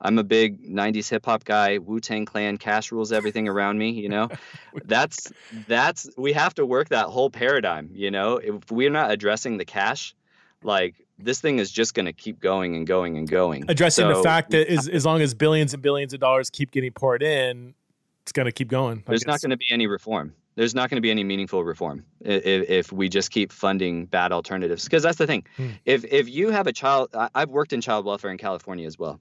I'm 0.00 0.18
a 0.18 0.24
big 0.24 0.62
90s 0.62 1.08
hip 1.08 1.24
hop 1.24 1.44
guy, 1.44 1.78
Wu 1.78 2.00
Tang 2.00 2.24
Clan, 2.24 2.56
cash 2.58 2.92
rules 2.92 3.12
everything 3.12 3.48
around 3.48 3.78
me, 3.78 3.90
you 3.90 4.08
know. 4.08 4.28
that's 4.84 5.32
that's 5.66 6.08
we 6.16 6.32
have 6.32 6.54
to 6.54 6.66
work 6.66 6.90
that 6.90 7.06
whole 7.06 7.30
paradigm, 7.30 7.90
you 7.92 8.10
know. 8.10 8.36
If 8.36 8.70
we're 8.70 8.90
not 8.90 9.10
addressing 9.10 9.56
the 9.56 9.64
cash, 9.64 10.14
like 10.62 10.94
this 11.18 11.40
thing 11.40 11.58
is 11.58 11.70
just 11.70 11.94
going 11.94 12.06
to 12.06 12.12
keep 12.12 12.40
going 12.40 12.76
and 12.76 12.86
going 12.86 13.16
and 13.16 13.28
going. 13.28 13.64
Addressing 13.68 14.04
so, 14.04 14.16
the 14.16 14.22
fact 14.22 14.50
that 14.50 14.68
as, 14.68 14.88
as 14.88 15.04
long 15.04 15.20
as 15.20 15.34
billions 15.34 15.74
and 15.74 15.82
billions 15.82 16.12
of 16.12 16.20
dollars 16.20 16.50
keep 16.50 16.70
getting 16.70 16.92
poured 16.92 17.22
in, 17.22 17.74
it's 18.22 18.32
going 18.32 18.46
to 18.46 18.52
keep 18.52 18.68
going. 18.68 19.02
There's 19.06 19.26
not 19.26 19.40
going 19.40 19.50
to 19.50 19.56
be 19.56 19.66
any 19.70 19.86
reform. 19.86 20.34
There's 20.54 20.74
not 20.74 20.90
going 20.90 20.96
to 20.96 21.00
be 21.00 21.10
any 21.10 21.22
meaningful 21.22 21.62
reform 21.62 22.04
if, 22.20 22.68
if 22.68 22.92
we 22.92 23.08
just 23.08 23.30
keep 23.30 23.52
funding 23.52 24.06
bad 24.06 24.32
alternatives. 24.32 24.84
Because 24.84 25.04
that's 25.04 25.18
the 25.18 25.26
thing. 25.26 25.44
Hmm. 25.56 25.68
If 25.84 26.04
if 26.04 26.28
you 26.28 26.50
have 26.50 26.66
a 26.66 26.72
child, 26.72 27.10
I've 27.34 27.50
worked 27.50 27.72
in 27.72 27.80
child 27.80 28.04
welfare 28.04 28.30
in 28.30 28.38
California 28.38 28.86
as 28.86 28.98
well 28.98 29.20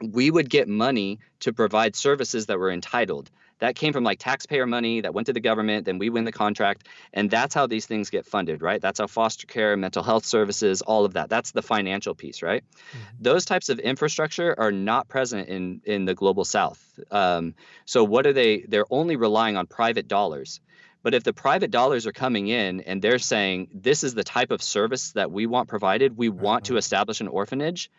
we 0.00 0.30
would 0.30 0.48
get 0.48 0.68
money 0.68 1.18
to 1.40 1.52
provide 1.52 1.96
services 1.96 2.46
that 2.46 2.58
were 2.58 2.70
entitled. 2.70 3.30
That 3.60 3.74
came 3.74 3.92
from 3.92 4.04
like 4.04 4.18
taxpayer 4.18 4.66
money 4.66 5.00
that 5.00 5.14
went 5.14 5.26
to 5.26 5.32
the 5.32 5.40
government, 5.40 5.84
then 5.84 5.98
we 5.98 6.10
win 6.10 6.24
the 6.24 6.32
contract. 6.32 6.86
And 7.12 7.30
that's 7.30 7.54
how 7.54 7.66
these 7.66 7.86
things 7.86 8.10
get 8.10 8.26
funded, 8.26 8.62
right? 8.62 8.80
That's 8.80 9.00
how 9.00 9.06
foster 9.06 9.46
care, 9.46 9.76
mental 9.76 10.02
health 10.02 10.24
services, 10.24 10.82
all 10.82 11.04
of 11.04 11.14
that. 11.14 11.28
That's 11.28 11.50
the 11.52 11.62
financial 11.62 12.14
piece, 12.14 12.42
right? 12.42 12.62
Mm-hmm. 12.62 12.98
Those 13.20 13.44
types 13.44 13.68
of 13.68 13.78
infrastructure 13.78 14.54
are 14.58 14.72
not 14.72 15.08
present 15.08 15.48
in, 15.48 15.80
in 15.84 16.04
the 16.04 16.14
global 16.14 16.44
south. 16.44 16.82
Um, 17.10 17.54
so, 17.84 18.04
what 18.04 18.26
are 18.26 18.32
they? 18.32 18.60
They're 18.60 18.86
only 18.90 19.16
relying 19.16 19.56
on 19.56 19.66
private 19.66 20.08
dollars. 20.08 20.60
But 21.02 21.14
if 21.14 21.22
the 21.22 21.32
private 21.32 21.70
dollars 21.70 22.06
are 22.06 22.12
coming 22.12 22.48
in 22.48 22.80
and 22.80 23.00
they're 23.00 23.20
saying, 23.20 23.68
this 23.72 24.02
is 24.02 24.14
the 24.14 24.24
type 24.24 24.50
of 24.50 24.60
service 24.62 25.12
that 25.12 25.30
we 25.30 25.46
want 25.46 25.68
provided, 25.68 26.16
we 26.16 26.28
want 26.28 26.64
to 26.64 26.72
mm-hmm. 26.72 26.78
establish 26.78 27.20
an 27.20 27.28
orphanage, 27.28 27.90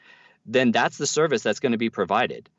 then 0.46 0.72
that's 0.72 0.98
the 0.98 1.08
service 1.08 1.42
that's 1.42 1.60
going 1.60 1.72
to 1.72 1.78
be 1.78 1.90
provided 1.90 2.50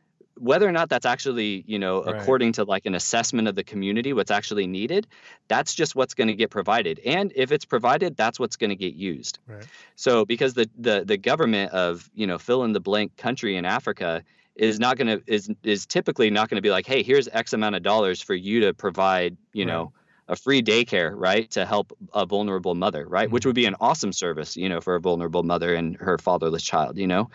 whether 0.41 0.67
or 0.67 0.73
not 0.73 0.89
that's 0.89 1.07
actually 1.07 1.63
you 1.67 1.79
know 1.79 2.03
right. 2.03 2.17
according 2.17 2.53
to 2.53 2.65
like 2.65 2.87
an 2.87 2.95
assessment 2.95 3.47
of 3.47 3.55
the 3.55 3.63
community 3.63 4.13
what's 4.13 4.31
actually 4.31 4.67
needed 4.67 5.07
that's 5.49 5.75
just 5.75 5.95
what's 5.95 6.15
going 6.15 6.29
to 6.29 6.35
get 6.35 6.51
provided 6.51 6.99
and 7.05 7.33
if 7.37 7.53
it's 7.53 7.65
provided 7.65 8.17
that's 8.17 8.41
what's 8.41 8.57
going 8.57 8.71
to 8.71 8.77
get 8.77 8.95
used 8.95 9.39
right. 9.47 9.67
so 9.97 10.25
because 10.25 10.55
the, 10.55 10.69
the 10.79 11.05
the 11.05 11.17
government 11.17 11.73
of 11.73 12.11
you 12.15 12.27
know 12.27 12.39
fill 12.39 12.65
in 12.65 12.73
the 12.73 12.81
blank 12.81 13.17
country 13.17 13.57
in 13.57 13.65
africa 13.65 14.25
is 14.57 14.81
not 14.81 14.97
going 14.97 15.07
to 15.07 15.23
is 15.27 15.51
is 15.63 15.87
typically 15.87 16.31
not 16.31 16.49
going 16.49 16.57
to 16.57 16.63
be 16.63 16.71
like 16.71 16.87
hey 16.87 17.03
here's 17.03 17.29
x 17.29 17.53
amount 17.53 17.77
of 17.77 17.83
dollars 17.83 18.23
for 18.23 18.35
you 18.35 18.61
to 18.61 18.73
provide 18.73 19.37
you 19.53 19.65
right. 19.65 19.73
know 19.73 19.93
a 20.31 20.37
free 20.37 20.63
daycare, 20.63 21.13
right, 21.13 21.51
to 21.51 21.67
help 21.67 21.93
a 22.15 22.25
vulnerable 22.25 22.77
mother, 22.77 23.05
right, 23.05 23.27
mm-hmm. 23.27 23.35
which 23.35 23.45
would 23.45 23.57
be 23.57 23.67
an 23.67 23.75
awesome 23.81 24.13
service, 24.13 24.57
you 24.57 24.69
know, 24.69 24.81
for 24.81 24.95
a 24.95 25.01
vulnerable 25.01 25.43
mother 25.43 25.75
and 25.75 25.97
her 25.97 26.19
fatherless 26.19 26.63
child, 26.63 26.97
you 26.97 27.09
know. 27.09 27.31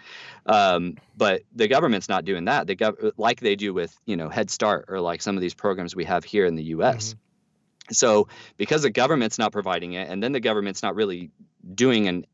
Um, 0.45 0.95
but 1.17 1.41
the 1.53 1.67
government's 1.67 2.07
not 2.07 2.23
doing 2.23 2.45
that. 2.45 2.67
The 2.67 2.75
gov- 2.77 3.11
like 3.17 3.41
they 3.41 3.57
do 3.57 3.73
with 3.73 3.95
you 4.05 4.15
know 4.15 4.29
Head 4.29 4.49
Start 4.49 4.85
or 4.87 5.01
like 5.01 5.21
some 5.21 5.35
of 5.35 5.41
these 5.41 5.53
programs 5.53 5.93
we 5.93 6.05
have 6.05 6.23
here 6.23 6.45
in 6.45 6.55
the 6.55 6.63
U.S. 6.63 7.09
Mm-hmm. 7.09 7.93
So 7.93 8.29
because 8.55 8.83
the 8.83 8.89
government's 8.89 9.37
not 9.37 9.51
providing 9.51 9.93
it, 9.93 10.09
and 10.09 10.23
then 10.23 10.31
the 10.31 10.39
government's 10.39 10.81
not 10.81 10.95
really 10.95 11.31
doing 11.73 12.07
an 12.07 12.25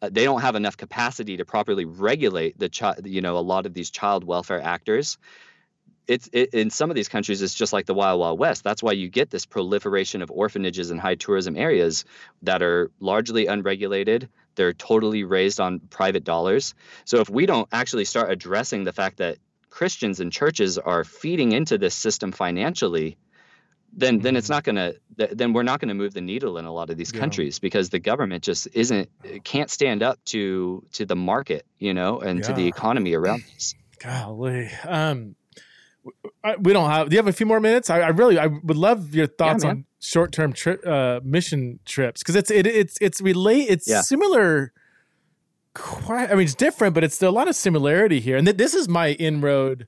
uh, 0.00 0.08
they 0.10 0.24
don't 0.24 0.40
have 0.40 0.54
enough 0.54 0.78
capacity 0.78 1.36
to 1.36 1.44
properly 1.44 1.84
regulate 1.84 2.58
the 2.58 2.70
child 2.70 3.06
you 3.06 3.20
know 3.20 3.36
a 3.36 3.40
lot 3.40 3.66
of 3.66 3.74
these 3.74 3.90
child 3.90 4.24
welfare 4.24 4.60
actors 4.60 5.18
it's 6.08 6.28
it, 6.32 6.54
in 6.54 6.70
some 6.70 6.90
of 6.90 6.96
these 6.96 7.08
countries 7.08 7.42
it's 7.42 7.54
just 7.54 7.72
like 7.72 7.86
the 7.86 7.94
wild 7.94 8.18
wild 8.18 8.38
west 8.38 8.64
that's 8.64 8.82
why 8.82 8.92
you 8.92 9.08
get 9.08 9.30
this 9.30 9.46
proliferation 9.46 10.22
of 10.22 10.30
orphanages 10.30 10.90
and 10.90 10.98
high 10.98 11.14
tourism 11.14 11.56
areas 11.56 12.04
that 12.42 12.62
are 12.62 12.90
largely 12.98 13.46
unregulated 13.46 14.28
they're 14.56 14.72
totally 14.72 15.22
raised 15.22 15.60
on 15.60 15.78
private 15.78 16.24
dollars 16.24 16.74
so 17.04 17.20
if 17.20 17.28
we 17.28 17.46
don't 17.46 17.68
actually 17.70 18.04
start 18.04 18.30
addressing 18.30 18.84
the 18.84 18.92
fact 18.92 19.18
that 19.18 19.36
christians 19.70 20.18
and 20.18 20.32
churches 20.32 20.78
are 20.78 21.04
feeding 21.04 21.52
into 21.52 21.78
this 21.78 21.94
system 21.94 22.32
financially 22.32 23.16
then 23.92 24.18
then 24.20 24.36
it's 24.36 24.46
mm-hmm. 24.46 24.54
not 24.54 24.64
going 24.64 24.76
to 24.76 25.34
then 25.34 25.52
we're 25.52 25.62
not 25.62 25.80
going 25.80 25.88
to 25.88 25.94
move 25.94 26.14
the 26.14 26.20
needle 26.20 26.58
in 26.58 26.64
a 26.64 26.72
lot 26.72 26.90
of 26.90 26.96
these 26.96 27.12
yeah. 27.12 27.20
countries 27.20 27.58
because 27.58 27.90
the 27.90 27.98
government 27.98 28.42
just 28.44 28.68
isn't 28.72 29.08
can't 29.44 29.70
stand 29.70 30.02
up 30.02 30.22
to 30.24 30.84
to 30.92 31.06
the 31.06 31.16
market 31.16 31.64
you 31.78 31.94
know 31.94 32.20
and 32.20 32.40
yeah. 32.40 32.46
to 32.46 32.52
the 32.52 32.66
economy 32.66 33.14
around 33.14 33.42
us 33.56 33.74
golly 33.98 34.70
um 34.86 35.34
we 36.60 36.72
don't 36.72 36.90
have. 36.90 37.08
Do 37.08 37.14
you 37.14 37.18
have 37.18 37.28
a 37.28 37.32
few 37.32 37.46
more 37.46 37.60
minutes? 37.60 37.90
I, 37.90 38.00
I 38.00 38.08
really, 38.08 38.38
I 38.38 38.46
would 38.46 38.76
love 38.76 39.14
your 39.14 39.26
thoughts 39.26 39.64
yeah, 39.64 39.70
on 39.70 39.84
short-term 40.00 40.52
trip, 40.52 40.86
uh, 40.86 41.20
mission 41.22 41.78
trips 41.84 42.22
because 42.22 42.36
it's 42.36 42.50
it, 42.50 42.66
it's 42.66 42.98
it's 43.00 43.20
relate. 43.20 43.66
It's 43.68 43.88
yeah. 43.88 44.00
similar. 44.00 44.72
Quite, 45.74 46.32
I 46.32 46.34
mean, 46.34 46.44
it's 46.44 46.56
different, 46.56 46.94
but 46.94 47.04
it's 47.04 47.22
a 47.22 47.30
lot 47.30 47.46
of 47.46 47.54
similarity 47.54 48.18
here. 48.18 48.36
And 48.36 48.46
th- 48.46 48.56
this 48.56 48.74
is 48.74 48.88
my 48.88 49.12
inroad. 49.12 49.86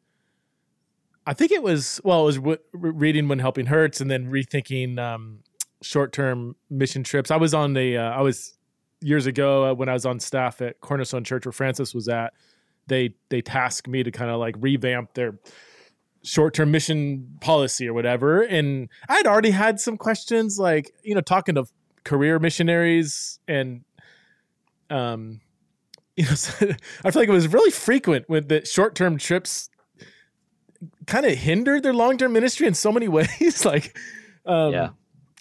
I 1.26 1.32
think 1.32 1.50
it 1.50 1.62
was 1.62 2.00
well, 2.04 2.22
it 2.22 2.26
was 2.26 2.36
w- 2.36 2.58
reading 2.72 3.26
when 3.26 3.40
helping 3.40 3.66
hurts, 3.66 4.00
and 4.00 4.08
then 4.10 4.30
rethinking 4.30 4.98
um, 4.98 5.40
short-term 5.82 6.54
mission 6.68 7.02
trips. 7.02 7.30
I 7.30 7.36
was 7.36 7.54
on 7.54 7.72
the, 7.72 7.96
uh, 7.96 8.10
I 8.10 8.20
was 8.20 8.54
years 9.00 9.26
ago 9.26 9.70
uh, 9.70 9.74
when 9.74 9.88
I 9.88 9.94
was 9.94 10.06
on 10.06 10.20
staff 10.20 10.60
at 10.60 10.80
Cornerstone 10.80 11.24
Church 11.24 11.46
where 11.46 11.52
Francis 11.52 11.94
was 11.94 12.08
at. 12.08 12.34
They 12.86 13.14
they 13.28 13.40
tasked 13.40 13.88
me 13.88 14.02
to 14.02 14.10
kind 14.10 14.30
of 14.30 14.38
like 14.38 14.56
revamp 14.58 15.14
their 15.14 15.38
short-term 16.22 16.70
mission 16.70 17.38
policy 17.40 17.88
or 17.88 17.94
whatever. 17.94 18.42
And 18.42 18.88
i'd 19.08 19.26
already 19.26 19.50
had 19.50 19.80
some 19.80 19.96
questions 19.96 20.58
like 20.58 20.92
you 21.02 21.14
know 21.14 21.20
talking 21.20 21.54
to 21.54 21.64
career 22.04 22.38
missionaries 22.38 23.38
and 23.46 23.84
um 24.88 25.40
you 26.16 26.24
know 26.24 26.32
i 27.04 27.10
feel 27.10 27.22
like 27.22 27.28
it 27.28 27.32
was 27.32 27.48
really 27.48 27.70
frequent 27.70 28.28
with 28.28 28.48
the 28.48 28.64
short-term 28.64 29.16
trips 29.16 29.70
kind 31.06 31.24
of 31.24 31.36
hindered 31.36 31.82
their 31.82 31.92
long-term 31.92 32.32
ministry 32.32 32.66
in 32.66 32.74
so 32.74 32.90
many 32.90 33.08
ways 33.18 33.64
like 33.64 33.96
um 34.46 34.72
yeah. 34.72 34.88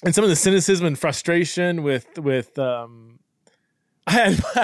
and 0.03 0.13
some 0.13 0.23
of 0.23 0.29
the 0.29 0.35
cynicism 0.35 0.85
and 0.85 0.99
frustration 0.99 1.83
with 1.83 2.19
with 2.19 2.57
um 2.59 3.19
I 4.07 4.11
had, 4.11 4.43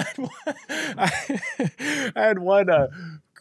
I 0.98 1.06
had, 1.06 2.14
I 2.16 2.22
had 2.22 2.40
one 2.40 2.68
uh, 2.70 2.88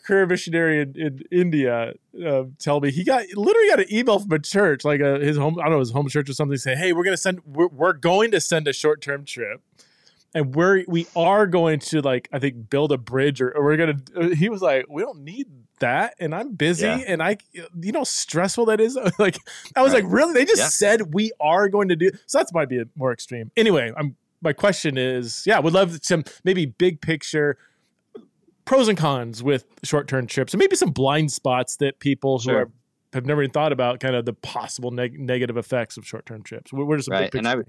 career 0.04 0.26
missionary 0.26 0.82
in, 0.82 0.94
in 0.96 1.20
India 1.32 1.94
uh, 2.24 2.44
tell 2.58 2.80
me 2.80 2.90
he 2.90 3.02
got 3.04 3.24
literally 3.34 3.68
got 3.68 3.80
an 3.80 3.92
email 3.92 4.18
from 4.18 4.32
a 4.32 4.38
church, 4.38 4.84
like 4.84 5.00
a, 5.00 5.18
his 5.18 5.36
home, 5.36 5.58
I 5.58 5.64
don't 5.64 5.72
know, 5.72 5.78
his 5.80 5.90
home 5.90 6.08
church 6.08 6.28
or 6.28 6.34
something, 6.34 6.56
saying, 6.56 6.78
"Hey, 6.78 6.92
we're 6.92 7.04
gonna 7.04 7.16
send, 7.16 7.40
we're, 7.44 7.68
we're 7.68 7.92
going 7.94 8.30
to 8.32 8.40
send 8.40 8.68
a 8.68 8.72
short 8.72 9.00
term 9.00 9.24
trip." 9.24 9.60
And 10.36 10.54
we're 10.54 10.84
we 10.88 11.06
are 11.14 11.46
going 11.46 11.78
to 11.80 12.00
like 12.00 12.28
I 12.32 12.38
think 12.38 12.68
build 12.68 12.92
a 12.92 12.98
bridge 12.98 13.40
or, 13.40 13.50
or 13.50 13.64
we're 13.64 13.76
gonna. 13.76 14.00
Uh, 14.16 14.28
he 14.34 14.48
was 14.48 14.62
like, 14.62 14.86
we 14.88 15.02
don't 15.02 15.20
need 15.20 15.46
that, 15.80 16.14
and 16.18 16.34
I'm 16.34 16.54
busy, 16.54 16.86
yeah. 16.86 17.02
and 17.06 17.22
I, 17.22 17.38
you 17.52 17.92
know, 17.92 18.04
stressful 18.04 18.66
that 18.66 18.80
is. 18.80 18.98
like, 19.18 19.38
I 19.76 19.82
was 19.82 19.92
right. 19.92 20.04
like, 20.04 20.12
really? 20.12 20.34
They 20.34 20.44
just 20.44 20.62
yeah. 20.62 20.68
said 20.68 21.14
we 21.14 21.32
are 21.40 21.68
going 21.68 21.88
to 21.88 21.96
do. 21.96 22.10
So 22.26 22.38
that's 22.38 22.52
might 22.52 22.68
be 22.68 22.82
more 22.96 23.12
extreme. 23.12 23.50
Anyway, 23.56 23.92
I'm. 23.96 24.16
My 24.42 24.52
question 24.52 24.98
is, 24.98 25.42
yeah, 25.46 25.58
would 25.58 25.72
love 25.72 26.00
some 26.02 26.22
maybe 26.44 26.66
big 26.66 27.00
picture 27.00 27.56
pros 28.64 28.88
and 28.88 28.98
cons 28.98 29.42
with 29.42 29.64
short 29.82 30.08
term 30.08 30.26
trips 30.26 30.54
and 30.54 30.58
maybe 30.58 30.76
some 30.76 30.90
blind 30.90 31.32
spots 31.32 31.76
that 31.76 31.98
people 31.98 32.38
sure. 32.38 32.52
who 32.52 32.58
are, 32.60 32.70
have 33.12 33.26
never 33.26 33.42
even 33.42 33.52
thought 33.52 33.72
about 33.72 34.00
kind 34.00 34.14
of 34.14 34.24
the 34.24 34.32
possible 34.32 34.90
neg- 34.90 35.18
negative 35.18 35.56
effects 35.56 35.96
of 35.96 36.06
short 36.06 36.26
term 36.26 36.42
trips. 36.42 36.72
Where 36.72 36.96
does 36.96 37.08
right. 37.08 37.34
And 37.34 37.46
I 37.46 37.56
would, 37.56 37.66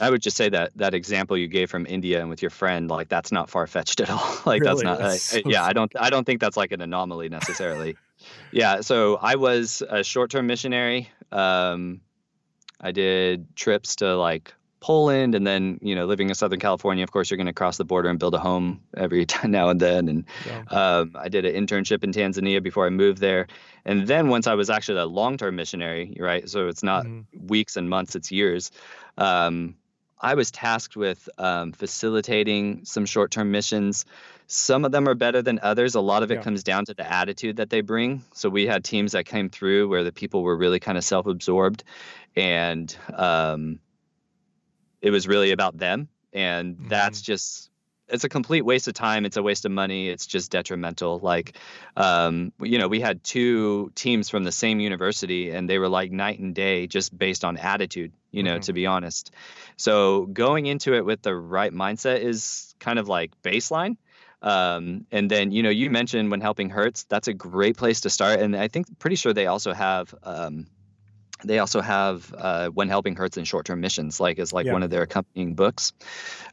I 0.00 0.10
would 0.10 0.22
just 0.22 0.36
say 0.36 0.48
that 0.48 0.72
that 0.76 0.94
example 0.94 1.36
you 1.36 1.48
gave 1.48 1.70
from 1.70 1.86
India 1.86 2.20
and 2.20 2.28
with 2.28 2.42
your 2.42 2.50
friend, 2.50 2.90
like 2.90 3.08
that's 3.08 3.32
not 3.32 3.48
far 3.50 3.66
fetched 3.66 4.00
at 4.00 4.10
all. 4.10 4.18
like 4.46 4.62
really? 4.62 4.64
that's 4.64 4.82
not, 4.82 4.98
that's 4.98 5.22
so 5.22 5.40
yeah, 5.46 5.64
I 5.64 5.72
don't, 5.72 5.92
I 5.98 6.10
don't 6.10 6.24
think 6.24 6.40
that's 6.40 6.56
like 6.56 6.72
an 6.72 6.80
anomaly 6.80 7.28
necessarily. 7.28 7.96
yeah. 8.52 8.80
So 8.80 9.16
I 9.16 9.36
was 9.36 9.82
a 9.88 10.02
short 10.02 10.30
term 10.30 10.46
missionary. 10.46 11.10
Um, 11.30 12.00
I 12.80 12.90
did 12.90 13.54
trips 13.54 13.96
to 13.96 14.16
like 14.16 14.54
Poland, 14.82 15.36
and 15.36 15.46
then 15.46 15.78
you 15.80 15.94
know, 15.94 16.06
living 16.06 16.28
in 16.28 16.34
Southern 16.34 16.58
California, 16.58 17.04
of 17.04 17.12
course, 17.12 17.30
you're 17.30 17.38
going 17.38 17.46
to 17.46 17.52
cross 17.52 17.76
the 17.76 17.84
border 17.84 18.08
and 18.08 18.18
build 18.18 18.34
a 18.34 18.38
home 18.38 18.82
every 18.96 19.24
time 19.34 19.52
now 19.52 19.68
and 19.68 19.80
then. 19.80 20.08
And 20.08 20.24
yeah. 20.44 20.64
um, 20.68 21.12
I 21.14 21.28
did 21.28 21.44
an 21.44 21.54
internship 21.54 22.02
in 22.02 22.10
Tanzania 22.10 22.62
before 22.62 22.84
I 22.84 22.90
moved 22.90 23.18
there, 23.18 23.46
and 23.84 24.06
then 24.06 24.28
once 24.28 24.46
I 24.46 24.54
was 24.54 24.68
actually 24.68 24.98
a 24.98 25.06
long-term 25.06 25.54
missionary, 25.54 26.16
right? 26.18 26.48
So 26.50 26.66
it's 26.66 26.82
not 26.82 27.06
mm-hmm. 27.06 27.46
weeks 27.46 27.76
and 27.76 27.88
months; 27.88 28.16
it's 28.16 28.32
years. 28.32 28.72
Um, 29.16 29.76
I 30.20 30.34
was 30.34 30.50
tasked 30.50 30.96
with 30.96 31.28
um, 31.38 31.72
facilitating 31.72 32.84
some 32.84 33.06
short 33.06 33.30
term 33.30 33.52
missions. 33.52 34.04
Some 34.48 34.84
of 34.84 34.92
them 34.92 35.08
are 35.08 35.14
better 35.14 35.42
than 35.42 35.60
others. 35.62 35.94
A 35.94 36.00
lot 36.00 36.22
of 36.22 36.30
it 36.30 36.36
yeah. 36.36 36.42
comes 36.42 36.62
down 36.62 36.84
to 36.86 36.94
the 36.94 37.10
attitude 37.10 37.56
that 37.56 37.70
they 37.70 37.80
bring. 37.80 38.22
So 38.34 38.50
we 38.50 38.66
had 38.66 38.84
teams 38.84 39.12
that 39.12 39.24
came 39.26 39.48
through 39.48 39.88
where 39.88 40.04
the 40.04 40.12
people 40.12 40.42
were 40.42 40.56
really 40.56 40.80
kind 40.80 40.98
of 40.98 41.04
self 41.04 41.26
absorbed 41.26 41.84
and 42.36 42.94
um, 43.14 43.78
it 45.02 45.10
was 45.10 45.28
really 45.28 45.50
about 45.50 45.76
them. 45.76 46.08
And 46.32 46.76
mm-hmm. 46.76 46.88
that's 46.88 47.20
just 47.20 47.68
it's 48.08 48.24
a 48.24 48.28
complete 48.28 48.62
waste 48.62 48.88
of 48.88 48.94
time. 48.94 49.24
It's 49.24 49.36
a 49.36 49.42
waste 49.42 49.64
of 49.64 49.72
money. 49.72 50.08
It's 50.08 50.26
just 50.26 50.50
detrimental. 50.50 51.18
Like, 51.18 51.56
um, 51.96 52.52
you 52.60 52.78
know, 52.78 52.88
we 52.88 53.00
had 53.00 53.24
two 53.24 53.90
teams 53.94 54.28
from 54.28 54.44
the 54.44 54.52
same 54.52 54.80
university, 54.80 55.50
and 55.50 55.68
they 55.68 55.78
were 55.78 55.88
like 55.88 56.12
night 56.12 56.38
and 56.38 56.54
day, 56.54 56.86
just 56.86 57.16
based 57.16 57.44
on 57.44 57.56
attitude. 57.56 58.12
You 58.30 58.42
know, 58.42 58.54
mm-hmm. 58.54 58.60
to 58.60 58.72
be 58.72 58.86
honest. 58.86 59.32
So 59.76 60.26
going 60.26 60.66
into 60.66 60.94
it 60.94 61.04
with 61.04 61.22
the 61.22 61.34
right 61.34 61.72
mindset 61.72 62.20
is 62.20 62.74
kind 62.78 62.98
of 62.98 63.08
like 63.08 63.30
baseline. 63.42 63.96
Um, 64.42 65.06
and 65.12 65.30
then, 65.30 65.52
you 65.52 65.62
know, 65.62 65.70
you 65.70 65.88
mentioned 65.88 66.30
when 66.30 66.40
helping 66.40 66.68
hurts, 66.68 67.04
that's 67.04 67.28
a 67.28 67.32
great 67.32 67.76
place 67.76 68.00
to 68.00 68.10
start. 68.10 68.40
And 68.40 68.56
I 68.56 68.68
think 68.68 68.98
pretty 68.98 69.14
sure 69.16 69.32
they 69.32 69.46
also 69.46 69.72
have 69.72 70.12
um, 70.24 70.66
they 71.44 71.58
also 71.58 71.80
have 71.80 72.34
uh, 72.36 72.68
when 72.68 72.88
helping 72.88 73.16
hurts 73.16 73.36
in 73.36 73.44
short-term 73.44 73.80
missions 73.80 74.20
like 74.20 74.38
as 74.38 74.52
like 74.52 74.66
yeah. 74.66 74.72
one 74.72 74.82
of 74.82 74.90
their 74.90 75.02
accompanying 75.02 75.54
books 75.54 75.92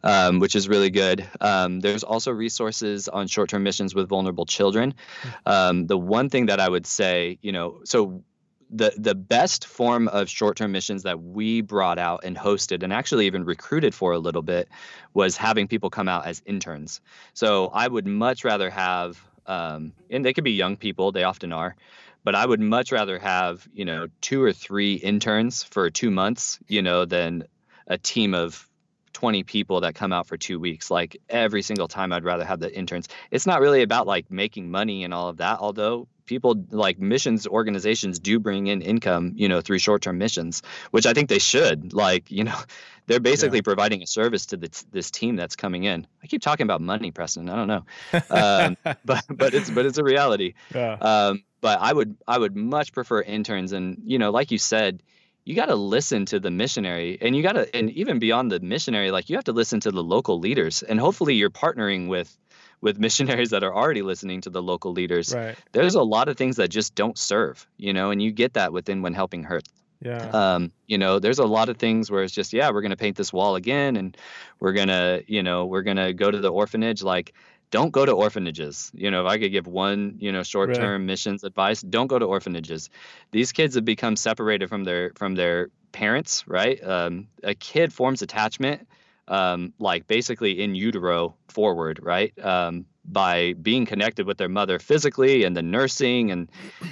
um, 0.04 0.40
which 0.40 0.56
is 0.56 0.68
really 0.68 0.90
good 0.90 1.28
um, 1.42 1.80
there's 1.80 2.04
also 2.04 2.32
resources 2.32 3.08
on 3.08 3.28
short-term 3.28 3.64
missions 3.64 3.96
with 3.96 4.08
vulnerable 4.08 4.46
children 4.46 4.94
hmm. 5.22 5.30
um, 5.46 5.88
the 5.88 5.98
one 5.98 6.30
thing 6.30 6.48
that 6.48 6.60
i 6.60 6.70
would 6.70 6.86
say 6.86 7.38
you 7.42 7.52
know 7.52 7.80
so 7.84 8.24
the 8.70 8.94
the 8.98 9.16
best 9.16 9.66
form 9.66 10.08
of 10.10 10.30
short-term 10.30 10.72
missions 10.72 11.04
that 11.04 11.22
we 11.22 11.62
brought 11.62 11.98
out 11.98 12.24
and 12.24 12.38
hosted 12.38 12.84
and 12.84 12.94
actually 12.94 13.26
even 13.26 13.44
recruited 13.44 13.96
for 13.96 14.12
a 14.12 14.20
little 14.20 14.44
bit 14.44 14.70
was 15.14 15.36
having 15.36 15.68
people 15.68 15.90
come 15.90 16.08
out 16.08 16.26
as 16.26 16.42
interns 16.46 17.02
so 17.34 17.68
i 17.74 17.88
would 17.88 18.06
much 18.06 18.44
rather 18.44 18.70
have 18.70 19.24
um, 19.48 19.94
and 20.12 20.24
they 20.24 20.34
could 20.34 20.44
be 20.44 20.52
young 20.52 20.78
people 20.78 21.12
they 21.12 21.24
often 21.24 21.52
are 21.52 21.76
but 22.24 22.36
I 22.36 22.45
would 22.45 22.59
much 22.59 22.91
rather 22.91 23.20
have, 23.20 23.67
you 23.74 23.86
know, 23.86 24.07
two 24.22 24.41
or 24.41 24.53
three 24.53 24.95
interns 24.95 25.63
for 25.63 25.89
two 25.89 26.11
months, 26.11 26.59
you 26.67 26.82
know, 26.82 27.05
than 27.05 27.45
a 27.88 27.97
team 27.97 28.34
of 28.34 28.67
20 29.13 29.43
people 29.43 29.82
that 29.82 29.95
come 29.95 30.13
out 30.13 30.28
for 30.28 30.38
two 30.38 30.59
weeks. 30.59 30.89
Like 30.89 31.17
every 31.30 31.61
single 31.61 31.88
time, 31.88 32.13
I'd 32.13 32.24
rather 32.24 32.45
have 32.45 32.59
the 32.59 32.74
interns. 32.74 33.09
It's 33.32 33.45
not 33.45 33.61
really 33.61 33.82
about 33.82 34.07
like 34.07 34.32
making 34.32 34.72
money 34.72 35.03
and 35.03 35.13
all 35.13 35.30
of 35.30 35.38
that, 35.38 35.59
although 35.59 36.07
people 36.26 36.63
like 36.70 36.99
missions 36.99 37.47
organizations 37.47 38.20
do 38.20 38.39
bring 38.39 38.67
in 38.67 38.82
income, 38.82 39.34
you 39.36 39.49
know, 39.49 39.59
through 39.61 39.80
short 39.80 40.01
term 40.01 40.17
missions, 40.20 40.61
which 40.91 41.05
I 41.05 41.13
think 41.13 41.28
they 41.28 41.39
should. 41.39 41.91
Like, 41.91 42.32
you 42.32 42.43
know, 42.43 42.57
they're 43.07 43.20
basically 43.20 43.57
yeah. 43.57 43.63
providing 43.63 44.03
a 44.03 44.07
service 44.07 44.45
to 44.47 44.57
this, 44.57 44.84
this 44.91 45.11
team 45.11 45.36
that's 45.36 45.55
coming 45.55 45.84
in. 45.84 46.05
I 46.24 46.28
keep 46.28 46.41
talking 46.41 46.65
about 46.65 46.80
money, 46.80 47.11
Preston. 47.11 47.49
I 47.49 47.55
don't 47.55 47.67
know, 47.67 47.84
um, 48.30 48.78
but 49.05 49.26
but 49.30 49.53
it's 49.53 49.70
but 49.70 49.86
it's 49.86 49.97
a 49.97 50.03
reality. 50.03 50.53
Yeah. 50.74 50.93
Um, 50.93 51.43
but 51.62 51.80
I 51.80 51.93
would 51.93 52.18
I 52.28 52.38
would 52.38 52.55
much 52.55 52.93
prefer 52.93 53.22
interns, 53.22 53.72
and 53.72 54.01
you 54.03 54.20
know, 54.20 54.32
like 54.32 54.51
you 54.51 54.57
said, 54.57 55.03
you 55.45 55.55
got 55.55 55.68
to 55.68 55.76
listen 55.76 56.26
to 56.28 56.39
the 56.39 56.51
missionary, 56.51 57.18
and 57.22 57.36
you 57.36 57.43
got 57.43 57.53
to, 57.53 57.76
and 57.76 57.89
even 57.91 58.20
beyond 58.20 58.51
the 58.51 58.60
missionary, 58.60 59.12
like 59.12 59.30
you 59.30 59.36
have 59.36 59.45
to 59.45 59.53
listen 59.53 59.80
to 59.82 59.91
the 59.91 60.03
local 60.03 60.39
leaders, 60.39 60.84
and 60.84 60.99
hopefully 60.99 61.36
you're 61.36 61.49
partnering 61.49 62.07
with 62.07 62.36
with 62.82 62.99
missionaries 62.99 63.49
that 63.51 63.64
are 63.64 63.74
already 63.74 64.01
listening 64.01 64.41
to 64.41 64.49
the 64.49 64.62
local 64.62 64.91
leaders. 64.91 65.34
Right. 65.34 65.57
There's 65.72 65.95
a 65.95 66.03
lot 66.03 66.30
of 66.30 66.38
things 66.38 66.57
that 66.57 66.70
just 66.70 66.95
don't 66.95 67.18
serve, 67.18 67.66
you 67.78 67.93
know, 67.93 68.12
and 68.12 68.22
you 68.22 68.32
get 68.32 68.53
that 68.53 68.72
within 68.74 69.01
when 69.01 69.14
helping 69.14 69.43
hurt. 69.43 69.68
Yeah. 70.01 70.30
Um, 70.30 70.72
you 70.88 70.97
know, 70.97 71.20
there's 71.20 71.39
a 71.39 71.45
lot 71.45 71.68
of 71.68 71.78
things 71.78 72.10
where 72.10 72.24
it's 72.24 72.34
just, 72.34 72.53
yeah, 72.53 72.72
we're 72.72 72.82
gonna 72.82 72.95
paint 72.95 73.18
this 73.18 73.34
wall 73.34 73.55
again, 73.55 73.95
and 73.95 74.16
we're 74.60 74.74
gonna, 74.74 75.22
you 75.28 75.43
know, 75.43 75.66
we're 75.66 75.82
gonna 75.82 76.14
go 76.14 76.32
to 76.32 76.39
the 76.39 76.51
orphanage. 76.51 77.03
Like, 77.03 77.34
don't 77.72 77.91
go 77.91 78.05
to 78.05 78.11
orphanages. 78.11 78.91
You 78.93 79.11
know, 79.11 79.26
if 79.26 79.32
I 79.32 79.38
could 79.38 79.51
give 79.51 79.67
one, 79.67 80.15
you 80.20 80.32
know, 80.32 80.43
short-term 80.43 81.01
right. 81.01 81.05
missions 81.05 81.43
advice, 81.43 81.82
don't 81.82 82.07
go 82.07 82.17
to 82.17 82.26
orphanages. 82.26 82.89
These 83.32 83.51
kids 83.51 83.76
have 83.76 83.86
become 83.86 84.15
separated 84.15 84.70
from 84.70 84.84
their 84.84 85.11
from 85.15 85.36
their 85.36 85.70
parents, 85.91 86.47
right? 86.47 86.82
Um, 86.84 87.28
a 87.43 87.55
kid 87.55 87.93
forms 87.93 88.22
attachment, 88.22 88.88
um, 89.28 89.74
like 89.80 90.07
basically 90.07 90.61
in 90.61 90.76
utero 90.76 91.36
forward, 91.47 91.99
right? 92.01 92.34
Um, 92.43 92.86
by 93.05 93.53
being 93.53 93.86
connected 93.86 94.28
with 94.28 94.38
their 94.38 94.49
mother 94.49 94.80
physically 94.80 95.43
and 95.43 95.55
the 95.55 95.63
nursing, 95.63 96.32
and 96.32 96.49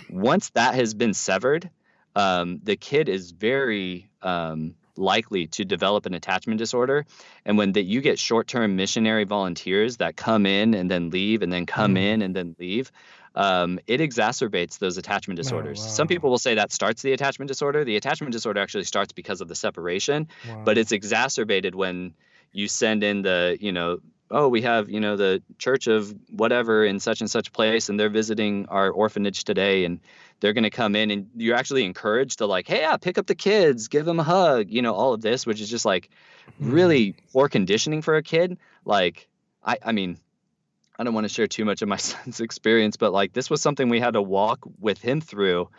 once 0.10 0.50
that 0.52 0.76
has 0.76 0.94
been 0.94 1.14
severed, 1.14 1.70
um, 2.16 2.60
the 2.64 2.76
kid 2.76 3.10
is 3.10 3.32
very 3.32 4.10
um, 4.22 4.76
likely 4.98 5.48
to 5.48 5.66
develop 5.66 6.06
an 6.06 6.14
attachment 6.14 6.58
disorder. 6.58 7.06
And 7.46 7.58
when 7.58 7.74
that 7.74 7.84
you 7.84 8.02
get 8.02 8.20
short-term 8.20 8.76
missionary 8.76 9.24
volunteers 9.24 9.98
that 9.98 10.16
come 10.16 10.46
in 10.46 10.74
and 10.74 10.90
then 10.90 11.10
leave 11.10 11.42
and 11.42 11.52
then 11.52 11.66
come 11.66 11.96
mm. 11.96 12.02
in 12.02 12.22
and 12.22 12.36
then 12.36 12.56
leave, 12.60 12.92
um, 13.36 13.80
it 13.86 14.00
exacerbates 14.00 14.80
those 14.80 14.98
attachment 14.98 15.40
oh, 15.40 15.44
disorders. 15.44 15.80
Oh, 15.80 15.84
wow. 15.84 15.92
Some 15.92 16.08
people 16.08 16.30
will 16.30 16.40
say 16.40 16.56
that 16.56 16.72
starts 16.72 17.04
the 17.04 17.14
attachment 17.14 17.48
disorder. 17.48 17.84
The 17.84 17.96
attachment 17.96 18.34
disorder 18.34 18.60
actually 18.60 18.86
starts 18.86 19.14
because 19.14 19.42
of 19.42 19.48
the 19.48 19.56
separation, 19.56 20.28
wow. 20.48 20.64
but 20.66 20.78
it's 20.78 20.92
exacerbated 20.92 21.76
when 21.76 22.16
you 22.52 22.68
send 22.68 23.04
in 23.04 23.22
the, 23.22 23.58
you 23.60 23.72
know, 23.72 24.00
oh, 24.30 24.48
we 24.50 24.62
have, 24.64 24.90
you 24.90 25.00
know, 25.00 25.16
the 25.16 25.42
church 25.58 25.88
of 25.88 26.14
whatever 26.30 26.84
in 26.84 27.00
such 27.00 27.22
and 27.22 27.32
such 27.32 27.54
place, 27.54 27.90
and 27.90 28.00
they're 28.00 28.10
visiting 28.10 28.66
our 28.68 28.90
orphanage 28.90 29.44
today, 29.44 29.86
and 29.86 30.00
they're 30.40 30.54
going 30.54 30.64
to 30.64 30.70
come 30.70 30.96
in 30.96 31.12
and 31.12 31.30
you're 31.36 31.56
actually 31.56 31.86
encouraged 31.86 32.40
to 32.40 32.46
like 32.46 32.68
hey 32.68 32.82
yeah 32.82 32.98
pick 32.98 33.18
up 33.18 33.26
the 33.28 33.36
kids 33.36 33.88
give 33.88 34.06
them 34.06 34.20
a 34.20 34.24
hug 34.24 34.70
you 34.70 34.82
know 34.82 34.94
all 34.94 35.14
of 35.14 35.22
this 35.22 35.46
which 35.46 35.62
is 35.62 35.70
just 35.70 35.86
like 35.86 36.10
really 36.60 37.08
mm-hmm. 37.08 37.26
poor 37.34 37.50
conditioning 37.50 38.02
for 38.02 38.16
a 38.16 38.24
kid. 38.24 38.58
Like 38.86 39.28
i 39.64 39.78
i 39.84 39.92
mean 39.92 40.18
i 40.98 41.04
don't 41.04 41.14
want 41.14 41.26
to 41.26 41.34
share 41.34 41.48
too 41.48 41.66
much 41.66 41.82
of 41.82 41.90
my 41.90 41.98
son's 42.10 42.40
experience 42.40 42.98
but 42.98 43.14
like 43.14 43.34
this 43.34 43.50
was 43.50 43.62
something 43.62 43.90
we 43.90 44.00
had 44.00 44.14
to 44.14 44.22
walk 44.22 44.60
with 44.80 45.00
him 45.00 45.22
through 45.22 45.70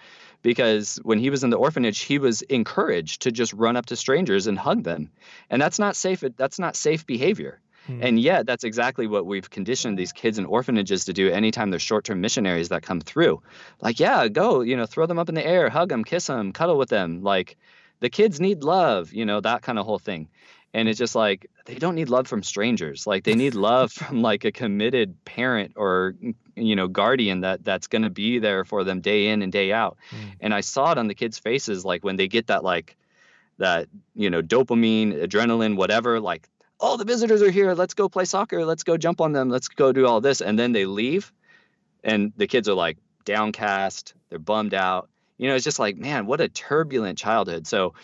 because 0.42 0.96
when 1.02 1.18
he 1.18 1.30
was 1.30 1.44
in 1.44 1.50
the 1.50 1.56
orphanage 1.56 2.00
he 2.00 2.18
was 2.18 2.42
encouraged 2.42 3.22
to 3.22 3.32
just 3.32 3.52
run 3.52 3.76
up 3.76 3.86
to 3.86 3.96
strangers 3.96 4.46
and 4.46 4.58
hug 4.58 4.84
them. 4.84 5.10
And 5.50 5.60
that's 5.60 5.78
not 5.78 5.96
safe 5.96 6.22
that's 6.36 6.58
not 6.58 6.76
safe 6.76 7.06
behavior 7.06 7.60
Hmm. 7.88 8.02
And 8.02 8.20
yet, 8.20 8.46
that's 8.46 8.64
exactly 8.64 9.06
what 9.06 9.26
we've 9.26 9.48
conditioned 9.48 9.98
these 9.98 10.12
kids 10.12 10.38
in 10.38 10.44
orphanages 10.44 11.06
to 11.06 11.12
do 11.12 11.30
anytime 11.30 11.70
there's 11.70 11.82
short 11.82 12.04
term 12.04 12.20
missionaries 12.20 12.68
that 12.68 12.82
come 12.82 13.00
through. 13.00 13.42
Like, 13.80 13.98
yeah, 13.98 14.28
go, 14.28 14.60
you 14.60 14.76
know, 14.76 14.86
throw 14.86 15.06
them 15.06 15.18
up 15.18 15.28
in 15.28 15.34
the 15.34 15.46
air, 15.46 15.70
hug 15.70 15.88
them, 15.88 16.04
kiss 16.04 16.26
them, 16.26 16.52
cuddle 16.52 16.78
with 16.78 16.90
them. 16.90 17.22
Like, 17.22 17.56
the 18.00 18.10
kids 18.10 18.40
need 18.40 18.62
love, 18.62 19.12
you 19.12 19.24
know, 19.24 19.40
that 19.40 19.62
kind 19.62 19.78
of 19.78 19.86
whole 19.86 19.98
thing. 19.98 20.28
And 20.74 20.86
it's 20.86 20.98
just 20.98 21.14
like, 21.14 21.50
they 21.64 21.76
don't 21.76 21.94
need 21.94 22.10
love 22.10 22.28
from 22.28 22.42
strangers. 22.42 23.06
Like, 23.06 23.24
they 23.24 23.34
need 23.34 23.54
love 23.54 23.90
from 23.92 24.20
like 24.20 24.44
a 24.44 24.52
committed 24.52 25.24
parent 25.24 25.72
or, 25.76 26.14
you 26.54 26.76
know, 26.76 26.88
guardian 26.88 27.40
that 27.40 27.64
that's 27.64 27.86
going 27.86 28.02
to 28.02 28.10
be 28.10 28.38
there 28.38 28.66
for 28.66 28.84
them 28.84 29.00
day 29.00 29.28
in 29.28 29.40
and 29.40 29.50
day 29.50 29.72
out. 29.72 29.96
Mm. 30.10 30.32
And 30.40 30.54
I 30.54 30.60
saw 30.60 30.92
it 30.92 30.98
on 30.98 31.08
the 31.08 31.14
kids' 31.14 31.38
faces, 31.38 31.86
like 31.86 32.04
when 32.04 32.16
they 32.16 32.28
get 32.28 32.48
that, 32.48 32.62
like, 32.62 32.96
that 33.58 33.88
you 34.14 34.30
know 34.30 34.40
dopamine 34.40 35.22
adrenaline 35.22 35.76
whatever 35.76 36.20
like 36.20 36.48
oh, 36.80 36.96
the 36.96 37.04
visitors 37.04 37.42
are 37.42 37.50
here. 37.50 37.74
Let's 37.74 37.94
go 37.94 38.08
play 38.08 38.24
soccer. 38.24 38.64
Let's 38.64 38.84
go 38.84 38.96
jump 38.96 39.20
on 39.20 39.32
them. 39.32 39.48
Let's 39.48 39.68
go 39.68 39.92
do 39.92 40.06
all 40.06 40.20
this. 40.20 40.40
And 40.40 40.58
then 40.58 40.72
they 40.72 40.86
leave, 40.86 41.32
and 42.04 42.32
the 42.36 42.46
kids 42.46 42.68
are 42.68 42.74
like 42.74 42.98
downcast. 43.24 44.14
They're 44.30 44.38
bummed 44.38 44.74
out. 44.74 45.08
You 45.36 45.48
know, 45.48 45.54
it's 45.54 45.64
just 45.64 45.78
like, 45.78 45.96
man, 45.96 46.26
what 46.26 46.40
a 46.40 46.48
turbulent 46.48 47.18
childhood. 47.18 47.66
So, 47.66 47.94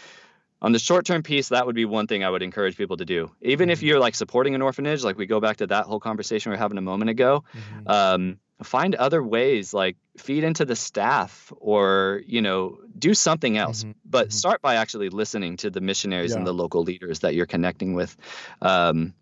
on 0.62 0.72
the 0.72 0.78
short 0.78 1.04
term 1.04 1.22
piece, 1.22 1.50
that 1.50 1.66
would 1.66 1.74
be 1.74 1.84
one 1.84 2.06
thing 2.06 2.24
I 2.24 2.30
would 2.30 2.42
encourage 2.42 2.76
people 2.76 2.96
to 2.96 3.04
do. 3.04 3.30
Even 3.42 3.68
if 3.68 3.78
mm-hmm. 3.78 3.88
you're 3.88 3.98
like 3.98 4.14
supporting 4.14 4.54
an 4.54 4.62
orphanage, 4.62 5.04
like 5.04 5.18
we 5.18 5.26
go 5.26 5.40
back 5.40 5.58
to 5.58 5.66
that 5.66 5.84
whole 5.84 6.00
conversation 6.00 6.50
we 6.50 6.56
are 6.56 6.58
having 6.58 6.78
a 6.78 6.82
moment 6.82 7.10
ago, 7.10 7.44
mm-hmm. 7.52 7.88
um, 7.88 8.38
find 8.62 8.94
other 8.94 9.22
ways 9.22 9.74
like 9.74 9.96
feed 10.16 10.44
into 10.44 10.64
the 10.64 10.76
staff 10.76 11.52
or 11.58 12.22
you 12.26 12.40
know 12.40 12.78
do 12.96 13.12
something 13.14 13.56
else 13.56 13.82
mm-hmm. 13.82 13.92
but 14.04 14.28
mm-hmm. 14.28 14.32
start 14.32 14.62
by 14.62 14.76
actually 14.76 15.08
listening 15.08 15.56
to 15.56 15.70
the 15.70 15.80
missionaries 15.80 16.30
yeah. 16.30 16.38
and 16.38 16.46
the 16.46 16.54
local 16.54 16.82
leaders 16.82 17.20
that 17.20 17.34
you're 17.34 17.46
connecting 17.46 17.94
with 17.94 18.16
um, 18.62 19.12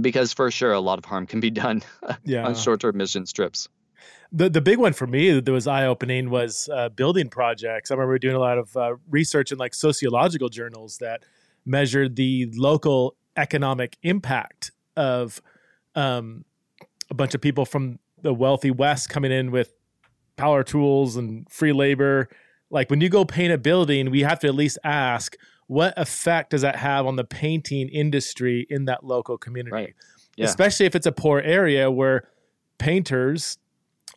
because 0.00 0.32
for 0.32 0.50
sure 0.50 0.72
a 0.72 0.80
lot 0.80 0.98
of 0.98 1.04
harm 1.04 1.26
can 1.26 1.40
be 1.40 1.50
done 1.50 1.82
yeah. 2.24 2.46
on 2.46 2.54
short-term 2.54 2.96
mission 2.96 3.24
trips 3.26 3.68
the 4.32 4.48
the 4.48 4.60
big 4.60 4.78
one 4.78 4.94
for 4.94 5.06
me 5.06 5.38
that 5.38 5.52
was 5.52 5.66
eye 5.66 5.86
opening 5.86 6.30
was 6.30 6.68
uh, 6.72 6.88
building 6.88 7.28
projects. 7.28 7.90
I 7.90 7.94
remember 7.94 8.18
doing 8.18 8.34
a 8.34 8.40
lot 8.40 8.56
of 8.56 8.76
uh, 8.76 8.96
research 9.10 9.52
in 9.52 9.58
like 9.58 9.74
sociological 9.74 10.48
journals 10.48 10.98
that 10.98 11.22
measured 11.66 12.16
the 12.16 12.50
local 12.54 13.14
economic 13.36 13.98
impact 14.02 14.72
of 14.96 15.40
um, 15.94 16.44
a 17.10 17.14
bunch 17.14 17.34
of 17.34 17.40
people 17.40 17.66
from 17.66 17.98
the 18.22 18.32
wealthy 18.32 18.70
West 18.70 19.08
coming 19.08 19.32
in 19.32 19.50
with 19.50 19.74
power 20.36 20.62
tools 20.62 21.16
and 21.16 21.50
free 21.50 21.72
labor. 21.72 22.28
Like 22.70 22.90
when 22.90 23.00
you 23.00 23.08
go 23.08 23.24
paint 23.24 23.52
a 23.52 23.58
building, 23.58 24.10
we 24.10 24.20
have 24.20 24.38
to 24.40 24.48
at 24.48 24.54
least 24.54 24.78
ask 24.84 25.36
what 25.66 25.94
effect 25.96 26.50
does 26.50 26.62
that 26.62 26.76
have 26.76 27.06
on 27.06 27.16
the 27.16 27.24
painting 27.24 27.88
industry 27.88 28.66
in 28.68 28.86
that 28.86 29.04
local 29.04 29.38
community? 29.38 29.72
Right. 29.72 29.94
Yeah. 30.36 30.46
Especially 30.46 30.86
if 30.86 30.94
it's 30.94 31.06
a 31.06 31.12
poor 31.12 31.40
area 31.40 31.90
where 31.90 32.28
painters 32.78 33.58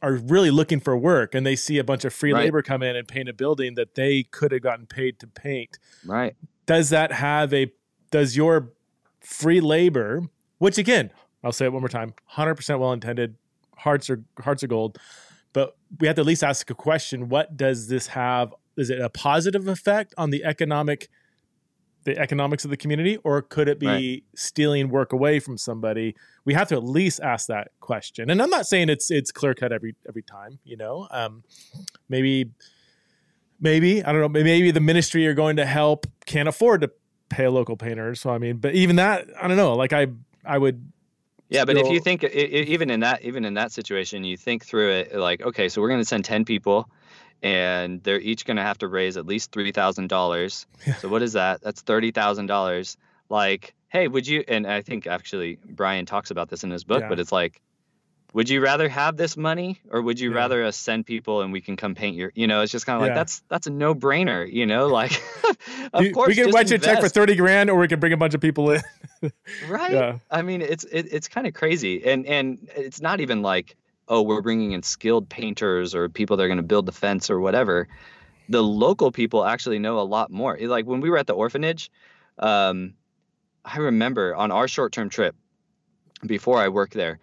are 0.01 0.13
really 0.13 0.51
looking 0.51 0.79
for 0.79 0.97
work 0.97 1.33
and 1.35 1.45
they 1.45 1.55
see 1.55 1.77
a 1.77 1.83
bunch 1.83 2.05
of 2.05 2.13
free 2.13 2.33
right. 2.33 2.45
labor 2.45 2.61
come 2.61 2.83
in 2.83 2.95
and 2.95 3.07
paint 3.07 3.29
a 3.29 3.33
building 3.33 3.75
that 3.75 3.95
they 3.95 4.23
could 4.23 4.51
have 4.51 4.61
gotten 4.61 4.85
paid 4.85 5.19
to 5.19 5.27
paint. 5.27 5.79
Right. 6.05 6.35
Does 6.65 6.89
that 6.89 7.11
have 7.11 7.53
a 7.53 7.71
does 8.11 8.35
your 8.35 8.73
free 9.21 9.61
labor, 9.61 10.23
which 10.57 10.77
again, 10.77 11.11
I'll 11.43 11.51
say 11.51 11.65
it 11.65 11.73
one 11.73 11.81
more 11.81 11.89
time, 11.89 12.13
100% 12.33 12.79
well 12.79 12.93
intended, 12.93 13.35
hearts 13.77 14.09
are 14.09 14.23
hearts 14.39 14.63
are 14.63 14.67
gold, 14.67 14.97
but 15.53 15.75
we 15.99 16.07
have 16.07 16.15
to 16.17 16.21
at 16.21 16.25
least 16.25 16.43
ask 16.43 16.69
a 16.69 16.75
question, 16.75 17.29
what 17.29 17.55
does 17.55 17.87
this 17.87 18.07
have? 18.07 18.53
Is 18.77 18.89
it 18.89 18.99
a 18.99 19.09
positive 19.09 19.67
effect 19.67 20.13
on 20.17 20.29
the 20.29 20.43
economic 20.43 21.09
the 22.03 22.17
economics 22.19 22.63
of 22.63 22.69
the 22.69 22.77
community 22.77 23.17
or 23.23 23.41
could 23.41 23.67
it 23.67 23.79
be 23.79 23.87
right. 23.87 24.23
stealing 24.35 24.89
work 24.89 25.11
away 25.11 25.39
from 25.39 25.57
somebody? 25.57 26.15
We 26.45 26.53
have 26.53 26.67
to 26.69 26.75
at 26.75 26.83
least 26.83 27.19
ask 27.19 27.47
that 27.47 27.71
question. 27.79 28.29
And 28.29 28.41
i'm 28.41 28.49
not 28.49 28.67
saying 28.67 28.89
it's 28.89 29.11
it's 29.11 29.31
clear 29.31 29.53
cut 29.53 29.71
every 29.71 29.95
every 30.07 30.21
time 30.21 30.59
you 30.63 30.77
know? 30.77 31.07
Um, 31.11 31.43
maybe 32.07 32.51
maybe 33.59 34.03
i 34.03 34.11
don't 34.11 34.21
know 34.21 34.29
maybe 34.29 34.69
the 34.69 34.79
ministry 34.79 35.23
you're 35.23 35.33
going 35.33 35.55
to 35.55 35.65
help 35.65 36.05
can't 36.25 36.49
afford 36.49 36.81
to 36.81 36.91
pay 37.29 37.45
a 37.45 37.51
local 37.51 37.77
painter 37.77 38.13
so 38.13 38.29
i 38.29 38.37
mean 38.37 38.57
but 38.57 38.75
even 38.75 38.97
that 38.97 39.25
i 39.41 39.47
don't 39.47 39.57
know. 39.57 39.73
Like 39.73 39.93
i 39.93 40.07
i 40.45 40.57
would 40.57 40.91
yeah, 41.49 41.65
but 41.65 41.77
if 41.77 41.89
you 41.89 41.99
think 41.99 42.23
even 42.23 42.89
in 42.89 43.01
that 43.01 43.21
even 43.23 43.45
in 43.45 43.53
that 43.55 43.71
situation, 43.71 44.23
you 44.23 44.37
think 44.37 44.65
through 44.65 44.91
it 44.91 45.15
like, 45.15 45.41
okay, 45.41 45.69
so 45.69 45.81
we're 45.81 45.89
going 45.89 46.01
to 46.01 46.05
send 46.05 46.25
ten 46.25 46.45
people 46.45 46.89
and 47.43 48.01
they're 48.03 48.19
each 48.19 48.45
going 48.45 48.57
to 48.57 48.63
have 48.63 48.79
to 48.79 48.87
raise 48.87 49.17
at 49.17 49.25
least 49.25 49.51
three 49.51 49.71
thousand 49.71 50.07
dollars. 50.07 50.65
So 50.99 51.09
what 51.09 51.21
is 51.21 51.33
that? 51.33 51.61
That's 51.61 51.81
thirty 51.81 52.11
thousand 52.11 52.47
dollars. 52.47 52.97
Like, 53.29 53.73
hey, 53.89 54.07
would 54.07 54.27
you? 54.27 54.43
And 54.47 54.65
I 54.65 54.81
think 54.81 55.07
actually 55.07 55.59
Brian 55.63 56.05
talks 56.05 56.31
about 56.31 56.49
this 56.49 56.63
in 56.63 56.71
his 56.71 56.83
book, 56.83 57.01
yeah. 57.01 57.09
but 57.09 57.19
it's 57.19 57.31
like, 57.31 57.61
would 58.35 58.49
you 58.49 58.59
rather 58.59 58.89
have 58.89 59.15
this 59.15 59.37
money 59.37 59.79
or 59.89 60.01
would 60.01 60.19
you 60.19 60.29
yeah. 60.29 60.35
rather 60.35 60.65
us 60.65 60.75
send 60.75 61.05
people 61.05 61.41
and 61.41 61.53
we 61.53 61.61
can 61.61 61.77
come 61.77 61.95
paint 61.95 62.17
your? 62.17 62.33
You 62.35 62.47
know, 62.47 62.61
it's 62.61 62.71
just 62.71 62.85
kind 62.85 62.97
of 62.97 63.01
like 63.01 63.11
yeah. 63.11 63.15
that's 63.15 63.41
that's 63.47 63.65
a 63.65 63.69
no 63.69 63.95
brainer. 63.95 64.51
You 64.51 64.65
know, 64.65 64.87
like 64.87 65.13
of 65.93 66.11
course 66.11 66.27
we 66.27 66.35
can 66.35 66.51
write 66.51 66.69
you 66.69 66.75
a 66.75 66.79
check 66.79 66.99
for 66.99 67.07
thirty 67.07 67.35
grand, 67.35 67.69
or 67.69 67.79
we 67.79 67.87
can 67.87 68.01
bring 68.01 68.11
a 68.11 68.17
bunch 68.17 68.33
of 68.33 68.41
people 68.41 68.71
in. 68.71 68.81
right. 69.69 69.93
yeah. 69.93 70.17
I 70.29 70.41
mean, 70.41 70.61
it's 70.61 70.83
it, 70.83 71.07
it's 71.13 71.29
kind 71.29 71.47
of 71.47 71.53
crazy, 71.53 72.05
and 72.05 72.25
and 72.25 72.69
it's 72.75 72.99
not 72.99 73.21
even 73.21 73.41
like 73.41 73.77
oh, 74.09 74.21
we're 74.21 74.41
bringing 74.41 74.73
in 74.73 74.83
skilled 74.83 75.29
painters 75.29 75.95
or 75.95 76.09
people 76.09 76.35
that 76.35 76.43
are 76.43 76.47
going 76.47 76.57
to 76.57 76.63
build 76.63 76.85
the 76.85 76.91
fence 76.91 77.29
or 77.29 77.39
whatever. 77.39 77.87
The 78.49 78.61
local 78.61 79.13
people 79.13 79.45
actually 79.45 79.79
know 79.79 79.97
a 79.99 80.03
lot 80.03 80.29
more. 80.29 80.57
Like 80.59 80.85
when 80.85 80.99
we 80.99 81.09
were 81.09 81.17
at 81.17 81.25
the 81.25 81.33
orphanage, 81.33 81.89
um, 82.37 82.95
I 83.63 83.77
remember 83.77 84.35
on 84.35 84.51
our 84.51 84.67
short 84.67 84.91
term 84.91 85.07
trip 85.09 85.37
before 86.25 86.59
I 86.59 86.67
worked 86.67 86.93
there, 86.93 87.19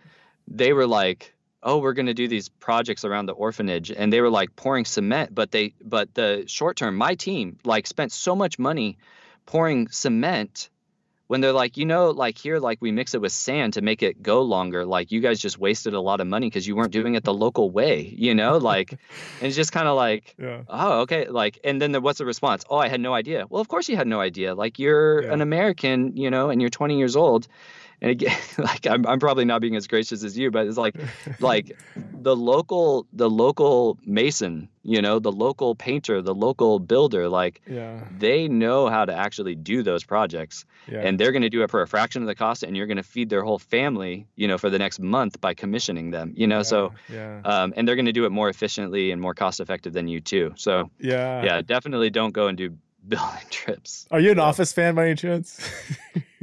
they 0.49 0.73
were 0.73 0.87
like, 0.87 1.35
oh, 1.63 1.79
we're 1.79 1.93
going 1.93 2.07
to 2.07 2.15
do 2.15 2.29
these 2.29 2.49
projects 2.49 3.05
around 3.05 3.27
the 3.27 3.33
orphanage. 3.33 3.91
And 3.91 4.13
they 4.13 4.21
were 4.21 4.31
like 4.31 4.55
pouring 4.57 4.85
cement, 4.85 5.35
but 5.35 5.51
they, 5.51 5.75
but 5.83 6.13
the 6.15 6.45
short 6.47 6.77
term, 6.77 6.97
my 6.97 7.15
team 7.15 7.59
like 7.65 7.87
spent 7.87 8.13
so 8.13 8.35
much 8.35 8.59
money 8.59 8.99
pouring 9.47 9.89
cement 9.89 10.71
when 11.29 11.41
they're 11.41 11.53
like, 11.53 11.79
you 11.79 11.87
know, 11.87 12.11
like 12.11 12.37
here, 12.37 12.59
like 12.59 12.83
we 12.83 12.93
mix 12.93 13.15
it 13.15 13.21
with 13.21 13.33
sand 13.33 13.73
to 13.73 13.81
make 13.81 14.03
it 14.03 14.23
go 14.23 14.43
longer. 14.43 14.85
Like 14.85 15.13
you 15.13 15.21
guys 15.21 15.41
just 15.41 15.59
wasted 15.59 15.95
a 15.95 16.01
lot 16.01 16.21
of 16.21 16.27
money 16.27 16.47
because 16.47 16.67
you 16.67 16.77
weren't 16.77 16.93
doing 16.93 17.15
it 17.15 17.25
the 17.25 17.33
local 17.33 17.71
way, 17.71 18.03
you 18.03 18.35
know, 18.35 18.59
like, 18.59 18.93
and 18.93 19.01
it's 19.41 19.57
just 19.57 19.73
kind 19.73 19.89
of 19.89 19.97
like, 19.97 20.35
yeah. 20.39 20.63
oh, 20.69 21.01
okay. 21.01 21.29
Like, 21.29 21.59
and 21.65 21.81
then 21.81 21.93
the, 21.93 22.03
what's 22.03 22.19
the 22.19 22.27
response? 22.27 22.65
Oh, 22.69 22.77
I 22.77 22.89
had 22.89 23.01
no 23.01 23.15
idea. 23.15 23.47
Well, 23.49 23.63
of 23.63 23.69
course 23.69 23.89
you 23.89 23.97
had 23.97 24.07
no 24.07 24.21
idea. 24.21 24.55
Like 24.55 24.79
you're 24.79 25.23
yeah. 25.23 25.33
an 25.33 25.41
American, 25.41 26.17
you 26.17 26.31
know, 26.31 26.51
and 26.51 26.61
you're 26.61 26.71
20 26.71 26.99
years 26.99 27.17
old 27.17 27.49
and 28.03 28.11
again 28.11 28.37
like 28.59 28.87
I'm, 28.87 29.07
I'm 29.07 29.19
probably 29.19 29.47
not 29.47 29.63
being 29.63 29.77
as 29.77 29.87
gracious 29.87 30.23
as 30.23 30.37
you 30.37 30.51
but 30.51 30.67
it's 30.67 30.77
like 30.77 30.97
like 31.41 31.79
the 31.95 32.37
local 32.37 33.07
the 33.13 33.31
local 33.31 33.99
mason 34.05 34.69
you 34.83 35.01
know 35.01 35.19
the 35.19 35.33
local 35.33 35.75
painter 35.75 36.21
the 36.21 36.35
local 36.35 36.79
builder 36.79 37.29
like 37.29 37.63
yeah. 37.67 38.05
they 38.19 38.49
know 38.49 38.89
how 38.89 39.05
to 39.05 39.15
actually 39.15 39.55
do 39.55 39.83
those 39.83 40.05
projects 40.05 40.67
yeah. 40.89 41.01
and 41.01 41.19
they're 41.19 41.33
going 41.33 41.43
to 41.43 41.49
do 41.49 41.63
it 41.63 41.71
for 41.71 41.81
a 41.81 41.87
fraction 41.87 42.21
of 42.23 42.29
the 42.29 42.35
cost 42.35 42.63
and 42.63 42.77
you're 42.77 42.87
going 42.87 42.97
to 42.97 43.03
feed 43.03 43.31
their 43.31 43.43
whole 43.43 43.59
family 43.59 44.27
you 44.37 44.47
know 44.47 44.59
for 44.59 44.69
the 44.69 44.79
next 44.79 45.01
month 45.01 45.41
by 45.41 45.55
commissioning 45.55 46.11
them 46.11 46.35
you 46.37 46.47
know 46.47 46.59
yeah. 46.59 46.63
so 46.63 46.93
yeah. 47.09 47.41
Um, 47.45 47.73
and 47.77 47.87
they're 47.87 47.97
going 47.97 48.07
to 48.07 48.13
do 48.13 48.27
it 48.27 48.31
more 48.31 48.49
efficiently 48.49 49.13
and 49.13 49.21
more 49.21 49.35
cost 49.35 49.61
effective 49.61 49.93
than 49.93 50.09
you 50.09 50.21
too 50.21 50.53
so 50.57 50.91
yeah 50.99 51.45
yeah 51.45 51.63
definitely 51.63 52.11
don't 52.11 52.33
go 52.33 52.49
and 52.49 52.59
do 52.59 52.77
building 53.07 53.41
trips. 53.51 54.07
Are 54.11 54.21
you 54.21 54.31
an 54.31 54.39
Office 54.39 54.73
fan 54.73 54.95
by 54.95 55.07
any 55.07 55.15
chance? 55.15 55.61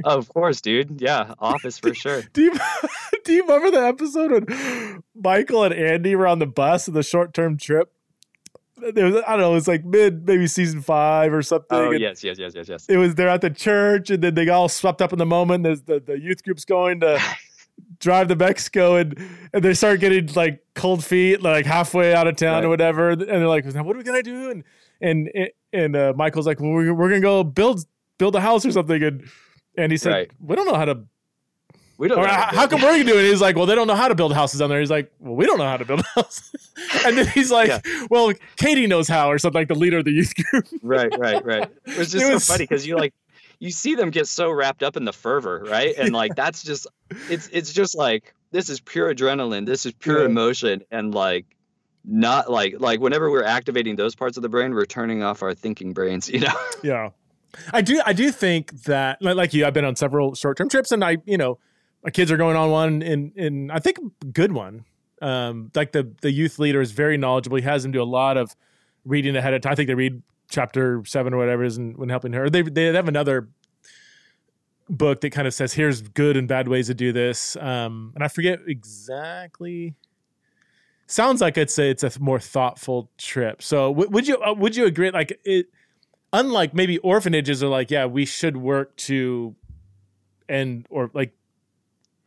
Oh, 0.04 0.18
of 0.18 0.28
course, 0.28 0.60
dude. 0.60 1.00
Yeah, 1.00 1.34
Office 1.38 1.78
for 1.78 1.94
sure. 1.94 2.22
do 2.32 2.42
you 2.42 2.52
do 3.24 3.32
you 3.32 3.42
remember 3.42 3.70
the 3.70 3.86
episode 3.86 4.32
when 4.32 5.02
Michael 5.14 5.64
and 5.64 5.74
Andy 5.74 6.16
were 6.16 6.26
on 6.26 6.38
the 6.38 6.46
bus 6.46 6.88
in 6.88 6.94
the 6.94 7.02
short 7.02 7.34
term 7.34 7.56
trip? 7.56 7.92
There 8.94 9.04
was 9.04 9.16
I 9.26 9.32
don't 9.32 9.40
know, 9.40 9.50
it 9.52 9.54
was 9.54 9.68
like 9.68 9.84
mid 9.84 10.26
maybe 10.26 10.46
season 10.46 10.80
five 10.80 11.32
or 11.32 11.42
something. 11.42 11.66
Oh 11.78 11.90
yes, 11.90 12.24
yes, 12.24 12.38
yes, 12.38 12.52
yes, 12.54 12.68
yes. 12.68 12.86
It 12.88 12.96
was 12.96 13.14
they're 13.14 13.28
at 13.28 13.42
the 13.42 13.50
church 13.50 14.10
and 14.10 14.22
then 14.22 14.34
they 14.34 14.46
got 14.46 14.56
all 14.56 14.68
swept 14.68 15.02
up 15.02 15.12
in 15.12 15.18
the 15.18 15.26
moment. 15.26 15.64
There's 15.64 15.82
the, 15.82 16.00
the 16.00 16.18
youth 16.18 16.42
group's 16.42 16.64
going 16.64 17.00
to 17.00 17.20
drive 17.98 18.28
to 18.28 18.36
Mexico 18.36 18.96
and 18.96 19.18
and 19.52 19.62
they 19.62 19.74
start 19.74 20.00
getting 20.00 20.32
like 20.34 20.64
cold 20.74 21.04
feet 21.04 21.42
like 21.42 21.66
halfway 21.66 22.14
out 22.14 22.26
of 22.26 22.36
town 22.36 22.54
right. 22.54 22.64
or 22.64 22.68
whatever. 22.70 23.10
And 23.10 23.20
they're 23.20 23.46
like, 23.46 23.66
what 23.66 23.94
are 23.94 23.98
we 23.98 24.02
gonna 24.02 24.22
do? 24.22 24.50
And 24.50 24.64
and 25.02 25.50
and 25.72 25.96
uh, 25.96 26.12
Michael's 26.16 26.46
like, 26.46 26.60
well, 26.60 26.70
we're, 26.70 26.92
we're 26.94 27.08
gonna 27.08 27.20
go 27.20 27.44
build 27.44 27.84
build 28.18 28.36
a 28.36 28.40
house 28.40 28.64
or 28.64 28.72
something, 28.72 29.02
and 29.02 29.28
and 29.76 29.92
he 29.92 29.98
said, 29.98 30.12
right. 30.12 30.30
we 30.40 30.56
don't 30.56 30.66
know 30.66 30.74
how 30.74 30.84
to. 30.84 31.04
We 31.96 32.08
don't. 32.08 32.18
Or, 32.18 32.26
how, 32.26 32.46
how 32.54 32.66
come 32.66 32.80
we're 32.80 32.92
gonna 32.92 33.04
do 33.04 33.18
it? 33.18 33.28
He's 33.28 33.40
like, 33.40 33.56
well, 33.56 33.66
they 33.66 33.74
don't 33.74 33.86
know 33.86 33.94
how 33.94 34.08
to 34.08 34.14
build 34.14 34.32
houses 34.32 34.60
down 34.60 34.70
there. 34.70 34.80
He's 34.80 34.90
like, 34.90 35.12
well, 35.18 35.34
we 35.34 35.46
don't 35.46 35.58
know 35.58 35.66
how 35.66 35.76
to 35.76 35.84
build 35.84 36.02
houses. 36.14 36.72
and 37.06 37.16
then 37.18 37.26
he's 37.28 37.50
like, 37.50 37.68
yeah. 37.68 37.80
well, 38.10 38.32
Katie 38.56 38.86
knows 38.86 39.08
how, 39.08 39.30
or 39.30 39.38
something 39.38 39.60
like 39.60 39.68
the 39.68 39.74
leader 39.74 39.98
of 39.98 40.04
the 40.04 40.12
youth 40.12 40.32
group. 40.34 40.66
right, 40.82 41.12
right, 41.18 41.44
right. 41.44 41.70
It 41.86 41.98
was 41.98 42.10
just 42.10 42.24
it 42.24 42.32
was, 42.32 42.44
so 42.44 42.54
funny 42.54 42.64
because 42.64 42.86
you 42.86 42.96
like 42.96 43.14
you 43.58 43.70
see 43.70 43.94
them 43.94 44.10
get 44.10 44.26
so 44.26 44.50
wrapped 44.50 44.82
up 44.82 44.96
in 44.96 45.04
the 45.04 45.12
fervor, 45.12 45.64
right? 45.68 45.94
And 45.96 46.12
like 46.12 46.34
that's 46.34 46.62
just 46.62 46.86
it's 47.28 47.48
it's 47.52 47.72
just 47.72 47.94
like 47.94 48.34
this 48.50 48.68
is 48.68 48.80
pure 48.80 49.14
adrenaline, 49.14 49.66
this 49.66 49.86
is 49.86 49.92
pure 49.92 50.20
yeah. 50.20 50.26
emotion, 50.26 50.82
and 50.90 51.14
like 51.14 51.46
not 52.04 52.50
like 52.50 52.74
like 52.78 53.00
whenever 53.00 53.30
we're 53.30 53.44
activating 53.44 53.96
those 53.96 54.14
parts 54.14 54.36
of 54.36 54.42
the 54.42 54.48
brain, 54.48 54.74
we're 54.74 54.86
turning 54.86 55.22
off 55.22 55.42
our 55.42 55.54
thinking 55.54 55.92
brains, 55.92 56.28
you 56.30 56.40
know? 56.40 56.54
Yeah. 56.82 57.10
I 57.72 57.82
do 57.82 58.00
I 58.06 58.12
do 58.12 58.30
think 58.30 58.82
that 58.84 59.20
like 59.20 59.52
you, 59.52 59.66
I've 59.66 59.74
been 59.74 59.84
on 59.84 59.96
several 59.96 60.34
short 60.34 60.56
term 60.56 60.68
trips 60.68 60.92
and 60.92 61.04
I, 61.04 61.18
you 61.24 61.36
know, 61.36 61.58
my 62.04 62.10
kids 62.10 62.30
are 62.30 62.36
going 62.36 62.56
on 62.56 62.70
one 62.70 63.02
in 63.02 63.32
in 63.34 63.70
I 63.70 63.78
think 63.78 63.98
a 63.98 64.26
good 64.26 64.52
one. 64.52 64.84
Um 65.20 65.70
like 65.74 65.92
the 65.92 66.12
the 66.22 66.30
youth 66.30 66.58
leader 66.58 66.80
is 66.80 66.92
very 66.92 67.16
knowledgeable. 67.16 67.56
He 67.56 67.64
has 67.64 67.82
them 67.82 67.92
do 67.92 68.02
a 68.02 68.04
lot 68.04 68.36
of 68.36 68.54
reading 69.04 69.36
ahead 69.36 69.54
of 69.54 69.62
time. 69.62 69.72
I 69.72 69.74
think 69.74 69.88
they 69.88 69.94
read 69.94 70.22
chapter 70.48 71.02
seven 71.04 71.34
or 71.34 71.38
whatever 71.38 71.64
is 71.64 71.78
when 71.78 72.08
helping 72.08 72.32
her. 72.32 72.48
They 72.48 72.62
they 72.62 72.86
have 72.86 73.08
another 73.08 73.48
book 74.88 75.20
that 75.20 75.30
kind 75.30 75.46
of 75.46 75.54
says 75.54 75.72
here's 75.72 76.02
good 76.02 76.36
and 76.36 76.48
bad 76.48 76.68
ways 76.68 76.86
to 76.86 76.94
do 76.94 77.12
this. 77.12 77.56
Um 77.56 78.12
and 78.14 78.22
I 78.22 78.28
forget 78.28 78.60
exactly 78.66 79.96
sounds 81.10 81.40
like 81.40 81.58
it's 81.58 81.78
a, 81.78 81.90
it's 81.90 82.04
a 82.04 82.12
more 82.20 82.40
thoughtful 82.40 83.10
trip. 83.18 83.62
So 83.62 83.90
w- 83.92 84.10
would 84.10 84.26
you 84.28 84.40
uh, 84.40 84.54
would 84.54 84.76
you 84.76 84.86
agree? 84.86 85.10
Like 85.10 85.38
it, 85.44 85.66
unlike 86.32 86.74
maybe 86.74 86.98
orphanages 86.98 87.62
are 87.62 87.68
like, 87.68 87.90
yeah, 87.90 88.06
we 88.06 88.24
should 88.24 88.56
work 88.56 88.96
to 88.96 89.54
end 90.48 90.86
or 90.90 91.10
like 91.12 91.32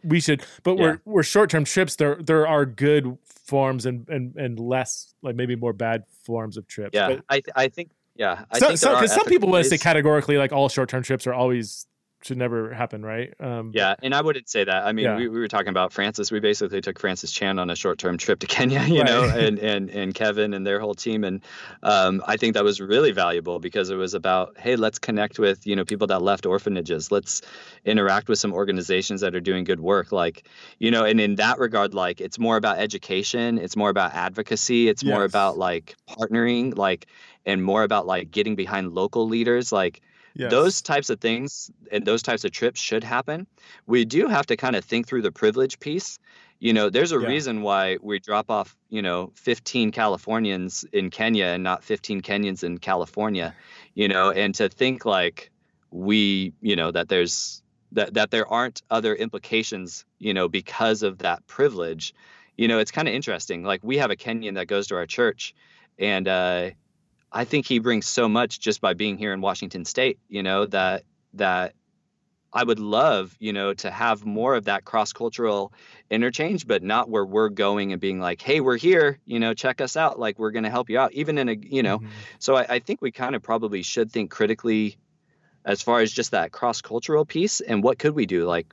we 0.03 0.19
should, 0.19 0.43
but 0.63 0.77
yeah. 0.77 0.81
we're 0.83 1.01
we're 1.05 1.23
short 1.23 1.49
term 1.49 1.65
trips. 1.65 1.95
There 1.95 2.17
there 2.21 2.47
are 2.47 2.65
good 2.65 3.17
forms 3.25 3.85
and 3.85 4.07
and 4.09 4.35
and 4.35 4.59
less 4.59 5.13
like 5.21 5.35
maybe 5.35 5.55
more 5.55 5.73
bad 5.73 6.03
forms 6.23 6.57
of 6.57 6.67
trips. 6.67 6.91
Yeah, 6.93 7.09
but, 7.09 7.25
I 7.29 7.33
th- 7.35 7.53
I 7.55 7.67
think 7.69 7.91
yeah. 8.15 8.45
I 8.51 8.59
so, 8.59 8.67
think 8.67 8.79
because 8.81 9.13
some 9.13 9.25
people 9.25 9.49
want 9.49 9.63
to 9.63 9.69
say 9.69 9.77
categorically 9.77 10.37
like 10.37 10.51
all 10.51 10.69
short 10.69 10.89
term 10.89 11.03
trips 11.03 11.25
are 11.25 11.33
always 11.33 11.87
should 12.23 12.37
never 12.37 12.73
happen, 12.73 13.03
right? 13.03 13.33
Um, 13.39 13.71
yeah, 13.73 13.95
and 14.01 14.13
I 14.15 14.21
wouldn't 14.21 14.49
say 14.49 14.63
that. 14.63 14.85
I 14.85 14.93
mean, 14.93 15.05
yeah. 15.05 15.17
we, 15.17 15.27
we 15.27 15.39
were 15.39 15.47
talking 15.47 15.69
about 15.69 15.91
Francis. 15.91 16.31
We 16.31 16.39
basically 16.39 16.81
took 16.81 16.99
Francis 16.99 17.31
Chan 17.31 17.59
on 17.59 17.69
a 17.69 17.75
short-term 17.75 18.17
trip 18.17 18.39
to 18.39 18.47
Kenya, 18.47 18.81
you 18.87 19.01
right. 19.01 19.05
know, 19.05 19.23
and 19.35 19.59
and 19.59 19.89
and 19.89 20.13
Kevin 20.13 20.53
and 20.53 20.65
their 20.65 20.79
whole 20.79 20.95
team, 20.95 21.23
and 21.23 21.41
um, 21.81 22.23
I 22.25 22.37
think 22.37 22.53
that 22.53 22.63
was 22.63 22.79
really 22.79 23.11
valuable 23.11 23.59
because 23.59 23.89
it 23.89 23.95
was 23.95 24.13
about, 24.13 24.57
hey, 24.57 24.75
let's 24.75 24.99
connect 24.99 25.39
with 25.39 25.67
you 25.67 25.75
know 25.75 25.85
people 25.85 26.07
that 26.07 26.21
left 26.21 26.45
orphanages. 26.45 27.11
Let's 27.11 27.41
interact 27.85 28.29
with 28.29 28.39
some 28.39 28.53
organizations 28.53 29.21
that 29.21 29.35
are 29.35 29.41
doing 29.41 29.63
good 29.63 29.79
work, 29.79 30.11
like 30.11 30.47
you 30.79 30.91
know, 30.91 31.03
and 31.03 31.19
in 31.19 31.35
that 31.35 31.59
regard, 31.59 31.93
like 31.93 32.21
it's 32.21 32.39
more 32.39 32.57
about 32.57 32.77
education, 32.77 33.57
it's 33.57 33.75
more 33.75 33.89
about 33.89 34.13
advocacy, 34.13 34.87
it's 34.87 35.03
yes. 35.03 35.11
more 35.11 35.23
about 35.23 35.57
like 35.57 35.95
partnering, 36.09 36.77
like, 36.77 37.07
and 37.45 37.63
more 37.63 37.83
about 37.83 38.05
like 38.05 38.31
getting 38.31 38.55
behind 38.55 38.93
local 38.93 39.27
leaders, 39.27 39.71
like 39.71 40.01
Yes. 40.35 40.51
Those 40.51 40.81
types 40.81 41.09
of 41.09 41.19
things 41.19 41.69
and 41.91 42.05
those 42.05 42.23
types 42.23 42.43
of 42.43 42.51
trips 42.51 42.79
should 42.79 43.03
happen. 43.03 43.45
We 43.85 44.05
do 44.05 44.27
have 44.27 44.47
to 44.47 44.57
kind 44.57 44.75
of 44.75 44.83
think 44.83 45.07
through 45.07 45.21
the 45.21 45.31
privilege 45.31 45.79
piece. 45.79 46.17
You 46.59 46.73
know, 46.73 46.89
there's 46.89 47.11
a 47.11 47.19
yeah. 47.19 47.27
reason 47.27 47.61
why 47.61 47.97
we 48.01 48.19
drop 48.19 48.49
off, 48.49 48.75
you 48.89 49.01
know, 49.01 49.31
15 49.35 49.91
Californians 49.91 50.85
in 50.91 51.09
Kenya 51.09 51.47
and 51.47 51.63
not 51.63 51.83
15 51.83 52.21
Kenyans 52.21 52.63
in 52.63 52.77
California, 52.77 53.53
you 53.93 54.07
know, 54.07 54.31
and 54.31 54.55
to 54.55 54.69
think 54.69 55.05
like 55.05 55.51
we, 55.91 56.53
you 56.61 56.75
know, 56.75 56.89
that 56.89 57.09
there's 57.09 57.61
that 57.91 58.13
that 58.15 58.31
there 58.31 58.47
aren't 58.47 58.81
other 58.89 59.13
implications, 59.13 60.05
you 60.19 60.33
know, 60.33 60.47
because 60.47 61.03
of 61.03 61.19
that 61.19 61.45
privilege. 61.47 62.15
You 62.57 62.67
know, 62.67 62.79
it's 62.79 62.91
kind 62.91 63.07
of 63.07 63.13
interesting. 63.13 63.63
Like 63.63 63.83
we 63.83 63.97
have 63.97 64.09
a 64.09 64.15
Kenyan 64.15 64.55
that 64.55 64.67
goes 64.67 64.87
to 64.87 64.95
our 64.95 65.05
church 65.05 65.53
and 65.99 66.27
uh 66.27 66.71
I 67.33 67.45
think 67.45 67.65
he 67.65 67.79
brings 67.79 68.05
so 68.05 68.29
much 68.29 68.59
just 68.59 68.79
by 68.79 68.93
being 68.93 69.17
here 69.17 69.33
in 69.33 69.41
Washington 69.41 69.85
State. 69.85 70.19
You 70.29 70.43
know 70.43 70.65
that 70.67 71.03
that 71.33 71.73
I 72.53 72.63
would 72.63 72.79
love, 72.79 73.35
you 73.39 73.51
know, 73.51 73.73
to 73.73 73.89
have 73.89 74.25
more 74.25 74.55
of 74.55 74.65
that 74.65 74.85
cross 74.85 75.11
cultural 75.11 75.73
interchange, 76.11 76.67
but 76.67 76.83
not 76.83 77.09
where 77.09 77.25
we're 77.25 77.49
going 77.49 77.91
and 77.91 77.99
being 77.99 78.19
like, 78.19 78.41
hey, 78.41 78.59
we're 78.59 78.77
here, 78.77 79.19
you 79.25 79.39
know, 79.39 79.55
check 79.55 79.81
us 79.81 79.97
out. 79.97 80.19
Like 80.19 80.37
we're 80.37 80.51
going 80.51 80.63
to 80.63 80.69
help 80.69 80.89
you 80.89 80.99
out, 80.99 81.11
even 81.13 81.39
in 81.39 81.49
a, 81.49 81.53
you 81.53 81.81
know. 81.81 81.97
Mm-hmm. 81.97 82.09
So 82.37 82.55
I, 82.55 82.65
I 82.69 82.79
think 82.79 83.01
we 83.01 83.11
kind 83.11 83.35
of 83.35 83.41
probably 83.41 83.81
should 83.81 84.11
think 84.11 84.29
critically 84.29 84.97
as 85.65 85.81
far 85.81 86.01
as 86.01 86.11
just 86.11 86.31
that 86.31 86.51
cross 86.51 86.81
cultural 86.81 87.25
piece 87.25 87.59
and 87.59 87.83
what 87.83 87.97
could 87.97 88.13
we 88.13 88.27
do? 88.27 88.45
Like, 88.45 88.71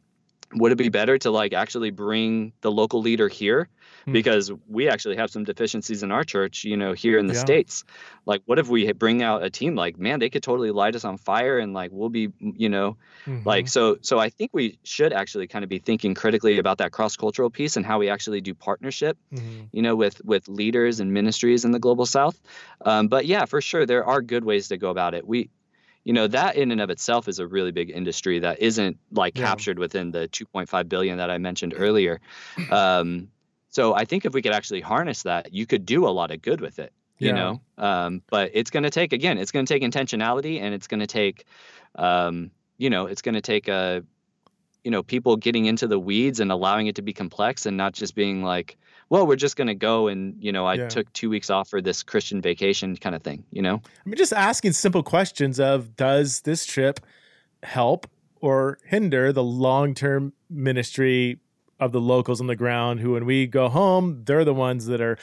would 0.54 0.72
it 0.72 0.76
be 0.76 0.88
better 0.88 1.16
to 1.18 1.30
like 1.30 1.52
actually 1.52 1.90
bring 1.90 2.52
the 2.60 2.70
local 2.70 3.00
leader 3.00 3.28
here 3.28 3.68
mm. 4.06 4.12
because 4.12 4.50
we 4.68 4.88
actually 4.88 5.16
have 5.16 5.30
some 5.30 5.44
deficiencies 5.44 6.02
in 6.02 6.10
our 6.10 6.24
church 6.24 6.64
you 6.64 6.76
know 6.76 6.92
here 6.92 7.18
in 7.18 7.26
the 7.26 7.34
yeah. 7.34 7.40
states 7.40 7.84
like 8.26 8.42
what 8.46 8.58
if 8.58 8.68
we 8.68 8.90
bring 8.92 9.22
out 9.22 9.44
a 9.44 9.50
team 9.50 9.74
like 9.74 9.98
man 9.98 10.18
they 10.18 10.28
could 10.28 10.42
totally 10.42 10.70
light 10.70 10.96
us 10.96 11.04
on 11.04 11.16
fire 11.16 11.58
and 11.58 11.72
like 11.72 11.90
we'll 11.92 12.08
be 12.08 12.32
you 12.40 12.68
know 12.68 12.96
mm-hmm. 13.26 13.46
like 13.46 13.68
so 13.68 13.96
so 14.00 14.18
i 14.18 14.28
think 14.28 14.50
we 14.52 14.78
should 14.82 15.12
actually 15.12 15.46
kind 15.46 15.62
of 15.62 15.68
be 15.68 15.78
thinking 15.78 16.14
critically 16.14 16.58
about 16.58 16.78
that 16.78 16.90
cross 16.90 17.16
cultural 17.16 17.50
piece 17.50 17.76
and 17.76 17.86
how 17.86 17.98
we 17.98 18.08
actually 18.08 18.40
do 18.40 18.54
partnership 18.54 19.16
mm-hmm. 19.32 19.64
you 19.72 19.82
know 19.82 19.94
with 19.94 20.24
with 20.24 20.48
leaders 20.48 20.98
and 21.00 21.12
ministries 21.12 21.64
in 21.64 21.70
the 21.70 21.78
global 21.78 22.06
south 22.06 22.40
um, 22.84 23.08
but 23.08 23.26
yeah 23.26 23.44
for 23.44 23.60
sure 23.60 23.86
there 23.86 24.04
are 24.04 24.20
good 24.20 24.44
ways 24.44 24.68
to 24.68 24.76
go 24.76 24.90
about 24.90 25.14
it 25.14 25.26
we 25.26 25.48
you 26.10 26.14
know 26.14 26.26
that 26.26 26.56
in 26.56 26.72
and 26.72 26.80
of 26.80 26.90
itself 26.90 27.28
is 27.28 27.38
a 27.38 27.46
really 27.46 27.70
big 27.70 27.88
industry 27.88 28.40
that 28.40 28.58
isn't 28.58 28.98
like 29.12 29.38
yeah. 29.38 29.46
captured 29.46 29.78
within 29.78 30.10
the 30.10 30.26
2.5 30.26 30.88
billion 30.88 31.18
that 31.18 31.30
i 31.30 31.38
mentioned 31.38 31.72
earlier 31.76 32.20
um, 32.72 33.28
so 33.68 33.94
i 33.94 34.04
think 34.04 34.24
if 34.24 34.34
we 34.34 34.42
could 34.42 34.50
actually 34.50 34.80
harness 34.80 35.22
that 35.22 35.54
you 35.54 35.66
could 35.66 35.86
do 35.86 36.08
a 36.08 36.10
lot 36.10 36.32
of 36.32 36.42
good 36.42 36.60
with 36.60 36.80
it 36.80 36.92
you 37.18 37.28
yeah. 37.28 37.34
know 37.34 37.60
um, 37.78 38.22
but 38.28 38.50
it's 38.54 38.70
going 38.70 38.82
to 38.82 38.90
take 38.90 39.12
again 39.12 39.38
it's 39.38 39.52
going 39.52 39.64
to 39.64 39.72
take 39.72 39.84
intentionality 39.84 40.60
and 40.60 40.74
it's 40.74 40.88
going 40.88 40.98
to 40.98 41.06
take 41.06 41.46
um, 41.94 42.50
you 42.76 42.90
know 42.90 43.06
it's 43.06 43.22
going 43.22 43.36
to 43.36 43.40
take 43.40 43.68
a 43.68 43.72
uh, 43.72 44.00
you 44.82 44.90
know 44.90 45.04
people 45.04 45.36
getting 45.36 45.66
into 45.66 45.86
the 45.86 45.98
weeds 45.98 46.40
and 46.40 46.50
allowing 46.50 46.88
it 46.88 46.96
to 46.96 47.02
be 47.02 47.12
complex 47.12 47.66
and 47.66 47.76
not 47.76 47.92
just 47.92 48.16
being 48.16 48.42
like 48.42 48.76
well, 49.10 49.26
we're 49.26 49.36
just 49.36 49.56
going 49.56 49.66
to 49.66 49.74
go 49.74 50.06
and, 50.06 50.36
you 50.42 50.52
know, 50.52 50.64
I 50.64 50.74
yeah. 50.74 50.88
took 50.88 51.12
two 51.12 51.28
weeks 51.28 51.50
off 51.50 51.68
for 51.68 51.82
this 51.82 52.02
Christian 52.02 52.40
vacation 52.40 52.96
kind 52.96 53.14
of 53.14 53.22
thing, 53.22 53.44
you 53.50 53.60
know? 53.60 53.74
I 53.84 54.08
mean, 54.08 54.16
just 54.16 54.32
asking 54.32 54.72
simple 54.72 55.02
questions 55.02 55.58
of 55.58 55.96
does 55.96 56.40
this 56.42 56.64
trip 56.64 57.00
help 57.64 58.06
or 58.40 58.78
hinder 58.86 59.32
the 59.32 59.42
long 59.42 59.94
term 59.94 60.32
ministry 60.48 61.40
of 61.80 61.92
the 61.92 62.00
locals 62.00 62.40
on 62.40 62.46
the 62.46 62.56
ground 62.56 63.00
who, 63.00 63.12
when 63.12 63.26
we 63.26 63.46
go 63.46 63.68
home, 63.68 64.22
they're 64.24 64.44
the 64.44 64.54
ones 64.54 64.86
that 64.86 65.00
are, 65.00 65.18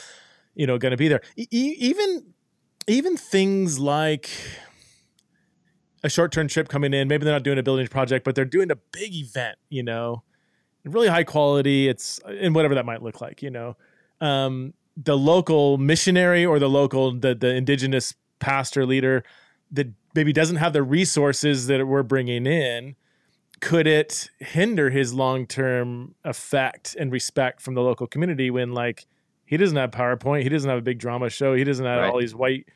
you 0.53 0.67
know, 0.67 0.77
going 0.77 0.91
to 0.91 0.97
be 0.97 1.07
there. 1.07 1.21
E- 1.37 1.47
even, 1.51 2.33
even 2.87 3.15
things 3.15 3.79
like, 3.79 4.29
a 6.03 6.09
short 6.09 6.31
term 6.31 6.47
trip 6.47 6.67
coming 6.67 6.93
in. 6.93 7.07
Maybe 7.07 7.25
they're 7.25 7.33
not 7.33 7.43
doing 7.43 7.57
a 7.57 7.63
building 7.63 7.87
project, 7.87 8.23
but 8.23 8.35
they're 8.35 8.45
doing 8.45 8.69
a 8.69 8.75
big 8.75 9.15
event, 9.15 9.57
you 9.69 9.83
know, 9.83 10.23
really 10.87 11.07
high 11.07 11.23
quality. 11.23 11.87
It's 11.87 12.19
in 12.27 12.53
whatever 12.53 12.75
that 12.75 12.85
might 12.85 13.01
look 13.01 13.21
like, 13.21 13.41
you 13.41 13.49
know. 13.49 13.75
Um, 14.21 14.73
the 14.97 15.17
local 15.17 15.77
missionary 15.77 16.45
or 16.45 16.57
the 16.57 16.69
local 16.69 17.11
the 17.13 17.35
the 17.35 17.53
indigenous 17.53 18.15
pastor 18.39 18.85
leader 18.85 19.23
that 19.71 19.87
maybe 20.15 20.33
doesn't 20.33 20.55
have 20.55 20.73
the 20.73 20.81
resources 20.81 21.67
that 21.67 21.85
we're 21.85 22.03
bringing 22.03 22.47
in 22.47 22.95
could 23.59 23.87
it 23.87 24.29
hinder 24.39 24.89
his 24.89 25.13
long-term 25.13 26.13
effect 26.23 26.95
and 26.99 27.11
respect 27.11 27.61
from 27.61 27.73
the 27.73 27.81
local 27.81 28.07
community 28.07 28.49
when 28.49 28.71
like 28.71 29.07
he 29.45 29.57
doesn't 29.57 29.77
have 29.77 29.91
powerpoint 29.91 30.43
he 30.43 30.49
doesn't 30.49 30.69
have 30.69 30.79
a 30.79 30.83
big 30.83 30.99
drama 30.99 31.29
show 31.29 31.53
he 31.53 31.63
doesn't 31.63 31.85
have 31.85 32.01
right. 32.01 32.11
all 32.11 32.19
these 32.19 32.35
white 32.35 32.67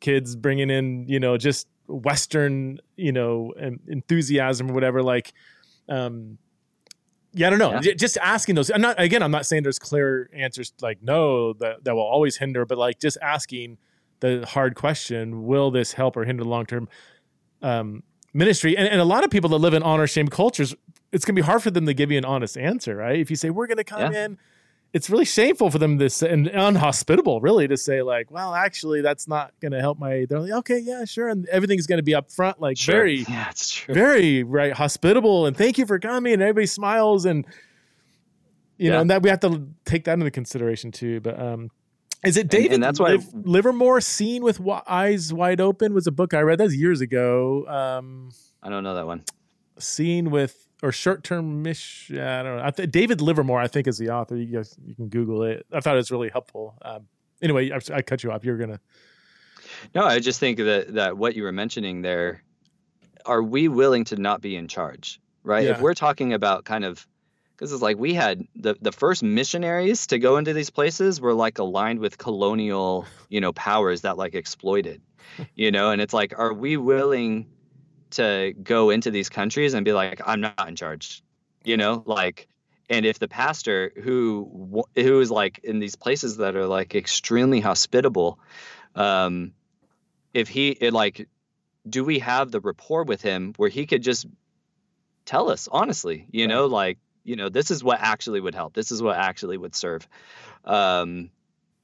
kids 0.00 0.36
bringing 0.36 0.70
in 0.70 1.06
you 1.08 1.20
know 1.20 1.36
just 1.36 1.66
western 1.88 2.78
you 2.96 3.12
know 3.12 3.52
enthusiasm 3.88 4.70
or 4.70 4.74
whatever 4.74 5.02
like 5.02 5.32
um 5.88 6.38
yeah, 7.32 7.46
I 7.46 7.50
don't 7.50 7.58
know. 7.58 7.80
Yeah. 7.80 7.94
Just 7.94 8.18
asking 8.18 8.56
those. 8.56 8.70
I'm 8.70 8.80
not 8.80 9.00
again. 9.00 9.22
I'm 9.22 9.30
not 9.30 9.46
saying 9.46 9.62
there's 9.62 9.78
clear 9.78 10.28
answers 10.32 10.72
like 10.80 11.02
no 11.02 11.52
that 11.54 11.84
that 11.84 11.94
will 11.94 12.02
always 12.02 12.36
hinder, 12.36 12.64
but 12.64 12.78
like 12.78 12.98
just 12.98 13.18
asking 13.22 13.78
the 14.20 14.44
hard 14.46 14.74
question: 14.74 15.44
Will 15.46 15.70
this 15.70 15.92
help 15.92 16.16
or 16.16 16.24
hinder 16.24 16.44
long 16.44 16.66
term 16.66 16.88
um, 17.62 18.02
ministry? 18.32 18.76
And, 18.76 18.88
and 18.88 19.00
a 19.00 19.04
lot 19.04 19.24
of 19.24 19.30
people 19.30 19.50
that 19.50 19.58
live 19.58 19.74
in 19.74 19.82
honor 19.82 20.06
shame 20.06 20.28
cultures, 20.28 20.74
it's 21.12 21.24
gonna 21.24 21.36
be 21.36 21.42
hard 21.42 21.62
for 21.62 21.70
them 21.70 21.86
to 21.86 21.94
give 21.94 22.10
you 22.10 22.18
an 22.18 22.24
honest 22.24 22.58
answer, 22.58 22.96
right? 22.96 23.18
If 23.18 23.30
you 23.30 23.36
say 23.36 23.50
we're 23.50 23.68
gonna 23.68 23.84
come 23.84 24.12
yeah. 24.12 24.24
in 24.24 24.38
it's 24.92 25.08
really 25.08 25.24
shameful 25.24 25.70
for 25.70 25.78
them 25.78 25.98
to 25.98 26.10
say, 26.10 26.30
and 26.30 26.48
unhospitable 26.48 27.40
really 27.40 27.68
to 27.68 27.76
say 27.76 28.02
like 28.02 28.30
well 28.30 28.54
actually 28.54 29.00
that's 29.00 29.28
not 29.28 29.52
going 29.60 29.72
to 29.72 29.80
help 29.80 29.98
my 29.98 30.26
they're 30.28 30.40
like 30.40 30.52
okay 30.52 30.78
yeah 30.78 31.04
sure 31.04 31.28
and 31.28 31.46
everything's 31.48 31.86
going 31.86 31.98
to 31.98 32.02
be 32.02 32.14
up 32.14 32.30
front 32.30 32.60
like 32.60 32.76
sure. 32.76 32.94
very 32.94 33.18
yeah 33.28 33.50
it's 33.50 33.70
true 33.72 33.94
very 33.94 34.42
right 34.42 34.72
hospitable 34.72 35.46
and 35.46 35.56
thank 35.56 35.78
you 35.78 35.86
for 35.86 35.98
coming 35.98 36.32
and 36.32 36.42
everybody 36.42 36.66
smiles 36.66 37.24
and 37.24 37.46
you 38.78 38.86
yeah. 38.86 38.92
know 38.92 39.00
and 39.00 39.10
that 39.10 39.22
we 39.22 39.30
have 39.30 39.40
to 39.40 39.68
take 39.84 40.04
that 40.04 40.14
into 40.14 40.30
consideration 40.30 40.90
too 40.90 41.20
but 41.20 41.40
um 41.40 41.70
is 42.22 42.36
it 42.36 42.48
David? 42.48 42.66
And, 42.66 42.74
and 42.74 42.82
that's 42.82 43.00
why 43.00 43.12
Liv- 43.12 43.46
Livermore 43.46 44.00
"Serving 44.02 44.42
with 44.42 44.58
w- 44.58 44.82
Eyes 44.86 45.32
Wide 45.32 45.58
Open" 45.58 45.94
was 45.94 46.06
a 46.06 46.12
book 46.12 46.34
I 46.34 46.40
read. 46.40 46.58
That 46.58 46.64
was 46.64 46.76
years 46.76 47.00
ago. 47.00 47.66
Um, 47.66 48.30
I 48.62 48.68
don't 48.68 48.84
know 48.84 48.94
that 48.94 49.06
one. 49.06 49.24
Serving 49.78 50.30
with 50.30 50.68
or 50.82 50.92
short 50.92 51.24
term 51.24 51.62
mission. 51.62 52.18
I 52.18 52.42
don't 52.42 52.56
know. 52.56 52.64
I 52.64 52.70
th- 52.70 52.90
David 52.90 53.20
Livermore, 53.20 53.60
I 53.60 53.66
think, 53.66 53.86
is 53.86 53.98
the 53.98 54.10
author. 54.10 54.36
You 54.36 54.46
guys, 54.46 54.76
you 54.84 54.94
can 54.94 55.08
Google 55.08 55.42
it. 55.44 55.66
I 55.72 55.80
thought 55.80 55.94
it 55.94 55.98
was 55.98 56.10
really 56.10 56.30
helpful. 56.30 56.74
Um, 56.82 57.06
anyway, 57.42 57.70
I, 57.70 57.80
I, 57.94 58.02
cut 58.02 58.22
you 58.22 58.32
off. 58.32 58.44
You're 58.44 58.56
gonna. 58.56 58.80
No, 59.94 60.04
I 60.04 60.18
just 60.18 60.40
think 60.40 60.58
that 60.58 60.94
that 60.94 61.16
what 61.16 61.34
you 61.34 61.42
were 61.42 61.52
mentioning 61.52 62.02
there, 62.02 62.42
are 63.26 63.42
we 63.42 63.68
willing 63.68 64.04
to 64.04 64.16
not 64.16 64.40
be 64.40 64.56
in 64.56 64.68
charge? 64.68 65.20
Right. 65.42 65.64
Yeah. 65.64 65.72
If 65.72 65.80
we're 65.80 65.94
talking 65.94 66.32
about 66.32 66.64
kind 66.64 66.84
of, 66.84 67.06
because 67.56 67.72
it's 67.72 67.82
like 67.82 67.98
we 67.98 68.14
had 68.14 68.44
the 68.54 68.76
the 68.80 68.92
first 68.92 69.22
missionaries 69.22 70.06
to 70.08 70.18
go 70.18 70.36
into 70.36 70.52
these 70.52 70.70
places 70.70 71.20
were 71.20 71.34
like 71.34 71.58
aligned 71.58 72.00
with 72.00 72.18
colonial, 72.18 73.06
you 73.28 73.40
know, 73.40 73.52
powers 73.52 74.02
that 74.02 74.16
like 74.16 74.34
exploited, 74.34 75.02
you 75.54 75.70
know, 75.70 75.90
and 75.90 76.00
it's 76.00 76.14
like, 76.14 76.38
are 76.38 76.52
we 76.52 76.76
willing? 76.76 77.46
To 78.12 78.54
go 78.62 78.90
into 78.90 79.10
these 79.10 79.28
countries 79.28 79.74
and 79.74 79.84
be 79.84 79.92
like, 79.92 80.20
I'm 80.24 80.40
not 80.40 80.68
in 80.68 80.76
charge, 80.76 81.22
you 81.64 81.76
know, 81.76 82.02
like, 82.06 82.48
and 82.88 83.06
if 83.06 83.18
the 83.18 83.28
pastor 83.28 83.92
who 84.02 84.84
who 84.96 85.20
is 85.20 85.30
like 85.30 85.60
in 85.62 85.78
these 85.78 85.94
places 85.94 86.38
that 86.38 86.56
are 86.56 86.66
like 86.66 86.94
extremely 86.94 87.60
hospitable, 87.60 88.38
um, 88.94 89.52
if 90.34 90.48
he 90.48 90.70
it 90.70 90.92
like, 90.92 91.28
do 91.88 92.04
we 92.04 92.18
have 92.18 92.50
the 92.50 92.60
rapport 92.60 93.04
with 93.04 93.22
him 93.22 93.54
where 93.56 93.70
he 93.70 93.86
could 93.86 94.02
just 94.02 94.26
tell 95.24 95.50
us 95.50 95.68
honestly, 95.70 96.26
you 96.32 96.48
know, 96.48 96.66
like, 96.66 96.98
you 97.22 97.36
know, 97.36 97.48
this 97.48 97.70
is 97.70 97.84
what 97.84 98.00
actually 98.00 98.40
would 98.40 98.54
help. 98.54 98.74
This 98.74 98.90
is 98.90 99.00
what 99.00 99.16
actually 99.16 99.56
would 99.56 99.74
serve. 99.74 100.08
Um, 100.64 101.30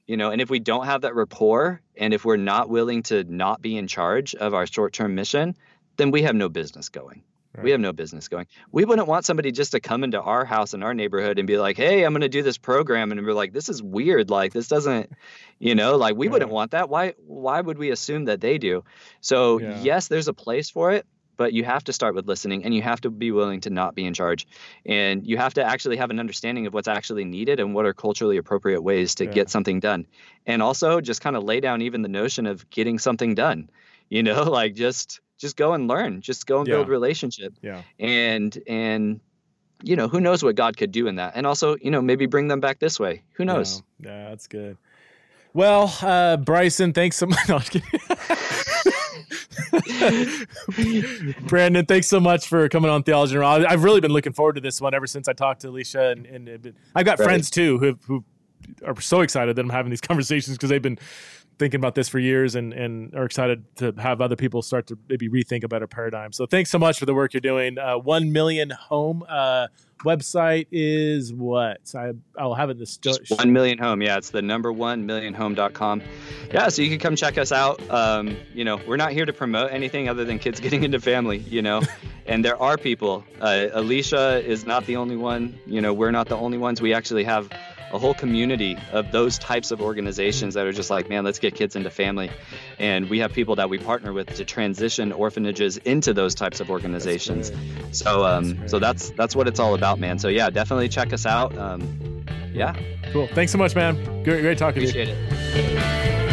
you 0.07 0.17
know, 0.17 0.31
and 0.31 0.41
if 0.41 0.49
we 0.49 0.59
don't 0.59 0.85
have 0.85 1.01
that 1.01 1.15
rapport 1.15 1.81
and 1.95 2.13
if 2.13 2.25
we're 2.25 2.37
not 2.37 2.69
willing 2.69 3.03
to 3.03 3.23
not 3.25 3.61
be 3.61 3.77
in 3.77 3.87
charge 3.87 4.35
of 4.35 4.53
our 4.53 4.65
short-term 4.65 5.15
mission, 5.15 5.55
then 5.97 6.11
we 6.11 6.23
have 6.23 6.35
no 6.35 6.49
business 6.49 6.89
going. 6.89 7.23
Right. 7.57 7.63
We 7.63 7.71
have 7.71 7.79
no 7.79 7.91
business 7.91 8.27
going. 8.27 8.45
We 8.71 8.85
wouldn't 8.85 9.07
want 9.07 9.25
somebody 9.25 9.51
just 9.51 9.71
to 9.71 9.79
come 9.79 10.03
into 10.03 10.21
our 10.21 10.45
house 10.45 10.75
in 10.75 10.83
our 10.83 10.93
neighborhood 10.93 11.39
and 11.39 11.47
be 11.47 11.57
like, 11.57 11.75
"Hey, 11.75 12.03
I'm 12.03 12.13
going 12.13 12.21
to 12.21 12.29
do 12.29 12.43
this 12.43 12.57
program," 12.57 13.11
and 13.11 13.25
we're 13.25 13.33
like, 13.33 13.51
"This 13.51 13.67
is 13.67 13.81
weird. 13.81 14.29
Like, 14.29 14.53
this 14.53 14.67
doesn't, 14.67 15.11
you 15.57 15.73
know, 15.73 15.95
like 15.97 16.15
we 16.15 16.27
wouldn't 16.27 16.51
want 16.51 16.71
that. 16.71 16.87
Why? 16.87 17.15
Why 17.25 17.59
would 17.59 17.79
we 17.79 17.89
assume 17.89 18.25
that 18.25 18.41
they 18.41 18.59
do?" 18.59 18.83
So 19.21 19.59
yeah. 19.59 19.81
yes, 19.81 20.07
there's 20.07 20.27
a 20.27 20.33
place 20.33 20.69
for 20.69 20.91
it, 20.91 21.07
but 21.35 21.51
you 21.51 21.63
have 21.63 21.83
to 21.85 21.93
start 21.93 22.13
with 22.13 22.27
listening, 22.27 22.63
and 22.63 22.75
you 22.75 22.83
have 22.83 23.01
to 23.01 23.09
be 23.09 23.31
willing 23.31 23.61
to 23.61 23.71
not 23.71 23.95
be 23.95 24.05
in 24.05 24.13
charge, 24.13 24.45
and 24.85 25.25
you 25.25 25.37
have 25.37 25.55
to 25.55 25.63
actually 25.63 25.97
have 25.97 26.11
an 26.11 26.19
understanding 26.19 26.67
of 26.67 26.75
what's 26.75 26.87
actually 26.87 27.25
needed 27.25 27.59
and 27.59 27.73
what 27.73 27.87
are 27.87 27.93
culturally 27.93 28.37
appropriate 28.37 28.81
ways 28.81 29.15
to 29.15 29.25
yeah. 29.25 29.31
get 29.31 29.49
something 29.49 29.79
done, 29.79 30.05
and 30.45 30.61
also 30.61 31.01
just 31.01 31.21
kind 31.21 31.35
of 31.35 31.43
lay 31.43 31.59
down 31.59 31.81
even 31.81 32.03
the 32.03 32.09
notion 32.09 32.45
of 32.45 32.69
getting 32.69 32.99
something 32.99 33.33
done. 33.33 33.69
You 34.09 34.21
know, 34.21 34.43
like 34.51 34.75
just 34.75 35.21
just 35.37 35.55
go 35.55 35.73
and 35.73 35.87
learn 35.87 36.21
just 36.21 36.47
go 36.47 36.59
and 36.59 36.67
yeah. 36.67 36.75
build 36.75 36.89
relationship. 36.89 37.53
Yeah. 37.61 37.81
And 37.99 38.57
and 38.67 39.19
you 39.83 39.95
know 39.95 40.07
who 40.07 40.19
knows 40.19 40.43
what 40.43 40.55
god 40.55 40.77
could 40.77 40.91
do 40.91 41.07
in 41.07 41.15
that. 41.15 41.33
And 41.35 41.45
also 41.45 41.77
you 41.81 41.91
know 41.91 42.01
maybe 42.01 42.25
bring 42.25 42.47
them 42.47 42.59
back 42.59 42.79
this 42.79 42.99
way. 42.99 43.21
Who 43.33 43.45
knows 43.45 43.83
yeah, 43.99 44.09
yeah 44.09 44.29
that's 44.29 44.47
good. 44.47 44.77
Well 45.53 45.93
uh 46.01 46.37
bryson 46.37 46.93
thanks 46.93 47.17
so 47.17 47.25
much. 47.27 47.47
No, 47.47 47.59
Brandon, 51.47 51.85
thanks 51.85 52.07
so 52.07 52.19
much 52.19 52.47
for 52.47 52.67
coming 52.69 52.89
on 52.89 53.03
Theology 53.03 53.35
in 53.35 53.41
Raw. 53.41 53.63
I've 53.67 53.83
really 53.83 54.01
been 54.01 54.11
looking 54.11 54.33
forward 54.33 54.55
to 54.55 54.61
this 54.61 54.81
one 54.81 54.93
ever 54.93 55.07
since 55.07 55.27
I 55.27 55.33
talked 55.33 55.61
to 55.61 55.69
Alicia, 55.69 56.09
and, 56.09 56.25
and 56.25 56.73
I've 56.95 57.05
got 57.05 57.19
right. 57.19 57.25
friends 57.25 57.49
too 57.49 57.77
who 57.77 57.97
who 58.05 58.23
are 58.85 58.99
so 59.01 59.21
excited 59.21 59.55
that 59.55 59.61
I'm 59.61 59.69
having 59.69 59.89
these 59.89 60.01
conversations 60.01 60.57
because 60.57 60.69
they've 60.69 60.81
been 60.81 60.99
thinking 61.57 61.79
about 61.79 61.95
this 61.95 62.07
for 62.07 62.19
years 62.19 62.55
and, 62.55 62.73
and 62.73 63.13
are 63.15 63.25
excited 63.25 63.63
to 63.77 63.91
have 63.97 64.21
other 64.21 64.35
people 64.35 64.61
start 64.61 64.87
to 64.87 64.97
maybe 65.09 65.27
rethink 65.29 65.63
a 65.63 65.67
better 65.67 65.87
paradigm. 65.87 66.31
So 66.31 66.45
thanks 66.45 66.69
so 66.69 66.77
much 66.77 66.99
for 66.99 67.05
the 67.05 67.13
work 67.13 67.33
you're 67.33 67.41
doing. 67.41 67.77
Uh, 67.77 67.97
One 67.97 68.31
Million 68.31 68.69
Home 68.69 69.23
uh, 69.27 69.67
website 70.03 70.67
is 70.71 71.33
what? 71.33 71.79
I, 71.95 72.11
I'll 72.37 72.53
have 72.53 72.69
it 72.69 72.73
in 72.73 72.79
the 72.79 72.85
sto- 72.85 73.15
One 73.29 73.51
Million 73.53 73.77
Home. 73.79 74.01
Yeah, 74.01 74.17
it's 74.17 74.29
the 74.29 74.41
number 74.41 74.71
one 74.71 75.07
millionhome.com. 75.07 76.01
Yeah, 76.53 76.69
so 76.69 76.81
you 76.81 76.89
can 76.89 76.99
come 76.99 77.15
check 77.15 77.37
us 77.37 77.51
out. 77.51 77.81
Um, 77.89 78.37
you 78.53 78.63
know, 78.63 78.79
we're 78.87 78.97
not 78.97 79.11
here 79.11 79.25
to 79.25 79.33
promote 79.33 79.71
anything 79.71 80.09
other 80.09 80.25
than 80.25 80.39
kids 80.39 80.59
getting 80.67 80.83
into 80.83 80.99
family, 80.99 81.39
you 81.39 81.61
know, 81.61 81.81
and 82.27 82.45
there 82.45 82.61
are 82.61 82.77
people. 82.77 83.23
Uh, 83.41 83.67
Alicia 83.73 84.43
is 84.45 84.65
not 84.65 84.85
the 84.85 84.95
only 84.97 85.15
one. 85.15 85.57
You 85.65 85.81
know, 85.81 85.93
we're 85.93 86.11
not 86.11 86.27
the 86.27 86.37
only 86.37 86.57
ones. 86.57 86.81
We 86.81 86.93
actually 86.93 87.23
have 87.23 87.49
a 87.91 87.99
whole 87.99 88.13
community 88.13 88.77
of 88.91 89.11
those 89.11 89.37
types 89.37 89.71
of 89.71 89.81
organizations 89.81 90.53
that 90.55 90.65
are 90.65 90.71
just 90.71 90.89
like, 90.89 91.09
man, 91.09 91.23
let's 91.23 91.39
get 91.39 91.55
kids 91.55 91.75
into 91.75 91.89
family. 91.89 92.29
And 92.79 93.09
we 93.09 93.19
have 93.19 93.33
people 93.33 93.55
that 93.55 93.69
we 93.69 93.77
partner 93.77 94.13
with 94.13 94.35
to 94.35 94.45
transition 94.45 95.11
orphanages 95.11 95.77
into 95.77 96.13
those 96.13 96.35
types 96.35 96.59
of 96.59 96.69
organizations. 96.69 97.51
So, 97.91 98.25
um, 98.25 98.57
that's 98.57 98.71
so 98.71 98.79
that's 98.79 99.09
that's 99.11 99.35
what 99.35 99.47
it's 99.47 99.59
all 99.59 99.73
about, 99.73 99.99
man. 99.99 100.19
So 100.19 100.27
yeah, 100.27 100.49
definitely 100.49 100.89
check 100.89 101.13
us 101.13 101.25
out. 101.25 101.57
Um, 101.57 102.25
yeah. 102.53 102.75
Cool. 103.11 103.27
Thanks 103.27 103.51
so 103.51 103.57
much, 103.57 103.75
man. 103.75 103.95
Great, 104.23 104.41
great 104.41 104.57
talking 104.57 104.83
Appreciate 104.83 105.05
to 105.05 105.11
you. 105.11 105.17
Appreciate 105.17 105.77
it. 105.77 106.26